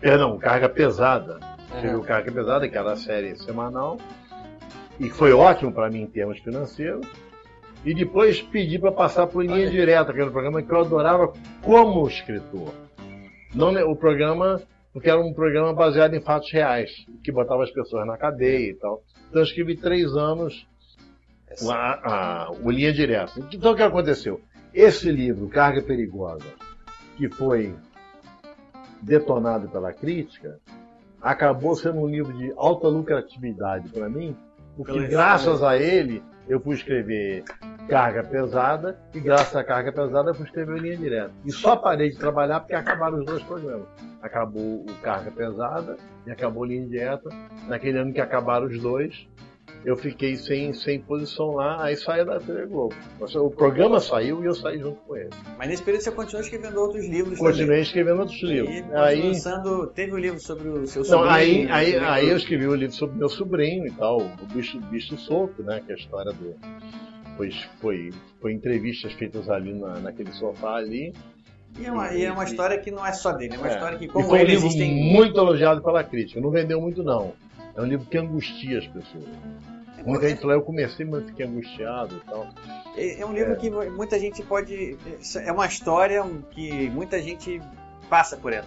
Perdão, 0.00 0.38
Carga 0.38 0.70
Pesada. 0.70 1.38
Escrevi 1.74 1.96
o 1.96 2.02
Carga 2.02 2.32
Pesada, 2.32 2.66
que 2.66 2.78
era 2.78 2.92
a 2.92 2.96
série 2.96 3.36
semanal. 3.36 3.98
E 4.98 5.10
foi 5.10 5.34
ótimo 5.34 5.70
para 5.70 5.90
mim 5.90 6.02
em 6.02 6.06
termos 6.06 6.38
financeiros. 6.38 7.06
E 7.84 7.94
depois 7.94 8.40
pedi 8.40 8.78
para 8.78 8.90
passar 8.90 9.26
por 9.26 9.44
linha 9.44 9.70
direta, 9.70 10.14
que 10.14 10.18
era 10.18 10.30
um 10.30 10.32
programa 10.32 10.62
que 10.62 10.72
eu 10.72 10.80
adorava 10.80 11.30
como 11.62 12.08
escritor. 12.08 12.72
Não, 13.54 13.70
né, 13.70 13.84
o 13.84 13.94
programa, 13.94 14.60
porque 14.96 15.10
era 15.10 15.20
um 15.20 15.34
programa 15.34 15.74
baseado 15.74 16.14
em 16.14 16.22
fatos 16.22 16.50
reais, 16.50 16.90
que 17.22 17.30
botava 17.30 17.62
as 17.62 17.70
pessoas 17.70 18.06
na 18.06 18.16
cadeia 18.16 18.70
e 18.70 18.74
tal. 18.76 19.02
Então 19.28 19.42
eu 19.42 19.44
escrevi 19.44 19.76
três 19.76 20.16
anos 20.16 20.66
a, 21.68 22.46
a, 22.46 22.50
o 22.50 22.70
linha 22.70 22.94
direta. 22.94 23.38
Então 23.52 23.72
o 23.72 23.76
que 23.76 23.82
aconteceu? 23.82 24.40
Esse 24.72 25.12
livro, 25.12 25.50
Carga 25.50 25.82
Perigosa, 25.82 26.46
que 27.14 27.28
foi 27.28 27.74
detonado 29.02 29.68
pela 29.68 29.92
crítica, 29.92 30.58
acabou 31.20 31.76
sendo 31.76 31.98
um 31.98 32.08
livro 32.08 32.32
de 32.32 32.54
alta 32.56 32.88
lucratividade 32.88 33.90
para 33.90 34.08
mim, 34.08 34.34
porque 34.78 35.08
graças 35.08 35.62
a 35.62 35.76
ele 35.76 36.22
eu 36.48 36.58
fui 36.58 36.74
escrever 36.74 37.44
carga 37.86 38.24
pesada 38.24 38.98
e 39.14 39.20
graças 39.20 39.54
à 39.54 39.62
carga 39.62 39.92
pesada 39.92 40.30
eu 40.30 40.34
fui 40.34 40.46
escrever 40.46 40.80
linha 40.80 40.96
direta. 40.96 41.32
E 41.44 41.52
só 41.52 41.76
parei 41.76 42.08
de 42.08 42.16
trabalhar 42.16 42.60
porque 42.60 42.74
acabaram 42.74 43.18
os 43.18 43.26
dois 43.26 43.42
programas. 43.42 43.88
Acabou 44.26 44.80
o 44.80 44.94
carga 45.02 45.30
pesada 45.30 45.96
e 46.26 46.30
acabou 46.30 46.64
linha 46.64 46.86
direta. 46.86 47.28
Naquele 47.68 47.98
ano 47.98 48.12
que 48.12 48.20
acabaram 48.20 48.66
os 48.66 48.80
dois, 48.80 49.26
eu 49.84 49.96
fiquei 49.96 50.36
sem, 50.36 50.72
sem 50.72 51.00
posição 51.00 51.52
lá, 51.52 51.84
aí 51.84 51.96
saí 51.96 52.24
da 52.24 52.40
TV 52.40 52.66
Globo. 52.66 52.94
O 53.36 53.50
programa 53.50 54.00
saiu 54.00 54.42
e 54.42 54.46
eu 54.46 54.54
saí 54.54 54.80
junto 54.80 54.96
com 55.02 55.16
ele. 55.16 55.30
Mas 55.56 55.68
nesse 55.68 55.82
período 55.84 56.02
você 56.02 56.10
continuou 56.10 56.42
escrevendo 56.42 56.80
outros 56.80 57.06
livros 57.06 57.38
Continuei 57.38 57.66
também. 57.66 57.82
escrevendo 57.82 58.20
outros 58.20 58.42
livros. 58.42 58.74
E 58.74 58.94
aí, 58.94 59.22
lançando, 59.22 59.86
teve 59.88 60.12
um 60.12 60.18
livro 60.18 60.40
sobre 60.40 60.68
o 60.68 60.86
seu 60.88 61.02
não, 61.02 61.08
sobrinho. 61.08 61.32
aí, 61.32 61.68
aí, 61.70 61.92
né? 61.92 62.08
aí 62.08 62.28
eu 62.28 62.36
escrevi 62.36 62.66
o 62.66 62.74
livro 62.74 62.96
sobre 62.96 63.16
meu 63.16 63.28
sobrinho 63.28 63.86
e 63.86 63.92
tal, 63.92 64.18
o 64.20 64.46
bicho, 64.52 64.80
bicho 64.90 65.16
solto, 65.18 65.62
né? 65.62 65.80
Que 65.86 65.92
é 65.92 65.94
a 65.94 65.98
história 65.98 66.32
do. 66.32 66.56
Foi, 67.36 67.50
foi, 67.80 68.10
foi 68.40 68.52
entrevistas 68.52 69.12
feitas 69.12 69.48
ali 69.48 69.72
na, 69.72 70.00
naquele 70.00 70.32
sofá 70.32 70.76
ali. 70.76 71.12
E 71.78 71.84
é, 71.86 71.92
uma, 71.92 72.12
e 72.14 72.24
é 72.24 72.32
uma 72.32 72.44
história 72.44 72.78
que 72.78 72.90
não 72.90 73.04
é 73.04 73.12
só 73.12 73.32
dele, 73.32 73.54
é 73.54 73.58
uma 73.58 73.68
É. 73.68 73.72
história 73.74 73.98
que, 73.98 74.04
E 74.04 74.08
como 74.08 74.26
foi 74.28 74.38
um 74.38 74.42
ele, 74.42 74.50
livro 74.52 74.66
existem. 74.66 75.12
muito 75.12 75.38
elogiado 75.38 75.82
pela 75.82 76.02
crítica. 76.02 76.40
Não 76.40 76.50
vendeu 76.50 76.80
muito, 76.80 77.02
não. 77.02 77.34
É 77.76 77.80
um 77.80 77.84
livro 77.84 78.06
que 78.06 78.16
angustia 78.16 78.78
as 78.78 78.86
pessoas. 78.86 79.24
Muita 80.04 80.28
gente 80.28 80.40
falou, 80.40 80.54
eu 80.54 80.62
comecei, 80.62 81.04
mas 81.04 81.24
fiquei 81.26 81.44
angustiado 81.46 82.14
e 82.16 82.30
tal. 82.30 82.46
É 82.96 83.20
é 83.20 83.26
um 83.26 83.32
livro 83.32 83.52
É. 83.52 83.56
que 83.56 83.68
muita 83.70 84.18
gente 84.20 84.42
pode. 84.42 84.96
É 85.44 85.50
uma 85.52 85.66
história 85.66 86.22
que 86.52 86.88
muita 86.90 87.20
gente 87.20 87.60
passa 88.08 88.36
por 88.36 88.52
ela. 88.52 88.64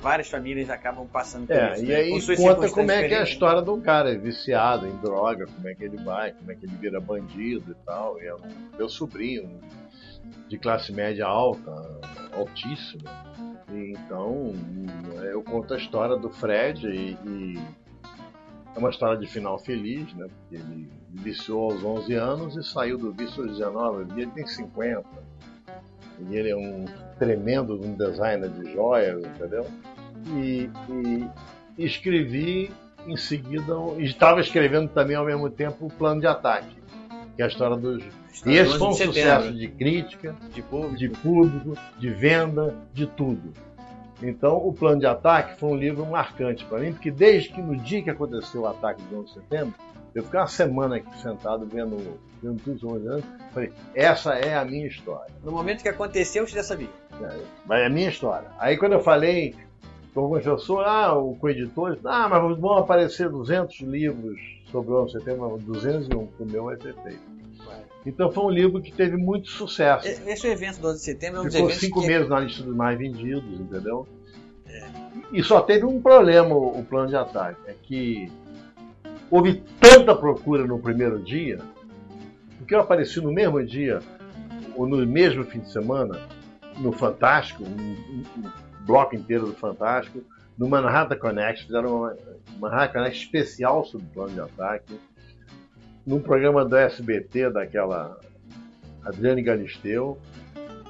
Várias 0.00 0.28
famílias 0.30 0.70
acabam 0.70 1.06
passando 1.08 1.46
por 1.48 1.56
É, 1.56 1.72
isso. 1.72 1.84
e 1.84 1.88
né? 1.88 1.94
aí 1.96 2.10
Com 2.10 2.36
conta 2.36 2.68
como 2.70 2.90
é 2.92 3.08
que 3.08 3.14
é 3.14 3.18
a 3.18 3.24
história 3.24 3.60
do 3.62 3.76
cara, 3.80 4.12
é 4.12 4.16
viciado 4.16 4.86
em 4.86 4.96
droga, 4.98 5.46
como 5.46 5.68
é 5.68 5.74
que 5.74 5.82
ele 5.82 5.96
vai, 5.96 6.32
como 6.32 6.52
é 6.52 6.54
que 6.54 6.64
ele 6.66 6.76
vira 6.76 7.00
bandido 7.00 7.72
e 7.72 7.84
tal. 7.84 8.20
E 8.22 8.26
é 8.26 8.34
um, 8.34 8.38
meu 8.78 8.88
sobrinho, 8.88 9.58
de 10.48 10.56
classe 10.58 10.92
média 10.92 11.26
alta, 11.26 11.72
altíssima. 12.36 13.10
E 13.72 13.92
então, 13.92 14.52
eu 15.22 15.42
conto 15.42 15.74
a 15.74 15.76
história 15.76 16.16
do 16.16 16.30
Fred 16.30 16.86
e, 16.86 17.16
e 17.26 17.58
é 18.74 18.78
uma 18.78 18.90
história 18.90 19.16
de 19.18 19.26
final 19.26 19.58
feliz, 19.58 20.12
né? 20.14 20.26
Porque 20.28 20.56
ele 20.56 20.88
viciou 21.10 21.72
aos 21.72 21.82
11 21.82 22.14
anos 22.14 22.56
e 22.56 22.62
saiu 22.62 22.98
do 22.98 23.12
vício 23.12 23.42
aos 23.42 23.52
19, 23.52 24.06
e 24.16 24.22
ele 24.22 24.30
tem 24.32 24.46
50. 24.46 25.04
E 26.28 26.36
ele 26.36 26.50
é 26.50 26.56
um 26.56 26.84
tremendo 27.18 27.74
um 27.74 27.94
designer 27.94 28.48
de 28.50 28.72
joias, 28.72 29.24
entendeu? 29.24 29.66
E, 30.28 30.70
e- 30.90 31.28
e 31.78 31.84
escrevi 31.84 32.70
em 33.06 33.16
seguida, 33.16 33.74
estava 33.98 34.40
escrevendo 34.40 34.88
também 34.88 35.14
ao 35.16 35.24
mesmo 35.24 35.48
tempo 35.50 35.86
o 35.86 35.88
plano 35.90 36.20
de 36.20 36.26
ataque, 36.26 36.74
que 37.36 37.42
é 37.42 37.44
a 37.44 37.48
história 37.48 37.76
dos. 37.76 38.02
E 38.46 38.54
esse 38.54 38.70
11 38.70 38.78
foi 38.78 38.88
um 38.88 38.92
setembro. 38.92 39.12
sucesso 39.14 39.52
de 39.52 39.68
crítica, 39.68 40.34
de 40.52 40.62
público. 40.62 40.96
de 40.96 41.08
público, 41.10 41.78
de 41.98 42.10
venda, 42.10 42.74
de 42.92 43.06
tudo. 43.06 43.52
Então, 44.22 44.56
o 44.56 44.72
plano 44.72 44.98
de 44.98 45.06
ataque 45.06 45.60
foi 45.60 45.70
um 45.70 45.76
livro 45.76 46.06
marcante 46.06 46.64
para 46.64 46.78
mim, 46.78 46.92
porque 46.92 47.10
desde 47.10 47.50
que 47.50 47.60
no 47.60 47.76
dia 47.76 48.02
que 48.02 48.08
aconteceu 48.08 48.62
o 48.62 48.66
ataque 48.66 49.02
de 49.02 49.14
11 49.14 49.26
de 49.26 49.34
setembro, 49.34 49.74
eu 50.14 50.24
fiquei 50.24 50.40
uma 50.40 50.46
semana 50.46 50.96
aqui 50.96 51.18
sentado 51.18 51.66
vendo, 51.66 52.18
vendo 52.42 52.58
tudo 52.62 52.76
isso, 52.76 52.88
olhando, 52.88 53.22
falei, 53.52 53.70
essa 53.94 54.32
é 54.32 54.56
a 54.56 54.64
minha 54.64 54.86
história. 54.86 55.34
No 55.44 55.52
momento 55.52 55.82
que 55.82 55.88
aconteceu, 55.90 56.46
você 56.46 56.54
já 56.54 56.62
sabia. 56.62 56.88
Mas 57.66 57.82
é 57.82 57.86
a 57.86 57.90
minha 57.90 58.08
história. 58.08 58.48
Aí 58.58 58.78
quando 58.78 58.92
eu 58.92 59.00
falei 59.00 59.54
com 60.14 60.20
algumas 60.22 60.42
pessoas, 60.42 60.86
ah, 60.88 61.12
o 61.12 61.36
com 61.36 61.50
editores, 61.50 61.98
ah, 62.06 62.26
mas 62.30 62.58
vão 62.58 62.78
aparecer 62.78 63.28
200 63.28 63.80
livros 63.80 64.55
11 64.80 65.06
de 65.12 65.18
setembro, 65.18 65.58
201, 65.58 66.18
o 66.18 66.30
meu 66.46 66.64
vai 66.64 66.76
ser 66.80 66.94
feito. 67.02 67.36
Então 68.04 68.30
foi 68.30 68.44
um 68.44 68.50
livro 68.50 68.80
que 68.80 68.92
teve 68.92 69.16
muito 69.16 69.48
sucesso. 69.48 70.06
Esse 70.06 70.46
evento 70.46 70.80
do 70.80 70.88
11 70.88 70.98
de 70.98 71.04
setembro 71.04 71.38
é 71.38 71.40
um 71.40 71.44
dos 71.44 71.54
Ficou 71.54 71.70
cinco 71.70 72.00
que 72.02 72.06
meses 72.06 72.28
na 72.28 72.40
lista 72.40 72.62
dos 72.62 72.74
mais 72.76 72.96
vendidos, 72.98 73.58
entendeu? 73.60 74.06
E 75.32 75.42
só 75.42 75.60
teve 75.60 75.84
um 75.84 76.00
problema 76.00 76.54
o 76.54 76.84
plano 76.84 77.08
de 77.08 77.16
ataque, 77.16 77.58
é 77.66 77.74
que 77.82 78.30
houve 79.30 79.62
tanta 79.80 80.14
procura 80.14 80.64
no 80.66 80.78
primeiro 80.78 81.18
dia, 81.18 81.58
porque 82.58 82.74
eu 82.74 82.80
apareci 82.80 83.20
no 83.20 83.32
mesmo 83.32 83.64
dia, 83.64 84.00
ou 84.76 84.86
no 84.86 85.04
mesmo 85.06 85.42
fim 85.44 85.58
de 85.60 85.70
semana, 85.72 86.20
no 86.78 86.92
Fantástico, 86.92 87.64
um- 87.64 88.22
um 88.38 88.50
bloco 88.86 89.16
inteiro 89.16 89.46
do 89.46 89.54
Fantástico, 89.54 90.22
no 90.58 90.68
Manhattan 90.68 91.16
Connect, 91.16 91.66
fizeram 91.66 91.96
uma 91.96 92.16
Manhattan 92.58 92.92
Connect 92.92 93.24
especial 93.24 93.84
sobre 93.84 94.06
o 94.06 94.10
plano 94.10 94.32
de 94.32 94.40
ataque, 94.40 94.98
num 96.06 96.20
programa 96.20 96.64
do 96.64 96.76
SBT 96.76 97.50
daquela 97.50 98.18
Adriane 99.04 99.42
Galisteu, 99.42 100.18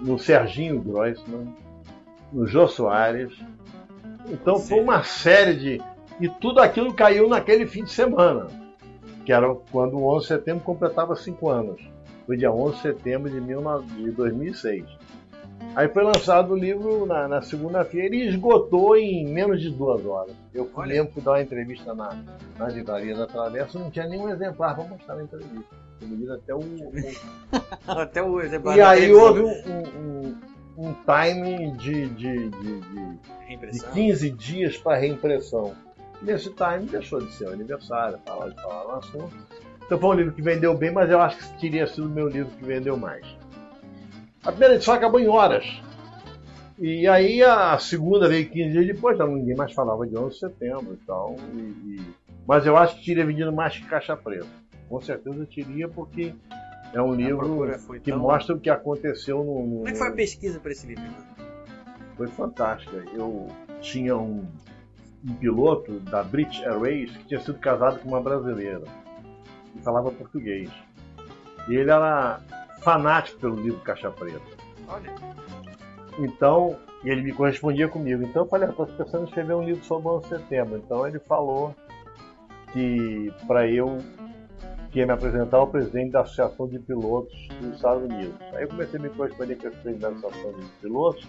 no 0.01 0.19
Serginho 0.19 0.81
Grossman, 0.81 1.55
no 2.33 2.47
Jô 2.47 2.69
Soares. 2.69 3.33
Então 4.29 4.59
foi 4.59 4.81
uma 4.81 5.03
série 5.03 5.55
de. 5.55 5.83
E 6.21 6.29
tudo 6.29 6.61
aquilo 6.61 6.95
caiu 6.95 7.29
naquele 7.29 7.67
fim 7.67 7.85
de 7.85 7.93
semana, 7.93 8.47
que 9.25 9.33
era 9.33 9.55
quando 9.71 9.99
o 9.99 10.17
11 10.17 10.23
de 10.23 10.29
setembro 10.29 10.65
completava 10.65 11.15
cinco 11.15 11.51
anos. 11.51 11.81
Foi 12.27 12.37
dia 12.37 12.51
11 12.51 12.77
de 12.77 12.83
setembro 12.83 13.31
de, 13.31 13.41
19 13.41 13.87
de 14.03 14.11
2006. 14.11 14.85
Aí 15.75 15.89
foi 15.89 16.03
lançado 16.03 16.53
o 16.53 16.57
livro 16.57 17.05
na, 17.05 17.29
na 17.29 17.43
segunda-feira 17.43 18.15
e 18.15 18.29
esgotou 18.29 18.97
em 18.97 19.27
menos 19.27 19.61
de 19.61 19.71
duas 19.71 20.05
horas. 20.07 20.35
Eu 20.55 20.65
fui 20.67 20.85
Olha. 20.85 20.95
mesmo 20.95 21.13
fui 21.13 21.23
dar 21.23 21.33
uma 21.33 21.43
entrevista 21.43 21.95
na, 21.95 22.17
na 22.59 22.69
livraria 22.69 23.15
da 23.15 23.27
Travessa, 23.27 23.79
não 23.79 23.91
tinha 23.91 24.07
nenhum 24.07 24.29
exemplar 24.31 24.75
para 24.75 24.85
mostrar 24.85 25.17
na 25.17 25.25
entrevista. 25.25 25.77
Me 26.01 26.31
até 26.31 26.55
o, 26.55 26.59
o 26.59 26.93
Até 28.01 28.23
o 28.23 28.41
exemplar 28.41 28.77
e 28.77 28.81
aí 28.83 29.13
houve 29.13 29.41
um, 29.41 29.49
um, 29.49 30.35
um, 30.79 30.89
um 30.89 30.95
time 31.05 31.73
de, 31.73 32.09
de, 32.09 32.51
de, 32.51 32.51
de, 32.51 32.81
de 32.81 33.19
Reimpressão. 33.47 33.93
15 33.93 34.31
dias 34.31 34.77
para 34.77 34.99
reimpressão. 34.99 35.75
Nesse 36.23 36.51
time 36.51 36.87
deixou 36.91 37.21
de 37.21 37.33
ser 37.33 37.49
o 37.49 37.53
aniversário, 37.53 38.19
falar 38.27 38.49
de 38.49 38.63
falar 38.63 38.85
no 38.85 38.99
assunto. 38.99 39.37
Então 39.85 39.99
foi 39.99 40.09
um 40.09 40.15
livro 40.15 40.33
que 40.33 40.43
vendeu 40.43 40.77
bem, 40.77 40.91
mas 40.91 41.11
eu 41.11 41.21
acho 41.21 41.37
que 41.37 41.61
teria 41.61 41.87
sido 41.87 42.07
o 42.07 42.11
meu 42.11 42.29
livro 42.29 42.51
que 42.57 42.65
vendeu 42.65 42.97
mais. 42.97 43.25
A 44.47 44.51
primeira 44.53 44.75
edição 44.77 44.95
acabou 44.95 45.19
em 45.21 45.29
horas. 45.29 45.65
E 46.79 47.07
aí 47.09 47.43
a 47.43 47.79
segunda 47.79 48.29
veio 48.29 48.49
15 48.49 48.71
dias 48.71 48.87
depois, 48.87 49.17
já 49.17 49.27
ninguém 49.27 49.57
mais 49.57 49.73
falava 49.73 50.07
de 50.07 50.17
11 50.17 50.35
de 50.35 50.39
setembro 50.41 50.95
e 50.95 51.07
tal. 51.07 51.37
e- 51.55 51.59
e- 51.97 52.15
Mas 52.47 52.65
eu 52.65 52.77
acho 52.77 52.97
que 53.01 53.07
teria 53.07 53.27
vendido 53.27 53.53
mais 53.53 53.77
que 53.77 53.85
Caixa 53.87 54.17
Preta. 54.17 54.47
Com 54.89 55.01
certeza 55.01 55.45
teria, 55.53 55.89
porque 55.89 56.33
é 56.93 57.03
um 57.03 57.13
livro 57.15 57.67
que 58.05 58.13
tão- 58.13 58.21
mostra 58.21 58.55
o 58.55 58.61
que 58.61 58.71
aconteceu 58.71 59.39
no, 59.39 59.67
no- 59.67 59.77
Como 59.79 59.89
é 59.89 59.93
que 59.93 59.99
foi 59.99 60.09
a 60.09 60.13
pesquisa 60.13 60.61
para 60.61 60.71
esse 60.71 60.87
livro? 60.87 61.03
foi 62.17 62.29
fantástica. 62.29 62.97
Eu 63.13 63.49
tinha 63.81 64.17
um, 64.17 64.47
um 65.29 65.35
piloto 65.35 65.99
da 66.01 66.23
British 66.23 66.63
Airways 66.63 67.11
que 67.17 67.25
tinha 67.25 67.41
sido 67.41 67.59
casado 67.59 67.99
com 67.99 68.09
uma 68.11 68.21
brasileira 68.23 68.83
e 69.75 69.81
falava 69.81 70.11
português. 70.13 70.71
E 71.69 71.75
ele 71.75 71.91
era 71.91 72.39
fanático 72.87 73.41
pelo 73.41 73.57
livro 73.57 73.81
Caixa 73.81 74.13
Preta. 74.13 74.41
Olha, 74.87 75.13
Então, 76.21 76.77
e 77.03 77.11
ele 77.11 77.23
me 77.23 77.33
correspondia 77.33 77.89
comigo. 77.89 78.23
Então 78.23 78.45
eu 78.45 78.49
falei, 78.49 78.69
estou 78.69 78.87
pensando 78.87 79.25
em 79.25 79.27
escrever 79.27 79.55
um 79.55 79.65
livro 79.65 79.85
sobre 79.85 80.07
o 80.07 80.13
11 80.13 80.23
de 80.23 80.29
setembro. 80.37 80.77
Então 80.77 81.05
ele 81.05 81.19
falou 81.19 81.75
que 82.73 83.33
para 83.49 83.69
eu 83.69 83.99
que 84.93 85.01
ia 85.01 85.07
me 85.07 85.13
apresentar 85.13 85.57
ao 85.57 85.67
presidente 85.67 86.13
da 86.13 86.21
Associação 86.21 86.69
de 86.69 86.79
Pilotos 86.79 87.49
dos 87.61 87.75
Estados 87.75 88.05
Unidos. 88.05 88.41
Aí 88.55 88.63
eu 88.63 88.69
comecei 88.69 89.01
a 89.01 89.03
me 89.03 89.11
corresponder 89.11 89.57
com 89.57 89.67
esse 89.67 89.77
presidente 89.79 90.01
da 90.01 90.09
Associação 90.29 90.53
de 90.53 90.67
Pilotos. 90.81 91.29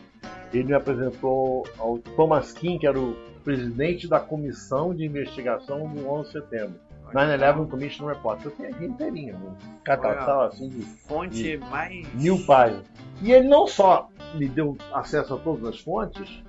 Ele 0.53 0.64
me 0.64 0.74
apresentou 0.74 1.68
ao 1.80 1.97
Thomas 1.97 2.53
King, 2.53 2.78
que 2.78 2.86
era 2.86 2.99
o 2.99 3.16
presidente 3.43 4.08
da 4.08 4.20
comissão 4.20 4.93
de 4.93 5.05
investigação 5.05 5.91
do 5.91 6.08
11 6.08 6.28
de 6.28 6.32
setembro. 6.34 6.87
9-11 7.14 7.70
Commission 7.70 8.05
Report. 8.08 8.43
Eu 8.43 8.51
tenho 8.51 8.70
aqui 8.70 8.86
inteirinho, 8.86 9.36
um 9.36 9.84
catatal 9.84 10.41
assim 10.43 10.70
de 10.70 10.82
fonte 10.82 11.58
mais. 11.58 12.14
mil 12.14 12.45
páginas. 12.45 12.86
E 13.22 13.32
ele 13.32 13.47
não 13.47 13.68
só 13.68 14.10
me 14.36 14.47
deu 14.47 14.78
acesso 14.93 15.34
a 15.34 15.38
todas 15.38 15.64
as 15.66 15.80
fontes, 15.80 16.43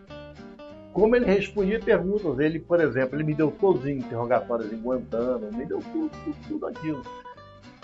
como 0.92 1.16
ele 1.16 1.26
respondia 1.26 1.80
perguntas. 1.80 2.38
Ele, 2.38 2.58
por 2.58 2.80
exemplo, 2.80 3.16
ele 3.16 3.24
me 3.24 3.34
deu 3.34 3.50
todos 3.50 3.82
os 3.82 3.88
interrogatórios 3.88 4.72
em 4.72 4.76
Guantánamo, 4.76 5.56
me 5.56 5.64
deu 5.64 5.78
tudo, 5.92 6.10
tudo, 6.24 6.36
tudo 6.48 6.66
aquilo. 6.66 7.02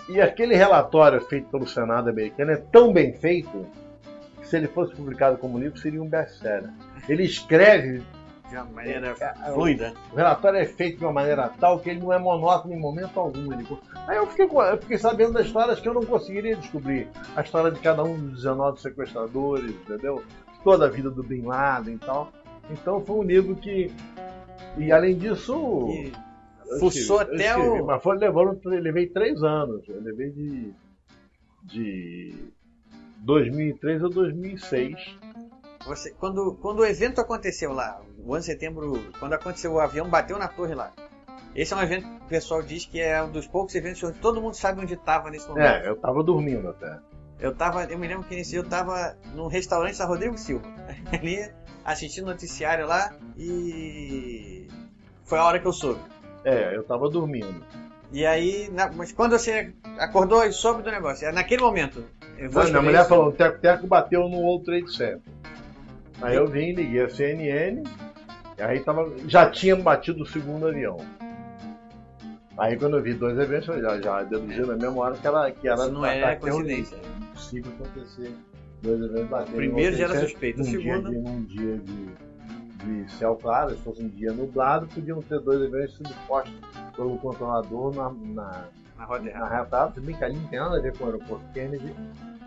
E 0.07 0.21
aquele 0.21 0.55
relatório 0.55 1.19
feito 1.21 1.49
pelo 1.49 1.67
Senado 1.67 2.09
americano 2.09 2.51
é 2.51 2.57
tão 2.57 2.93
bem 2.93 3.13
feito 3.13 3.65
que 4.39 4.47
se 4.47 4.57
ele 4.57 4.67
fosse 4.67 4.93
publicado 4.93 5.37
como 5.37 5.57
livro 5.57 5.79
seria 5.79 6.01
um 6.01 6.07
best-seller. 6.07 6.69
Ele 7.09 7.23
escreve 7.23 8.03
De 8.49 8.55
uma 8.55 8.65
maneira 8.65 9.15
É, 9.19 9.51
fluida. 9.53 9.93
O 10.11 10.15
relatório 10.15 10.59
é 10.59 10.65
feito 10.65 10.99
de 10.99 11.05
uma 11.05 11.13
maneira 11.13 11.49
tal 11.59 11.79
que 11.79 11.89
ele 11.89 11.99
não 11.99 12.13
é 12.13 12.19
monótono 12.19 12.73
em 12.73 12.79
momento 12.79 13.19
algum. 13.19 13.51
Ele... 13.51 13.65
Aí 14.07 14.17
eu 14.17 14.27
fiquei, 14.27 14.45
eu 14.45 14.77
fiquei 14.77 14.97
sabendo 14.97 15.33
das 15.33 15.47
histórias 15.47 15.79
que 15.79 15.87
eu 15.89 15.93
não 15.93 16.05
conseguiria 16.05 16.55
descobrir. 16.55 17.07
A 17.35 17.41
história 17.41 17.71
de 17.71 17.79
cada 17.79 18.03
um 18.03 18.17
dos 18.19 18.35
19 18.43 18.79
sequestradores, 18.81 19.71
entendeu? 19.71 20.23
Toda 20.63 20.85
a 20.85 20.89
vida 20.89 21.09
do 21.09 21.23
Bin 21.23 21.41
Laden 21.43 21.95
e 21.95 21.99
tal. 21.99 22.31
Então 22.69 23.03
foi 23.03 23.15
um 23.17 23.23
livro 23.23 23.55
que. 23.55 23.91
E 24.77 24.91
além 24.91 25.17
disso. 25.17 25.87
E 25.89 26.11
fuçou 26.79 27.21
escrevi- 27.21 27.43
até 27.43 27.49
escrevi, 27.59 27.81
o. 27.81 27.85
Mas 27.85 28.03
foi, 28.03 28.17
eu 28.23 28.69
levei 28.81 29.07
três 29.07 29.41
anos. 29.43 29.87
Eu 29.87 30.01
levei 30.01 30.29
de. 30.31 30.73
de 31.63 32.35
2003 33.19 34.03
a 34.03 34.07
2006. 34.07 35.17
Você, 35.87 36.11
quando, 36.11 36.55
quando 36.61 36.79
o 36.79 36.85
evento 36.85 37.21
aconteceu 37.21 37.71
lá, 37.71 38.01
o 38.25 38.31
11 38.35 38.39
de 38.39 38.45
setembro, 38.53 39.03
quando 39.19 39.33
aconteceu 39.33 39.73
o 39.73 39.79
avião, 39.79 40.09
bateu 40.09 40.37
na 40.37 40.47
torre 40.47 40.73
lá. 40.73 40.91
Esse 41.55 41.73
é 41.73 41.77
um 41.77 41.81
evento 41.81 42.07
que 42.07 42.15
o 42.25 42.27
pessoal 42.27 42.61
diz 42.61 42.85
que 42.85 42.99
é 42.99 43.21
um 43.23 43.31
dos 43.31 43.47
poucos 43.47 43.73
eventos 43.75 44.03
onde 44.03 44.19
todo 44.19 44.41
mundo 44.41 44.55
sabe 44.55 44.81
onde 44.81 44.93
estava 44.93 45.29
nesse 45.29 45.47
momento. 45.47 45.65
É, 45.65 45.87
eu 45.87 45.95
tava 45.95 46.21
dormindo 46.23 46.67
até. 46.69 46.97
Eu 47.39 47.53
tava, 47.55 47.83
eu 47.85 47.97
me 47.97 48.07
lembro 48.07 48.23
que 48.25 48.35
nesse 48.35 48.51
dia 48.51 48.59
eu 48.59 48.63
tava 48.67 49.15
num 49.33 49.47
restaurante 49.47 49.97
da 49.97 50.05
Rodrigo 50.05 50.37
Silva, 50.37 50.65
ali 51.13 51.49
assistindo 51.85 52.25
noticiário 52.25 52.87
lá 52.87 53.13
e 53.37 54.67
foi 55.23 55.37
a 55.39 55.45
hora 55.45 55.59
que 55.59 55.65
eu 55.67 55.73
soube. 55.73 56.01
É, 56.43 56.75
eu 56.75 56.83
tava 56.83 57.09
dormindo. 57.09 57.63
E 58.11 58.25
aí, 58.25 58.69
na- 58.71 58.91
mas 58.91 59.11
quando 59.11 59.37
você 59.37 59.73
acordou 59.97 60.43
e 60.43 60.51
soube 60.51 60.81
do 60.83 60.91
negócio, 60.91 61.27
é 61.27 61.31
naquele 61.31 61.61
momento. 61.61 62.03
Eu 62.37 62.49
vou 62.49 62.61
Não, 62.61 62.67
escolher 62.69 62.83
mulher 62.83 62.99
isso. 63.01 63.09
falou, 63.09 63.27
o 63.27 63.31
teco-teco 63.31 63.87
bateu 63.87 64.27
no 64.29 64.37
World 64.37 64.65
Trade 64.65 64.93
Center. 64.95 65.21
Aí 66.21 66.35
eu 66.35 66.47
vim, 66.47 66.73
liguei 66.73 67.01
a 67.03 67.09
CNN, 67.09 67.83
aí 68.61 68.79
tava, 68.79 69.11
já 69.27 69.49
tinha 69.49 69.75
batido 69.75 70.23
o 70.23 70.25
segundo 70.25 70.67
avião. 70.67 70.97
Aí 72.57 72.77
quando 72.77 72.97
eu 72.97 73.03
vi 73.03 73.13
dois 73.13 73.37
eventos, 73.37 73.67
eu 73.67 73.81
já, 73.81 73.99
já 73.99 74.23
deduzi 74.23 74.61
na 74.61 74.75
mesma 74.77 74.97
hora 75.01 75.15
que, 75.15 75.27
ela, 75.27 75.51
que 75.51 75.67
era 75.67 75.83
Isso 75.83 75.91
não 75.91 76.05
é 76.05 76.35
coincidência. 76.37 76.95
É 76.95 77.23
impossível 77.25 77.71
acontecer 77.79 78.31
dois 78.81 79.01
eventos 79.01 79.29
batendo. 79.29 79.55
Primeiro 79.55 79.95
já 79.97 80.05
era 80.05 80.19
suspeito, 80.21 80.61
o 80.61 80.63
Center, 80.63 80.81
segundo- 80.81 81.09
dia, 81.09 81.19
de, 81.21 81.29
num 81.29 81.43
dia 81.43 81.77
de, 81.77 83.03
de 83.03 83.11
céu 83.13 83.35
claro, 83.41 83.71
se 83.71 83.81
fosse 83.81 84.01
um 84.01 84.07
dia 84.07 84.31
nublado, 84.31 84.87
podiam 84.87 85.21
ter 85.21 85.39
dois 85.41 85.61
eventos 85.61 85.97
sendo 85.97 86.13
postos 86.27 86.53
pelo 86.95 87.17
controlador 87.17 87.93
na, 87.93 88.09
na, 88.11 88.65
Na 88.97 89.03
roda 89.03 89.23
na 89.25 89.29
errada. 89.31 89.55
reta, 89.57 89.91
se 89.93 89.99
bem 89.99 90.15
que 90.15 90.23
ali 90.23 90.35
não 90.37 90.47
tem 90.47 90.59
nada 90.59 90.77
a 90.77 90.79
ver 90.81 90.97
com 90.97 91.03
o 91.03 91.07
aeroporto 91.07 91.43
Kennedy, 91.53 91.93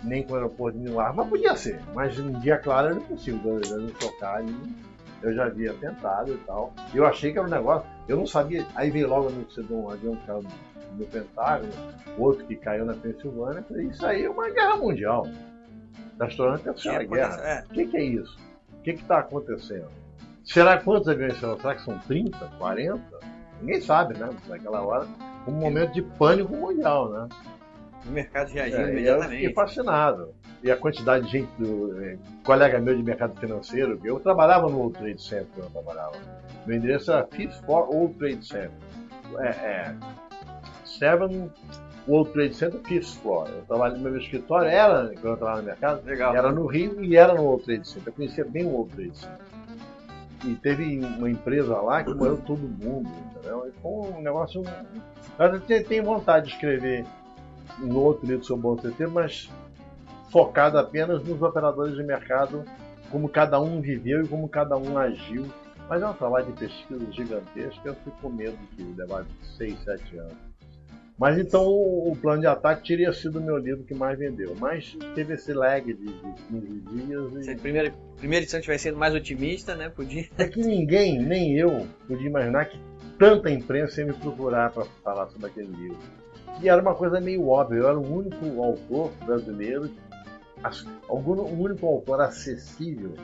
nem 0.04 0.22
com 0.22 0.32
o 0.32 0.36
aeroporto 0.36 0.78
de 0.78 0.84
Newark, 0.84 1.14
mas 1.18 1.28
podia 1.28 1.54
ser. 1.54 1.78
Mas 1.94 2.18
um 2.18 2.32
dia 2.40 2.56
claro 2.56 2.88
era 2.88 2.96
impossível, 2.96 3.40
dois 3.40 3.70
anos 3.70 3.92
tocar 3.98 4.42
e 4.42 4.56
eu 5.22 5.32
já 5.34 5.46
havia 5.46 5.72
tentado 5.74 6.32
e 6.32 6.36
tal. 6.38 6.72
Eu 6.94 7.06
achei 7.06 7.32
que 7.32 7.38
era 7.38 7.46
um 7.46 7.50
negócio, 7.50 7.88
eu 8.08 8.16
não 8.16 8.26
sabia. 8.26 8.66
Aí 8.74 8.90
veio 8.90 9.08
logo 9.08 9.28
a 9.28 9.30
notícia 9.32 9.62
de 9.62 9.72
um 9.72 9.90
avião 9.90 10.14
que 10.16 10.26
caiu 10.26 10.44
no 10.96 11.06
Pentágono, 11.06 11.72
outro 12.16 12.44
que 12.46 12.56
caiu 12.56 12.84
na 12.84 12.94
Pensilvânia, 12.94 13.64
isso 13.90 14.04
aí 14.06 14.24
é 14.24 14.30
uma 14.30 14.48
guerra 14.50 14.76
mundial. 14.76 15.26
Está 16.12 16.26
estourando 16.26 16.56
a 16.56 16.72
terceira 16.72 17.04
guerra. 17.04 17.36
é. 17.42 17.64
O 17.64 17.68
que, 17.74 17.86
que 17.86 17.96
é 17.96 18.02
isso? 18.02 18.36
O 18.78 18.82
que 18.82 18.90
está 18.90 19.18
acontecendo? 19.20 19.86
Será 20.44 20.78
quantos 20.78 21.08
aviões 21.08 21.38
serão? 21.38 21.58
Será 21.60 21.74
que 21.74 21.82
são 21.82 21.98
30, 22.00 22.36
40? 22.58 23.00
Ninguém 23.60 23.80
sabe, 23.80 24.16
né? 24.18 24.30
Naquela 24.48 24.80
hora, 24.82 25.06
um 25.46 25.52
momento 25.52 25.92
de 25.92 26.02
pânico 26.02 26.56
mundial, 26.56 27.10
né? 27.10 27.28
O 28.06 28.10
mercado 28.10 28.48
reagiu 28.50 28.78
É, 28.78 28.80
e 28.80 28.84
eu 28.84 28.88
imediatamente. 28.92 29.30
fiquei 29.40 29.52
fascinado. 29.52 30.34
E 30.62 30.70
a 30.70 30.76
quantidade 30.76 31.26
de 31.26 31.32
gente, 31.32 31.50
do, 31.58 32.02
eh, 32.02 32.18
colega 32.44 32.80
meu 32.80 32.96
de 32.96 33.02
mercado 33.02 33.38
financeiro, 33.38 34.00
eu 34.02 34.18
trabalhava 34.18 34.68
no 34.68 34.76
World 34.78 34.98
Trade 34.98 35.22
Center 35.22 35.46
eu 35.56 35.70
trabalhava. 35.70 36.16
Meu 36.66 36.76
endereço 36.76 37.12
era 37.12 37.26
Fifth 37.26 37.64
Floor 37.64 37.88
World 37.90 38.14
Trade 38.14 38.46
Center. 38.46 38.70
É, 39.38 39.48
é, 39.48 39.94
Seven 40.84 41.50
World 42.08 42.32
Trade 42.32 42.54
Center, 42.54 42.80
Fifth 42.80 43.20
Floor. 43.20 43.48
Eu 43.48 43.62
trabalhava, 43.62 44.00
meu 44.00 44.16
escritório 44.18 44.68
era, 44.68 45.08
quando 45.14 45.26
eu 45.26 45.36
trabalhava 45.36 45.60
no 45.60 45.66
mercado, 45.66 46.04
Legal. 46.04 46.34
era 46.34 46.50
no 46.50 46.66
Rio 46.66 47.04
e 47.04 47.16
era 47.16 47.34
no 47.34 47.42
World 47.42 47.64
Trade 47.64 47.86
Center. 47.86 48.08
Eu 48.08 48.12
conhecia 48.14 48.44
bem 48.44 48.64
o 48.64 48.70
World 48.70 48.94
Trade 48.94 49.16
Center. 49.16 49.48
E 50.44 50.54
teve 50.54 50.98
uma 51.00 51.30
empresa 51.30 51.76
lá 51.80 52.02
que 52.02 52.14
morreu 52.14 52.38
todo 52.38 52.60
mundo, 52.60 53.10
entendeu? 53.30 53.66
E 53.68 53.80
foi 53.80 53.90
um 53.90 54.22
negócio. 54.22 54.62
Eu 55.38 55.46
até 55.46 55.82
tenho 55.82 56.04
vontade 56.04 56.46
de 56.46 56.52
escrever 56.54 57.04
um 57.82 57.96
outro 57.96 58.26
livro 58.26 58.44
sobre 58.44 58.66
o 58.66 58.70
11 58.70 58.82
de 58.82 58.88
setembro, 58.88 59.14
mas 59.14 59.50
focado 60.30 60.78
apenas 60.78 61.22
nos 61.24 61.40
operadores 61.42 61.94
de 61.96 62.02
mercado, 62.02 62.64
como 63.10 63.28
cada 63.28 63.60
um 63.60 63.80
viveu 63.80 64.22
e 64.24 64.28
como 64.28 64.48
cada 64.48 64.76
um 64.76 64.96
agiu. 64.98 65.46
Mas 65.88 66.02
é 66.02 66.06
um 66.06 66.12
trabalho 66.12 66.46
de 66.46 66.52
pesquisa 66.52 67.10
gigantesco, 67.12 67.80
eu 67.88 67.94
fico 67.94 68.16
com 68.20 68.28
medo 68.28 68.56
que 68.76 68.82
levar 68.96 69.24
6, 69.56 69.78
7 69.84 70.18
anos. 70.18 70.34
Mas 71.18 71.36
então 71.36 71.66
o 71.66 72.16
plano 72.20 72.42
de 72.42 72.46
ataque 72.46 72.86
teria 72.86 73.12
sido 73.12 73.40
o 73.40 73.42
meu 73.42 73.56
livro 73.56 73.82
que 73.82 73.94
mais 73.94 74.16
vendeu. 74.18 74.54
Mas 74.60 74.96
teve 75.16 75.34
esse 75.34 75.52
lag 75.52 75.82
de, 75.84 75.94
de 75.94 76.32
15 76.48 76.66
dias 76.92 77.44
Se 77.44 77.50
a 77.50 77.52
e 77.54 77.56
primeira, 77.56 77.92
primeira 78.18 78.42
edição 78.44 78.60
tivesse 78.60 78.84
sido 78.84 78.96
mais 78.96 79.14
otimista, 79.14 79.74
né? 79.74 79.88
Podia. 79.88 80.26
é 80.38 80.46
que 80.46 80.60
ninguém, 80.60 81.18
nem 81.20 81.56
eu, 81.58 81.86
podia 82.06 82.28
imaginar 82.28 82.66
que 82.66 82.78
tanta 83.18 83.50
imprensa 83.50 84.00
ia 84.00 84.06
me 84.06 84.12
procurar 84.12 84.70
para 84.70 84.84
falar 85.02 85.26
sobre 85.28 85.46
aquele 85.48 85.72
livro. 85.74 85.98
E 86.62 86.68
era 86.68 86.80
uma 86.80 86.94
coisa 86.94 87.20
meio 87.20 87.48
óbvia, 87.48 87.78
eu 87.78 87.88
era 87.88 87.98
o 87.98 88.14
único 88.18 88.62
autor 88.62 89.10
brasileiro, 89.24 89.84
as- 89.84 89.90
algum, 91.08 91.32
o 91.34 91.60
único 91.62 91.86
autor 91.86 92.20
acessível 92.20 93.14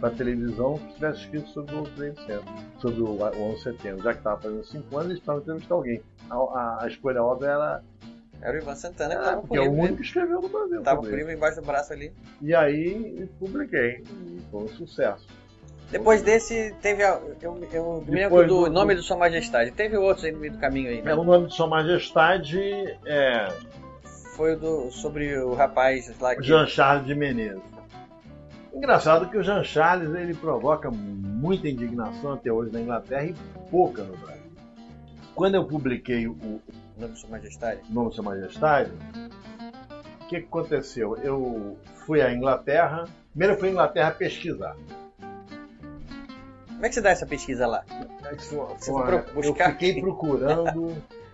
para 0.00 0.10
televisão 0.10 0.74
que 0.78 0.94
tivesse 0.94 1.20
escrito 1.20 1.48
sobre 1.50 1.74
o 1.74 1.86
Center, 1.96 2.40
sobre 2.78 3.00
o, 3.00 3.06
o 3.06 3.22
11 3.22 3.56
de 3.56 3.62
setembro. 3.62 4.02
Já 4.02 4.12
que 4.12 4.18
estava 4.18 4.40
fazendo 4.40 4.64
5 4.64 4.96
anos, 4.96 5.10
eles 5.10 5.18
estavam 5.20 5.40
entrevistando 5.40 5.74
alguém. 5.74 6.02
A, 6.28 6.34
a- 6.34 6.78
a 6.82 6.88
escolha 6.88 7.22
óbvia 7.22 7.48
era, 7.48 7.82
Era 8.42 8.54
o 8.58 8.62
Ivan 8.62 8.74
Santana 8.74 9.14
que 9.14 9.20
era 9.20 9.30
tava 9.30 9.42
com 9.46 9.56
é 9.56 9.60
o 9.60 9.62
ele. 9.62 9.70
único 9.70 9.90
Né? 9.92 9.96
que 9.96 10.02
escreveu 10.02 10.40
no 10.42 10.48
Brasil. 10.48 10.82
Tava 10.82 11.00
com 11.00 11.06
o 11.06 11.16
livro 11.16 11.32
embaixo 11.32 11.60
do 11.60 11.66
braço 11.66 11.92
ali. 11.92 12.12
E 12.42 12.54
aí 12.54 13.26
publiquei, 13.38 14.02
e 14.04 14.40
foi 14.50 14.64
um 14.64 14.68
sucesso. 14.68 15.26
Depois 15.90 16.20
desse, 16.20 16.74
teve. 16.82 17.02
A, 17.04 17.20
eu, 17.40 17.56
eu 17.72 18.02
me 18.06 18.10
lembro 18.14 18.44
do, 18.46 18.64
do- 18.64 18.70
nome 18.70 18.94
do 18.96 19.02
Sua 19.02 19.16
Majestade. 19.16 19.70
Teve 19.70 19.96
outros 19.96 20.24
aí 20.24 20.32
no 20.32 20.40
meio 20.40 20.52
do 20.52 20.58
caminho 20.58 20.90
aí, 20.90 21.00
né? 21.00 21.12
É, 21.12 21.14
o 21.14 21.22
nome 21.22 21.46
de 21.46 21.54
Sua 21.54 21.68
Majestade 21.68 22.60
é 23.06 23.48
Foi 24.36 24.54
do, 24.56 24.90
sobre 24.90 25.38
o 25.38 25.54
rapaz 25.54 26.12
lá 26.20 26.34
que. 26.36 26.42
Jean 26.42 26.66
Charles 26.66 27.06
de 27.06 27.14
Menezes. 27.14 27.62
Engraçado 28.74 29.30
que 29.30 29.38
o 29.38 29.42
Jean 29.42 29.64
Charles 29.64 30.14
ele 30.14 30.34
provoca 30.34 30.90
muita 30.90 31.66
indignação 31.68 32.34
até 32.34 32.52
hoje 32.52 32.70
na 32.72 32.80
Inglaterra 32.80 33.24
e 33.24 33.34
pouca 33.70 34.02
no 34.02 34.14
Brasil. 34.18 34.42
Quando 35.34 35.54
eu 35.54 35.64
publiquei 35.64 36.26
o 36.28 36.32
O 36.32 36.60
nome 36.98 37.16
Sua 37.16 37.30
Majestade. 37.30 37.80
Nome 37.88 38.12
Sua 38.12 38.24
Majestade, 38.24 38.90
o 40.22 40.26
que 40.28 40.36
aconteceu? 40.36 41.16
Eu 41.16 41.78
fui 42.06 42.20
à 42.20 42.32
Inglaterra, 42.32 43.04
primeiro 43.30 43.54
eu 43.54 43.58
fui 43.58 43.68
à 43.68 43.72
Inglaterra 43.72 44.10
pesquisar. 44.10 44.76
Como 46.68 46.84
é 46.84 46.88
que 46.90 46.94
você 46.94 47.00
dá 47.00 47.10
essa 47.10 47.26
pesquisa 47.26 47.66
lá? 47.66 47.82
Isso 48.36 48.54
Você 48.56 48.90
foi 48.90 48.94
uma- 48.94 49.06
foi 49.06 49.18
pro- 49.22 49.34
buscar? 49.34 49.68
Eu 49.68 49.72
fiquei 49.72 50.00
procurando 50.00 50.94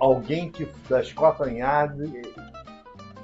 alguém 0.00 0.50
que 0.50 0.68
da 0.88 1.02
Scotland 1.02 1.58
Yard. 1.58 2.22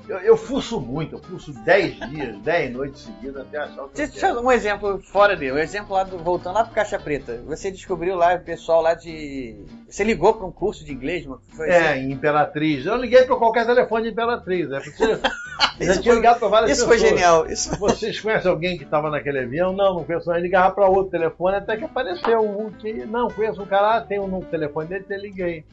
Eu, 0.06 0.18
eu 0.18 0.36
fuço 0.36 0.78
muito, 0.78 1.14
eu 1.14 1.18
fuço 1.18 1.50
10 1.64 2.10
dias, 2.10 2.38
10 2.40 2.72
noites 2.74 3.00
seguidas 3.04 3.40
até 3.40 3.56
achar 3.56 3.84
o 3.84 3.88
que 3.88 4.02
eu 4.02 4.06
Deixa 4.06 4.26
eu 4.28 4.34
quero. 4.34 4.46
um 4.46 4.52
exemplo 4.52 4.98
fora 5.02 5.34
dele. 5.34 5.52
Um 5.52 5.58
exemplo 5.58 5.94
lá 5.94 6.04
do. 6.04 6.18
Voltando 6.18 6.56
lá 6.56 6.64
pro 6.64 6.74
Caixa 6.74 6.98
Preta. 6.98 7.40
Você 7.46 7.70
descobriu 7.70 8.14
lá 8.14 8.34
o 8.34 8.40
pessoal 8.40 8.82
lá 8.82 8.92
de. 8.92 9.64
Você 9.88 10.04
ligou 10.04 10.34
para 10.34 10.44
um 10.46 10.52
curso 10.52 10.84
de 10.84 10.92
inglês, 10.92 11.24
mano? 11.24 11.40
Foi 11.56 11.70
É, 11.70 11.92
assim? 11.92 12.00
em 12.00 12.12
Imperatriz. 12.12 12.84
Eu 12.84 12.96
liguei 12.96 13.22
para 13.22 13.34
qualquer 13.36 13.64
telefone 13.64 14.04
de 14.04 14.10
Imperatriz. 14.10 14.70
É 14.70 14.80
porque 14.80 15.04
eu 15.80 15.90
Isso 15.92 16.02
tinha 16.02 16.12
foi- 16.12 16.16
ligado 16.16 16.38
para 16.38 16.48
várias 16.48 16.70
Isso 16.72 16.86
foi 16.86 16.96
pessoas. 16.96 17.10
genial. 17.10 17.46
Isso 17.46 17.78
Vocês 17.78 18.20
conhecem 18.20 18.50
alguém 18.50 18.76
que 18.76 18.84
estava 18.84 19.08
naquele 19.08 19.38
avião? 19.38 19.72
Não, 19.72 19.94
não 19.94 20.04
conheço. 20.04 20.30
Aí 20.30 20.42
ligava 20.42 20.74
para 20.74 20.86
outro 20.86 21.12
telefone 21.12 21.56
até 21.56 21.78
que 21.78 21.84
apareceu 21.84 22.42
um 22.42 22.70
que. 22.70 22.92
Não, 23.06 23.28
conheço 23.28 23.62
um 23.62 23.66
cara, 23.66 24.02
tem 24.02 24.20
um 24.20 24.38
telefone 24.42 24.86
dele, 24.86 25.04
até 25.06 25.16
liguei. 25.16 25.64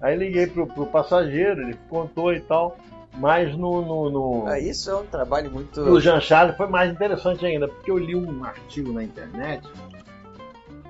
Aí 0.00 0.16
liguei 0.16 0.46
pro, 0.46 0.66
pro 0.66 0.86
passageiro, 0.86 1.62
ele 1.62 1.78
contou 1.88 2.32
e 2.32 2.40
tal. 2.40 2.76
Mas 3.16 3.56
no. 3.56 3.82
no, 3.82 4.10
no... 4.10 4.46
Ah, 4.46 4.60
isso 4.60 4.90
é 4.90 4.96
um 4.96 5.06
trabalho 5.06 5.50
muito. 5.50 5.80
O 5.80 6.00
Jean 6.00 6.20
Charles 6.20 6.56
foi 6.56 6.68
mais 6.68 6.92
interessante 6.92 7.44
ainda, 7.44 7.66
porque 7.66 7.90
eu 7.90 7.98
li 7.98 8.14
um 8.14 8.44
artigo 8.44 8.92
na 8.92 9.02
internet 9.02 9.66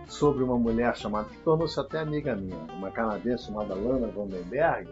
sobre 0.08 0.42
uma 0.42 0.58
mulher 0.58 0.96
chamada, 0.96 1.28
que 1.28 1.38
tornou-se 1.38 1.78
até 1.78 2.00
amiga 2.00 2.34
minha, 2.34 2.56
uma 2.74 2.90
canadense 2.90 3.44
chamada 3.44 3.74
Lana 3.74 4.08
Vandenberg, 4.08 4.88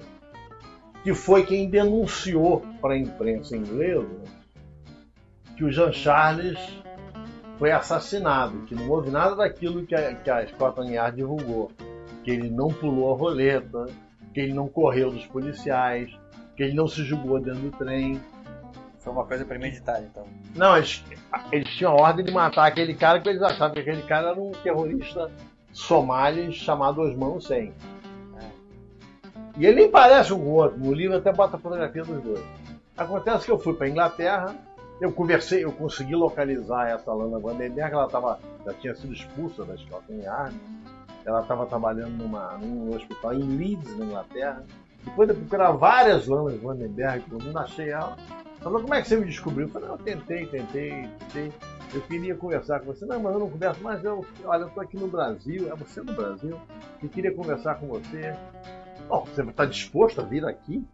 que 1.02 1.14
foi 1.14 1.44
quem 1.44 1.68
denunciou 1.68 2.62
para 2.80 2.94
a 2.94 2.98
imprensa 2.98 3.56
inglesa 3.56 4.06
que 5.56 5.64
o 5.64 5.72
Jean 5.72 5.93
Charles 5.93 6.59
foi 7.59 7.72
assassinado, 7.72 8.59
que 8.66 8.74
não 8.74 8.90
houve 8.90 9.10
nada 9.10 9.34
daquilo 9.34 9.86
que 9.86 9.94
a, 9.94 10.14
que 10.14 10.30
a 10.30 10.47
Scotland 10.47 10.93
Yard 10.93 11.16
divulgou, 11.16 11.72
que 12.22 12.30
ele 12.30 12.51
não 12.51 12.68
pulou 12.68 13.14
a 13.14 13.16
roleta, 13.16 13.86
que 14.36 14.40
ele 14.42 14.52
não 14.52 14.68
correu 14.68 15.10
dos 15.10 15.24
policiais, 15.24 16.14
que 16.54 16.62
ele 16.62 16.74
não 16.74 16.86
se 16.86 17.02
jogou 17.02 17.40
dentro 17.40 17.62
do 17.62 17.70
trem. 17.70 18.20
Foi 18.98 19.10
uma 19.10 19.24
coisa 19.24 19.46
premeditada, 19.46 20.00
então. 20.00 20.26
Não, 20.54 20.76
eles, 20.76 21.02
eles 21.50 21.70
tinham 21.70 21.92
a 21.92 22.02
ordem 22.02 22.22
de 22.22 22.32
matar 22.32 22.66
aquele 22.66 22.92
cara 22.92 23.18
que 23.18 23.30
eles 23.30 23.40
achavam 23.40 23.72
que 23.72 23.80
aquele 23.80 24.02
cara 24.02 24.32
era 24.32 24.38
um 24.38 24.52
terrorista 24.62 25.30
somali 25.72 26.52
chamado 26.52 27.00
Osman 27.00 27.34
Hussein. 27.34 27.72
E 29.56 29.64
ele 29.64 29.76
nem 29.76 29.90
parece 29.90 30.34
um 30.34 30.38
com 30.38 30.50
o 30.50 30.54
outro. 30.56 30.78
No 30.78 30.92
livro 30.92 31.16
até 31.16 31.32
bota 31.32 31.56
a 31.56 31.58
fotografia 31.58 32.04
dos 32.04 32.22
dois. 32.22 32.44
Acontece 32.94 33.46
que 33.46 33.50
eu 33.50 33.58
fui 33.58 33.72
para 33.72 33.88
Inglaterra, 33.88 34.54
eu 35.00 35.12
conversei, 35.12 35.64
eu 35.64 35.72
consegui 35.72 36.14
localizar 36.14 36.90
essa 36.90 37.10
Lana 37.10 37.38
Vandenberg, 37.38 37.94
ela 37.94 38.06
tava, 38.06 38.38
já 38.66 38.74
tinha 38.74 38.94
sido 38.94 39.14
expulsa 39.14 39.64
da 39.64 39.78
Scotland 39.78 40.22
Yard. 40.22 40.60
Ela 41.27 41.40
estava 41.40 41.66
trabalhando 41.66 42.12
numa, 42.12 42.57
num 42.57 42.94
hospital 42.94 43.35
em 43.35 43.57
Leeds, 43.57 43.98
na 43.98 44.05
Inglaterra. 44.07 44.65
Depois 45.05 45.28
de 45.28 45.35
procurar 45.35 45.73
várias 45.73 46.28
Lanas 46.28 46.61
Vandenberg, 46.61 47.24
eu 47.31 47.39
não 47.39 47.61
achei 47.61 47.90
ela. 47.90 48.16
Ela 48.61 48.61
falou, 48.61 48.82
como 48.82 48.94
é 48.94 49.03
que 49.03 49.09
você 49.09 49.16
me 49.16 49.27
descobriu? 49.27 49.66
Eu 49.66 49.73
falei, 49.73 49.89
eu 49.89 49.98
tentei, 49.98 50.47
tentei, 50.47 51.09
tentei. 51.19 51.53
Eu 51.93 52.01
queria 52.03 52.35
conversar 52.36 52.78
com 52.78 52.86
você. 52.86 53.05
Não, 53.05 53.20
mas 53.20 53.35
eu 53.35 53.40
não 53.40 53.51
converso 53.51 53.82
mais. 53.82 54.05
Eu, 54.05 54.24
olha, 54.44 54.62
eu 54.62 54.69
estou 54.69 54.82
aqui 54.82 54.97
no 54.97 55.09
Brasil. 55.09 55.70
É 55.70 55.74
você 55.74 56.01
no 56.01 56.12
Brasil. 56.12 56.61
Eu 57.03 57.09
queria 57.09 57.35
conversar 57.35 57.74
com 57.77 57.89
você. 57.89 58.32
Bom, 59.09 59.24
você 59.24 59.43
está 59.43 59.65
disposto 59.65 60.20
a 60.20 60.24
vir 60.24 60.44
aqui? 60.44 60.85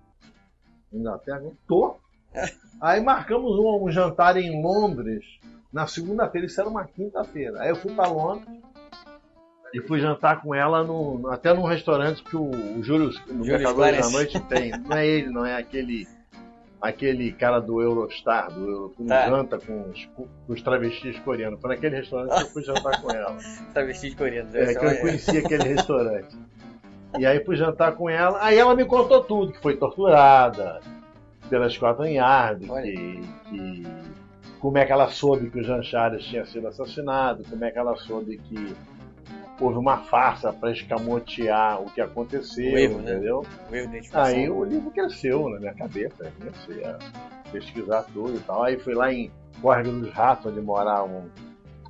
Inglaterra? 0.91 1.45
Tô. 1.67 1.97
Aí 2.81 3.03
marcamos 3.03 3.59
um, 3.59 3.85
um, 3.85 3.91
jantar 3.91 4.39
em 4.39 4.63
Londres 4.63 5.25
na 5.71 5.87
segunda-feira. 5.87 6.47
Isso 6.47 6.61
era 6.61 6.71
uma 6.71 6.85
quinta-feira. 6.87 7.61
Aí 7.61 7.69
eu 7.69 7.77
fui 7.77 7.93
para 7.95 8.09
Londres 8.09 8.49
e 9.74 9.81
fui 9.81 10.01
jantar 10.01 10.43
com 10.43 10.55
ela 10.55 10.85
no, 10.85 11.28
até 11.31 11.53
num 11.53 11.65
restaurante 11.65 12.23
que 12.23 12.36
o, 12.36 12.51
o 12.51 12.82
Júlio, 12.82 13.11
no 13.28 13.44
Pecadores 13.44 14.07
da 14.07 14.11
Noite 14.11 14.40
tem. 14.40 14.70
Não 14.70 14.97
é 14.97 15.07
ele, 15.07 15.31
não 15.31 15.47
é 15.47 15.57
aquele 15.57 16.07
aquele 16.82 17.31
cara 17.32 17.61
do 17.61 17.81
Eurostar, 17.81 18.51
do 18.51 18.69
Euro, 18.69 18.94
que 18.97 19.05
tá. 19.05 19.28
janta 19.28 19.57
com 19.57 19.89
os, 19.89 20.05
com 20.16 20.27
os, 20.49 20.61
travestis 20.62 21.16
coreanos. 21.20 21.61
Foi 21.61 21.70
naquele 21.70 21.97
restaurante 21.97 22.36
que 22.36 22.43
eu 22.43 22.49
fui 22.49 22.62
jantar 22.65 23.01
com 23.01 23.11
ela. 23.12 23.36
travestis 23.73 24.15
coreanos. 24.16 24.53
É, 24.53 24.74
que 24.74 24.85
eu 24.85 25.01
conheci 25.01 25.39
aquele 25.39 25.69
restaurante. 25.74 26.36
E 27.19 27.24
aí 27.24 27.44
fui 27.44 27.57
jantar 27.57 27.93
com 27.93 28.11
ela. 28.11 28.39
Aí 28.43 28.59
ela 28.59 28.74
me 28.74 28.85
contou 28.85 29.23
tudo, 29.23 29.53
que 29.53 29.61
foi 29.61 29.77
torturada 29.77 30.81
pela 31.49 31.70
Scotland 31.70 32.15
Yard, 32.15 32.66
que, 32.66 33.20
que, 33.49 33.86
como 34.59 34.78
é 34.78 34.85
que 34.85 34.93
ela 34.93 35.09
soube 35.09 35.51
que 35.51 35.61
o 35.61 35.62
Jean 35.62 35.82
Charles 35.82 36.24
tinha 36.24 36.44
sido 36.47 36.66
assassinado, 36.66 37.44
como 37.49 37.65
é 37.65 37.70
que 37.70 37.78
ela 37.78 37.94
soube 37.97 38.39
que 38.39 38.74
houve 39.63 39.79
uma 39.79 39.99
farsa 39.99 40.53
para 40.53 40.73
escamotear 40.73 41.81
o 41.81 41.87
que 41.87 42.01
aconteceu, 42.01 42.75
o 42.75 42.79
erro, 42.79 42.99
né? 42.99 43.13
entendeu? 43.13 43.43
Né? 43.43 43.49
O 43.71 44.19
Aí 44.19 44.51
o 44.51 44.65
livro 44.65 44.91
cresceu 44.91 45.49
na 45.49 45.61
minha 45.61 45.75
cabeça, 45.75 46.33
comecei 46.39 46.85
a 46.85 46.99
pesquisar 47.53 48.03
tudo 48.13 48.37
e 48.37 48.41
tal. 48.41 48.65
Aí 48.65 48.77
fui 48.79 48.95
lá 48.95 49.13
em 49.13 49.31
Córrego 49.61 49.93
dos 49.93 50.13
Ratos, 50.13 50.47
onde 50.47 50.61
moravam, 50.61 51.27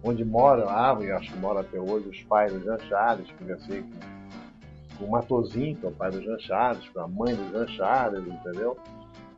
onde 0.05 0.25
moram, 0.25 0.69
ah, 0.69 0.97
eu 1.01 1.17
acho 1.17 1.33
que 1.33 1.39
mora 1.39 1.61
até 1.61 1.81
hoje, 1.81 2.09
os 2.09 2.23
pais 2.25 2.53
do 2.53 2.61
Jean 2.61 2.79
Charles, 2.89 3.31
conversei 3.39 3.83
com, 3.83 4.99
com 4.99 5.05
o 5.07 5.11
Matozinho, 5.11 5.77
que 5.77 5.87
é 5.87 5.89
o 5.89 5.93
pai 5.93 6.11
do 6.11 6.21
Jean 6.21 6.39
Charles, 6.41 6.87
com 6.91 7.01
a 7.01 7.09
mãe 7.09 7.35
do 7.35 7.51
Jean 7.53 7.67
Charles, 7.69 8.27
entendeu? 8.27 8.77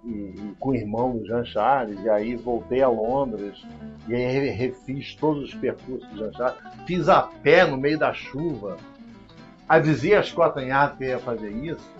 E, 0.05 0.11
e, 0.11 0.55
com 0.59 0.71
o 0.71 0.75
irmão 0.75 1.17
do 1.17 1.27
Jean 1.27 1.45
Charles, 1.45 1.99
e 2.03 2.09
aí 2.09 2.37
voltei 2.37 2.83
a 2.83 2.89
Londres, 2.89 3.65
e 4.07 4.15
aí 4.15 4.51
refiz 4.51 5.15
todos 5.15 5.45
os 5.45 5.55
percursos 5.55 6.09
do 6.11 6.19
Jean 6.19 6.33
Charles, 6.33 6.59
fiz 6.87 7.09
a 7.09 7.23
pé 7.23 7.67
no 7.67 7.77
meio 7.77 7.99
da 7.99 8.13
chuva, 8.13 8.77
avisei 9.69 10.15
as 10.15 10.31
Cotanhadas 10.31 10.99
que 10.99 11.05
ia 11.05 11.19
fazer 11.19 11.51
isso, 11.51 11.91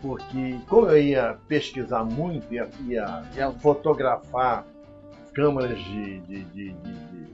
porque 0.00 0.58
como 0.68 0.88
eu 0.88 1.00
ia 1.00 1.38
pesquisar 1.48 2.04
muito, 2.04 2.52
ia, 2.52 2.68
ia, 2.86 3.22
ia 3.36 3.50
fotografar 3.52 4.66
câmaras 5.32 5.78
de, 5.78 6.20
de, 6.20 6.44
de, 6.44 6.72
de, 6.72 7.26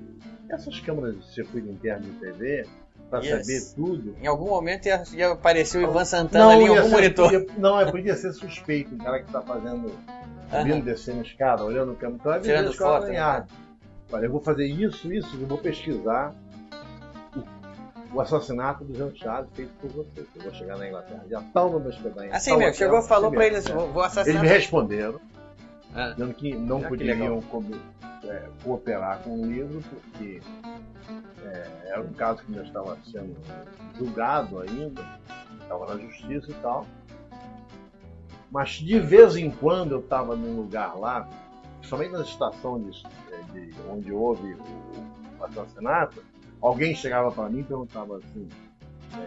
essas 0.49 0.81
câmaras 0.81 1.17
de 1.17 1.33
circuito 1.33 1.69
interno 1.69 2.07
de 2.07 2.19
TV, 2.19 2.67
para 3.11 3.25
yes. 3.25 3.47
saber 3.47 3.75
tudo. 3.75 4.17
Em 4.23 4.27
algum 4.27 4.49
momento 4.49 4.87
ia, 4.87 5.03
ia 5.13 5.33
aparecer 5.33 5.79
o 5.79 5.83
Ivan 5.83 6.05
Santana 6.05 6.45
não, 6.45 6.51
ali 6.53 6.65
em 6.65 6.69
algum 6.69 6.83
ser, 6.83 6.91
monitor. 6.91 7.31
Podia, 7.31 7.47
não, 7.59 7.81
é, 7.81 7.91
podia 7.91 8.17
ser 8.17 8.33
suspeito, 8.33 8.95
um 8.95 8.99
cara 8.99 9.19
que 9.19 9.27
está 9.27 9.43
fazendo. 9.43 9.93
Vindo 10.65 10.85
descendo 10.85 11.23
escada, 11.23 11.63
olhando 11.65 11.93
o 11.93 11.97
câmera. 11.97 12.19
Então, 12.21 12.33
é 12.35 12.41
Tirando 12.41 12.73
foto. 12.73 13.07
Né? 13.07 13.47
Olha, 14.13 14.27
eu 14.27 14.31
vou 14.31 14.41
fazer 14.41 14.67
isso, 14.67 15.13
isso, 15.13 15.37
eu 15.41 15.47
vou 15.47 15.59
pesquisar 15.59 16.35
o, 17.37 18.17
o 18.17 18.21
assassinato 18.21 18.83
do 18.83 18.97
Jean 18.97 19.15
Charles 19.15 19.49
feito 19.55 19.71
por 19.81 19.91
você. 19.91 20.27
Eu 20.35 20.43
vou 20.43 20.53
chegar 20.53 20.77
na 20.77 20.89
Inglaterra, 20.89 21.23
já 21.31 21.41
tal 21.55 21.71
no 21.71 21.79
meu 21.79 21.93
Assim 22.33 22.57
mesmo, 22.57 22.75
chegou, 22.75 23.01
falou 23.03 23.31
para 23.31 23.47
eles, 23.47 23.69
vou, 23.69 23.93
vou 23.93 24.03
assassinar. 24.03 24.43
Eles 24.43 24.51
me 24.51 24.59
responderam, 24.59 25.21
ah. 25.95 26.11
dizendo 26.11 26.35
que 26.35 26.55
não 26.55 26.81
poderiam 26.83 27.43
é, 28.25 28.49
cooperar 28.63 29.21
com 29.21 29.41
o 29.41 29.47
livro, 29.47 29.83
porque 29.83 30.41
é, 31.43 31.71
era 31.87 32.03
um 32.03 32.13
caso 32.13 32.43
que 32.43 32.53
ainda 32.53 32.65
estava 32.65 32.97
sendo 33.05 33.37
julgado 33.97 34.61
ainda, 34.61 35.03
estava 35.63 35.95
na 35.95 36.01
justiça 36.01 36.51
e 36.51 36.55
tal. 36.55 36.87
Mas 38.51 38.71
de 38.73 38.99
vez 38.99 39.37
em 39.37 39.51
quando 39.51 39.93
eu 39.93 40.01
estava 40.01 40.35
num 40.35 40.57
lugar 40.57 40.99
lá, 40.99 41.29
principalmente 41.79 42.13
na 42.13 42.23
estação 42.23 42.81
de, 42.81 42.91
de 43.53 43.75
onde 43.89 44.13
houve 44.13 44.55
o, 44.55 45.45
assassinato, 45.45 46.23
alguém 46.61 46.95
chegava 46.95 47.31
para 47.31 47.49
mim 47.49 47.61
e 47.61 47.65
perguntava 47.65 48.19
assim: 48.19 48.49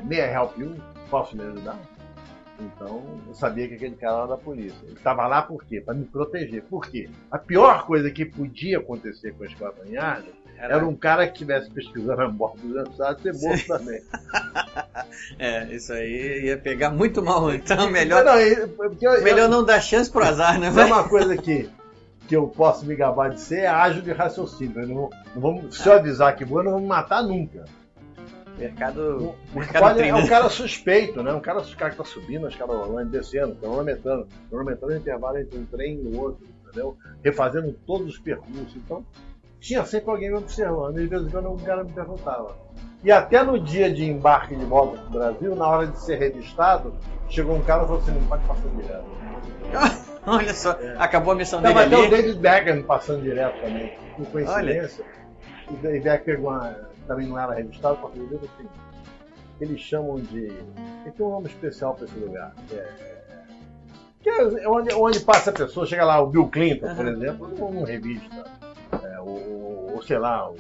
May 0.04 0.20
I 0.20 0.34
help 0.34 0.58
you? 0.58 0.76
Posso 1.10 1.36
me 1.36 1.44
ajudar? 1.44 1.80
Então 2.60 3.04
eu 3.28 3.34
sabia 3.34 3.68
que 3.68 3.76
aquele 3.76 3.96
cara 3.96 4.20
era 4.20 4.28
da 4.28 4.38
polícia. 4.38 4.78
Ele 4.84 4.94
estava 4.94 5.28
lá 5.28 5.42
por 5.42 5.64
quê? 5.64 5.82
Para 5.82 5.94
me 5.94 6.06
proteger. 6.06 6.64
Por 6.64 6.88
quê? 6.88 7.10
A 7.32 7.38
pior 7.38 7.86
coisa 7.86 8.10
que 8.12 8.26
podia 8.26 8.78
acontecer 8.78 9.34
com 9.34 9.44
a 9.44 9.48
esquadranhada 9.48 10.26
era... 10.58 10.76
era 10.76 10.88
um 10.88 10.96
cara 10.96 11.26
que 11.26 11.34
estivesse 11.34 11.70
pesquisando 11.72 12.22
a 12.22 12.30
morte 12.30 12.60
do 12.60 12.74
lançado 12.74 13.22
ser 13.22 13.34
morto 13.34 13.68
também. 13.68 14.02
é, 15.40 15.74
isso 15.74 15.92
aí 15.94 16.46
ia 16.46 16.58
pegar 16.58 16.92
muito 16.92 17.24
mal. 17.24 17.52
Então 17.54 17.90
melhor, 17.90 18.24
não, 18.24 18.40
eu, 18.40 18.70
melhor 19.24 19.46
eu, 19.46 19.50
não 19.50 19.64
dar 19.64 19.82
chance 19.82 20.10
pro 20.10 20.24
azar, 20.24 20.60
né? 20.60 20.68
É 20.68 20.86
uma 20.86 21.08
coisa 21.08 21.36
que, 21.36 21.70
que 22.28 22.36
eu 22.36 22.48
posso 22.48 22.86
me 22.86 22.96
gabar 22.96 23.32
de 23.32 23.42
ser 23.42 23.62
é 23.62 23.68
ágil 23.68 24.02
de 24.04 24.12
raciocínio. 24.12 24.88
Não, 24.88 25.10
não 25.34 25.42
vamos, 25.42 25.76
se 25.76 25.88
eu 25.88 25.94
avisar 25.94 26.36
que 26.36 26.46
vou, 26.46 26.64
não 26.64 26.74
vamos 26.74 26.88
matar 26.88 27.24
nunca. 27.24 27.66
Mercado. 28.58 29.36
O, 29.54 29.60
mercado 29.60 30.00
é 30.00 30.14
um 30.14 30.28
cara 30.28 30.50
suspeito, 30.50 31.24
né? 31.24 31.34
Um 31.34 31.40
cara, 31.40 31.62
cara 31.78 31.92
que 31.92 31.98
tá 31.98 32.04
subindo, 32.04 32.48
os 32.48 32.56
caras 32.56 33.08
descendo, 33.10 33.56
cronometrando, 33.56 34.28
cronometrando 34.50 34.94
o 34.94 34.98
intervalo 34.98 35.40
entre 35.40 35.58
um 35.58 35.66
trem 35.66 35.96
e 35.96 36.08
o 36.08 36.22
outro, 36.22 36.46
entendeu? 36.62 36.96
Refazendo 37.24 37.74
todos 37.86 38.08
os 38.08 38.20
percursos. 38.20 38.76
Então, 38.76 39.04
tinha 39.60 39.84
sempre 39.86 40.12
alguém 40.12 40.30
me 40.30 40.36
observando, 40.36 41.00
e 41.00 41.04
de 41.04 41.08
vez 41.08 41.24
em 41.24 41.30
quando 41.30 41.52
o 41.52 41.58
cara 41.58 41.84
me 41.84 41.92
perguntava. 41.92 42.56
E 43.04 43.12
até 43.12 43.44
no 43.44 43.60
dia 43.60 43.92
de 43.92 44.06
embarque 44.06 44.56
de 44.56 44.66
volta 44.66 44.98
para 44.98 45.08
o 45.08 45.12
Brasil, 45.12 45.56
na 45.56 45.68
hora 45.68 45.88
de 45.88 46.00
ser 46.00 46.18
revistado, 46.18 46.94
chegou 47.30 47.56
um 47.56 47.62
cara 47.62 47.84
e 47.84 47.86
falou 47.88 48.02
assim: 48.02 48.12
não 48.12 48.28
pode 48.28 48.46
passar 48.46 48.70
direto. 48.70 50.04
Olha 50.26 50.54
só, 50.54 50.72
é. 50.74 50.96
acabou 50.98 51.34
a 51.34 51.36
missão 51.36 51.60
não, 51.60 51.74
dele. 51.74 51.80
Ali. 51.80 51.96
até 51.96 52.08
o 52.08 52.10
David 52.10 52.40
Beckham 52.40 52.84
passando 52.84 53.24
direto 53.24 53.60
também, 53.62 53.94
por 54.16 54.26
coincidência. 54.28 55.04
Olha. 55.04 55.74
O 55.78 55.82
David 55.82 56.04
Beckham 56.04 56.26
pegou 56.26 56.50
uma 56.50 56.93
também 57.08 57.28
não 57.28 57.40
era 57.40 57.54
registrado, 57.54 57.98
porque 57.98 58.20
assim, 58.20 58.68
eles 59.60 59.80
chamam 59.82 60.20
de. 60.20 60.48
Tem 61.04 61.26
um 61.26 61.30
nome 61.30 61.48
especial 61.48 61.94
para 61.96 62.06
esse 62.06 62.18
lugar. 62.18 62.54
É, 62.72 63.14
que 64.22 64.30
é 64.30 64.68
onde, 64.68 64.94
onde 64.94 65.20
passa 65.20 65.50
a 65.50 65.54
pessoa, 65.54 65.86
chega 65.86 66.06
lá 66.06 66.22
o 66.22 66.28
Bill 66.28 66.48
Clinton, 66.48 66.88
uhum. 66.88 66.96
por 66.96 67.08
exemplo, 67.08 67.48
numa 67.50 67.86
revista. 67.86 68.44
É, 69.04 69.20
ou, 69.20 70.02
sei 70.06 70.18
lá, 70.18 70.50
o 70.50 70.56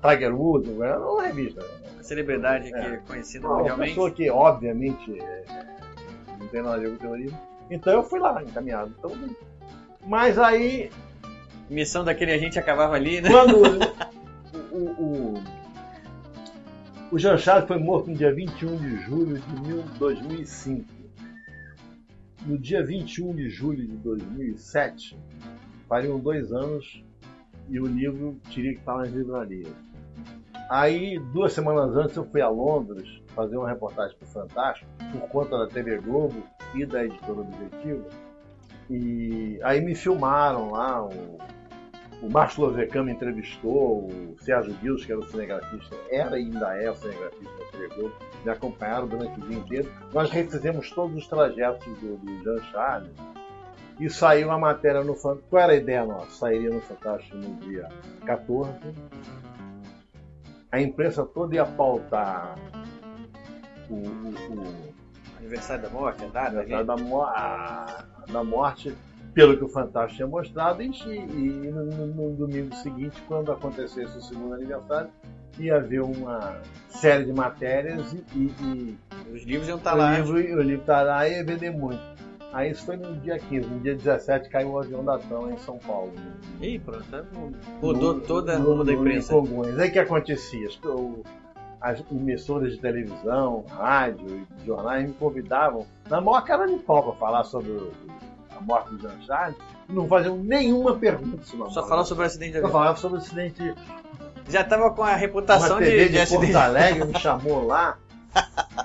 Tiger 0.00 0.34
Woods, 0.34 0.70
numa 0.70 1.22
revista. 1.22 1.64
Uma 1.94 2.02
celebridade 2.02 2.68
é, 2.68 2.70
que 2.70 2.86
é 2.86 2.96
conhecida 2.98 3.48
mundialmente. 3.48 3.74
Uma 3.78 3.86
pessoa 3.86 4.10
que, 4.12 4.30
obviamente, 4.30 5.20
é, 5.20 5.44
não 6.38 6.46
tem 6.46 6.62
nada 6.62 6.76
a 6.76 6.78
ver 6.78 6.90
com 6.90 6.94
o 6.94 6.98
terrorismo. 6.98 7.38
Então 7.68 7.92
eu 7.92 8.02
fui 8.02 8.20
lá, 8.20 8.42
encaminhado. 8.42 8.94
Então, 8.98 9.12
mas 10.06 10.38
aí. 10.38 10.90
Missão 11.68 12.02
daquele 12.02 12.32
agente 12.32 12.58
acabava 12.58 12.96
ali, 12.96 13.20
né? 13.20 13.30
Quando 13.30 13.62
o, 14.72 14.76
o, 14.76 15.34
o 15.34 15.59
o 17.10 17.18
Jean 17.18 17.36
Charles 17.36 17.66
foi 17.66 17.78
morto 17.78 18.10
no 18.10 18.16
dia 18.16 18.32
21 18.32 18.76
de 18.76 18.96
julho 19.02 19.38
de 19.38 19.98
2005. 19.98 20.84
No 22.46 22.56
dia 22.56 22.84
21 22.84 23.34
de 23.34 23.50
julho 23.50 23.86
de 23.86 23.96
2007, 23.96 25.18
fariam 25.88 26.20
dois 26.20 26.52
anos 26.52 27.04
e 27.68 27.80
o 27.80 27.86
livro 27.86 28.40
teria 28.54 28.72
que 28.72 28.78
estar 28.78 28.96
nas 28.96 29.10
livrarias. 29.10 29.72
Aí, 30.70 31.18
duas 31.32 31.52
semanas 31.52 31.96
antes, 31.96 32.16
eu 32.16 32.24
fui 32.24 32.40
a 32.40 32.48
Londres 32.48 33.20
fazer 33.34 33.56
uma 33.56 33.68
reportagem 33.68 34.16
para 34.16 34.26
o 34.26 34.30
Fantástico, 34.30 34.88
por 35.10 35.28
conta 35.28 35.58
da 35.58 35.66
TV 35.66 35.98
Globo 35.98 36.44
e 36.74 36.86
da 36.86 37.04
editora 37.04 37.40
Objetiva. 37.40 38.08
E 38.88 39.58
aí 39.64 39.80
me 39.80 39.96
filmaram 39.96 40.70
lá, 40.70 41.04
o, 41.04 41.38
o 42.22 42.28
Márcio 42.30 42.62
Lozecan 42.64 43.04
me 43.04 43.12
entrevistou, 43.12 44.06
o 44.08 44.36
Sérgio 44.40 44.74
Dias, 44.74 45.04
que 45.04 45.12
era 45.12 45.20
o 45.20 45.26
cinegrafista, 45.28 45.96
era 46.10 46.38
e 46.38 46.44
ainda 46.44 46.76
é 46.76 46.90
o 46.90 46.94
cinegrafista 46.94 47.56
da 47.58 47.70
TV 47.88 48.10
me 48.44 48.50
acompanharam 48.50 49.06
durante 49.08 49.38
o 49.40 49.42
dia 49.46 49.58
inteiro. 49.58 49.90
Nós 50.12 50.30
refizemos 50.30 50.90
todos 50.90 51.16
os 51.16 51.26
trajetos 51.26 51.86
do, 51.98 52.16
do 52.18 52.42
Jean 52.42 52.62
Charles 52.70 53.10
e 53.98 54.08
saiu 54.10 54.48
uma 54.48 54.58
matéria 54.58 55.02
no 55.02 55.14
Fantástico. 55.14 55.48
Qual 55.50 55.62
era 55.62 55.72
a 55.72 55.76
ideia 55.76 56.04
nossa? 56.04 56.30
Sairia 56.30 56.70
no 56.70 56.80
Fantástico 56.80 57.36
no 57.36 57.54
dia 57.56 57.88
14. 58.24 58.70
A 60.72 60.80
imprensa 60.80 61.24
toda 61.24 61.54
ia 61.56 61.66
pautar 61.66 62.56
o, 63.90 63.94
o, 63.94 64.34
o 64.54 64.94
Aniversário 65.38 65.82
da 65.82 65.90
morte, 65.90 66.24
a 66.24 66.28
data? 66.28 66.48
aniversário 66.60 66.86
da, 66.86 66.96
mo- 66.96 67.22
a- 67.22 68.04
da 68.30 68.44
morte, 68.44 68.94
pelo 69.34 69.56
que 69.56 69.64
o 69.64 69.68
Fantástico 69.68 70.16
tinha 70.16 70.28
mostrado, 70.28 70.82
e, 70.82 70.86
e 70.86 71.70
no, 71.70 71.84
no- 71.84 72.06
no 72.06 72.36
domingo 72.36 72.74
seguinte, 72.76 73.20
quando 73.28 73.52
acontecesse 73.52 74.16
o 74.18 74.20
segundo 74.20 74.54
aniversário, 74.54 75.10
ia 75.58 75.76
haver 75.76 76.02
uma 76.02 76.58
série 76.88 77.24
de 77.24 77.32
matérias 77.32 78.12
e, 78.12 78.24
e- 78.34 78.54
e 78.62 78.98
Os 79.34 79.42
livros 79.44 79.68
iam 79.68 79.78
estar 79.78 79.94
o, 79.94 79.98
lá. 79.98 80.18
livro, 80.18 80.36
o 80.36 80.62
livro 80.62 80.84
tá 80.84 81.02
lá 81.02 81.28
e 81.28 81.32
ia 81.36 81.44
vender 81.44 81.70
muito. 81.70 82.00
Aí 82.52 82.72
isso 82.72 82.84
foi 82.84 82.96
no 82.96 83.14
dia 83.20 83.38
15, 83.38 83.68
no 83.68 83.78
dia 83.78 83.94
17 83.94 84.48
caiu 84.48 84.70
o 84.70 84.78
avião 84.80 85.04
da 85.04 85.16
TAM 85.18 85.52
em 85.52 85.58
São 85.58 85.78
Paulo. 85.78 86.12
Ih, 86.60 86.80
pronto. 86.80 87.04
tá 87.08 87.22
bom. 87.32 87.52
Mudou 87.80 88.14
No- 88.14 88.20
toda 88.22 88.56
a 88.56 88.58
no- 88.58 88.70
rumo 88.70 88.84
da 88.84 88.92
imprensa. 88.92 89.32
Congonhas. 89.32 89.78
Aí 89.78 89.88
o 89.88 89.92
que 89.92 89.98
acontecia? 90.00 90.66
As, 90.66 90.76
o- 90.84 91.22
as 91.80 92.02
emissoras 92.10 92.72
de 92.72 92.78
televisão, 92.80 93.64
rádio 93.70 94.26
e 94.62 94.66
jornais 94.66 95.06
me 95.06 95.12
convidavam 95.12 95.86
na 96.08 96.20
maior 96.20 96.42
cara 96.44 96.66
de 96.66 96.76
pau 96.78 97.02
para 97.04 97.12
falar 97.12 97.44
sobre 97.44 97.70
o- 97.70 97.92
a 98.60 98.62
morte 98.62 98.94
do 98.94 99.00
Jean 99.00 99.20
Charles 99.22 99.56
não 99.88 100.06
faziam 100.06 100.36
nenhuma 100.36 100.96
pergunta 100.96 101.42
sobre 101.44 101.66
a 101.66 101.70
Só 101.70 101.86
falar 101.86 102.04
sobre 102.04 102.24
o 102.24 102.26
acidente 102.26 102.52
de 102.52 102.58
avião. 102.58 102.70
falava 102.70 102.96
sobre 102.98 103.18
o 103.18 103.20
acidente. 103.20 103.74
Já 104.48 104.62
tava 104.62 104.90
com 104.92 105.02
a 105.02 105.14
reputação 105.14 105.76
Uma 105.76 105.78
TV 105.78 106.08
de, 106.08 106.18
de, 106.18 106.24
de. 106.24 106.36
Porto 106.36 106.56
Alegre 106.56 107.04
me 107.04 107.18
chamou 107.18 107.66
lá 107.66 107.98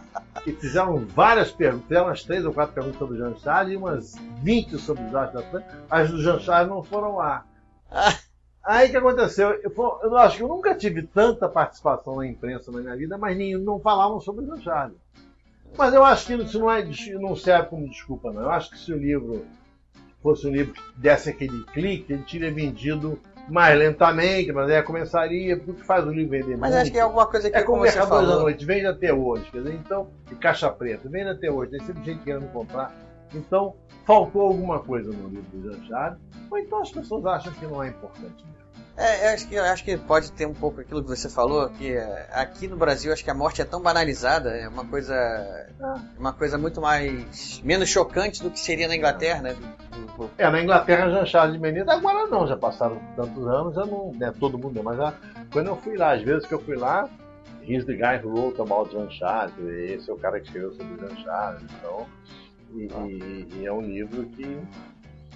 e 0.45 0.53
fizeram 0.53 1.05
várias 1.05 1.51
perguntas. 1.51 1.87
Fizeram 1.87 2.05
umas 2.05 2.23
três 2.23 2.45
ou 2.45 2.53
quatro 2.53 2.73
perguntas 2.73 2.97
sobre 2.99 3.15
o 3.15 3.17
Jean 3.17 3.35
Charles 3.37 3.73
e 3.73 3.77
umas 3.77 4.15
20 4.41 4.77
sobre 4.77 5.03
os 5.03 5.15
astros 5.15 5.33
da 5.33 5.47
Atlântica. 5.47 5.77
As 5.89 6.09
do 6.09 6.21
Jean 6.21 6.39
Charles 6.39 6.69
não 6.69 6.83
foram 6.83 7.17
lá. 7.17 7.45
Aí 8.63 8.87
o 8.87 8.91
que 8.91 8.97
aconteceu? 8.97 9.49
Eu, 9.61 9.99
eu 10.03 10.17
acho 10.17 10.37
que 10.37 10.43
eu 10.43 10.47
nunca 10.47 10.73
tive 10.73 11.03
tanta 11.03 11.47
participação 11.47 12.15
na 12.15 12.25
imprensa 12.25 12.71
na 12.71 12.79
minha 12.79 12.95
vida, 12.95 13.17
mas 13.17 13.37
nenhum, 13.37 13.59
não 13.59 13.79
falavam 13.79 14.19
sobre 14.19 14.43
o 14.43 14.47
Jean 14.47 14.61
Charles. 14.61 14.97
Mas 15.77 15.93
eu 15.93 16.03
acho 16.03 16.25
que 16.25 16.33
isso 16.35 16.59
não, 16.59 16.71
é, 16.71 16.83
não 17.19 17.35
serve 17.35 17.69
como 17.69 17.89
desculpa, 17.89 18.31
não. 18.31 18.43
Eu 18.43 18.51
acho 18.51 18.71
que 18.71 18.79
se 18.79 18.93
o 18.93 18.97
livro 18.97 19.45
fosse 20.25 20.47
um 20.47 20.51
livro 20.51 20.73
que 20.73 20.81
desse 20.97 21.29
aquele 21.29 21.63
clique, 21.65 22.11
ele 22.11 22.23
teria 22.23 22.51
vendido 22.51 23.19
mais 23.47 23.77
lentamente, 23.77 24.51
mas 24.51 24.71
aí 24.71 24.81
começaria, 24.81 25.55
porque 25.55 25.69
o 25.69 25.73
que 25.75 25.83
faz 25.83 26.03
o 26.03 26.09
livro 26.09 26.31
vender 26.31 26.57
Mas 26.57 26.71
muito 26.71 26.81
acho 26.81 26.91
que 26.91 26.97
é 26.97 27.01
alguma 27.01 27.27
coisa 27.27 27.51
que 27.51 27.55
é 27.55 27.61
como 27.61 27.77
como 27.77 27.87
você 27.87 27.95
Mercadores 27.95 28.25
da 28.25 28.33
falou. 28.33 28.43
Noite, 28.43 28.65
vende 28.65 28.87
até 28.87 29.13
hoje, 29.13 29.43
quer 29.51 29.59
dizer, 29.59 29.75
então, 29.75 30.09
e 30.31 30.35
caixa 30.35 30.67
preta, 30.71 31.07
vende 31.07 31.29
até 31.29 31.51
hoje, 31.51 31.69
tem 31.69 31.79
sempre 31.81 32.03
gente 32.03 32.23
querendo 32.23 32.51
comprar. 32.51 32.91
Então, 33.35 33.75
faltou 34.03 34.41
alguma 34.41 34.79
coisa 34.79 35.11
no 35.11 35.29
livro 35.29 35.45
do 35.53 35.61
Jean 35.61 35.85
Charles, 35.85 36.19
ou 36.49 36.57
então 36.57 36.81
as 36.81 36.91
pessoas 36.91 37.23
acham 37.27 37.53
que 37.53 37.67
não 37.67 37.83
é 37.83 37.89
importante. 37.89 38.43
É, 38.97 39.27
eu 39.29 39.33
acho, 39.33 39.47
que, 39.47 39.55
eu 39.55 39.63
acho 39.65 39.83
que 39.83 39.97
pode 39.97 40.31
ter 40.31 40.45
um 40.47 40.53
pouco 40.53 40.79
aquilo 40.79 41.03
que 41.03 41.09
você 41.09 41.27
falou, 41.29 41.69
que 41.69 41.91
é, 41.93 42.29
aqui 42.31 42.65
no 42.65 42.77
Brasil 42.77 43.11
acho 43.11 43.23
que 43.25 43.29
a 43.29 43.33
morte 43.33 43.61
é 43.61 43.65
tão 43.65 43.81
banalizada, 43.81 44.51
é 44.51 44.69
uma 44.69 44.85
coisa. 44.85 45.13
Uma 46.17 46.31
coisa 46.31 46.57
muito 46.57 46.79
mais. 46.79 47.61
menos 47.61 47.89
chocante 47.89 48.41
do 48.41 48.49
que 48.49 48.59
seria 48.59 48.87
na 48.87 48.95
Inglaterra, 48.95 49.41
né? 49.41 49.55
É, 50.37 50.49
na 50.49 50.61
Inglaterra, 50.61 51.09
Jean 51.09 51.25
Charles 51.25 51.55
de 51.55 51.59
Menezes, 51.61 51.89
agora 51.89 52.25
não, 52.27 52.47
já 52.47 52.55
passaram 52.55 52.97
tantos 53.17 53.45
anos, 53.47 53.75
já 53.75 53.85
não, 53.85 54.13
né, 54.13 54.33
todo 54.39 54.57
mundo, 54.57 54.81
mas 54.81 54.95
já, 54.97 55.13
quando 55.51 55.67
eu 55.67 55.75
fui 55.75 55.97
lá, 55.97 56.13
às 56.13 56.21
vezes 56.21 56.45
que 56.47 56.53
eu 56.53 56.59
fui 56.61 56.77
lá, 56.77 57.09
he's 57.63 57.83
the 57.85 57.93
guy 57.93 58.21
who 58.23 58.29
wrote 58.33 58.61
about 58.61 58.89
Jean 58.91 59.09
Charles, 59.09 59.53
esse 59.89 60.09
é 60.09 60.13
o 60.13 60.17
cara 60.17 60.39
que 60.39 60.45
escreveu 60.45 60.71
sobre 60.73 60.95
Jean 60.97 61.15
Charles, 61.21 61.63
então, 61.63 62.05
e, 62.73 62.83
e- 62.85 63.47
e 63.59 63.65
é 63.65 63.71
um 63.73 63.81
livro 63.81 64.23
que, 64.27 64.57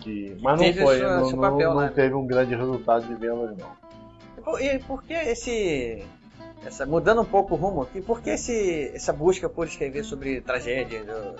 que 0.02 0.38
mas 0.42 0.58
não 0.58 0.66
Teve 0.66 0.82
foi, 0.84 0.98
sua- 1.00 1.18
não, 1.18 1.26
seu 1.30 1.38
papel, 1.40 1.74
não 1.74 1.82
né? 1.82 1.92
teve 1.94 2.14
um 2.16 2.26
grande 2.26 2.56
resultado 2.56 3.06
de 3.08 3.16
vendas, 3.16 3.56
não. 3.58 3.72
E 4.38 4.42
por- 4.42 4.62
E 4.62 4.80
por 4.80 5.04
que 5.04 5.14
esse. 5.14 6.04
Essa, 6.66 6.86
mudando 6.86 7.22
um 7.22 7.26
pouco 7.26 7.54
o 7.54 7.58
rumo 7.58 7.84
aqui, 7.84 8.02
por 8.02 8.22
que 8.22 8.32
esse, 8.32 8.92
essa 8.94 9.14
busca 9.14 9.48
por 9.48 9.66
escrever 9.68 10.04
sobre 10.04 10.42
tragédia? 10.42 11.04
do- 11.06 11.36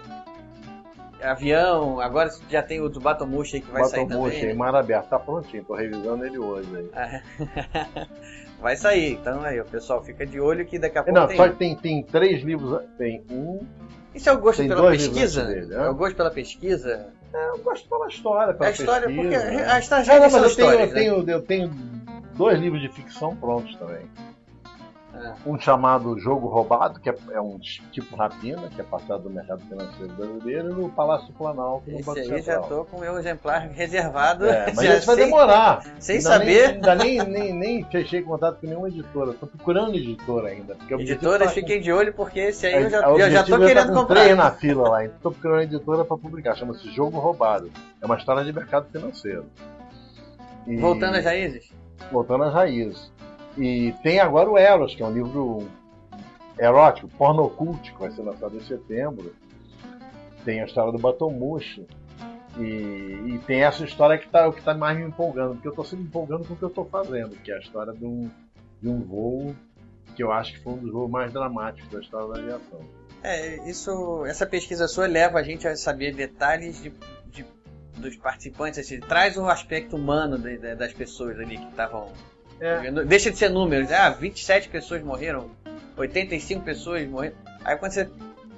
avião, 1.22 2.00
agora 2.00 2.30
já 2.50 2.64
tem 2.64 2.80
o 2.80 2.88
do 2.88 3.02
Batomushi 3.02 3.58
aí 3.58 3.62
que 3.62 3.70
vai 3.72 3.84
sair 3.84 4.06
Batomushi, 4.06 4.36
também. 4.38 4.46
em 4.46 4.54
né? 4.54 4.58
mar 4.58 4.74
aberto, 4.74 5.10
tá 5.10 5.20
prontinho, 5.20 5.66
tô 5.66 5.74
revisando 5.76 6.26
ele 6.26 6.38
hoje 6.40 6.70
aí. 6.78 6.90
Ah, 6.94 7.22
vai 8.62 8.78
sair, 8.78 9.14
então 9.16 9.42
aí, 9.44 9.60
o 9.60 9.66
pessoal 9.66 10.02
fica 10.02 10.26
de 10.26 10.40
olho 10.40 10.66
que 10.66 10.80
daqui 10.80 10.98
a 10.98 11.04
pouco 11.04 11.20
Não, 11.20 11.28
tem. 11.28 11.36
só 11.36 11.50
que 11.50 11.56
tem, 11.58 11.76
tem 11.76 12.04
três 12.04 12.42
livros, 12.42 12.82
tem 12.98 13.22
um, 13.30 13.60
Isso 14.16 14.30
é 14.30 14.32
o 14.32 14.40
gosto 14.40 14.66
pela 14.66 14.92
pesquisa? 14.92 15.44
dele, 15.46 15.66
né? 15.66 15.76
É 15.86 15.90
o 15.90 15.94
gosto 15.96 16.16
pela 16.16 16.32
pesquisa? 16.32 17.10
Eu 17.34 17.58
gosto 17.60 17.88
pela 17.88 18.08
história, 18.08 18.54
pela 18.54 18.70
a 18.70 18.72
história, 18.72 19.08
porque 19.08 19.30
pesquisa, 19.30 19.52
né? 19.52 19.64
as 19.66 19.86
Ah, 19.86 19.90
tragédias 19.90 20.22
não, 20.22 20.30
são 20.30 20.42
mas 20.42 20.52
eu 20.52 20.56
tenho, 20.58 20.72
eu, 20.72 20.88
né? 20.88 20.94
tenho, 20.94 21.30
eu 21.30 21.42
tenho 21.42 21.72
dois 22.36 22.60
livros 22.60 22.82
de 22.82 22.90
ficção 22.90 23.36
prontos 23.36 23.76
também. 23.76 24.06
Um 25.46 25.60
chamado 25.60 26.18
Jogo 26.20 26.48
Roubado, 26.48 27.00
que 27.00 27.10
é, 27.10 27.16
é 27.32 27.42
um 27.42 27.58
tipo 27.60 28.16
rapina, 28.16 28.70
que 28.70 28.80
é 28.82 28.84
passado 28.84 29.24
do 29.24 29.30
mercado 29.30 29.62
financeiro 29.62 30.14
brasileiro, 30.14 30.70
e 30.72 30.74
no 30.74 30.90
Palácio 30.90 31.34
Planalto, 31.34 31.90
no 31.90 31.98
Esse 32.00 32.06
Banco 32.06 32.20
aí 32.20 32.28
já 32.28 32.38
Central. 32.42 32.64
tô 32.70 32.86
com 32.86 32.98
o 32.98 33.00
meu 33.00 33.18
exemplar 33.18 33.68
reservado. 33.70 34.46
É, 34.46 34.72
mas 34.76 34.86
já 34.86 34.96
esse 34.96 35.08
vai 35.08 35.16
demorar. 35.16 35.84
Sem 36.00 36.18
Ainda 36.18 36.30
saber. 36.30 36.46
Nem, 36.46 36.66
ainda 36.76 36.96
nem, 36.96 37.24
nem, 37.24 37.54
nem 37.54 37.84
fechei 37.86 38.22
contato 38.22 38.60
com 38.60 38.68
nenhuma 38.68 38.88
editora. 38.90 39.32
Estou 39.32 39.48
procurando 39.50 39.96
editora 39.96 40.50
ainda. 40.50 40.78
Editoras, 40.90 41.48
tá- 41.50 41.54
fiquem 41.54 41.82
de 41.82 41.92
olho, 41.92 42.14
porque 42.14 42.40
esse 42.40 42.66
aí 42.68 42.74
É, 42.74 42.84
eu 42.86 42.90
já, 42.90 43.10
o 43.10 43.20
eu 43.20 43.32
já 43.32 43.44
tô 43.44 43.56
é 43.56 43.68
querendo 43.68 43.88
tá 43.88 43.94
com 43.94 44.00
comprar. 44.02 44.22
três 44.24 44.38
na 44.38 44.52
fila 44.52 44.90
lá. 44.90 45.06
Estou 45.06 45.32
procurando 45.32 45.58
uma 45.58 45.64
editora 45.64 46.06
para 46.06 46.18
publicar. 46.18 46.56
Chama-se 46.56 46.90
Jogo 46.92 47.20
Roubado. 47.20 47.70
É 48.02 48.06
uma 48.06 48.16
história 48.18 48.44
de 48.44 48.54
mercado 48.54 48.88
financeiro. 48.92 49.46
E- 50.68 50.78
Voltando 50.78 51.16
às 51.16 51.26
raízes. 51.26 51.72
Voltando 52.12 52.44
às 52.46 52.54
raízes. 52.54 53.12
E 53.58 53.94
tem 54.04 54.20
agora 54.20 54.50
o 54.50 54.58
Eros, 54.58 54.96
que 54.96 55.04
é 55.04 55.06
um 55.06 55.12
livro 55.14 55.68
erótico, 56.58 57.08
pornocult, 57.10 57.92
que 57.92 58.00
vai 58.00 58.12
ser 58.12 58.22
lançado 58.22 58.56
em 58.56 58.62
setembro. 58.62 59.34
Tem 60.46 60.62
a 60.62 60.66
história 60.66 60.92
do 60.92 60.98
Batomushi. 61.00 61.86
E, 62.58 62.62
e 62.64 63.42
tem 63.46 63.64
essa 63.64 63.84
história 63.86 64.18
que 64.18 64.26
está 64.26 64.52
que 64.52 64.62
tá 64.62 64.74
mais 64.74 64.98
me 64.98 65.06
empolgando, 65.06 65.54
porque 65.54 65.68
eu 65.68 65.72
estou 65.72 65.86
sempre 65.86 66.06
empolgando 66.06 66.46
com 66.46 66.54
o 66.54 66.58
que 66.58 66.64
eu 66.64 66.70
estou 66.70 66.86
fazendo, 66.86 67.36
que 67.38 67.52
é 67.52 67.56
a 67.56 67.60
história 67.60 67.94
de 67.94 68.04
um, 68.04 68.30
de 68.82 68.90
um 68.90 69.00
voo 69.02 69.56
que 70.16 70.24
eu 70.24 70.32
acho 70.32 70.54
que 70.54 70.60
foi 70.60 70.74
um 70.74 70.78
dos 70.78 70.92
voos 70.92 71.10
mais 71.10 71.32
dramáticos 71.32 71.90
da 71.92 72.00
história 72.02 72.28
da 72.28 72.40
aviação. 72.40 72.80
É, 73.24 73.70
isso, 73.70 74.26
essa 74.26 74.46
pesquisa 74.46 74.88
sua 74.88 75.08
leva 75.08 75.40
a 75.40 75.44
gente 75.44 75.68
a 75.68 75.76
saber 75.76 76.14
detalhes 76.16 76.82
de, 76.82 76.92
de- 77.28 77.46
dos 77.96 78.18
participantes, 78.18 78.80
assim, 78.80 79.00
traz 79.00 79.38
o 79.38 79.46
aspecto 79.46 79.96
humano 79.96 80.38
de- 80.38 80.58
de- 80.58 80.76
das 80.76 80.92
pessoas 80.92 81.38
ali 81.40 81.58
que 81.58 81.68
estavam. 81.70 82.12
É. 82.60 82.92
Deixa 83.06 83.32
de 83.32 83.38
ser 83.38 83.50
números, 83.50 83.92
ah, 83.92 84.10
27 84.10 84.70
pessoas 84.70 85.02
morreram, 85.02 85.50
85 85.98 86.62
pessoas 86.64 87.08
morreram. 87.08 87.36
Aí 87.64 87.76
quando 87.78 87.92
você 87.94 88.10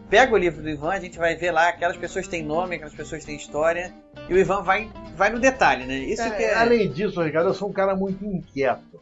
pega 0.10 0.34
o 0.34 0.38
livro 0.38 0.62
do 0.62 0.70
Ivan, 0.70 0.92
a 0.92 1.00
gente 1.00 1.18
vai 1.18 1.36
ver 1.36 1.52
lá, 1.52 1.70
aquelas 1.70 1.98
pessoas 1.98 2.28
têm 2.28 2.44
nome, 2.44 2.76
aquelas 2.76 2.94
pessoas 2.94 3.24
têm 3.24 3.36
história, 3.36 3.94
e 4.30 4.34
o 4.34 4.38
Ivan 4.38 4.62
vai, 4.64 4.90
vai 5.16 5.30
no 5.30 5.40
detalhe, 5.40 5.86
né? 5.86 5.98
Isso 6.00 6.22
É, 6.24 6.30
que 6.32 6.44
é. 6.44 6.54
Além 6.56 6.92
disso, 6.92 7.22
Ricardo, 7.22 7.50
eu 7.50 7.54
sou 7.54 7.70
um 7.70 7.74
cara 7.74 7.96
muito 7.96 8.26
inquieto. 8.26 9.00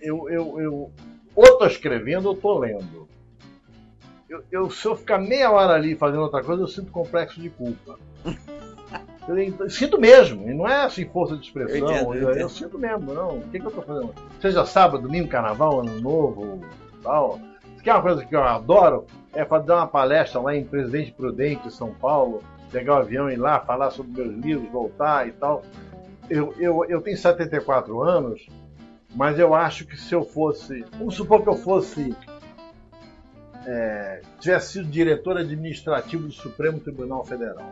Eu, 0.00 0.28
eu, 0.30 0.60
eu 0.60 0.90
ou 1.36 1.58
tô 1.58 1.66
escrevendo 1.66 2.26
ou 2.26 2.34
tô 2.36 2.58
lendo. 2.58 3.08
Eu, 4.28 4.44
eu- 4.50 4.70
se 4.70 4.86
eu 4.86 4.96
ficar 4.96 5.18
meia 5.18 5.50
hora 5.50 5.74
ali 5.74 5.94
fazendo 5.96 6.22
outra 6.22 6.42
coisa, 6.42 6.62
eu 6.62 6.68
sinto 6.68 6.90
complexo 6.92 7.40
de 7.40 7.50
culpa. 7.50 7.98
Eu, 9.28 9.70
sinto 9.70 10.00
mesmo, 10.00 10.48
e 10.48 10.54
não 10.54 10.66
é 10.66 10.84
assim 10.84 11.04
força 11.04 11.36
de 11.36 11.44
expressão, 11.44 11.76
Eu 11.76 11.90
entendo, 11.90 12.14
eu 12.14 12.30
eu 12.32 12.48
sinto 12.48 12.78
mesmo, 12.78 13.12
não. 13.12 13.38
O 13.38 13.42
que, 13.42 13.60
que 13.60 13.66
eu 13.66 13.70
tô 13.70 13.82
fazendo? 13.82 14.14
Seja 14.40 14.64
sábado, 14.64 15.02
domingo, 15.02 15.28
carnaval, 15.28 15.80
ano 15.80 16.00
novo, 16.00 16.60
tal. 17.02 17.38
Se 17.76 17.82
quer 17.82 17.94
uma 17.94 18.02
coisa 18.02 18.24
que 18.24 18.34
eu 18.34 18.42
adoro, 18.42 19.06
é 19.32 19.44
fazer 19.44 19.72
uma 19.72 19.86
palestra 19.86 20.40
lá 20.40 20.56
em 20.56 20.64
Presidente 20.64 21.12
Prudente, 21.12 21.72
São 21.72 21.92
Paulo, 21.94 22.42
pegar 22.72 22.94
o 22.94 22.98
avião 22.98 23.30
e 23.30 23.34
ir 23.34 23.36
lá, 23.36 23.60
falar 23.60 23.90
sobre 23.90 24.22
meus 24.22 24.34
livros, 24.42 24.70
voltar 24.70 25.28
e 25.28 25.32
tal. 25.32 25.62
Eu, 26.28 26.54
eu, 26.58 26.84
eu 26.86 27.00
tenho 27.00 27.16
74 27.16 28.02
anos, 28.02 28.46
mas 29.14 29.38
eu 29.38 29.54
acho 29.54 29.86
que 29.86 29.96
se 29.96 30.14
eu 30.14 30.24
fosse. 30.24 30.84
Vamos 30.98 31.14
supor 31.14 31.42
que 31.42 31.48
eu 31.48 31.56
fosse. 31.56 32.16
é, 33.66 34.22
tivesse 34.40 34.72
sido 34.72 34.88
diretor 34.88 35.36
administrativo 35.36 36.26
do 36.26 36.32
Supremo 36.32 36.80
Tribunal 36.80 37.24
Federal 37.24 37.70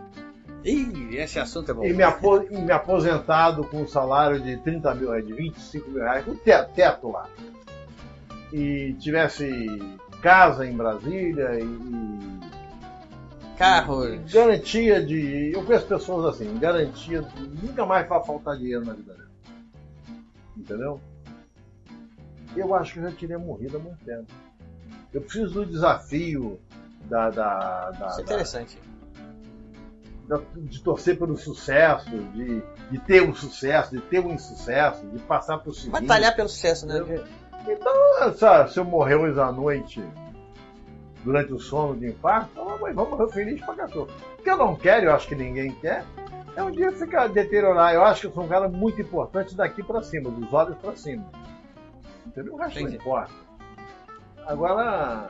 Ih, 0.64 1.16
esse 1.16 1.38
assunto 1.38 1.70
é 1.70 1.74
bom. 1.74 1.84
e 1.84 1.92
me, 1.92 2.02
e 2.50 2.56
me 2.60 2.72
aposentado 2.72 3.64
com 3.64 3.82
um 3.82 3.86
salário 3.88 4.40
de 4.40 4.56
30 4.58 4.94
mil 4.96 5.10
reais, 5.10 5.26
de 5.26 5.32
25 5.32 5.90
mil 5.90 6.02
reais, 6.02 6.24
com 6.24 6.34
teto, 6.34 6.72
teto 6.74 7.10
lá. 7.10 7.28
E 8.52 8.94
tivesse 8.98 9.48
casa 10.22 10.66
em 10.66 10.76
Brasília 10.76 11.60
e, 11.60 11.62
e 11.64 12.38
Carros. 13.56 14.32
garantia 14.32 15.04
de. 15.04 15.52
Eu 15.52 15.64
conheço 15.64 15.86
pessoas 15.86 16.34
assim, 16.34 16.58
garantia 16.58 17.22
de 17.22 17.66
nunca 17.66 17.84
mais 17.86 18.08
vai 18.08 18.24
faltar 18.24 18.56
dinheiro 18.56 18.84
na 18.84 18.92
vida 18.94 19.12
dela. 19.14 19.28
Entendeu? 20.56 21.00
Eu 22.56 22.74
acho 22.74 22.94
que 22.94 22.98
eu 22.98 23.04
já 23.04 23.12
teria 23.12 23.38
morrido 23.38 23.76
há 23.76 23.80
muito 23.80 24.04
tempo. 24.04 24.26
Eu 25.12 25.20
preciso 25.22 25.54
do 25.54 25.66
desafio 25.66 26.58
da. 27.04 27.30
da, 27.30 27.90
da 27.90 28.06
Isso 28.08 28.20
é 28.20 28.22
interessante. 28.24 28.76
da- 28.76 28.87
de 30.56 30.82
torcer 30.82 31.18
pelo 31.18 31.36
sucesso, 31.36 32.10
de, 32.10 32.62
de 32.90 32.98
ter 33.00 33.22
um 33.22 33.34
sucesso, 33.34 33.96
de 33.96 34.00
ter 34.02 34.20
um 34.20 34.32
insucesso, 34.32 35.06
de 35.06 35.18
passar 35.20 35.58
por 35.58 35.74
seguinte. 35.74 35.92
Batalhar 35.92 36.36
pelo 36.36 36.48
sucesso, 36.48 36.86
né? 36.86 37.02
Então, 37.66 38.34
sabe, 38.36 38.72
se 38.72 38.78
eu 38.78 38.84
morrer 38.84 39.14
hoje 39.14 39.40
à 39.40 39.50
noite 39.50 40.02
durante 41.24 41.52
o 41.52 41.58
sono 41.58 41.96
de 41.96 42.08
infarto, 42.08 42.50
então, 42.52 42.78
mas 42.80 42.94
vamos 42.94 43.10
morrer 43.10 43.32
feliz 43.32 43.60
pra 43.64 43.74
cachorro. 43.74 44.08
O 44.38 44.42
que 44.42 44.50
eu 44.50 44.56
não 44.56 44.76
quero, 44.76 45.06
eu 45.06 45.14
acho 45.14 45.26
que 45.26 45.34
ninguém 45.34 45.72
quer, 45.72 46.04
é 46.56 46.62
um 46.62 46.70
dia 46.70 46.92
ficar 46.92 47.28
deteriorar. 47.28 47.94
Eu 47.94 48.04
acho 48.04 48.22
que 48.22 48.26
eu 48.26 48.32
sou 48.32 48.44
um 48.44 48.48
cara 48.48 48.68
muito 48.68 49.00
importante 49.00 49.54
daqui 49.54 49.82
pra 49.82 50.02
cima, 50.02 50.30
dos 50.30 50.52
olhos 50.52 50.76
pra 50.78 50.94
cima. 50.96 51.24
Entendeu? 52.26 52.54
O 52.54 52.56
resto 52.56 52.80
não 52.80 52.82
Entendi. 52.82 52.96
importa. 52.96 53.32
Agora, 54.46 55.28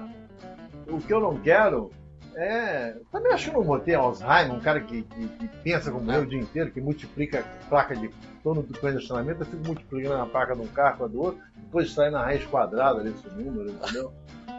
o 0.89 0.99
que 0.99 1.13
eu 1.13 1.21
não 1.21 1.39
quero 1.39 1.91
é. 2.39 2.97
Também 3.13 3.33
acho 3.33 3.51
que 3.51 3.57
não 3.57 3.63
vou 3.65 3.79
ter 3.81 3.95
Alzheimer, 3.95 4.53
um 4.55 4.61
cara 4.61 4.81
que, 4.81 5.03
que- 5.03 5.29
que 5.29 5.49
pensa 5.63 5.91
como 5.91 6.11
eu 6.13 6.23
o 6.23 6.27
dia 6.27 6.41
inteiro, 6.41 6.71
que 6.71 6.81
multiplica 6.81 7.45
placa 7.69 7.95
de. 7.97 8.11
Tô 8.43 8.55
no 8.55 8.63
condicionamento, 8.63 9.43
eu 9.43 9.47
fico 9.47 9.67
multiplicando 9.67 10.23
a 10.23 10.27
placa 10.27 10.55
de 10.55 10.63
um 10.63 10.67
carro 10.69 10.99
com 10.99 11.05
a 11.05 11.09
do 11.09 11.21
outro, 11.21 11.41
depois 11.57 11.93
sai 11.93 12.11
na 12.11 12.23
raiz 12.23 12.45
quadrada 12.47 13.03
desse 13.03 13.29
número, 13.29 13.71
entendeu? 13.71 14.13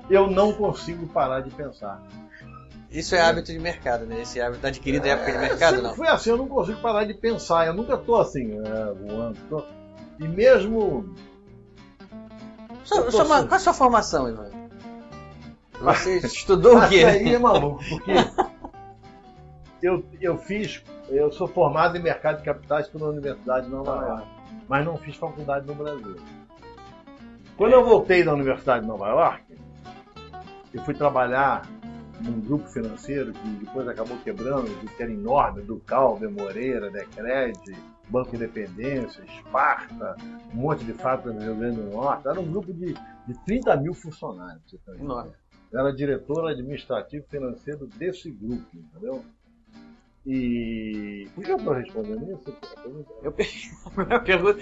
Eu 0.10 0.30
não 0.30 0.52
consigo 0.54 1.08
parar 1.08 1.40
de 1.42 1.50
pensar. 1.52 2.04
Isso 2.92 3.16
é 3.16 3.22
hábito 3.22 3.52
de 3.52 3.60
mercado, 3.60 4.06
né? 4.06 4.22
Esse 4.22 4.42
hábito 4.42 4.66
adquirido 4.66 5.06
em 5.06 5.10
época 5.12 5.32
de 5.32 5.38
É, 5.38 5.42
mercado, 5.42 5.82
não. 5.82 5.94
Foi 5.96 6.08
assim, 6.08 6.32
eu 6.32 6.38
não 6.38 6.48
consigo 6.48 6.82
parar 6.82 7.06
de 7.06 7.14
pensar. 7.14 7.68
Eu 7.68 7.74
nunca 7.74 7.96
tô 7.98 8.16
assim, 8.18 8.60
é, 8.60 8.94
voando. 8.94 9.38
tô- 9.48 9.64
E 10.20 10.28
mesmo. 10.28 11.16
Sua- 12.84 13.08
assim- 13.08 13.18
Qual 13.48 13.54
a 13.54 13.60
sua 13.60 13.74
formação, 13.74 14.28
Ivan? 14.28 14.50
Você 15.82 16.18
estudou 16.18 16.78
o 16.78 16.90
quê? 16.90 16.98
Isso 16.98 17.08
aí 17.08 17.34
é 17.36 17.40
maluco, 17.40 17.84
porque 17.90 18.12
eu, 19.82 20.04
eu 20.20 20.38
fiz, 20.38 20.84
eu 21.10 21.32
sou 21.32 21.48
formado 21.48 21.98
em 21.98 22.02
mercado 22.02 22.38
de 22.38 22.44
capitais 22.44 22.88
pela 22.88 23.10
Universidade 23.10 23.66
de 23.66 23.72
Nova 23.72 24.06
York, 24.06 24.28
mas 24.68 24.86
não 24.86 24.98
fiz 24.98 25.16
faculdade 25.16 25.66
no 25.66 25.76
Brasil. 25.76 26.18
Quando 27.58 27.74
eu 27.74 27.86
voltei 27.86 28.24
da 28.24 28.34
Universidade 28.34 28.82
de 28.82 28.88
Nova 28.88 29.08
York, 29.10 29.44
eu 30.74 30.82
fui 30.84 30.94
trabalhar 30.94 31.68
num 32.22 32.40
grupo 32.42 32.68
financeiro 32.68 33.32
que 33.32 33.50
depois 33.50 33.88
acabou 33.88 34.18
quebrando, 34.18 34.70
que 34.96 35.02
era 35.02 35.12
enorme, 35.12 35.62
do 35.62 35.78
Calde, 35.80 36.28
Moreira, 36.28 36.90
Decred, 36.90 37.58
Banco 38.10 38.36
Independência, 38.36 39.24
Esparta, 39.24 40.18
um 40.54 40.58
monte 40.58 40.84
de 40.84 40.94
fábricas 40.94 41.36
no 41.36 41.42
Rio 41.42 41.56
Grande 41.56 41.82
do 41.82 41.90
Norte. 41.92 42.28
Era 42.28 42.40
um 42.40 42.52
grupo 42.52 42.74
de, 42.74 42.94
de 43.28 43.34
30 43.46 43.78
mil 43.78 43.94
funcionários. 43.94 44.62
você 44.66 44.78
ter 44.78 45.04
Eu 45.72 45.80
era 45.80 45.94
diretor 45.94 46.48
administrativo 46.48 47.26
financeiro 47.30 47.88
desse 47.88 48.32
grupo, 48.32 48.66
entendeu? 48.74 49.24
E. 50.26 51.28
Por 51.36 51.44
que 51.44 51.52
eu 51.52 51.58
estou 51.58 51.74
respondendo 51.74 52.32
isso? 52.32 52.58
Eu 53.24 53.34
a 54.10 54.20
pergunta 54.20 54.60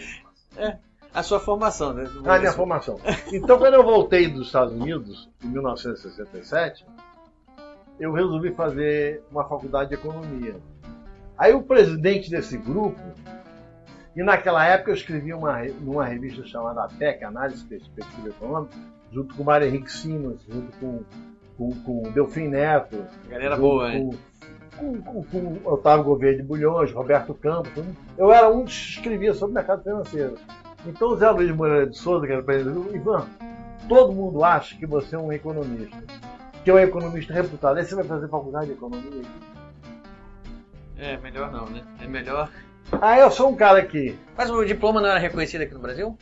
é 0.57 0.77
a 1.13 1.23
sua 1.23 1.39
formação, 1.39 1.93
né? 1.93 2.09
Ah, 2.25 2.37
minha 2.37 2.51
formação. 2.51 2.99
Então, 3.31 3.57
quando 3.57 3.73
eu 3.73 3.83
voltei 3.83 4.27
dos 4.27 4.47
Estados 4.47 4.73
Unidos, 4.73 5.29
em 5.43 5.47
1967, 5.47 6.85
eu 7.99 8.11
resolvi 8.11 8.53
fazer 8.53 9.23
uma 9.31 9.47
faculdade 9.47 9.89
de 9.89 9.95
economia. 9.95 10.55
Aí 11.37 11.53
o 11.53 11.63
presidente 11.63 12.29
desse 12.29 12.57
grupo, 12.57 13.01
e 14.15 14.23
naquela 14.23 14.65
época 14.65 14.91
eu 14.91 14.95
escrevi 14.95 15.33
uma, 15.33 15.63
numa 15.81 16.05
revista 16.05 16.45
chamada 16.45 16.83
ATEC, 16.83 17.23
Análise 17.23 17.63
e 17.63 17.67
Perspectiva 17.67 18.29
Econômica, 18.29 18.75
junto 19.11 19.35
com 19.35 19.43
o 19.43 19.45
Mário 19.45 19.67
Henrique 19.67 19.91
Simas, 19.91 20.39
junto 20.47 20.77
com, 20.77 21.03
com, 21.57 21.71
com 21.81 22.07
o 22.07 22.11
Delfim 22.11 22.47
Neto, 22.47 22.97
Galera 23.29 23.57
boa, 23.57 23.93
hein? 23.93 24.09
com, 24.77 25.01
com, 25.01 25.23
com 25.23 25.37
o 25.37 25.73
Otávio 25.73 26.05
Gouveia 26.05 26.37
de 26.37 26.43
Bulhões, 26.43 26.91
Roberto 26.91 27.33
Campos. 27.33 27.83
Eu 28.17 28.31
era 28.31 28.49
um 28.49 28.65
que 28.65 28.71
escrevia 28.71 29.33
sobre 29.33 29.51
o 29.51 29.55
mercado 29.55 29.83
financeiro. 29.83 30.35
Então 30.85 31.09
o 31.09 31.17
Zé 31.17 31.29
Luiz 31.29 31.51
Moreira 31.51 31.87
de 31.87 31.97
Souza, 31.97 32.25
que 32.25 32.31
era 32.31 32.43
presidente 32.43 32.95
Ivan, 32.95 33.25
todo 33.89 34.13
mundo 34.13 34.43
acha 34.43 34.77
que 34.77 34.85
você 34.85 35.15
é 35.15 35.19
um 35.19 35.31
economista. 35.31 35.97
Que 36.63 36.69
é 36.69 36.73
um 36.73 36.79
economista 36.79 37.33
reputado. 37.33 37.77
Aí 37.77 37.85
você 37.85 37.95
vai 37.95 38.03
fazer 38.03 38.27
faculdade 38.27 38.67
de 38.67 38.73
economia. 38.73 39.23
É, 40.97 41.17
melhor 41.17 41.51
não, 41.51 41.65
né? 41.67 41.81
É 42.01 42.07
melhor. 42.07 42.49
Ah, 43.01 43.19
eu 43.19 43.29
sou 43.29 43.49
um 43.49 43.55
cara 43.55 43.83
que. 43.85 44.17
Mas 44.35 44.49
o 44.49 44.63
diploma 44.63 45.01
não 45.01 45.09
era 45.09 45.19
reconhecido 45.19 45.61
aqui 45.61 45.73
no 45.73 45.79
Brasil? 45.79 46.17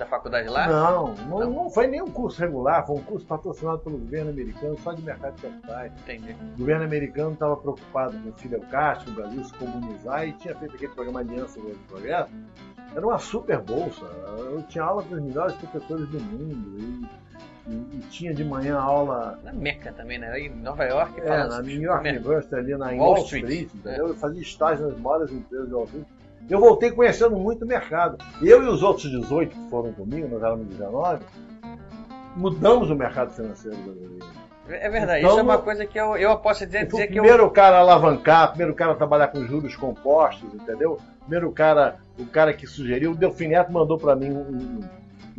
Da 0.00 0.06
faculdade 0.06 0.48
lá? 0.48 0.66
Não, 0.66 1.14
não, 1.28 1.50
não 1.50 1.70
foi 1.70 1.86
nem 1.86 2.00
um 2.00 2.10
curso 2.10 2.40
regular, 2.40 2.86
foi 2.86 2.96
um 2.96 3.02
curso 3.02 3.26
patrocinado 3.26 3.80
pelo 3.80 3.98
governo 3.98 4.30
americano, 4.30 4.74
só 4.78 4.94
de 4.94 5.02
mercado 5.02 5.34
de 5.36 5.42
capitais. 5.42 5.92
Entendi. 6.02 6.34
O 6.54 6.58
governo 6.58 6.84
americano 6.84 7.32
estava 7.34 7.54
preocupado 7.58 8.16
com 8.18 8.30
o 8.30 8.32
Fidel 8.32 8.60
Castro, 8.70 9.10
o 9.12 9.14
Brasil 9.14 9.44
se 9.44 9.52
comunizar 9.54 10.26
e 10.26 10.32
tinha 10.32 10.54
feito 10.56 10.74
aquele 10.74 10.92
programa 10.94 11.20
Aliança 11.20 11.60
do 11.60 11.76
Progresso. 11.86 12.30
Era 12.96 13.06
uma 13.06 13.18
super 13.18 13.58
bolsa. 13.60 14.06
Eu 14.38 14.62
tinha 14.68 14.84
aula 14.84 15.02
com 15.02 15.14
os 15.16 15.20
melhores 15.20 15.54
professores 15.56 16.08
do 16.08 16.18
mundo 16.18 16.78
e, 16.78 17.06
e- 17.70 17.98
e 17.98 18.00
tinha 18.10 18.32
de 18.32 18.42
manhã 18.42 18.78
aula 18.78 19.38
Na 19.44 19.52
Meca 19.52 19.92
também, 19.92 20.18
né? 20.18 20.40
Em 20.40 20.48
Nova 20.48 20.82
York. 20.84 21.20
é, 21.20 21.44
na 21.46 21.60
New 21.60 21.82
York. 21.82 22.08
University, 22.08 22.54
ali 22.54 22.74
na 22.74 22.86
Wall 22.92 23.18
Street. 23.18 23.44
Street, 23.44 23.70
entendeu? 23.74 24.08
Eu 24.08 24.14
fazia 24.14 24.40
estágio 24.40 24.88
nas 24.88 24.98
maiores 24.98 25.30
empresas 25.30 25.68
de 25.68 25.74
Wall 25.74 25.84
Street. 25.84 26.06
Eu 26.48 26.58
voltei 26.60 26.90
conhecendo 26.90 27.36
muito 27.36 27.64
o 27.64 27.68
mercado. 27.68 28.18
Eu 28.42 28.62
e 28.62 28.68
os 28.68 28.82
outros 28.82 29.10
18 29.10 29.54
que 29.54 29.70
foram 29.70 29.92
comigo, 29.92 30.28
nós 30.28 30.42
éramos 30.42 30.66
19, 30.66 31.24
mudamos 32.36 32.90
o 32.90 32.94
mercado 32.94 33.32
financeiro 33.32 33.76
brasileiro. 33.78 34.26
É 34.68 34.88
verdade, 34.88 35.20
Então, 35.20 35.30
isso 35.30 35.40
é 35.40 35.42
uma 35.42 35.58
coisa 35.58 35.84
que 35.84 35.98
eu, 35.98 36.16
eu 36.16 36.36
posso 36.38 36.64
dizer, 36.64 36.86
dizer 36.86 37.04
o 37.04 37.08
que 37.08 37.18
eu. 37.18 37.22
primeiro 37.24 37.50
cara 37.50 37.76
a 37.78 37.80
alavancar, 37.80 38.50
primeiro 38.50 38.72
cara 38.74 38.92
a 38.92 38.94
trabalhar 38.94 39.28
com 39.28 39.44
juros 39.44 39.74
compostos, 39.74 40.52
entendeu? 40.54 40.96
Primeiro 41.22 41.50
cara, 41.50 41.96
o 42.18 42.24
cara 42.26 42.52
que 42.54 42.66
sugeriu, 42.68 43.10
o 43.10 43.14
Delfim 43.16 43.48
Neto 43.48 43.72
mandou 43.72 43.98
para 43.98 44.14
mim 44.14 44.30
um, 44.30 44.80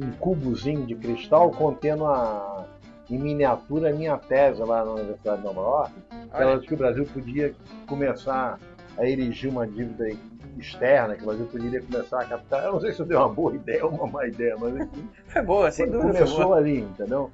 um- 0.01 0.11
cubozinho 0.19 0.85
de 0.85 0.95
cristal 0.95 1.51
contendo 1.51 2.05
a, 2.07 2.65
em 3.09 3.17
miniatura 3.19 3.89
a 3.89 3.93
minha 3.93 4.17
tese 4.17 4.61
lá 4.63 4.83
na 4.83 4.91
Universidade 4.93 5.37
de 5.37 5.43
Nova 5.45 5.61
York, 5.61 5.91
ela 6.33 6.55
disse 6.55 6.67
que 6.67 6.73
o 6.73 6.77
Brasil 6.77 7.05
podia 7.13 7.53
começar 7.87 8.57
a 8.97 9.05
erigir 9.07 9.49
uma 9.49 9.65
dívida 9.67 10.09
externa, 10.57 11.15
que 11.15 11.23
o 11.23 11.25
Brasil 11.27 11.45
poderia 11.51 11.81
começar 11.81 12.21
a 12.21 12.25
captar. 12.25 12.63
Eu 12.65 12.73
não 12.73 12.79
sei 12.81 12.91
se 12.93 12.99
eu 12.99 13.05
dei 13.05 13.17
uma 13.17 13.29
boa 13.29 13.53
ideia 13.55 13.85
ou 13.85 13.91
uma 13.91 14.07
má 14.07 14.25
ideia, 14.27 14.55
mas 14.59 14.75
enfim, 14.75 15.09
Foi 15.27 15.41
boa, 15.43 15.71
sem 15.71 15.85
dúvida. 15.89 16.03
foi 16.13 16.13
começou 16.13 16.43
boa. 16.45 16.57
ali, 16.57 16.79
entendeu? 16.79 17.31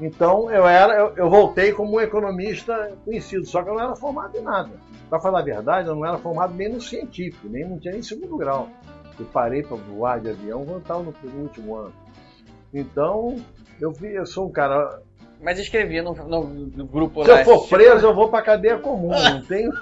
Então 0.00 0.50
eu 0.50 0.66
era, 0.66 0.94
eu, 0.94 1.12
eu 1.16 1.28
voltei 1.30 1.72
como 1.72 1.96
um 1.96 2.00
economista 2.00 2.92
conhecido, 3.04 3.44
só 3.46 3.62
que 3.62 3.68
eu 3.70 3.74
não 3.74 3.82
era 3.82 3.96
formado 3.96 4.36
em 4.38 4.42
nada. 4.42 4.70
Para 5.10 5.20
falar 5.20 5.40
a 5.40 5.42
verdade, 5.42 5.88
eu 5.88 5.94
não 5.96 6.04
era 6.06 6.18
formado 6.18 6.54
nem 6.54 6.68
no 6.68 6.80
científico, 6.80 7.48
nem 7.48 7.64
não 7.68 7.78
tinha 7.78 7.92
nem 7.94 8.02
segundo 8.02 8.36
grau. 8.36 8.68
Eu 9.18 9.26
parei 9.26 9.62
para 9.62 9.76
voar 9.76 10.20
de 10.20 10.30
avião 10.30 10.64
quando 10.64 10.80
estava 10.82 11.02
no, 11.02 11.14
no 11.24 11.42
último 11.42 11.74
ano. 11.74 11.92
Então 12.72 13.36
eu 13.80 13.90
vi, 13.90 14.14
eu 14.14 14.26
sou 14.26 14.46
um 14.46 14.52
cara. 14.52 15.00
Mas 15.40 15.58
escrevia 15.58 16.02
no, 16.02 16.12
no- 16.14 16.44
no 16.44 16.84
grupo 16.86 17.24
Se 17.24 17.30
lá. 17.30 17.40
eu 17.40 17.44
for 17.44 17.66
preso, 17.68 18.06
eu 18.06 18.14
vou 18.14 18.28
para 18.28 18.42
cadeia 18.44 18.78
comum. 18.78 19.08
Não 19.10 19.40
tenho, 19.46 19.72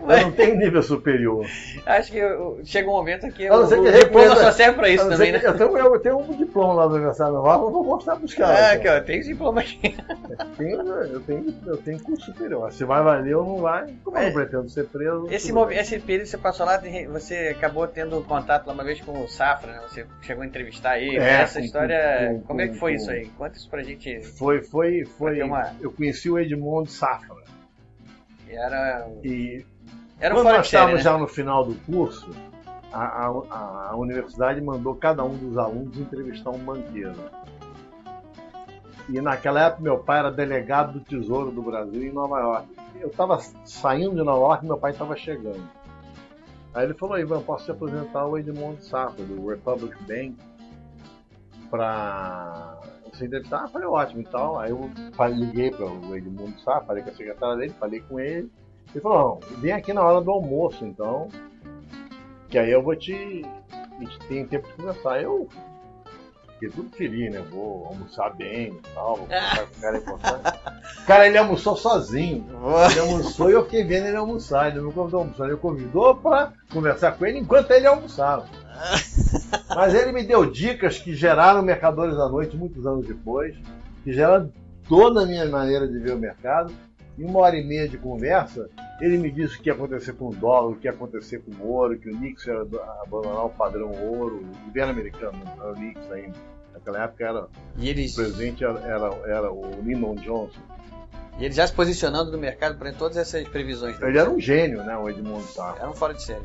eu 0.00 0.06
não 0.22 0.32
tenho 0.32 0.56
nível 0.56 0.82
superior. 0.82 1.46
Acho 1.86 2.12
que 2.12 2.18
eu- 2.18 2.60
chega 2.64 2.88
um 2.88 2.92
momento 2.92 3.30
que 3.32 3.48
não 3.48 3.64
o, 3.64 3.68
que 3.68 3.74
o 3.74 3.92
diploma 3.92 4.36
só 4.36 4.52
serve 4.52 4.76
pra 4.78 4.88
isso 4.88 5.08
também, 5.08 5.32
né? 5.32 5.40
Eu 5.44 5.54
tenho, 5.56 5.76
eu 5.78 6.00
tenho 6.00 6.18
um 6.18 6.36
diploma 6.36 6.74
lá 6.74 6.86
da 6.86 6.94
Universidade 6.94 7.32
Naval, 7.32 7.62
eu 7.64 7.70
vou 7.70 7.84
mostrar 7.84 8.16
para 8.16 8.24
os 8.24 8.34
caras. 8.34 8.58
Ah, 8.60 8.72
aqui, 8.72 8.88
ó, 8.88 9.00
tem 9.00 9.20
diploma 9.20 9.60
aqui. 9.60 9.96
Tenho, 10.56 10.80
eu, 10.80 11.20
tenho, 11.20 11.54
eu 11.66 11.76
tenho 11.78 12.00
curso 12.02 12.26
superior. 12.26 12.72
Se 12.72 12.84
vai 12.84 13.02
valer 13.02 13.34
ou 13.36 13.44
não 13.44 13.58
vai, 13.58 13.86
como 14.04 14.16
eu 14.18 14.24
não 14.26 14.32
pretendo 14.32 14.68
ser 14.68 14.84
preso. 14.86 15.26
Esse, 15.30 15.52
esse 15.72 15.98
período 16.00 16.24
que 16.24 16.30
você 16.30 16.38
passou 16.38 16.66
lá, 16.66 16.78
tem- 16.78 17.06
você 17.08 17.54
acabou 17.56 17.86
tendo 17.86 18.20
contato 18.22 18.66
lá 18.66 18.72
uma 18.72 18.84
vez 18.84 19.00
com 19.00 19.22
o 19.22 19.28
Safra, 19.28 19.72
né? 19.72 19.80
Você 19.88 20.06
chegou 20.22 20.42
a 20.42 20.46
entrevistar 20.46 20.98
ele. 20.98 21.18
É, 21.18 21.40
Essa 21.42 21.58
com- 21.58 21.64
história, 21.64 22.28
com- 22.30 22.40
como 22.42 22.60
é 22.60 22.68
que 22.68 22.74
foi 22.74 22.92
com- 22.92 22.96
isso 22.96 23.10
aí? 23.10 23.26
Conta 23.38 23.56
isso 23.56 23.68
pra 23.68 23.82
gente. 23.82 24.20
Foi, 24.22 24.62
foi, 24.62 25.04
foi. 25.18 25.42
uma- 25.42 25.72
Eu 25.80 25.90
conheci 25.90 26.28
o 26.30 26.38
Edmundo 26.38 26.90
Safra. 26.90 27.34
Era, 28.50 29.08
E 29.24 29.64
era 30.18 30.34
quando 30.34 30.48
nós 30.48 30.66
estávamos 30.66 30.98
né? 30.98 31.02
já 31.02 31.16
no 31.18 31.26
final 31.28 31.64
do 31.64 31.74
curso, 31.86 32.30
a, 32.92 33.26
a- 33.26 33.88
a 33.90 33.96
universidade 33.96 34.60
mandou 34.60 34.94
cada 34.94 35.24
um 35.24 35.36
dos 35.36 35.56
alunos 35.56 35.96
entrevistar 35.98 36.50
um 36.50 36.58
banqueiro. 36.58 37.14
E 39.08 39.20
naquela 39.20 39.66
época 39.66 39.82
meu 39.82 39.98
pai 39.98 40.18
era 40.20 40.30
delegado 40.30 40.92
do 40.94 41.00
Tesouro 41.00 41.50
do 41.50 41.62
Brasil 41.62 42.02
em 42.02 42.12
Nova 42.12 42.38
York. 42.40 42.68
Eu 43.00 43.08
estava 43.08 43.38
saindo 43.64 44.14
de 44.14 44.22
Nova 44.22 44.40
York 44.40 44.64
e 44.64 44.68
meu 44.68 44.78
pai 44.78 44.92
estava 44.92 45.16
chegando. 45.16 45.62
Aí 46.74 46.84
ele 46.84 46.94
falou, 46.94 47.18
Ivan, 47.18 47.42
posso 47.42 47.64
te 47.64 47.70
apresentar 47.72 48.26
o 48.26 48.38
Edmundo 48.38 48.80
Safra, 48.82 49.24
do 49.24 49.48
Republic 49.48 49.96
Bank, 50.04 50.36
para 51.70 52.78
você 53.20 53.26
entrevistar? 53.26 53.64
Ah, 53.64 53.68
falei, 53.68 53.86
ótimo 53.88 54.20
e 54.22 54.24
tal. 54.24 54.58
Aí 54.58 54.70
eu 54.70 54.90
falei- 55.14 55.38
liguei 55.38 55.70
para 55.70 55.86
o 55.86 56.16
Edmundo 56.16 56.58
Safra, 56.60 56.84
falei 56.86 57.02
com 57.02 57.10
a 57.10 57.14
secretária 57.14 57.56
dele, 57.56 57.74
falei 57.78 58.00
com 58.00 58.18
ele. 58.18 58.50
Ele 58.92 59.00
falou, 59.00 59.38
vem 59.58 59.72
aqui 59.72 59.92
na 59.92 60.02
hora 60.02 60.20
do 60.20 60.30
almoço, 60.30 60.84
então. 60.84 61.28
Que 62.48 62.58
aí 62.58 62.70
eu 62.70 62.82
vou 62.82 62.96
te. 62.96 63.44
A 63.72 64.00
gente 64.02 64.18
tem 64.26 64.44
tempo 64.46 64.66
de 64.66 64.74
conversar. 64.74 65.22
Eu 65.22 65.48
fiquei 66.54 66.70
tudo 66.70 66.90
feliz, 66.96 67.32
né? 67.32 67.40
Vou 67.50 67.86
almoçar 67.86 68.34
bem 68.34 68.72
e 68.72 68.94
tal, 68.94 69.16
vou 69.16 69.26
com 69.26 69.78
o 69.78 69.80
cara 69.80 69.96
importante. 69.98 70.60
Cara, 71.06 71.26
ele 71.28 71.38
almoçou 71.38 71.76
sozinho. 71.76 72.44
Ele 72.90 73.00
almoçou 73.00 73.48
e 73.50 73.52
eu 73.52 73.64
fiquei 73.64 73.84
vendo 73.84 74.06
ele 74.06 74.16
almoçar. 74.16 74.68
Ele 74.68 74.80
não 74.80 74.90
convidou 74.90 75.20
almoçar, 75.20 75.46
ele 75.46 75.56
convidou 75.56 76.16
pra 76.16 76.52
conversar 76.72 77.12
com 77.12 77.24
ele 77.26 77.38
enquanto 77.38 77.70
ele 77.70 77.86
almoçava. 77.86 78.46
Mas 79.74 79.94
ele 79.94 80.12
me 80.12 80.22
deu 80.22 80.50
dicas 80.50 80.98
que 80.98 81.14
geraram 81.14 81.62
Mercadores 81.62 82.16
da 82.16 82.28
Noite 82.28 82.56
muitos 82.56 82.86
anos 82.86 83.06
depois, 83.06 83.56
que 84.02 84.12
geraram 84.12 84.52
toda 84.88 85.22
a 85.22 85.26
minha 85.26 85.46
maneira 85.46 85.86
de 85.86 85.98
ver 85.98 86.12
o 86.12 86.18
mercado. 86.18 86.72
Em 87.18 87.24
uma 87.24 87.40
hora 87.40 87.56
e 87.56 87.62
meia 87.62 87.86
de 87.86 87.98
conversa, 87.98 88.70
ele 89.00 89.18
me 89.18 89.30
disse 89.30 89.56
o 89.56 89.62
que 89.62 89.68
ia 89.68 89.74
acontecer 89.74 90.14
com 90.14 90.28
o 90.28 90.34
dólar, 90.34 90.70
o 90.70 90.76
que 90.76 90.86
ia 90.86 90.90
acontecer 90.90 91.40
com 91.40 91.52
o 91.62 91.68
ouro, 91.68 91.98
que 91.98 92.08
o 92.08 92.18
Nixon 92.18 92.50
ia 92.50 92.60
abandonar 93.04 93.44
o 93.44 93.50
padrão 93.50 93.90
ouro, 93.90 94.36
o 94.36 94.66
governo 94.66 94.92
americano, 94.92 95.38
não 95.44 95.64
era 95.64 95.72
o 95.72 95.78
Nixon 95.78 96.12
ainda. 96.12 96.38
Naquela 96.72 97.04
época 97.04 97.24
era, 97.24 97.48
E 97.76 97.88
eles, 97.88 98.12
o 98.12 98.16
presidente 98.16 98.64
era, 98.64 98.80
era, 98.80 99.06
era 99.26 99.52
o 99.52 99.70
Lyndon 99.82 100.14
Johnson. 100.14 100.60
E 101.40 101.44
eles 101.46 101.56
já 101.56 101.66
se 101.66 101.72
posicionando 101.72 102.30
no 102.30 102.36
mercado 102.36 102.76
para 102.76 102.92
todas 102.92 103.16
essas 103.16 103.48
previsões. 103.48 104.00
Ele 104.02 104.18
era 104.18 104.30
um 104.30 104.38
gênio, 104.38 104.84
né, 104.84 104.94
o 104.94 105.08
Edmundo 105.08 105.42
Sarro. 105.44 105.78
Era 105.78 105.88
um 105.88 105.94
fora 105.94 106.12
de 106.12 106.22
série. 106.22 106.44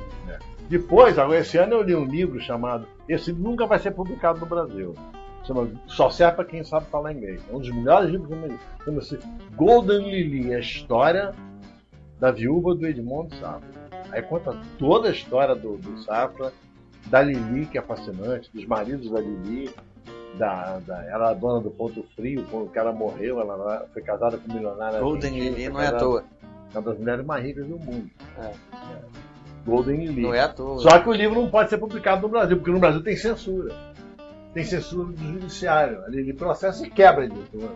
Depois, 0.70 1.20
agora 1.20 1.40
esse 1.40 1.58
ano 1.58 1.74
eu 1.74 1.84
li 1.84 1.94
um 1.94 2.06
livro 2.06 2.40
chamado. 2.40 2.88
Esse 3.08 3.32
livro 3.32 3.44
nunca 3.44 3.68
vai 3.68 3.78
ser 3.78 3.92
publicado 3.92 4.40
no 4.40 4.46
Brasil. 4.46 4.96
Chama, 5.44 5.70
só 5.86 6.10
serve 6.10 6.38
para 6.38 6.46
quem 6.46 6.64
sabe 6.64 6.88
falar 6.88 7.12
inglês. 7.12 7.42
É 7.52 7.54
um 7.54 7.60
dos 7.60 7.70
melhores 7.70 8.10
livros 8.10 8.30
do 8.30 8.36
mundo. 8.38 8.58
Chama-se 8.86 9.20
Golden 9.56 10.10
Lily, 10.10 10.56
a 10.56 10.60
história 10.60 11.34
da 12.18 12.32
viúva 12.32 12.74
do 12.74 12.88
Edmundo 12.88 13.36
Safra. 13.36 13.68
Aí 14.12 14.22
conta 14.22 14.58
toda 14.80 15.10
a 15.10 15.12
história 15.12 15.54
do, 15.54 15.78
do 15.78 16.00
Safra, 16.04 16.54
da 17.08 17.22
Lili, 17.22 17.66
que 17.66 17.78
é 17.78 17.82
fascinante, 17.82 18.50
dos 18.54 18.66
maridos 18.66 19.12
da 19.12 19.20
Lili. 19.20 19.70
Da, 20.38 20.80
da, 20.86 21.04
ela 21.06 21.28
era 21.30 21.34
dona 21.34 21.62
do 21.62 21.72
Ponto 21.72 22.04
Frio, 22.16 22.46
quando 22.52 22.66
o 22.66 22.70
cara 22.70 22.92
morreu, 22.92 23.40
ela 23.40 23.88
foi 23.94 24.02
casada 24.02 24.38
com 24.38 24.52
um 24.52 24.56
milionário. 24.56 25.00
Golden 25.00 25.34
Lily 25.40 25.70
não 25.70 25.82
é 25.82 25.88
à 25.88 25.92
toa. 25.94 26.24
É 26.74 26.78
uma 26.78 26.82
das 26.82 26.98
mulheres 27.00 27.26
mais 27.26 27.44
ricas 27.46 27.66
do 27.66 27.78
mundo. 27.80 28.10
É. 28.42 28.46
É. 28.48 28.54
Golden 29.66 29.98
Lily. 29.98 30.22
Não 30.22 30.34
é 30.34 30.42
à 30.42 30.50
toa. 30.50 30.80
Só 30.80 31.00
que 31.00 31.08
o 31.10 31.14
livro 31.14 31.42
não 31.42 31.50
pode 31.50 31.70
ser 31.70 31.78
publicado 31.78 32.24
no 32.24 32.30
Brasil, 32.30 32.58
porque 32.58 32.72
no 32.72 32.80
Brasil 32.80 33.02
tem 33.02 33.16
censura. 33.16 33.74
Tem 34.54 34.64
censura 34.64 35.08
do 35.08 35.18
judiciário. 35.18 36.04
Ele 36.08 36.34
processa 36.34 36.86
e 36.86 36.90
quebra 36.90 37.26
isso. 37.26 37.36
né? 37.54 37.70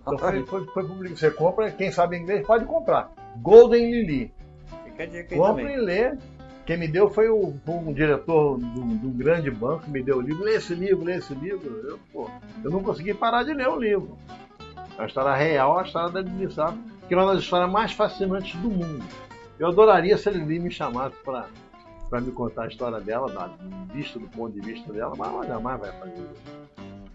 Então 0.00 0.18
foi, 0.18 0.46
foi, 0.46 0.66
foi 0.66 0.86
publicado. 0.86 1.16
Você 1.18 1.30
compra, 1.30 1.70
quem 1.70 1.90
sabe 1.92 2.16
inglês 2.16 2.46
pode 2.46 2.64
comprar. 2.64 3.10
Golden 3.36 3.90
Lily. 3.90 4.32
Fica 4.84 5.02
a 5.02 5.06
dica 5.06 5.34
aí 5.34 5.40
Compre 5.40 5.62
também. 5.62 5.76
e 5.78 5.80
lê. 5.80 6.16
Quem 6.68 6.76
me 6.76 6.86
deu 6.86 7.08
foi 7.08 7.30
o, 7.30 7.54
um 7.66 7.92
diretor 7.94 8.58
de 8.58 8.78
um, 8.78 8.94
de 8.94 9.08
grande 9.08 9.50
banco, 9.50 9.90
me 9.90 10.02
deu 10.02 10.18
o 10.18 10.20
livro. 10.20 10.44
Lê 10.44 10.56
esse 10.56 10.74
livro, 10.74 11.02
lê 11.02 11.16
esse 11.16 11.34
livro. 11.34 11.66
Eu, 11.66 11.98
pô, 12.12 12.30
eu 12.62 12.70
não 12.70 12.82
consegui 12.82 13.14
parar 13.14 13.42
de 13.42 13.54
ler 13.54 13.68
o 13.68 13.80
livro. 13.80 14.18
É 14.98 15.00
uma 15.00 15.06
história 15.06 15.34
real, 15.34 15.78
a 15.78 15.84
história 15.84 16.10
da 16.22 16.50
Safra, 16.50 16.78
que 17.08 17.14
é 17.14 17.16
uma 17.16 17.32
das 17.32 17.42
histórias 17.42 17.72
mais 17.72 17.92
fascinantes 17.92 18.54
do 18.60 18.68
mundo. 18.68 19.02
Eu 19.58 19.68
adoraria 19.68 20.18
se 20.18 20.28
Lili 20.28 20.58
me 20.58 20.70
chamasse 20.70 21.16
para 21.24 21.46
para 22.10 22.20
me 22.20 22.32
contar 22.32 22.64
a 22.64 22.68
história 22.68 23.00
dela, 23.00 23.32
da 23.32 23.50
vista 23.94 24.18
do 24.18 24.28
ponto 24.28 24.52
de 24.52 24.60
vista 24.60 24.92
dela, 24.92 25.14
mas 25.16 25.32
ela 25.32 25.46
jamais 25.46 25.80
vai 25.80 25.92
fazer 25.92 26.12
isso. 26.12 26.58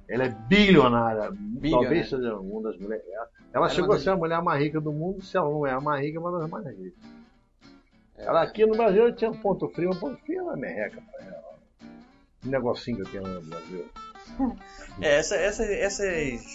Ela 0.09 0.23
é 0.25 0.29
bilionária, 0.29 1.31
talvez 1.69 2.09
seja 2.09 2.35
uma 2.37 2.63
das 2.63 2.79
mulheres. 2.79 3.05
Ela, 3.07 3.29
ela 3.53 3.69
chegou 3.69 3.93
a 3.93 3.99
ser 3.99 4.09
a 4.09 4.17
mulher 4.17 4.41
mais 4.41 4.63
rica 4.63 4.81
do 4.81 4.91
mundo, 4.91 5.21
se 5.21 5.37
ela 5.37 5.47
não 5.47 5.65
é 5.67 5.71
a 5.71 5.79
mais 5.79 6.03
rica, 6.03 6.17
é 6.17 6.19
uma 6.19 6.39
das 6.39 6.49
mais 6.49 6.65
ricas. 6.65 7.12
Ela 8.25 8.43
aqui 8.43 8.65
no 8.65 8.75
Brasil 8.75 9.13
tinha 9.15 9.29
um 9.31 9.37
ponto 9.37 9.67
frio, 9.69 9.91
um 9.91 9.99
ponto 9.99 10.17
frio 10.23 10.43
uma 10.43 10.55
merreca. 10.55 11.01
Um 12.45 12.49
negocinho 12.49 12.97
que 12.97 13.03
eu 13.03 13.11
tenho 13.23 13.27
no 13.27 13.41
Brasil. 13.41 13.85
É, 15.01 15.15
essa, 15.17 15.35
essa, 15.35 15.63
essas 15.65 16.07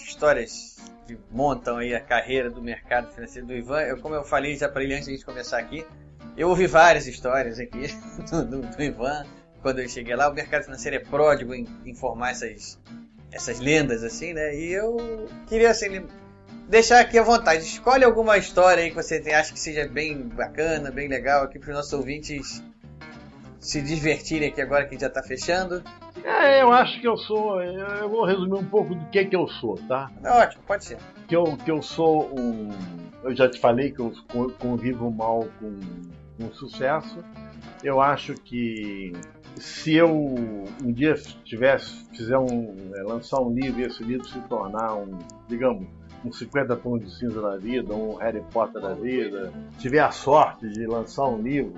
histórias 0.03 0.77
que 1.07 1.17
montam 1.31 1.77
aí 1.77 1.95
a 1.95 2.01
carreira 2.01 2.49
do 2.49 2.61
mercado 2.61 3.11
financeiro 3.13 3.47
do 3.47 3.53
Ivan, 3.53 3.81
eu, 3.81 3.97
como 3.99 4.15
eu 4.15 4.23
falei 4.23 4.55
já 4.57 4.67
para 4.69 4.83
ele 4.83 4.93
antes 4.93 5.05
de 5.05 5.11
a 5.13 5.15
gente 5.15 5.25
começar 5.25 5.57
aqui, 5.59 5.85
eu 6.37 6.49
ouvi 6.49 6.67
várias 6.67 7.07
histórias 7.07 7.59
aqui 7.59 7.87
do, 8.29 8.45
do- 8.45 8.61
do 8.61 8.83
Ivan. 8.83 9.25
Quando 9.61 9.79
eu 9.79 9.89
cheguei 9.89 10.15
lá, 10.15 10.29
o 10.29 10.33
mercado 10.33 10.63
financeiro 10.63 10.97
é 10.97 10.99
pródigo 10.99 11.53
em 11.53 11.67
informar 11.85 12.31
essas, 12.31 12.79
essas 13.31 13.59
lendas, 13.59 14.03
assim, 14.03 14.33
né? 14.33 14.55
E 14.55 14.71
eu 14.71 15.27
queria, 15.47 15.71
assim, 15.71 16.05
deixar 16.69 16.99
aqui 17.01 17.17
à 17.17 17.23
vontade. 17.23 17.63
Escolhe 17.63 18.03
alguma 18.05 18.37
história 18.37 18.83
aí 18.83 18.89
que 18.89 18.95
você 18.95 19.19
tem- 19.19 19.33
acha 19.33 19.51
que 19.51 19.59
seja 19.59 19.87
bem 19.87 20.17
bacana, 20.27 20.91
bem 20.91 21.07
legal 21.07 21.43
aqui 21.43 21.59
para 21.59 21.69
os 21.71 21.75
nossos 21.75 21.93
ouvintes 21.93 22.63
se 23.59 23.81
divertirem 23.81 24.49
aqui 24.49 24.61
agora 24.61 24.85
que 24.85 24.97
já 24.97 25.07
está 25.07 25.21
fechando. 25.21 25.83
É, 26.23 26.61
eu 26.61 26.71
acho 26.71 26.99
que 27.01 27.07
eu 27.07 27.17
sou. 27.17 27.61
Eu 27.61 28.09
vou 28.09 28.25
resumir 28.25 28.53
um 28.55 28.65
pouco 28.65 28.95
do 28.95 29.05
que, 29.07 29.25
que 29.25 29.35
eu 29.35 29.47
sou, 29.47 29.75
tá? 29.87 30.09
Ótimo, 30.23 30.63
pode 30.65 30.85
ser. 30.85 30.97
Que 31.27 31.35
eu, 31.35 31.43
que 31.57 31.69
eu 31.71 31.81
sou 31.81 32.29
um. 32.39 32.69
Eu 33.23 33.35
já 33.35 33.49
te 33.49 33.59
falei 33.59 33.91
que 33.91 33.99
eu 33.99 34.13
co- 34.31 34.51
convivo 34.59 35.11
mal 35.11 35.45
com, 35.59 35.77
com 36.37 36.53
sucesso. 36.53 37.23
Eu 37.83 37.99
acho 38.01 38.33
que 38.33 39.11
se 39.57 39.93
eu 39.95 40.09
um 40.09 40.91
dia 40.91 41.13
tivesse, 41.43 42.05
fizer 42.15 42.37
um, 42.37 42.91
é, 42.95 43.03
lançar 43.03 43.41
um 43.41 43.53
livro 43.53 43.81
e 43.81 43.85
esse 43.85 44.01
livro 44.03 44.25
se 44.27 44.39
tornar 44.41 44.95
um, 44.95 45.17
digamos, 45.49 45.85
um 46.23 46.31
50 46.31 46.75
tons 46.77 46.99
de 46.99 47.17
cinza 47.17 47.41
da 47.41 47.57
vida, 47.57 47.93
um 47.93 48.15
Harry 48.15 48.43
Potter 48.51 48.81
da 48.81 48.93
vida, 48.93 49.51
tiver 49.77 49.99
a 49.99 50.11
sorte 50.11 50.67
de 50.69 50.85
lançar 50.85 51.27
um 51.27 51.41
livro, 51.41 51.73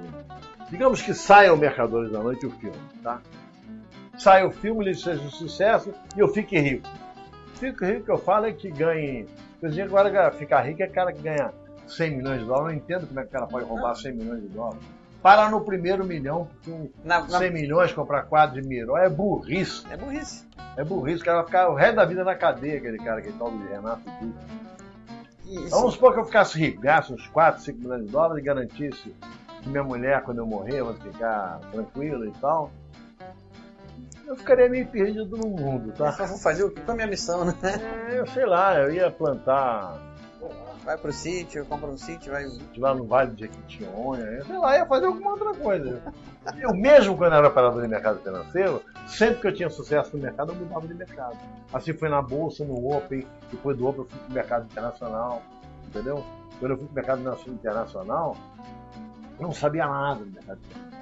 digamos 0.69 1.01
que 1.01 1.13
saia 1.13 1.53
o 1.53 1.57
Mercadores 1.57 2.11
da 2.11 2.19
Noite 2.19 2.45
o 2.45 2.51
filme, 2.51 2.77
tá? 3.03 3.21
Saia 4.17 4.47
o 4.47 4.51
filme, 4.51 4.85
ele 4.85 4.95
seja 4.95 5.21
um 5.21 5.29
sucesso 5.29 5.93
e 6.15 6.19
eu 6.19 6.27
fique 6.27 6.57
rico. 6.59 6.87
Fico 7.55 7.85
rico, 7.85 8.05
que 8.05 8.11
eu 8.11 8.17
falo 8.17 8.45
é 8.45 8.51
que 8.51 8.69
ganhe. 8.69 9.27
Eu 9.61 9.69
digo 9.69 9.95
agora 9.95 10.31
ficar 10.31 10.61
rico 10.61 10.81
é 10.81 10.87
cara 10.87 11.13
que 11.13 11.21
ganha 11.21 11.53
100 11.87 12.17
milhões 12.17 12.39
de 12.39 12.45
dólares. 12.45 12.67
Eu 12.67 12.71
não 12.71 12.73
entendo 12.73 13.07
como 13.07 13.19
é 13.19 13.23
que 13.23 13.29
o 13.29 13.31
cara 13.31 13.47
pode 13.47 13.65
roubar 13.65 13.95
100 13.95 14.13
milhões 14.13 14.41
de 14.41 14.47
dólares. 14.49 14.83
Para 15.21 15.49
no 15.49 15.61
primeiro 15.61 16.03
milhão, 16.03 16.47
porque 16.47 16.91
Na- 17.03 17.21
na- 17.21 17.37
100 17.37 17.51
milhões 17.51 17.93
comprar 17.93 18.23
quadro 18.23 18.59
de 18.59 18.67
miró 18.67 18.97
é 18.97 19.07
burrice. 19.07 19.83
É 19.91 19.95
burrice. 19.95 20.47
É 20.75 20.83
burrice. 20.83 21.21
O 21.21 21.25
cara 21.25 21.37
vai 21.37 21.45
ficar 21.45 21.69
o 21.69 21.75
resto 21.75 21.95
da 21.97 22.05
vida 22.05 22.23
na 22.23 22.35
cadeia, 22.35 22.77
aquele 22.77 22.97
cara 22.97 23.21
que 23.21 23.31
tal 23.33 23.51
de 23.51 23.67
Renato 23.67 24.01
Duque. 24.19 24.61
Isso. 25.45 25.69
Vamos 25.69 25.93
supor 25.93 26.13
que 26.13 26.19
eu 26.21 26.25
ficasse 26.25 26.57
rico, 26.57 26.81
uns 27.11 27.27
4, 27.27 27.61
5 27.61 27.79
milhões 27.79 28.05
de 28.05 28.11
dólares 28.11 28.41
e 28.41 28.45
garantisse 28.45 29.13
que 29.61 29.69
minha 29.69 29.83
mulher, 29.83 30.23
quando 30.23 30.39
eu 30.39 30.45
morrer, 30.47 30.81
vai 30.81 30.93
ficar 30.95 31.59
tranquila 31.71 32.25
e 32.25 32.31
tal. 32.39 32.71
Eu 34.25 34.35
ficaria 34.37 34.69
meio 34.69 34.87
perdido 34.87 35.37
no 35.37 35.49
mundo, 35.49 35.91
tá? 35.91 36.15
Eu 36.19 36.27
vou 36.27 36.37
fazer 36.37 36.63
o 36.63 36.71
que? 36.71 36.79
Qual 36.81 36.91
é 36.91 36.93
a 36.93 36.95
minha 36.95 37.07
missão, 37.07 37.43
né? 37.45 37.53
É, 38.09 38.19
eu 38.19 38.25
sei 38.27 38.45
lá, 38.45 38.79
eu 38.79 38.91
ia 38.91 39.11
plantar 39.11 39.99
Vai 40.83 40.97
pro 40.97 41.13
sítio, 41.13 41.65
compra 41.65 41.89
um 41.89 41.97
sítio, 41.97 42.31
vai. 42.31 42.45
lá 42.77 42.95
no 42.95 43.05
Vale 43.05 43.31
de 43.31 43.41
Jequitinhonha, 43.41 44.23
eu 44.23 44.45
sei 44.45 44.57
lá, 44.57 44.77
ia 44.77 44.85
fazer 44.85 45.05
alguma 45.05 45.31
outra 45.31 45.53
coisa. 45.53 46.01
Eu 46.59 46.73
mesmo, 46.73 47.15
quando 47.15 47.35
era 47.35 47.47
operador 47.47 47.83
de 47.83 47.87
mercado 47.87 48.19
financeiro, 48.19 48.81
sempre 49.07 49.41
que 49.41 49.47
eu 49.47 49.53
tinha 49.53 49.69
sucesso 49.69 50.17
no 50.17 50.23
mercado, 50.23 50.51
eu 50.51 50.55
mudava 50.55 50.87
de 50.87 50.93
mercado. 50.95 51.37
Assim 51.71 51.93
foi 51.93 52.09
na 52.09 52.21
Bolsa, 52.21 52.65
no 52.65 52.91
Open, 52.91 53.27
depois 53.51 53.77
do 53.77 53.87
Open 53.87 54.01
eu 54.01 54.09
fui 54.09 54.19
pro 54.19 54.33
mercado 54.33 54.65
internacional, 54.65 55.43
entendeu? 55.85 56.25
Quando 56.59 56.71
eu 56.71 56.77
fui 56.77 56.85
pro 56.87 56.95
mercado 56.95 57.21
internacional, 57.47 58.35
eu 59.39 59.43
não 59.43 59.53
sabia 59.53 59.85
nada 59.87 60.23
do 60.23 60.31
mercado 60.31 60.59
internacional. 60.65 61.01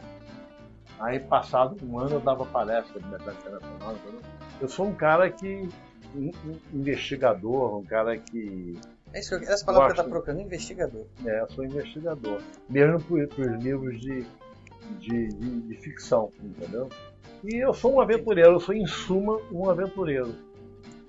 Aí, 1.00 1.20
passado 1.22 1.78
um 1.82 1.98
ano, 1.98 2.16
eu 2.16 2.20
dava 2.20 2.46
palestra 2.46 3.00
do 3.00 3.08
mercado 3.08 3.38
internacional? 3.38 3.96
Eu 4.60 4.68
sou 4.68 4.88
um 4.88 4.94
cara 4.94 5.30
que. 5.32 5.70
um 6.14 6.32
investigador, 6.74 7.78
um 7.78 7.86
cara 7.86 8.18
que 8.18 8.78
É 9.14 9.20
isso 9.20 9.30
que 9.38 9.46
eu... 9.46 9.50
Essa 9.54 9.66
palavra 9.66 9.88
que 9.94 10.00
eu 10.00 10.04
Gosto. 10.04 10.06
tô 10.06 10.12
procurando, 10.12 10.42
investigador. 10.46 11.06
é, 11.26 11.42
eu 11.42 11.50
sou 11.50 11.66
investigador. 11.66 12.42
Mesmo 12.70 13.00
para 13.02 13.56
os 13.56 13.64
livros 13.64 14.00
de, 14.00 14.26
de, 15.00 15.28
de, 15.30 15.62
de 15.62 15.76
ficção, 15.76 16.32
entendeu? 16.44 16.90
E 17.44 17.56
eu 17.56 17.74
sou 17.74 17.94
um 17.96 18.02
aventureiro, 18.02 18.52
eu 18.52 18.60
sou 18.60 18.76
em 18.76 18.86
suma 18.86 19.40
um 19.52 19.70
aventureiro. 19.70 20.36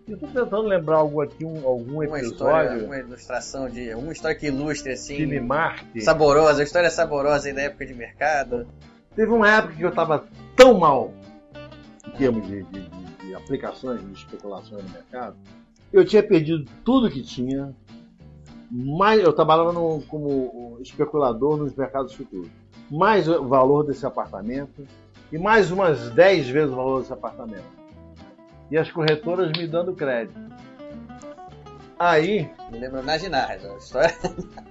E 0.08 0.12
estou 0.12 0.28
tentando 0.28 0.62
lembrar 0.62 0.96
algo 0.96 1.20
aqui, 1.20 1.44
um, 1.44 1.64
algum 1.66 1.96
Uma 2.04 2.20
história, 2.20 2.68
episódio 2.68 2.86
uma 2.86 2.98
ilustração 2.98 3.68
de. 3.68 3.94
Uma 3.94 4.12
história 4.12 4.36
que 4.36 4.46
ilustre 4.46 4.92
assim. 4.92 5.16
que 5.16 5.26
me 5.26 5.38
marque. 5.40 6.00
Saborosa, 6.00 6.62
história 6.62 6.90
saborosa 6.90 7.48
aí 7.48 7.54
da 7.54 7.62
época 7.62 7.84
de 7.86 7.94
mercado. 7.94 8.66
Teve 9.14 9.30
uma 9.30 9.48
época 9.48 9.74
que 9.74 9.82
eu 9.82 9.88
estava 9.90 10.24
tão 10.56 10.74
mal 10.78 11.12
em 12.08 12.10
termos 12.12 12.46
de, 12.46 12.62
de- 12.64 12.80
de- 12.88 13.26
de 13.26 13.34
aplicações, 13.34 14.00
de 14.04 14.12
especulações 14.12 14.82
no 14.84 14.90
mercado. 14.90 15.36
Eu 15.92 16.04
tinha 16.04 16.22
perdido 16.22 16.64
tudo 16.84 17.10
que 17.10 17.22
tinha. 17.22 17.72
Mais, 18.70 19.20
eu 19.20 19.32
trabalhava 19.32 19.72
no- 19.72 20.00
como 20.08 20.78
especulador 20.80 21.56
nos 21.56 21.74
mercados 21.74 22.12
futuros. 22.14 22.48
Mais 22.90 23.28
o 23.28 23.46
valor 23.48 23.84
desse 23.84 24.06
apartamento 24.06 24.86
e 25.32 25.38
mais 25.38 25.70
umas 25.70 26.10
10 26.10 26.48
vezes 26.48 26.72
o 26.72 26.76
valor 26.76 27.00
desse 27.00 27.12
apartamento. 27.12 27.64
E 28.70 28.78
as 28.78 28.90
corretoras 28.90 29.50
me 29.56 29.66
dando 29.66 29.92
crédito. 29.94 30.38
Aí 31.98 32.48
Me 32.70 32.78
lembra 32.78 33.02
Naginarras, 33.02 33.64
a 33.64 33.76
história. 33.76 34.14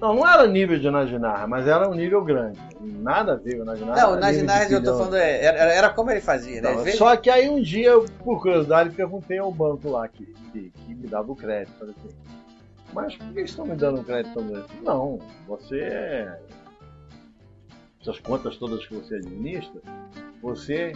Não, 0.00 0.14
não 0.14 0.24
era 0.28 0.46
nível 0.46 0.78
de 0.78 0.88
Naginar, 0.88 1.48
mas 1.48 1.66
era 1.66 1.88
um 1.90 1.92
nível 1.92 2.22
grande. 2.22 2.56
Nada 2.80 3.32
a 3.32 3.34
ver 3.34 3.56
com 3.56 3.62
o 3.62 3.64
Naginar. 3.64 3.96
Não, 3.96 4.12
o 4.12 4.16
era 4.16 4.26
nível 4.26 4.40
de 4.42 4.46
Naginar 4.46 4.72
eu 4.72 4.82
tô 4.84 4.96
falando, 4.96 5.16
é, 5.16 5.44
era, 5.44 5.58
era 5.72 5.88
como 5.90 6.12
ele 6.12 6.20
fazia, 6.20 6.62
né? 6.62 6.70
Não, 6.72 6.84
vezes- 6.84 6.96
Só 7.00 7.16
que 7.16 7.28
aí 7.28 7.48
um 7.48 7.60
dia, 7.60 7.98
por 8.22 8.40
curiosidade, 8.40 8.90
perguntei 8.90 9.38
ao 9.38 9.50
banco 9.50 9.90
lá 9.90 10.06
que, 10.06 10.24
que, 10.52 10.70
que 10.70 10.94
me 10.94 11.08
dava 11.08 11.32
o 11.32 11.34
crédito. 11.34 11.72
Falei 11.80 11.92
assim, 11.98 12.14
mas 12.92 13.16
por 13.16 13.32
que 13.32 13.40
estão 13.40 13.66
me 13.66 13.76
dando 13.76 14.00
um 14.00 14.04
crédito 14.04 14.34
tão 14.34 14.46
grande? 14.46 14.68
Não, 14.82 15.18
você 15.46 15.80
é. 15.80 16.40
Essas 18.00 18.20
contas 18.20 18.56
todas 18.56 18.86
que 18.86 18.94
você 18.94 19.16
administra, 19.16 19.80
você 20.40 20.92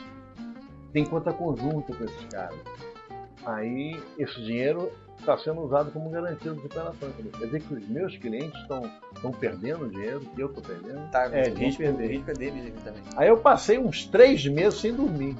tem 0.93 1.05
conta 1.05 1.32
conjunta 1.32 1.94
com 1.94 2.05
esses 2.05 2.24
caras. 2.27 2.59
Aí 3.44 4.01
esse 4.19 4.40
dinheiro 4.43 4.93
está 5.19 5.36
sendo 5.36 5.62
usado 5.62 5.90
como 5.90 6.10
garantia. 6.10 6.51
Eu 6.51 6.69
falei, 6.69 7.31
Quer 7.39 7.47
dizer 7.47 7.62
que 7.62 7.74
os 7.74 7.89
meus 7.89 8.16
clientes 8.16 8.60
estão 8.60 8.89
estão 9.14 9.31
perdendo 9.31 9.89
dinheiro 9.89 10.20
que 10.20 10.40
eu 10.40 10.48
estou 10.48 10.62
perdendo? 10.62 11.10
Tá, 11.10 11.28
é, 11.32 11.48
o 11.48 11.55
risco, 11.55 11.82
o 11.82 11.97
risco 11.97 12.31
é 12.31 12.35
deles 12.35 12.66
aqui 12.66 12.82
também. 12.82 13.02
Aí 13.16 13.28
eu 13.28 13.36
passei 13.36 13.78
uns 13.78 14.06
três 14.06 14.44
meses 14.47 14.81
sem 14.81 14.93
dormir. 14.93 15.36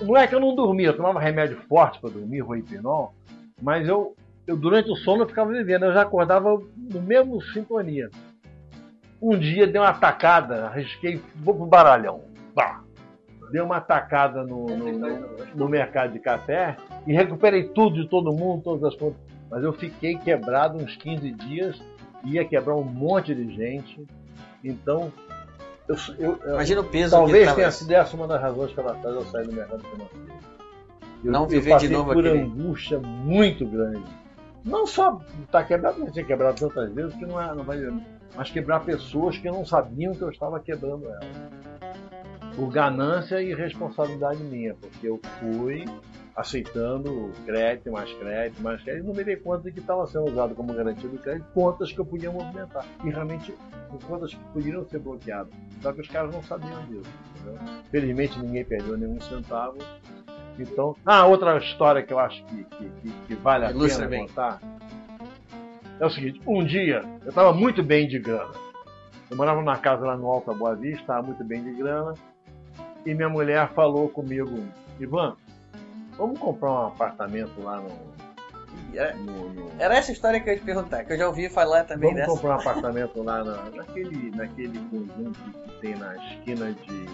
Não 0.00 0.16
é 0.16 0.26
que 0.26 0.34
eu 0.34 0.40
não 0.40 0.54
dormia, 0.54 0.88
eu 0.88 0.96
tomava 0.96 1.20
remédio 1.20 1.60
forte 1.68 2.00
para 2.00 2.10
dormir, 2.10 2.40
roipinol, 2.40 3.14
mas 3.60 3.86
eu, 3.86 4.16
eu 4.50 4.56
durante 4.56 4.90
o 4.90 4.96
sono 4.96 5.22
eu 5.22 5.28
ficava 5.28 5.52
vivendo, 5.52 5.84
eu 5.84 5.92
já 5.92 6.02
acordava 6.02 6.50
no 6.76 7.00
mesmo 7.02 7.40
sintonia. 7.40 8.10
Um 9.22 9.38
dia 9.38 9.66
dei 9.66 9.80
uma 9.80 9.92
tacada, 9.92 10.66
arrisquei, 10.66 11.20
vou 11.36 11.54
pro 11.54 11.66
baralhão. 11.66 12.22
Pá! 12.54 12.82
Dei 13.52 13.60
uma 13.60 13.80
tacada 13.80 14.42
no, 14.44 14.66
no, 14.66 14.92
no- 15.54 15.68
mercado 15.68 16.12
de 16.12 16.18
café 16.20 16.76
e 17.06 17.12
recuperei 17.12 17.64
tudo 17.64 18.00
de 18.02 18.08
todo 18.08 18.32
mundo, 18.32 18.62
todas 18.62 18.84
as 18.84 18.96
contas. 18.96 19.20
Mas 19.50 19.62
eu 19.64 19.72
fiquei 19.72 20.16
quebrado 20.16 20.78
uns 20.78 20.96
15 20.96 21.30
dias, 21.32 21.80
ia 22.24 22.44
quebrar 22.44 22.76
um 22.76 22.84
monte 22.84 23.34
de 23.34 23.54
gente. 23.54 24.04
Então, 24.64 25.12
eu, 25.88 25.96
eu, 26.18 26.38
eu- 26.44 26.54
Imagina 26.54 26.80
o 26.80 26.84
peso 26.84 27.10
Talvez 27.10 27.48
que 27.50 27.56
tenha 27.56 27.70
sido 27.70 27.90
essa 27.92 28.16
uma 28.16 28.26
das 28.28 28.40
razões 28.40 28.72
pela 28.72 28.94
qual 28.94 29.14
eu 29.14 29.22
saí 29.26 29.44
do 29.46 29.52
mercado 29.52 29.82
financeiro. 29.84 30.40
Eu, 31.24 31.32
Não 31.32 31.42
eu 31.42 31.48
viver 31.48 31.62
de 31.64 31.70
passei 31.70 31.88
novo 31.90 32.12
por 32.12 32.26
aquele- 32.26 32.42
angústia 32.42 32.98
muito 33.00 33.66
grande. 33.66 34.02
Não 34.64 34.86
só 34.86 35.20
estar 35.42 35.64
quebrado, 35.64 35.96
porque 35.96 36.10
eu 36.10 36.12
tinha 36.14 36.24
quebrado 36.24 36.58
tantas 36.58 36.92
vezes 36.92 37.14
que 37.14 37.26
não, 37.26 37.40
é, 37.40 37.54
não 37.54 37.64
vai. 37.64 37.78
Mas 38.36 38.50
quebrar 38.50 38.80
pessoas 38.80 39.38
que 39.38 39.50
não 39.50 39.64
sabiam 39.64 40.14
que 40.14 40.22
eu 40.22 40.30
estava 40.30 40.60
quebrando 40.60 41.06
elas. 41.06 41.50
Por 42.54 42.68
ganância 42.70 43.40
e 43.40 43.54
responsabilidade 43.54 44.42
minha, 44.42 44.74
porque 44.74 45.08
eu 45.08 45.20
fui 45.38 45.84
aceitando 46.36 47.32
crédito, 47.44 47.90
mais 47.90 48.12
crédito, 48.14 48.62
mais 48.62 48.82
crédito, 48.82 49.04
e 49.04 49.06
não 49.06 49.14
me 49.14 49.24
dei 49.24 49.36
conta 49.36 49.64
de 49.64 49.72
que 49.72 49.80
estava 49.80 50.06
sendo 50.06 50.26
usado 50.26 50.54
como 50.54 50.72
garantia 50.72 51.08
do 51.08 51.18
crédito 51.18 51.46
contas 51.52 51.92
que 51.92 51.98
eu 51.98 52.04
podia 52.04 52.30
movimentar. 52.30 52.84
E 53.04 53.10
realmente 53.10 53.54
contas 54.06 54.34
que 54.34 54.44
poderiam 54.52 54.84
ser 54.88 55.00
bloqueadas. 55.00 55.52
Só 55.82 55.92
que 55.92 56.00
os 56.00 56.08
caras 56.08 56.32
não 56.32 56.42
sabiam 56.42 56.82
disso. 56.86 57.10
entendeu? 57.40 57.58
Felizmente 57.90 58.38
ninguém 58.38 58.64
perdeu 58.64 58.96
nenhum 58.96 59.20
centavo. 59.20 59.78
Então. 60.62 60.96
Ah, 61.06 61.26
outra 61.26 61.56
história 61.58 62.02
que 62.02 62.12
eu 62.12 62.18
acho 62.18 62.44
que, 62.46 62.64
que, 62.64 63.10
que- 63.28 63.34
vale 63.36 63.66
a 63.66 63.70
Ilustra 63.70 64.08
pena 64.08 64.10
bem. 64.10 64.26
contar. 64.26 64.60
É 65.98 66.06
o 66.06 66.10
seguinte, 66.10 66.40
um 66.46 66.64
dia 66.64 67.04
eu 67.22 67.28
estava 67.28 67.52
muito 67.52 67.82
bem 67.82 68.08
de 68.08 68.18
grana. 68.18 68.52
Eu 69.30 69.36
morava 69.36 69.60
numa 69.60 69.76
casa 69.78 70.04
lá 70.06 70.16
no 70.16 70.26
Alta 70.28 70.52
Boa 70.52 70.74
Vista, 70.74 71.00
estava 71.02 71.22
muito 71.22 71.44
bem 71.44 71.62
de 71.62 71.72
grana. 71.72 72.14
E 73.06 73.14
minha 73.14 73.28
mulher 73.28 73.68
falou 73.74 74.08
comigo, 74.08 74.58
Ivan, 74.98 75.36
vamos 76.16 76.38
comprar 76.38 76.70
um 76.70 76.86
apartamento 76.88 77.62
lá 77.62 77.80
no. 77.80 78.10
Era, 78.94 79.14
no- 79.14 79.50
no- 79.50 79.70
era 79.78 79.96
essa 79.96 80.10
história 80.10 80.40
que 80.40 80.48
eu 80.48 80.54
ia 80.54 80.58
te 80.58 80.64
perguntar, 80.64 81.04
que 81.04 81.12
eu 81.12 81.18
já 81.18 81.26
ouvi 81.28 81.48
falar 81.48 81.84
também 81.84 82.10
Vamos 82.10 82.16
dessa. 82.16 82.30
comprar 82.32 82.56
um 82.56 82.60
apartamento 82.60 83.22
lá 83.22 83.44
na- 83.44 83.70
naquele, 83.76 84.30
naquele 84.34 84.78
conjunto 84.90 85.38
que 85.38 85.72
tem 85.80 85.94
na 85.96 86.16
esquina 86.16 86.72
de. 86.72 87.06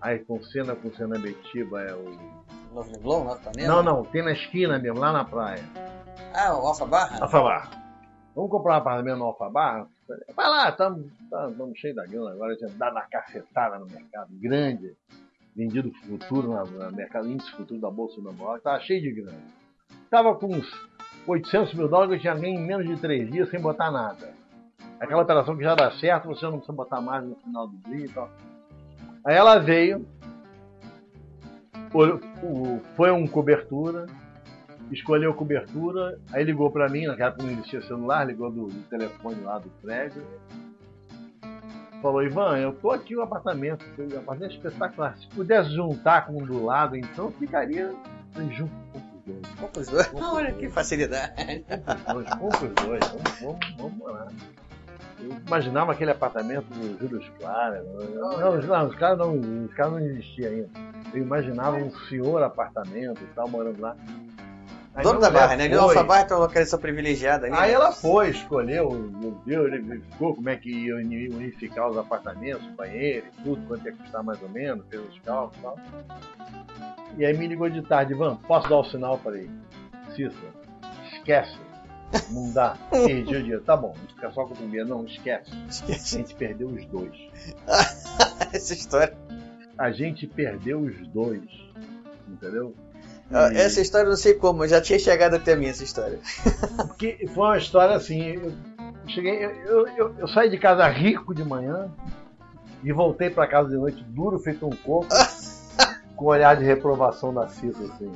Ayrton 0.00 0.42
Senna 0.42 0.74
com 0.76 0.90
Senna 0.92 1.18
Betiba 1.18 1.80
é 1.82 1.94
o. 1.94 2.16
Novo 2.76 2.92
Leblon, 2.92 3.24
Novo 3.24 3.40
Ipanema? 3.40 3.68
Não, 3.74 3.82
não, 3.82 4.04
tem 4.04 4.22
na 4.22 4.32
esquina 4.32 4.78
mesmo, 4.78 4.98
lá 5.00 5.10
na 5.12 5.24
praia. 5.24 5.64
Ah, 6.34 6.54
o 6.54 6.66
Alfa 6.66 6.84
Barra? 6.84 7.18
Alfabar. 7.22 7.70
Vamos 8.34 8.50
comprar 8.50 8.74
um 8.74 8.76
apartamento 8.76 9.16
no 9.18 9.24
Alfabar? 9.24 9.86
Vai 10.36 10.48
lá, 10.48 10.68
estamos 10.68 11.10
cheios 11.78 11.96
da 11.96 12.04
grana 12.04 12.32
agora, 12.32 12.52
a 12.52 12.56
gente 12.56 12.74
dá 12.76 12.92
na 12.92 13.00
cacetada 13.02 13.78
no 13.78 13.86
mercado, 13.86 14.28
grande, 14.32 14.92
vendido 15.56 15.90
futuro 16.06 16.52
na- 16.52 16.64
no 16.64 16.92
mercado, 16.94 17.26
índice 17.28 17.50
futuro 17.52 17.80
da 17.80 17.90
Bolsa 17.90 18.16
do 18.20 18.30
Nova 18.30 18.58
estava 18.58 18.78
cheio 18.80 19.00
de 19.00 19.10
grana. 19.22 19.38
Estava 20.04 20.34
com 20.36 20.46
uns 20.48 20.70
800 21.26 21.72
mil 21.74 21.88
dólares, 21.88 22.12
eu 22.14 22.20
tinha 22.20 22.34
ganho 22.34 22.60
em 22.60 22.64
menos 22.66 22.86
de 22.86 22.96
três 23.00 23.28
dias 23.32 23.48
sem 23.50 23.58
botar 23.58 23.90
nada. 23.90 24.34
Aquela 25.00 25.22
operação 25.22 25.56
que 25.56 25.64
já 25.64 25.74
dá 25.74 25.90
certo, 25.92 26.28
você 26.28 26.44
não 26.44 26.52
precisa 26.58 26.72
botar 26.72 27.00
mais 27.00 27.24
no 27.24 27.34
final 27.36 27.66
do 27.66 27.76
dia 27.90 28.04
e 28.04 28.08
tal. 28.10 28.28
Aí 29.24 29.34
ela 29.34 29.58
veio, 29.58 30.06
foi 32.94 33.10
um 33.10 33.26
cobertura, 33.26 34.06
escolheu 34.90 35.34
cobertura, 35.34 36.18
aí 36.32 36.44
ligou 36.44 36.70
pra 36.70 36.88
mim, 36.88 37.06
naquela 37.06 37.30
época 37.30 37.44
não 37.44 37.52
existia 37.52 37.82
celular, 37.82 38.24
ligou 38.24 38.50
do, 38.50 38.66
do 38.66 38.82
telefone 38.88 39.40
lá 39.42 39.58
do 39.58 39.68
prédio. 39.82 40.22
Falou, 42.02 42.22
Ivan, 42.22 42.58
eu 42.58 42.72
tô 42.72 42.90
aqui 42.90 43.14
no 43.14 43.22
apartamento, 43.22 43.84
o 43.98 44.18
apartamento 44.18 44.52
é 44.52 44.54
espetacular. 44.54 45.16
Se 45.16 45.26
pudesse 45.28 45.70
juntar 45.70 46.26
com 46.26 46.40
um 46.40 46.44
do 46.44 46.64
lado, 46.64 46.96
então 46.96 47.32
ficaria 47.32 47.92
junto 48.52 48.72
com 48.92 48.98
os 48.98 49.24
dois. 49.24 49.54
Compra 49.56 49.80
os 49.80 49.88
dois. 49.88 50.14
Olha 50.14 50.52
que 50.52 50.68
facilidade. 50.68 51.64
Compra 52.38 52.66
os 52.66 52.74
dois, 52.74 53.08
vamos, 53.08 53.40
vamos, 53.40 53.76
vamos 53.76 53.96
morar. 53.96 54.28
Eu 55.20 55.30
imaginava 55.46 55.92
aquele 55.92 56.10
apartamento 56.10 56.66
do 56.66 56.98
Júlio 56.98 57.22
Clara. 57.38 57.82
Não, 58.14 58.58
os- 58.58 58.66
não, 58.66 58.86
os 58.88 58.94
caras 58.96 59.18
não, 59.18 59.34
os 59.64 59.72
caras 59.74 59.92
não 59.92 60.00
existiam 60.00 60.50
ainda. 60.50 60.68
Eu 61.14 61.22
imaginava 61.22 61.76
um 61.76 61.90
senhor 62.08 62.42
apartamento 62.42 63.22
e 63.22 63.26
tal, 63.34 63.48
morando 63.48 63.80
lá. 63.80 63.96
Aí 64.94 65.02
Dono 65.02 65.20
da 65.20 65.28
barra, 65.28 65.56
né? 65.56 65.68
Foi. 65.68 65.78
Alfa 65.78 66.02
Barra 66.04 66.24
tem 66.24 66.36
uma 66.36 66.44
localização 66.44 66.78
privilegiada 66.78 67.46
ali. 67.46 67.54
Aí 67.54 67.68
né? 67.68 67.74
ela 67.74 67.92
foi, 67.92 68.30
escolheu, 68.30 69.10
viu, 69.44 69.66
ele 69.66 69.82
verificou 69.82 70.34
como 70.34 70.48
é 70.48 70.56
que 70.56 70.70
ia 70.70 70.96
uni- 70.96 71.28
unificar 71.28 71.90
os 71.90 71.98
apartamentos, 71.98 72.66
banheiro 72.74 73.26
e 73.26 73.42
tudo, 73.42 73.66
quanto 73.66 73.84
ia 73.84 73.92
custar 73.94 74.22
mais 74.22 74.42
ou 74.42 74.48
menos, 74.48 74.86
fez 74.88 75.02
os 75.02 75.18
cálculos 75.20 75.58
e 75.58 75.62
tal. 75.62 75.76
E 77.18 77.26
aí 77.26 77.36
me 77.36 77.46
ligou 77.46 77.68
de 77.68 77.82
tarde, 77.82 78.12
Ivan, 78.14 78.36
posso 78.36 78.68
dar 78.70 78.76
o 78.78 78.84
sinal 78.84 79.18
para 79.18 79.36
ele? 79.36 79.50
Cícero, 80.10 80.34
esquece. 81.12 81.58
Não 82.30 82.50
dá, 82.52 82.76
perdi 82.90 83.36
o 83.36 83.42
dia. 83.42 83.60
Tá 83.60 83.76
bom, 83.76 83.94
fica 84.08 84.30
só 84.32 84.44
com 84.44 84.54
o 84.54 84.56
primeiro. 84.56 84.88
Não, 84.88 85.04
esquece. 85.04 85.50
A 85.88 85.92
gente 86.18 86.34
perdeu 86.34 86.68
os 86.68 86.84
dois. 86.86 87.12
Essa 88.52 88.74
história. 88.74 89.16
A 89.78 89.90
gente 89.90 90.26
perdeu 90.26 90.80
os 90.80 90.96
dois. 91.08 91.42
Entendeu? 92.28 92.74
Ah, 93.30 93.52
E- 93.52 93.56
Essa 93.56 93.80
história 93.80 94.06
eu 94.06 94.10
não 94.10 94.16
sei 94.16 94.34
como, 94.34 94.66
já 94.66 94.80
tinha 94.80 94.98
chegado 94.98 95.34
até 95.34 95.54
mim 95.56 95.66
essa 95.66 95.82
história. 95.84 96.18
Porque 96.86 97.26
foi 97.34 97.44
uma 97.44 97.58
história 97.58 97.96
assim. 97.96 98.22
Eu, 98.34 98.52
cheguei, 99.08 99.44
eu, 99.44 99.86
eu, 99.88 100.14
eu 100.18 100.28
saí 100.28 100.48
de 100.48 100.58
casa 100.58 100.86
rico 100.88 101.34
de 101.34 101.44
manhã 101.44 101.90
e 102.84 102.92
voltei 102.92 103.28
para 103.30 103.46
casa 103.48 103.68
de 103.68 103.76
noite 103.76 104.02
duro, 104.04 104.38
feito 104.38 104.64
um 104.66 104.70
coco, 104.70 105.06
com 106.16 106.24
um 106.24 106.28
olhar 106.28 106.56
de 106.56 106.64
reprovação 106.64 107.34
da 107.34 107.48
Cissa, 107.48 107.82
assim. 107.84 108.12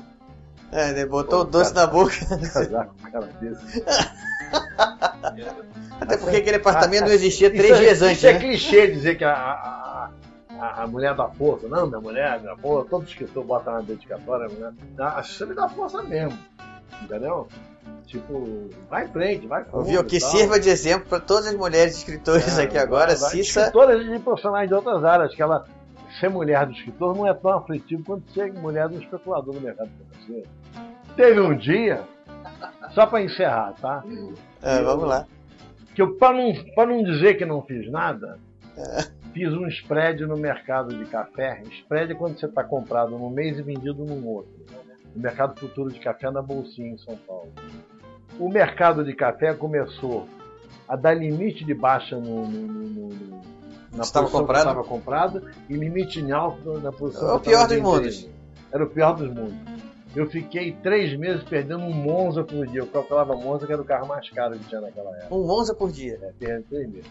É, 0.72 0.92
né? 0.92 1.06
Botou 1.06 1.40
o 1.40 1.44
doce 1.44 1.74
cara. 1.74 1.86
na 1.86 1.92
boca. 1.92 2.14
Casar 2.52 2.86
com 2.86 3.08
um 3.08 3.10
cara 3.10 3.26
desse. 3.40 3.84
Até 6.00 6.16
porque 6.16 6.36
aquele 6.36 6.56
apartamento 6.56 7.02
não 7.06 7.12
existia 7.12 7.50
três 7.50 7.64
Isso 7.66 7.74
é- 7.74 7.78
dias 7.80 8.02
antes, 8.02 8.16
Isso 8.18 8.26
é 8.26 8.32
né? 8.32 8.38
clichê 8.38 8.86
dizer 8.88 9.16
que 9.18 9.24
a, 9.24 9.32
a, 9.34 10.10
a, 10.58 10.82
a 10.82 10.86
mulher 10.86 11.14
dá 11.14 11.28
força. 11.28 11.68
Não, 11.68 11.86
minha 11.86 12.00
mulher 12.00 12.38
dá 12.40 12.56
força. 12.56 12.88
Todo 12.90 13.04
escritor 13.06 13.44
bota 13.44 13.70
na 13.72 13.80
dedicatória. 13.80 14.46
A 14.46 14.48
mulher 14.48 14.72
dá, 14.96 15.08
a 15.08 15.46
me 15.46 15.54
dá 15.54 15.68
força 15.68 16.02
mesmo. 16.02 16.38
Entendeu? 17.02 17.48
Tipo, 18.06 18.68
vai 18.88 19.04
em 19.04 19.08
frente, 19.08 19.46
vai 19.46 19.64
fundo 19.64 19.78
Ouviu? 19.78 20.00
e 20.00 20.04
Que 20.04 20.18
sirva 20.20 20.58
de 20.58 20.68
exemplo 20.68 21.08
para 21.08 21.20
todas 21.20 21.46
as 21.46 21.54
mulheres 21.54 21.96
escritoras 21.96 22.58
É, 22.58 22.62
aqui 22.64 22.76
agora. 22.78 23.14
vai. 23.14 23.30
Cissa. 23.30 23.60
Escritoras 23.60 24.04
de 24.04 24.18
profissionais 24.18 24.68
de 24.68 24.74
outras 24.74 25.04
áreas, 25.04 25.34
que 25.34 25.40
ela 25.42 25.64
ser 26.18 26.28
mulher 26.28 26.66
do 26.66 26.72
escritor 26.72 27.16
não 27.16 27.26
é 27.26 27.32
tão 27.32 27.52
aflitivo 27.52 28.02
quanto 28.04 28.28
ser 28.32 28.52
mulher 28.52 28.88
do 28.88 28.98
especulador 29.00 29.54
no 29.54 29.60
mercado 29.60 29.88
financeiro. 29.90 30.48
Teve 31.20 31.40
um 31.40 31.56
dia, 31.56 32.02
só 32.92 33.06
para 33.06 33.22
encerrar, 33.22 33.74
tá? 33.80 34.02
É, 34.62 34.82
vamos 34.82 35.06
lá. 35.06 35.26
Que 35.94 36.00
eu, 36.02 36.16
para 36.16 36.36
não, 36.36 36.52
pra 36.74 36.86
não 36.86 37.02
dizer 37.02 37.34
que 37.36 37.44
não 37.44 37.60
fiz 37.62 37.90
nada, 37.90 38.38
fiz 39.34 39.52
um 39.52 39.66
spread 39.68 40.24
no 40.26 40.36
mercado 40.36 40.94
de 40.96 41.04
café. 41.10 41.62
Spread 41.80 42.12
é 42.12 42.14
quando 42.14 42.38
você 42.38 42.46
está 42.46 42.64
comprado 42.64 43.10
num 43.10 43.28
mês 43.30 43.58
e 43.58 43.62
vendido 43.62 44.04
num 44.04 44.26
outro. 44.26 44.52
No 45.14 45.22
mercado 45.22 45.58
futuro 45.58 45.90
de 45.92 45.98
café 45.98 46.30
na 46.30 46.40
Bolsinha, 46.40 46.92
em 46.94 46.98
São 46.98 47.16
Paulo. 47.26 47.52
O 48.38 48.48
mercado 48.48 49.04
de 49.04 49.12
café 49.12 49.52
começou 49.52 50.26
a 50.88 50.96
dar 50.96 51.12
limite 51.14 51.64
de 51.64 51.74
baixa 51.74 52.16
no, 52.16 52.46
no- 52.46 52.66
no- 52.66 53.08
no- 53.08 53.40
na 53.92 54.02
Estava 54.02 54.26
posição 54.26 54.40
comprado? 54.40 54.62
que 54.64 54.68
estava 54.70 54.84
comprado 54.84 55.42
e 55.68 55.74
limite 55.74 56.20
em 56.20 56.30
alta 56.32 56.78
na 56.78 56.92
posição 56.92 57.28
É 57.28 57.34
o 57.34 57.40
pior 57.40 57.66
dos 57.68 57.78
mundos. 57.80 58.28
Era 58.72 58.84
o 58.84 58.88
pior 58.88 59.14
dos 59.16 59.28
mundos. 59.28 59.89
Eu 60.14 60.28
fiquei 60.28 60.72
três 60.82 61.16
meses 61.16 61.42
perdendo 61.44 61.84
um 61.84 61.92
Monza 61.92 62.42
por 62.42 62.66
dia. 62.66 62.80
Eu 62.80 62.86
calculava 62.86 63.34
Monza, 63.34 63.66
que 63.66 63.72
era 63.72 63.80
o 63.80 63.84
carro 63.84 64.08
mais 64.08 64.28
caro 64.30 64.58
que 64.58 64.64
tinha 64.64 64.80
naquela 64.80 65.16
época. 65.16 65.34
Um 65.34 65.46
Monza 65.46 65.74
por 65.74 65.92
dia. 65.92 66.18
É, 66.22 66.32
perdendo 66.38 66.64
três 66.68 66.90
meses. 66.90 67.10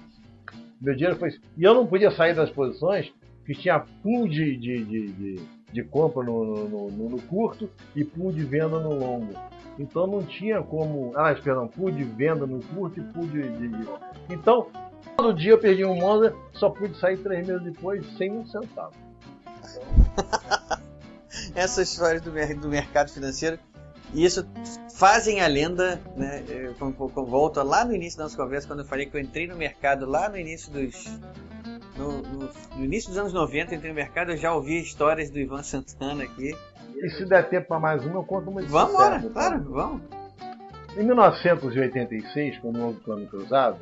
Meu 0.82 0.96
dinheiro 0.96 1.18
foi. 1.18 1.30
E 1.58 1.64
eu 1.64 1.74
não 1.74 1.86
podia 1.88 2.12
sair 2.12 2.34
das 2.34 2.50
posições, 2.50 3.12
que 3.46 3.54
tinha 3.54 3.80
pool 3.80 4.28
de, 4.28 4.56
de, 4.58 4.84
de, 4.84 5.08
de, 5.08 5.36
de 5.72 5.84
compra 5.84 6.24
no, 6.24 6.68
no, 6.68 6.92
no, 6.92 7.10
no 7.10 7.22
curto 7.24 7.70
e 7.96 8.04
pool 8.04 8.32
de 8.32 8.44
venda 8.44 8.80
no 8.80 8.94
longo. 8.94 9.34
Então 9.78 10.06
não 10.06 10.22
tinha 10.24 10.62
como. 10.62 11.14
Ah, 11.16 11.34
perdão, 11.34 11.68
pool 11.68 11.92
de 11.92 12.04
venda 12.04 12.46
no 12.46 12.62
curto 12.62 13.00
e 13.00 13.04
pool 13.04 13.28
de. 13.28 13.42
de, 13.42 13.68
de... 13.70 13.88
Então, 14.30 14.68
todo 15.16 15.34
dia 15.34 15.52
eu 15.52 15.58
perdi 15.58 15.86
um 15.86 15.96
Monza, 15.96 16.36
só 16.54 16.70
pude 16.70 16.98
sair 16.98 17.18
três 17.18 17.48
meses 17.48 17.64
depois 17.64 18.06
sem 18.18 18.32
um 18.32 18.46
centavo. 18.46 18.94
Essa 21.56 21.82
história 21.82 22.20
do, 22.20 22.32
mer- 22.32 22.56
do 22.58 22.68
mercado 22.68 23.12
financeiro, 23.12 23.58
e 24.14 24.26
isso 24.26 24.46
fazem 24.96 25.42
a 25.42 25.48
lenda, 25.48 26.02
né? 26.16 26.44
Eu, 26.50 26.74
com- 26.76 26.92
com- 26.92 27.10
com- 27.10 27.26
volto 27.26 27.62
lá 27.64 27.86
no 27.86 27.94
início 27.94 28.18
da 28.18 28.24
nossa 28.26 28.36
conversa, 28.38 28.68
quando 28.68 28.80
eu 28.80 28.86
falei 28.86 29.06
que 29.06 29.16
eu 29.16 29.22
entrei 29.22 29.48
no 29.48 29.56
mercado 29.56 30.06
lá 30.10 30.28
no 30.30 30.38
início 30.38 30.72
dos. 30.72 31.06
No, 31.98 32.22
no- 32.22 32.50
no 32.78 32.86
início 32.86 33.10
dos 33.10 33.18
anos 33.20 33.34
90, 33.34 33.74
eu 33.74 33.78
entrei 33.78 33.92
no 33.92 33.96
mercado, 33.96 34.32
eu 34.32 34.38
já 34.38 34.54
ouvi 34.54 34.80
histórias 34.82 35.30
do 35.30 35.38
Ivan 35.38 35.62
Santana 35.64 36.24
aqui. 36.24 36.56
E 36.96 37.10
se 37.12 37.26
der 37.26 37.48
tempo 37.50 37.68
para 37.68 37.80
mais 37.80 38.04
uma, 38.06 38.16
eu 38.20 38.24
conto 38.24 38.50
uma 38.50 38.62
de 38.62 38.68
Vamos 38.68 38.94
embora, 38.94 39.22
claro, 39.22 39.64
vamos. 39.70 40.02
Em 40.98 41.04
1986, 41.04 42.58
quando 42.60 42.82
houve 42.82 42.98
o 42.98 43.02
plano 43.02 43.28
cruzado, 43.28 43.80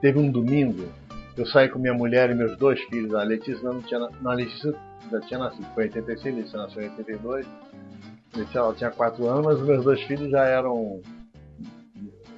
teve 0.00 0.18
um 0.18 0.30
domingo, 0.30 0.88
eu 1.36 1.46
saí 1.46 1.68
com 1.68 1.78
minha 1.78 1.94
mulher 1.94 2.30
e 2.30 2.34
meus 2.34 2.56
dois 2.56 2.80
filhos, 2.84 3.14
a 3.14 3.22
Letícia 3.22 3.62
não 3.62 3.80
tinha, 3.82 4.00
na- 4.00 4.10
não, 4.20 4.30
a 4.30 4.34
Letícia 4.34 4.74
já 5.10 5.20
tinha 5.20 5.38
nascido, 5.38 5.66
foi 5.74 5.84
em 5.84 5.86
86, 5.88 6.34
a 6.34 6.36
Letícia 6.38 6.58
nasceu 6.58 6.82
em 6.82 6.90
82, 6.90 7.46
a 7.46 8.38
Letícia 8.38 8.58
ela 8.58 8.74
tinha 8.74 8.90
4 8.90 9.26
anos, 9.28 9.44
mas 9.44 9.60
meus 9.62 9.84
dois 9.84 10.02
filhos 10.02 10.30
já 10.30 10.44
eram 10.44 11.00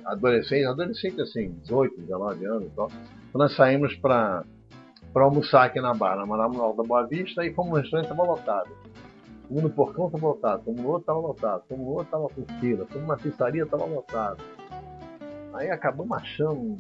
adolescentes, 0.04 0.66
adolescentes 0.66 1.18
assim, 1.20 1.50
18, 1.62 2.00
19 2.00 2.44
anos 2.46 2.66
e 2.66 2.70
tal. 2.70 2.88
Então 3.28 3.38
nós 3.40 3.54
saímos 3.56 3.94
para 3.96 4.44
almoçar 5.14 5.64
aqui 5.64 5.80
na 5.80 5.94
Barra, 5.94 6.24
no 6.24 6.62
Alto 6.62 6.82
da 6.82 6.88
Boa 6.88 7.06
Vista 7.06 7.44
e 7.44 7.52
fomos 7.54 7.72
no 7.72 7.78
restaurante, 7.78 8.10
estava 8.10 8.28
lotado. 8.28 8.70
Fomos 9.48 9.62
no 9.62 9.70
porcão, 9.70 10.06
estava 10.06 10.26
lotado. 10.26 10.64
Fomos 10.64 10.80
no 10.80 10.88
outro, 10.88 11.00
estava 11.00 11.18
lotado. 11.20 11.62
Fomos 11.68 11.84
no 11.84 11.90
outro, 11.92 12.04
estava 12.04 12.28
com 12.28 12.60
fila. 12.60 12.86
Fomos 12.86 13.08
na 13.08 13.16
pizzaria, 13.16 13.62
estava 13.62 13.84
lotado. 13.84 14.42
Aí 15.54 15.70
acabamos 15.70 16.16
achando 16.18 16.52
um- 16.60 16.76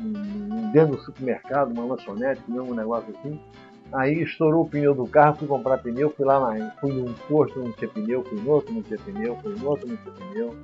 um- 0.00 0.70
dentro 0.72 0.96
do 0.96 1.02
supermercado, 1.02 1.72
uma 1.72 1.84
lanchonete, 1.84 2.42
um 2.48 2.74
negócio 2.74 3.14
assim. 3.16 3.40
Aí 3.94 4.22
estourou 4.22 4.64
o 4.64 4.68
pneu 4.68 4.94
do 4.94 5.06
carro, 5.06 5.36
fui 5.36 5.46
comprar 5.48 5.78
pneu, 5.78 6.08
fui 6.10 6.24
lá 6.24 6.40
na, 6.40 6.70
fui 6.80 6.92
num 6.92 7.12
posto, 7.28 7.58
não 7.58 7.72
tinha 7.72 7.90
pneu, 7.90 8.24
fui 8.24 8.40
no 8.40 8.50
outro, 8.50 8.72
não 8.72 8.82
tinha 8.82 8.98
pneu, 8.98 9.36
fui 9.42 9.54
no 9.54 9.68
outro, 9.68 9.86
não 9.88 9.96
tinha 9.96 10.12
pneu. 10.14 10.56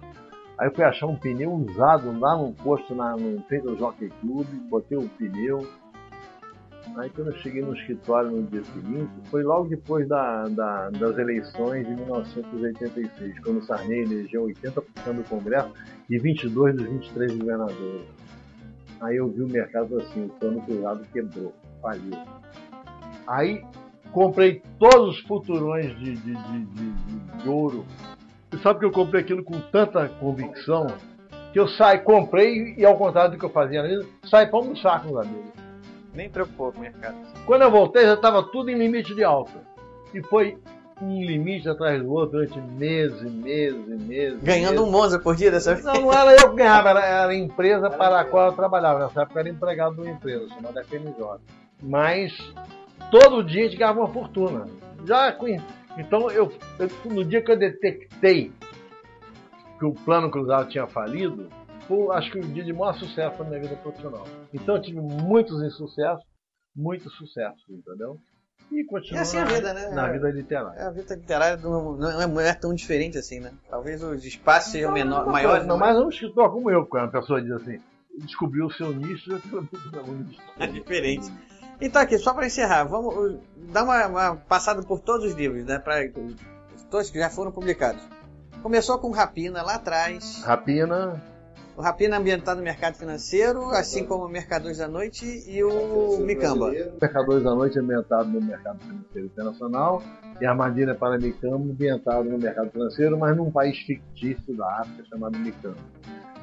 Aí 0.57 0.71
fui 0.71 0.83
achar 0.85 1.07
um 1.07 1.15
pneu 1.17 1.53
usado 1.53 2.19
lá 2.19 2.37
num 2.37 2.53
posto, 2.53 2.95
na, 2.95 3.17
no 3.17 3.41
frente 3.43 3.65
do 3.65 3.77
Jockey 3.77 4.09
Club, 4.21 4.47
botei 4.71 4.97
o 4.97 5.09
pneu. 5.11 5.67
Aí 6.97 7.11
quando 7.11 7.29
eu 7.29 7.37
cheguei 7.37 7.63
no 7.63 7.75
escritório 7.77 8.31
no 8.31 8.43
dia 8.45 8.65
seguinte, 8.65 9.11
foi 9.31 9.43
logo 9.43 9.69
depois 9.69 10.09
da, 10.09 10.45
da- 10.45 10.89
das 10.91 11.19
eleições 11.19 11.87
de 11.87 11.95
1986, 11.95 13.39
quando 13.41 13.59
o 13.59 13.63
Sarney 13.63 14.01
elegeu 14.03 14.45
80% 14.47 15.13
do 15.13 15.23
Congresso 15.29 15.71
e 16.09 16.19
22 16.19 16.75
dos 16.77 16.87
23 16.87 17.37
governadores. 17.37 18.07
Aí 19.01 19.17
eu 19.17 19.29
vi 19.29 19.43
o 19.43 19.49
mercado 19.49 19.99
assim, 19.99 20.25
o 20.25 20.29
plano 20.31 20.61
cruzado 20.63 21.05
quebrou, 21.13 21.53
faliu. 21.81 22.17
Aí 23.29 23.63
comprei 24.13 24.63
todos 24.79 25.17
os 25.17 25.21
futurões 25.27 25.97
de, 25.99 26.17
de, 26.17 26.35
de, 26.35 26.65
de, 26.65 26.91
de- 26.93 27.43
de 27.43 27.49
ouro. 27.49 27.85
E 28.53 28.59
sabe 28.59 28.79
que 28.81 28.85
eu 28.87 28.91
comprei 28.91 29.21
aquilo 29.23 29.45
com 29.45 29.61
tanta 29.61 30.09
convicção 30.09 30.87
que 31.53 31.61
eu 31.61 31.69
saí, 31.69 31.99
comprei 31.99 32.75
e 32.77 32.85
ao 32.85 32.97
contrário 32.97 33.33
do 33.33 33.39
que 33.39 33.45
eu 33.45 33.51
fazia 33.51 33.83
na 33.83 33.89
vida, 33.89 34.07
saí 34.25 34.47
para 34.47 34.59
almoçar 34.59 35.03
com 35.03 35.13
os 35.13 35.21
amigos. 35.21 35.53
Nem 36.15 36.29
preocupou 36.31 36.73
com 36.73 36.79
o 36.79 36.83
mercado. 36.83 37.17
Quando 37.47 37.63
eu 37.63 37.71
voltei 37.71 38.05
já 38.07 38.15
estava 38.15 38.43
tudo 38.43 38.71
em 38.71 38.79
limite 38.79 39.15
de 39.15 39.23
alta. 39.23 39.61
E 40.15 40.23
foi 40.23 40.57
um 41.01 41.23
limite 41.23 41.69
atrás 41.69 42.03
do 42.03 42.11
outro 42.11 42.39
durante 42.39 42.59
meses, 42.61 43.23
meses, 43.31 44.03
meses. 44.05 44.43
Ganhando 44.43 44.81
um 44.83 44.87
meses. 44.87 44.93
Monza 44.99 45.19
por 45.19 45.37
dia 45.37 45.51
dessa 45.51 45.75
vez. 45.75 45.85
Não, 45.85 45.95
não 46.01 46.13
era 46.13 46.33
eu 46.35 46.51
que 46.51 46.57
ganhava, 46.57 46.89
era, 46.91 47.05
era 47.05 47.29
a 47.31 47.37
empresa 47.37 47.89
para 47.91 48.21
a 48.21 48.25
qual 48.25 48.47
eu 48.47 48.53
trabalhava. 48.53 49.01
Nessa 49.01 49.23
época 49.23 49.39
eu 49.39 49.41
era 49.41 49.49
empregado 49.51 49.95
de 49.95 50.01
uma 50.01 50.11
empresa 50.11 50.49
chamada 50.49 50.83
FMJ. 50.85 51.15
Mas 51.83 52.33
todo 53.11 53.43
dia 53.45 53.63
a 53.63 53.65
gente 53.69 53.77
ganhava 53.79 54.01
uma 54.01 54.13
fortuna. 54.13 54.67
Já 55.05 55.33
conhe- 55.33 55.61
Então, 55.97 56.31
eu, 56.31 56.53
eu- 56.79 57.11
no 57.13 57.25
dia 57.25 57.43
que 57.43 57.51
eu 57.51 57.59
detectei 57.59 58.53
que 59.79 59.85
o 59.85 59.93
plano 59.93 60.31
cruzado 60.31 60.69
tinha 60.69 60.87
falido, 60.87 61.49
foi, 61.89 62.15
acho 62.17 62.31
que 62.31 62.39
o 62.39 62.43
dia 62.43 62.63
de 62.65 62.73
maior 62.73 62.95
sucesso 62.95 63.43
na 63.43 63.49
minha 63.51 63.61
vida 63.63 63.77
profissional. 63.77 64.25
Então, 64.53 64.77
eu 64.77 64.83
tive 64.83 65.01
muitos 65.01 65.61
insucessos, 65.63 66.25
muitos 66.77 67.13
sucessos, 67.17 67.65
entendeu? 67.69 68.19
E 68.71 68.81
E 68.81 68.85
continuo 68.85 69.23
assim 69.23 69.39
é 69.39 69.41
a 69.41 69.45
na, 69.47 69.51
vida, 69.51 69.75
né? 69.75 69.89
na 69.89 70.09
vida 70.13 70.31
literária. 70.31 70.79
É, 70.79 70.83
A 70.85 70.91
vida 70.91 71.15
literária 71.15 71.57
não, 71.57 71.97
não 71.97 72.21
é- 72.23 72.27
não 72.27 72.41
é 72.41 72.53
tão 72.55 72.75
diferente 72.75 73.17
assim, 73.17 73.41
né? 73.41 73.53
Talvez 73.71 74.03
os 74.03 74.25
espaços 74.25 74.73
sejam 74.73 74.93
menor, 74.93 75.25
Não, 75.25 75.33
maiores. 75.33 75.67
Não, 75.67 75.79
mas 75.79 75.97
um 75.97 76.09
escritor 76.11 76.53
como 76.53 76.71
eu, 76.71 76.85
quando 76.87 77.05
a 77.05 77.21
pessoa 77.21 77.41
diz 77.41 77.51
assim, 77.53 77.81
descobriu 78.19 78.67
o 78.67 78.71
seu 78.73 78.93
nicho. 78.93 79.31
É 80.61 80.67
diferente. 80.67 81.33
Então 81.81 82.03
aqui, 82.03 82.19
só 82.19 82.35
para 82.35 82.47
encerrar, 82.47 82.85
vamos 82.85 83.15
uh, 83.15 83.41
dar 83.73 83.85
uma, 83.85 84.07
uma 84.07 84.37
passada 84.37 84.83
por 84.83 85.01
todos 85.01 85.27
os 85.27 85.35
livros, 85.35 85.65
né? 85.65 85.79
Pra, 85.79 85.97
todos 86.91 87.11
que 87.11 87.19
já 87.19 87.31
foram 87.31 87.53
publicados. 87.53 88.03
Começou 88.63 88.99
com 88.99 89.11
Rapina 89.11 89.63
lá 89.63 89.77
atrás. 89.77 90.43
Rapina, 90.43 91.23
O 91.77 91.81
Rapina 91.81 92.17
ambientado 92.19 92.59
no 92.59 92.65
mercado 92.65 92.97
financeiro, 92.97 93.71
assim 93.71 94.05
como 94.05 94.25
o 94.25 94.29
Mercadores 94.29 94.79
da 94.79 94.89
Noite 94.89 95.25
e 95.47 95.63
o 95.63 96.19
Micamba. 96.19 96.73
Mercadores 97.01 97.45
da 97.45 97.55
Noite 97.55 97.79
ambientado 97.79 98.29
no 98.29 98.41
mercado 98.41 98.81
financeiro 98.81 99.27
internacional 99.27 100.03
e 100.41 100.47
Armadilha 100.47 100.97
para 100.97 101.17
Micamba 101.19 101.57
ambientado 101.57 102.25
no 102.25 102.37
mercado 102.37 102.71
financeiro, 102.73 103.17
mas 103.17 103.37
num 103.37 103.51
país 103.51 103.79
fictício 103.79 104.57
da 104.57 104.81
África 104.81 105.05
chamado 105.09 105.39
Micamba. 105.39 105.77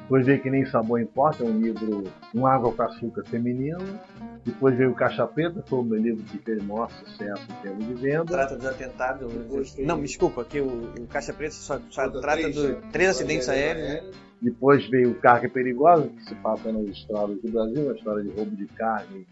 Depois 0.06 0.24
veio 0.24 0.40
Que 0.40 0.50
Nem 0.50 0.64
Sabor 0.66 1.00
Importa, 1.00 1.42
é 1.42 1.46
um 1.48 1.58
livro, 1.60 2.04
um 2.32 2.46
água 2.46 2.72
com 2.72 2.80
açúcar 2.80 3.24
feminino. 3.24 3.98
Depois 4.44 4.76
veio 4.76 4.94
Caixa 4.94 5.26
Preta, 5.26 5.64
foi 5.66 5.80
o 5.80 5.82
meu 5.82 6.00
livro 6.00 6.22
que 6.22 6.38
fez 6.38 6.62
maior 6.62 6.88
sucesso 6.90 7.42
em 7.50 7.62
termos 7.62 7.84
de 7.84 7.94
venda. 7.94 8.24
Trata 8.24 8.56
dos 8.56 8.66
atentados. 8.66 9.76
Não, 9.78 9.96
me 9.96 10.04
desculpa, 10.04 10.44
que 10.44 10.60
o, 10.60 10.92
o 10.96 11.06
Caixa 11.08 11.32
Preta 11.32 11.54
só, 11.54 11.80
só 11.90 12.08
trata 12.08 12.48
dos 12.48 12.76
três 12.92 13.10
acidentes 13.10 13.48
aéreos. 13.48 13.88
né? 13.88 14.10
Depois 14.40 14.88
veio 14.88 15.12
Carga 15.16 15.48
Perigosa, 15.48 16.06
que 16.06 16.22
se 16.24 16.36
passa 16.36 16.70
nas 16.70 16.86
estradas 16.86 17.42
do 17.42 17.50
Brasil, 17.50 17.82
uma 17.82 17.94
história 17.96 18.22
de 18.22 18.30
roubo 18.30 18.54
de 18.54 18.66
carga 18.66 19.12
e 19.12 19.26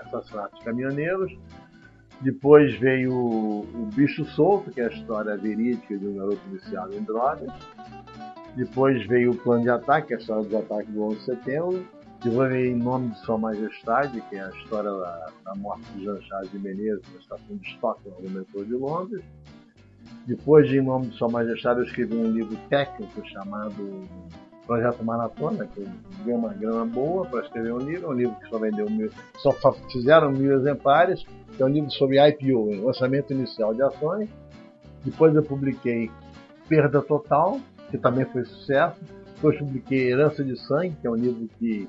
assassinato 0.00 0.58
de 0.58 0.64
caminhoneiros. 0.66 1.32
Depois 2.20 2.78
veio 2.78 3.14
o, 3.14 3.60
o 3.60 3.86
Bicho 3.94 4.26
Solto, 4.26 4.70
que 4.70 4.82
é 4.82 4.86
a 4.86 4.88
história 4.88 5.34
verídica 5.34 5.96
de 5.96 6.06
um 6.06 6.16
garoto 6.16 6.40
viciado 6.50 6.94
em 6.94 7.02
drogas. 7.02 7.50
Depois 8.56 9.06
veio 9.06 9.32
o 9.32 9.36
Plano 9.36 9.62
de 9.62 9.70
Ataque, 9.70 10.08
que 10.08 10.14
é 10.14 10.16
a 10.16 10.20
história 10.20 10.42
dos 10.42 10.54
ataques 10.54 10.92
do 10.92 11.02
11 11.02 11.16
de 11.16 11.24
setembro. 11.24 11.86
Veio 12.24 12.72
Em 12.72 12.74
Nome 12.74 13.10
de 13.10 13.18
Sua 13.20 13.36
Majestade, 13.36 14.20
que 14.22 14.36
é 14.36 14.44
a 14.44 14.48
história 14.48 14.90
da, 14.90 15.28
da 15.44 15.54
morte 15.54 15.84
de 15.92 16.04
Jean 16.04 16.20
Charles 16.22 16.50
de 16.50 16.58
Menezes 16.58 17.02
na 17.12 17.20
estação 17.20 17.56
de 17.56 17.68
Stockholm, 17.68 18.14
no 18.20 18.30
metrô 18.30 18.64
de 18.64 18.72
Londres. 18.72 19.22
Depois 20.26 20.66
de 20.68 20.78
Em 20.78 20.82
Nome 20.82 21.08
de 21.08 21.16
Sua 21.18 21.28
Majestade, 21.28 21.80
eu 21.80 21.86
escrevi 21.86 22.16
um 22.16 22.32
livro 22.32 22.56
técnico 22.70 23.24
chamado 23.28 24.08
Projeto 24.66 25.04
Maratona, 25.04 25.66
que 25.66 25.80
eu 25.80 25.88
ganhei 26.24 26.34
uma 26.34 26.52
grana 26.54 26.86
boa 26.86 27.26
para 27.26 27.42
escrever 27.42 27.72
um 27.72 27.78
livro, 27.78 28.08
um 28.08 28.14
livro 28.14 28.34
que 28.36 28.48
só 28.48 28.58
vendeu 28.58 28.90
mil, 28.90 29.10
só 29.36 29.52
fizeram 29.92 30.32
mil 30.32 30.58
exemplares, 30.58 31.24
que 31.56 31.62
é 31.62 31.66
um 31.66 31.68
livro 31.68 31.90
sobre 31.90 32.18
IPO, 32.28 32.84
lançamento 32.84 33.32
inicial 33.32 33.74
de 33.74 33.82
ações. 33.82 34.28
Depois 35.04 35.34
eu 35.36 35.42
publiquei 35.42 36.10
Perda 36.68 37.00
Total, 37.00 37.60
que 37.90 37.98
também 37.98 38.24
foi 38.26 38.44
sucesso. 38.44 38.96
Depois 39.34 39.58
publiquei 39.58 40.10
Herança 40.10 40.42
de 40.42 40.56
Sangue, 40.58 40.96
que 41.00 41.06
é 41.06 41.10
um 41.10 41.16
livro 41.16 41.48
que 41.58 41.88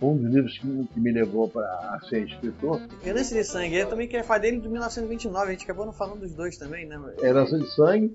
um 0.00 0.16
dos 0.16 0.32
livros 0.32 0.58
que, 0.58 0.88
que 0.92 1.00
me 1.00 1.12
levou 1.12 1.48
para 1.48 1.64
a 1.64 2.00
ser 2.08 2.26
escritor. 2.26 2.80
Herança 3.04 3.34
de 3.34 3.44
Sangue, 3.44 3.76
eu 3.76 3.88
também 3.88 4.06
queria 4.06 4.24
falar 4.24 4.40
dele 4.40 4.60
de 4.60 4.68
1929, 4.68 5.46
a 5.46 5.50
gente 5.52 5.64
acabou 5.64 5.86
não 5.86 5.92
falando 5.92 6.20
dos 6.20 6.34
dois 6.34 6.56
também, 6.56 6.86
né? 6.86 7.00
Herança 7.22 7.58
de 7.58 7.66
Sangue. 7.74 8.14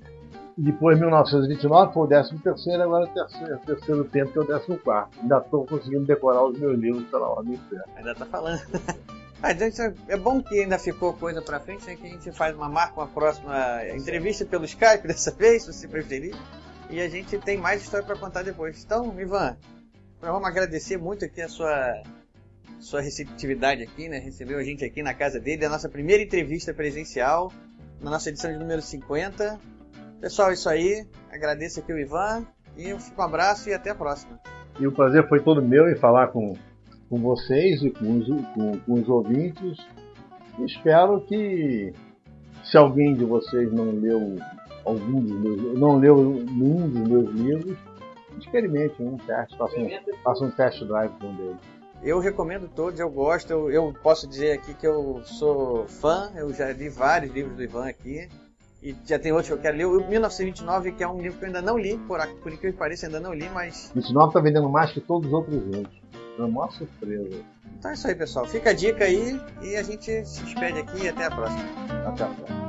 Depois, 0.58 1.00
1929, 1.00 1.94
foi 1.94 2.04
o 2.04 2.08
13 2.08 2.38
terceiro, 2.40 2.84
agora 2.84 3.06
é 3.06 3.10
o 3.10 3.14
terceiro, 3.14 3.60
terceiro 3.66 4.04
tempo, 4.04 4.32
que 4.34 4.40
é 4.40 4.42
o 4.42 4.46
14 4.46 4.78
quarto. 4.82 5.18
Ainda 5.22 5.38
estou 5.38 5.66
conseguindo 5.66 6.06
decorar 6.06 6.44
os 6.44 6.60
meus 6.60 6.78
livros 6.78 7.06
pela 7.06 7.30
ordem 7.30 7.58
certa. 7.70 7.90
Ainda 7.96 8.16
tá 8.16 8.26
falando. 8.26 8.62
Ah, 9.42 9.54
gente, 9.54 9.80
é 10.10 10.18
bom 10.18 10.44
que 10.44 10.60
ainda 10.60 10.78
ficou 10.78 11.14
coisa 11.14 11.42
pra 11.42 11.62
frente, 11.62 11.88
né? 11.88 11.96
Que 11.96 12.08
a 12.08 12.10
gente 12.10 12.30
faz 12.34 12.54
uma 12.54 12.68
marca, 12.68 13.00
uma 13.00 13.08
próxima 13.08 13.56
entrevista 13.96 14.44
pelo 14.44 14.66
Skype 14.66 15.08
dessa 15.08 15.32
vez, 15.32 15.64
se 15.64 15.72
você 15.72 15.88
preferir. 15.88 16.36
E 16.90 17.00
a 17.00 17.08
gente 17.08 17.38
tem 17.40 17.58
mais 17.58 17.84
história 17.84 18.06
pra 18.06 18.16
contar 18.16 18.44
depois. 18.44 18.84
Então, 18.84 19.20
Ivan, 19.20 19.56
nós 20.22 20.32
vamos 20.32 20.48
agradecer 20.48 20.98
muito 20.98 21.24
aqui 21.24 21.42
a 21.42 21.48
sua, 21.48 22.02
sua 22.80 23.02
receptividade 23.02 23.84
aqui, 23.84 24.10
né? 24.10 24.18
Recebeu 24.18 24.58
a 24.58 24.64
gente 24.64 24.84
aqui 24.84 25.04
na 25.04 25.14
casa 25.14 25.40
dele, 25.40 25.66
a 25.66 25.70
nossa 25.70 25.88
primeira 25.88 26.24
entrevista 26.24 26.74
presencial, 26.74 27.54
na 28.02 28.10
nossa 28.10 28.30
edição 28.30 28.52
de 28.52 28.58
número 28.58 28.82
50. 28.82 29.60
Pessoal, 30.20 30.50
é 30.50 30.54
isso 30.54 30.68
aí. 30.68 31.06
Agradeço 31.32 31.80
aqui 31.80 31.94
o 31.94 32.00
Ivan. 32.00 32.46
E 32.76 32.94
um 32.94 33.22
abraço 33.22 33.70
e 33.70 33.74
até 33.74 33.92
a 33.92 33.96
próxima. 33.96 34.40
E 34.80 34.88
o 34.88 34.92
prazer 34.92 35.28
foi 35.28 35.42
todo 35.42 35.62
meu 35.62 35.90
em 35.90 35.96
falar 35.96 36.28
com, 36.28 36.56
com 37.10 37.18
vocês 37.18 37.84
e 37.84 37.92
com 37.92 38.18
os, 38.18 38.28
com, 38.28 38.80
com 38.80 38.94
os 38.94 39.10
ouvintes. 39.10 39.78
Espero 40.60 41.22
que, 41.22 41.94
se 42.64 42.78
alguém 42.78 43.14
de 43.14 43.26
vocês 43.26 43.72
não 43.72 43.92
leu 43.92 44.38
algum 44.90 45.22
dos 45.22 45.40
meus, 45.40 45.80
não 45.80 45.98
leu 45.98 46.44
nenhum 46.52 46.88
dos 46.88 47.08
meus 47.08 47.30
livros, 47.32 47.78
experimente 48.38 49.02
um 49.02 49.18
teste, 49.18 49.58
faça 49.58 49.80
um, 49.80 49.90
faça 50.24 50.46
um 50.46 50.52
test 50.52 50.84
drive 50.84 51.12
com 51.20 51.28
um 51.28 51.36
deles. 51.36 51.58
Eu 52.02 52.20
recomendo 52.20 52.70
todos, 52.74 53.00
eu 53.00 53.10
gosto, 53.10 53.52
eu, 53.52 53.70
eu, 53.70 53.94
posso 54.02 54.26
dizer 54.28 54.54
aqui 54.54 54.74
que 54.74 54.88
eu 54.88 55.22
sou 55.26 55.86
fã, 55.88 56.32
eu 56.36 56.54
já 56.54 56.72
li 56.72 56.88
vários 56.88 57.34
livros 57.34 57.56
do 57.58 57.64
Ivan 57.64 57.88
aqui, 57.88 58.30
e 58.82 58.96
já 59.06 59.20
tem 59.20 59.34
outros 59.34 59.50
que 59.50 59.54
eu 59.54 59.58
quero 59.58 59.78
ler. 59.78 59.86
O 59.86 60.08
1929, 60.08 60.94
que 60.94 61.04
é 61.04 61.08
um 61.08 61.22
livro 61.22 61.38
que 61.38 61.44
eu 61.44 61.48
ainda 61.48 61.62
não 61.62 61.78
li, 61.78 61.98
por, 62.08 62.26
por 62.42 62.52
incrível 62.52 62.72
que 62.72 62.80
pareça, 62.80 63.08
ainda 63.08 63.20
não 63.20 63.34
li, 63.34 63.50
mas. 63.50 63.92
19 63.94 64.30
está 64.30 64.40
vendendo 64.40 64.70
mais 64.70 64.92
que 64.94 65.02
todos 65.02 65.28
os 65.28 65.34
outros 65.34 65.62
juntos. 65.62 66.00
É 66.38 66.42
uma 66.42 66.72
surpresa. 66.72 67.44
Então 67.78 67.92
é 67.92 67.94
isso 67.94 68.08
aí, 68.08 68.16
pessoal. 68.16 68.46
Fica 68.46 68.70
a 68.70 68.74
dica 68.74 69.04
aí 69.04 69.40
e 69.62 69.76
a 69.76 69.84
gente 69.84 70.26
se 70.26 70.44
despede 70.44 70.80
aqui 70.80 71.04
e 71.04 71.10
até 71.10 71.26
a 71.26 71.32
próxima. 71.32 71.64
Até 72.08 72.24
a 72.24 72.28
próxima. 72.28 72.69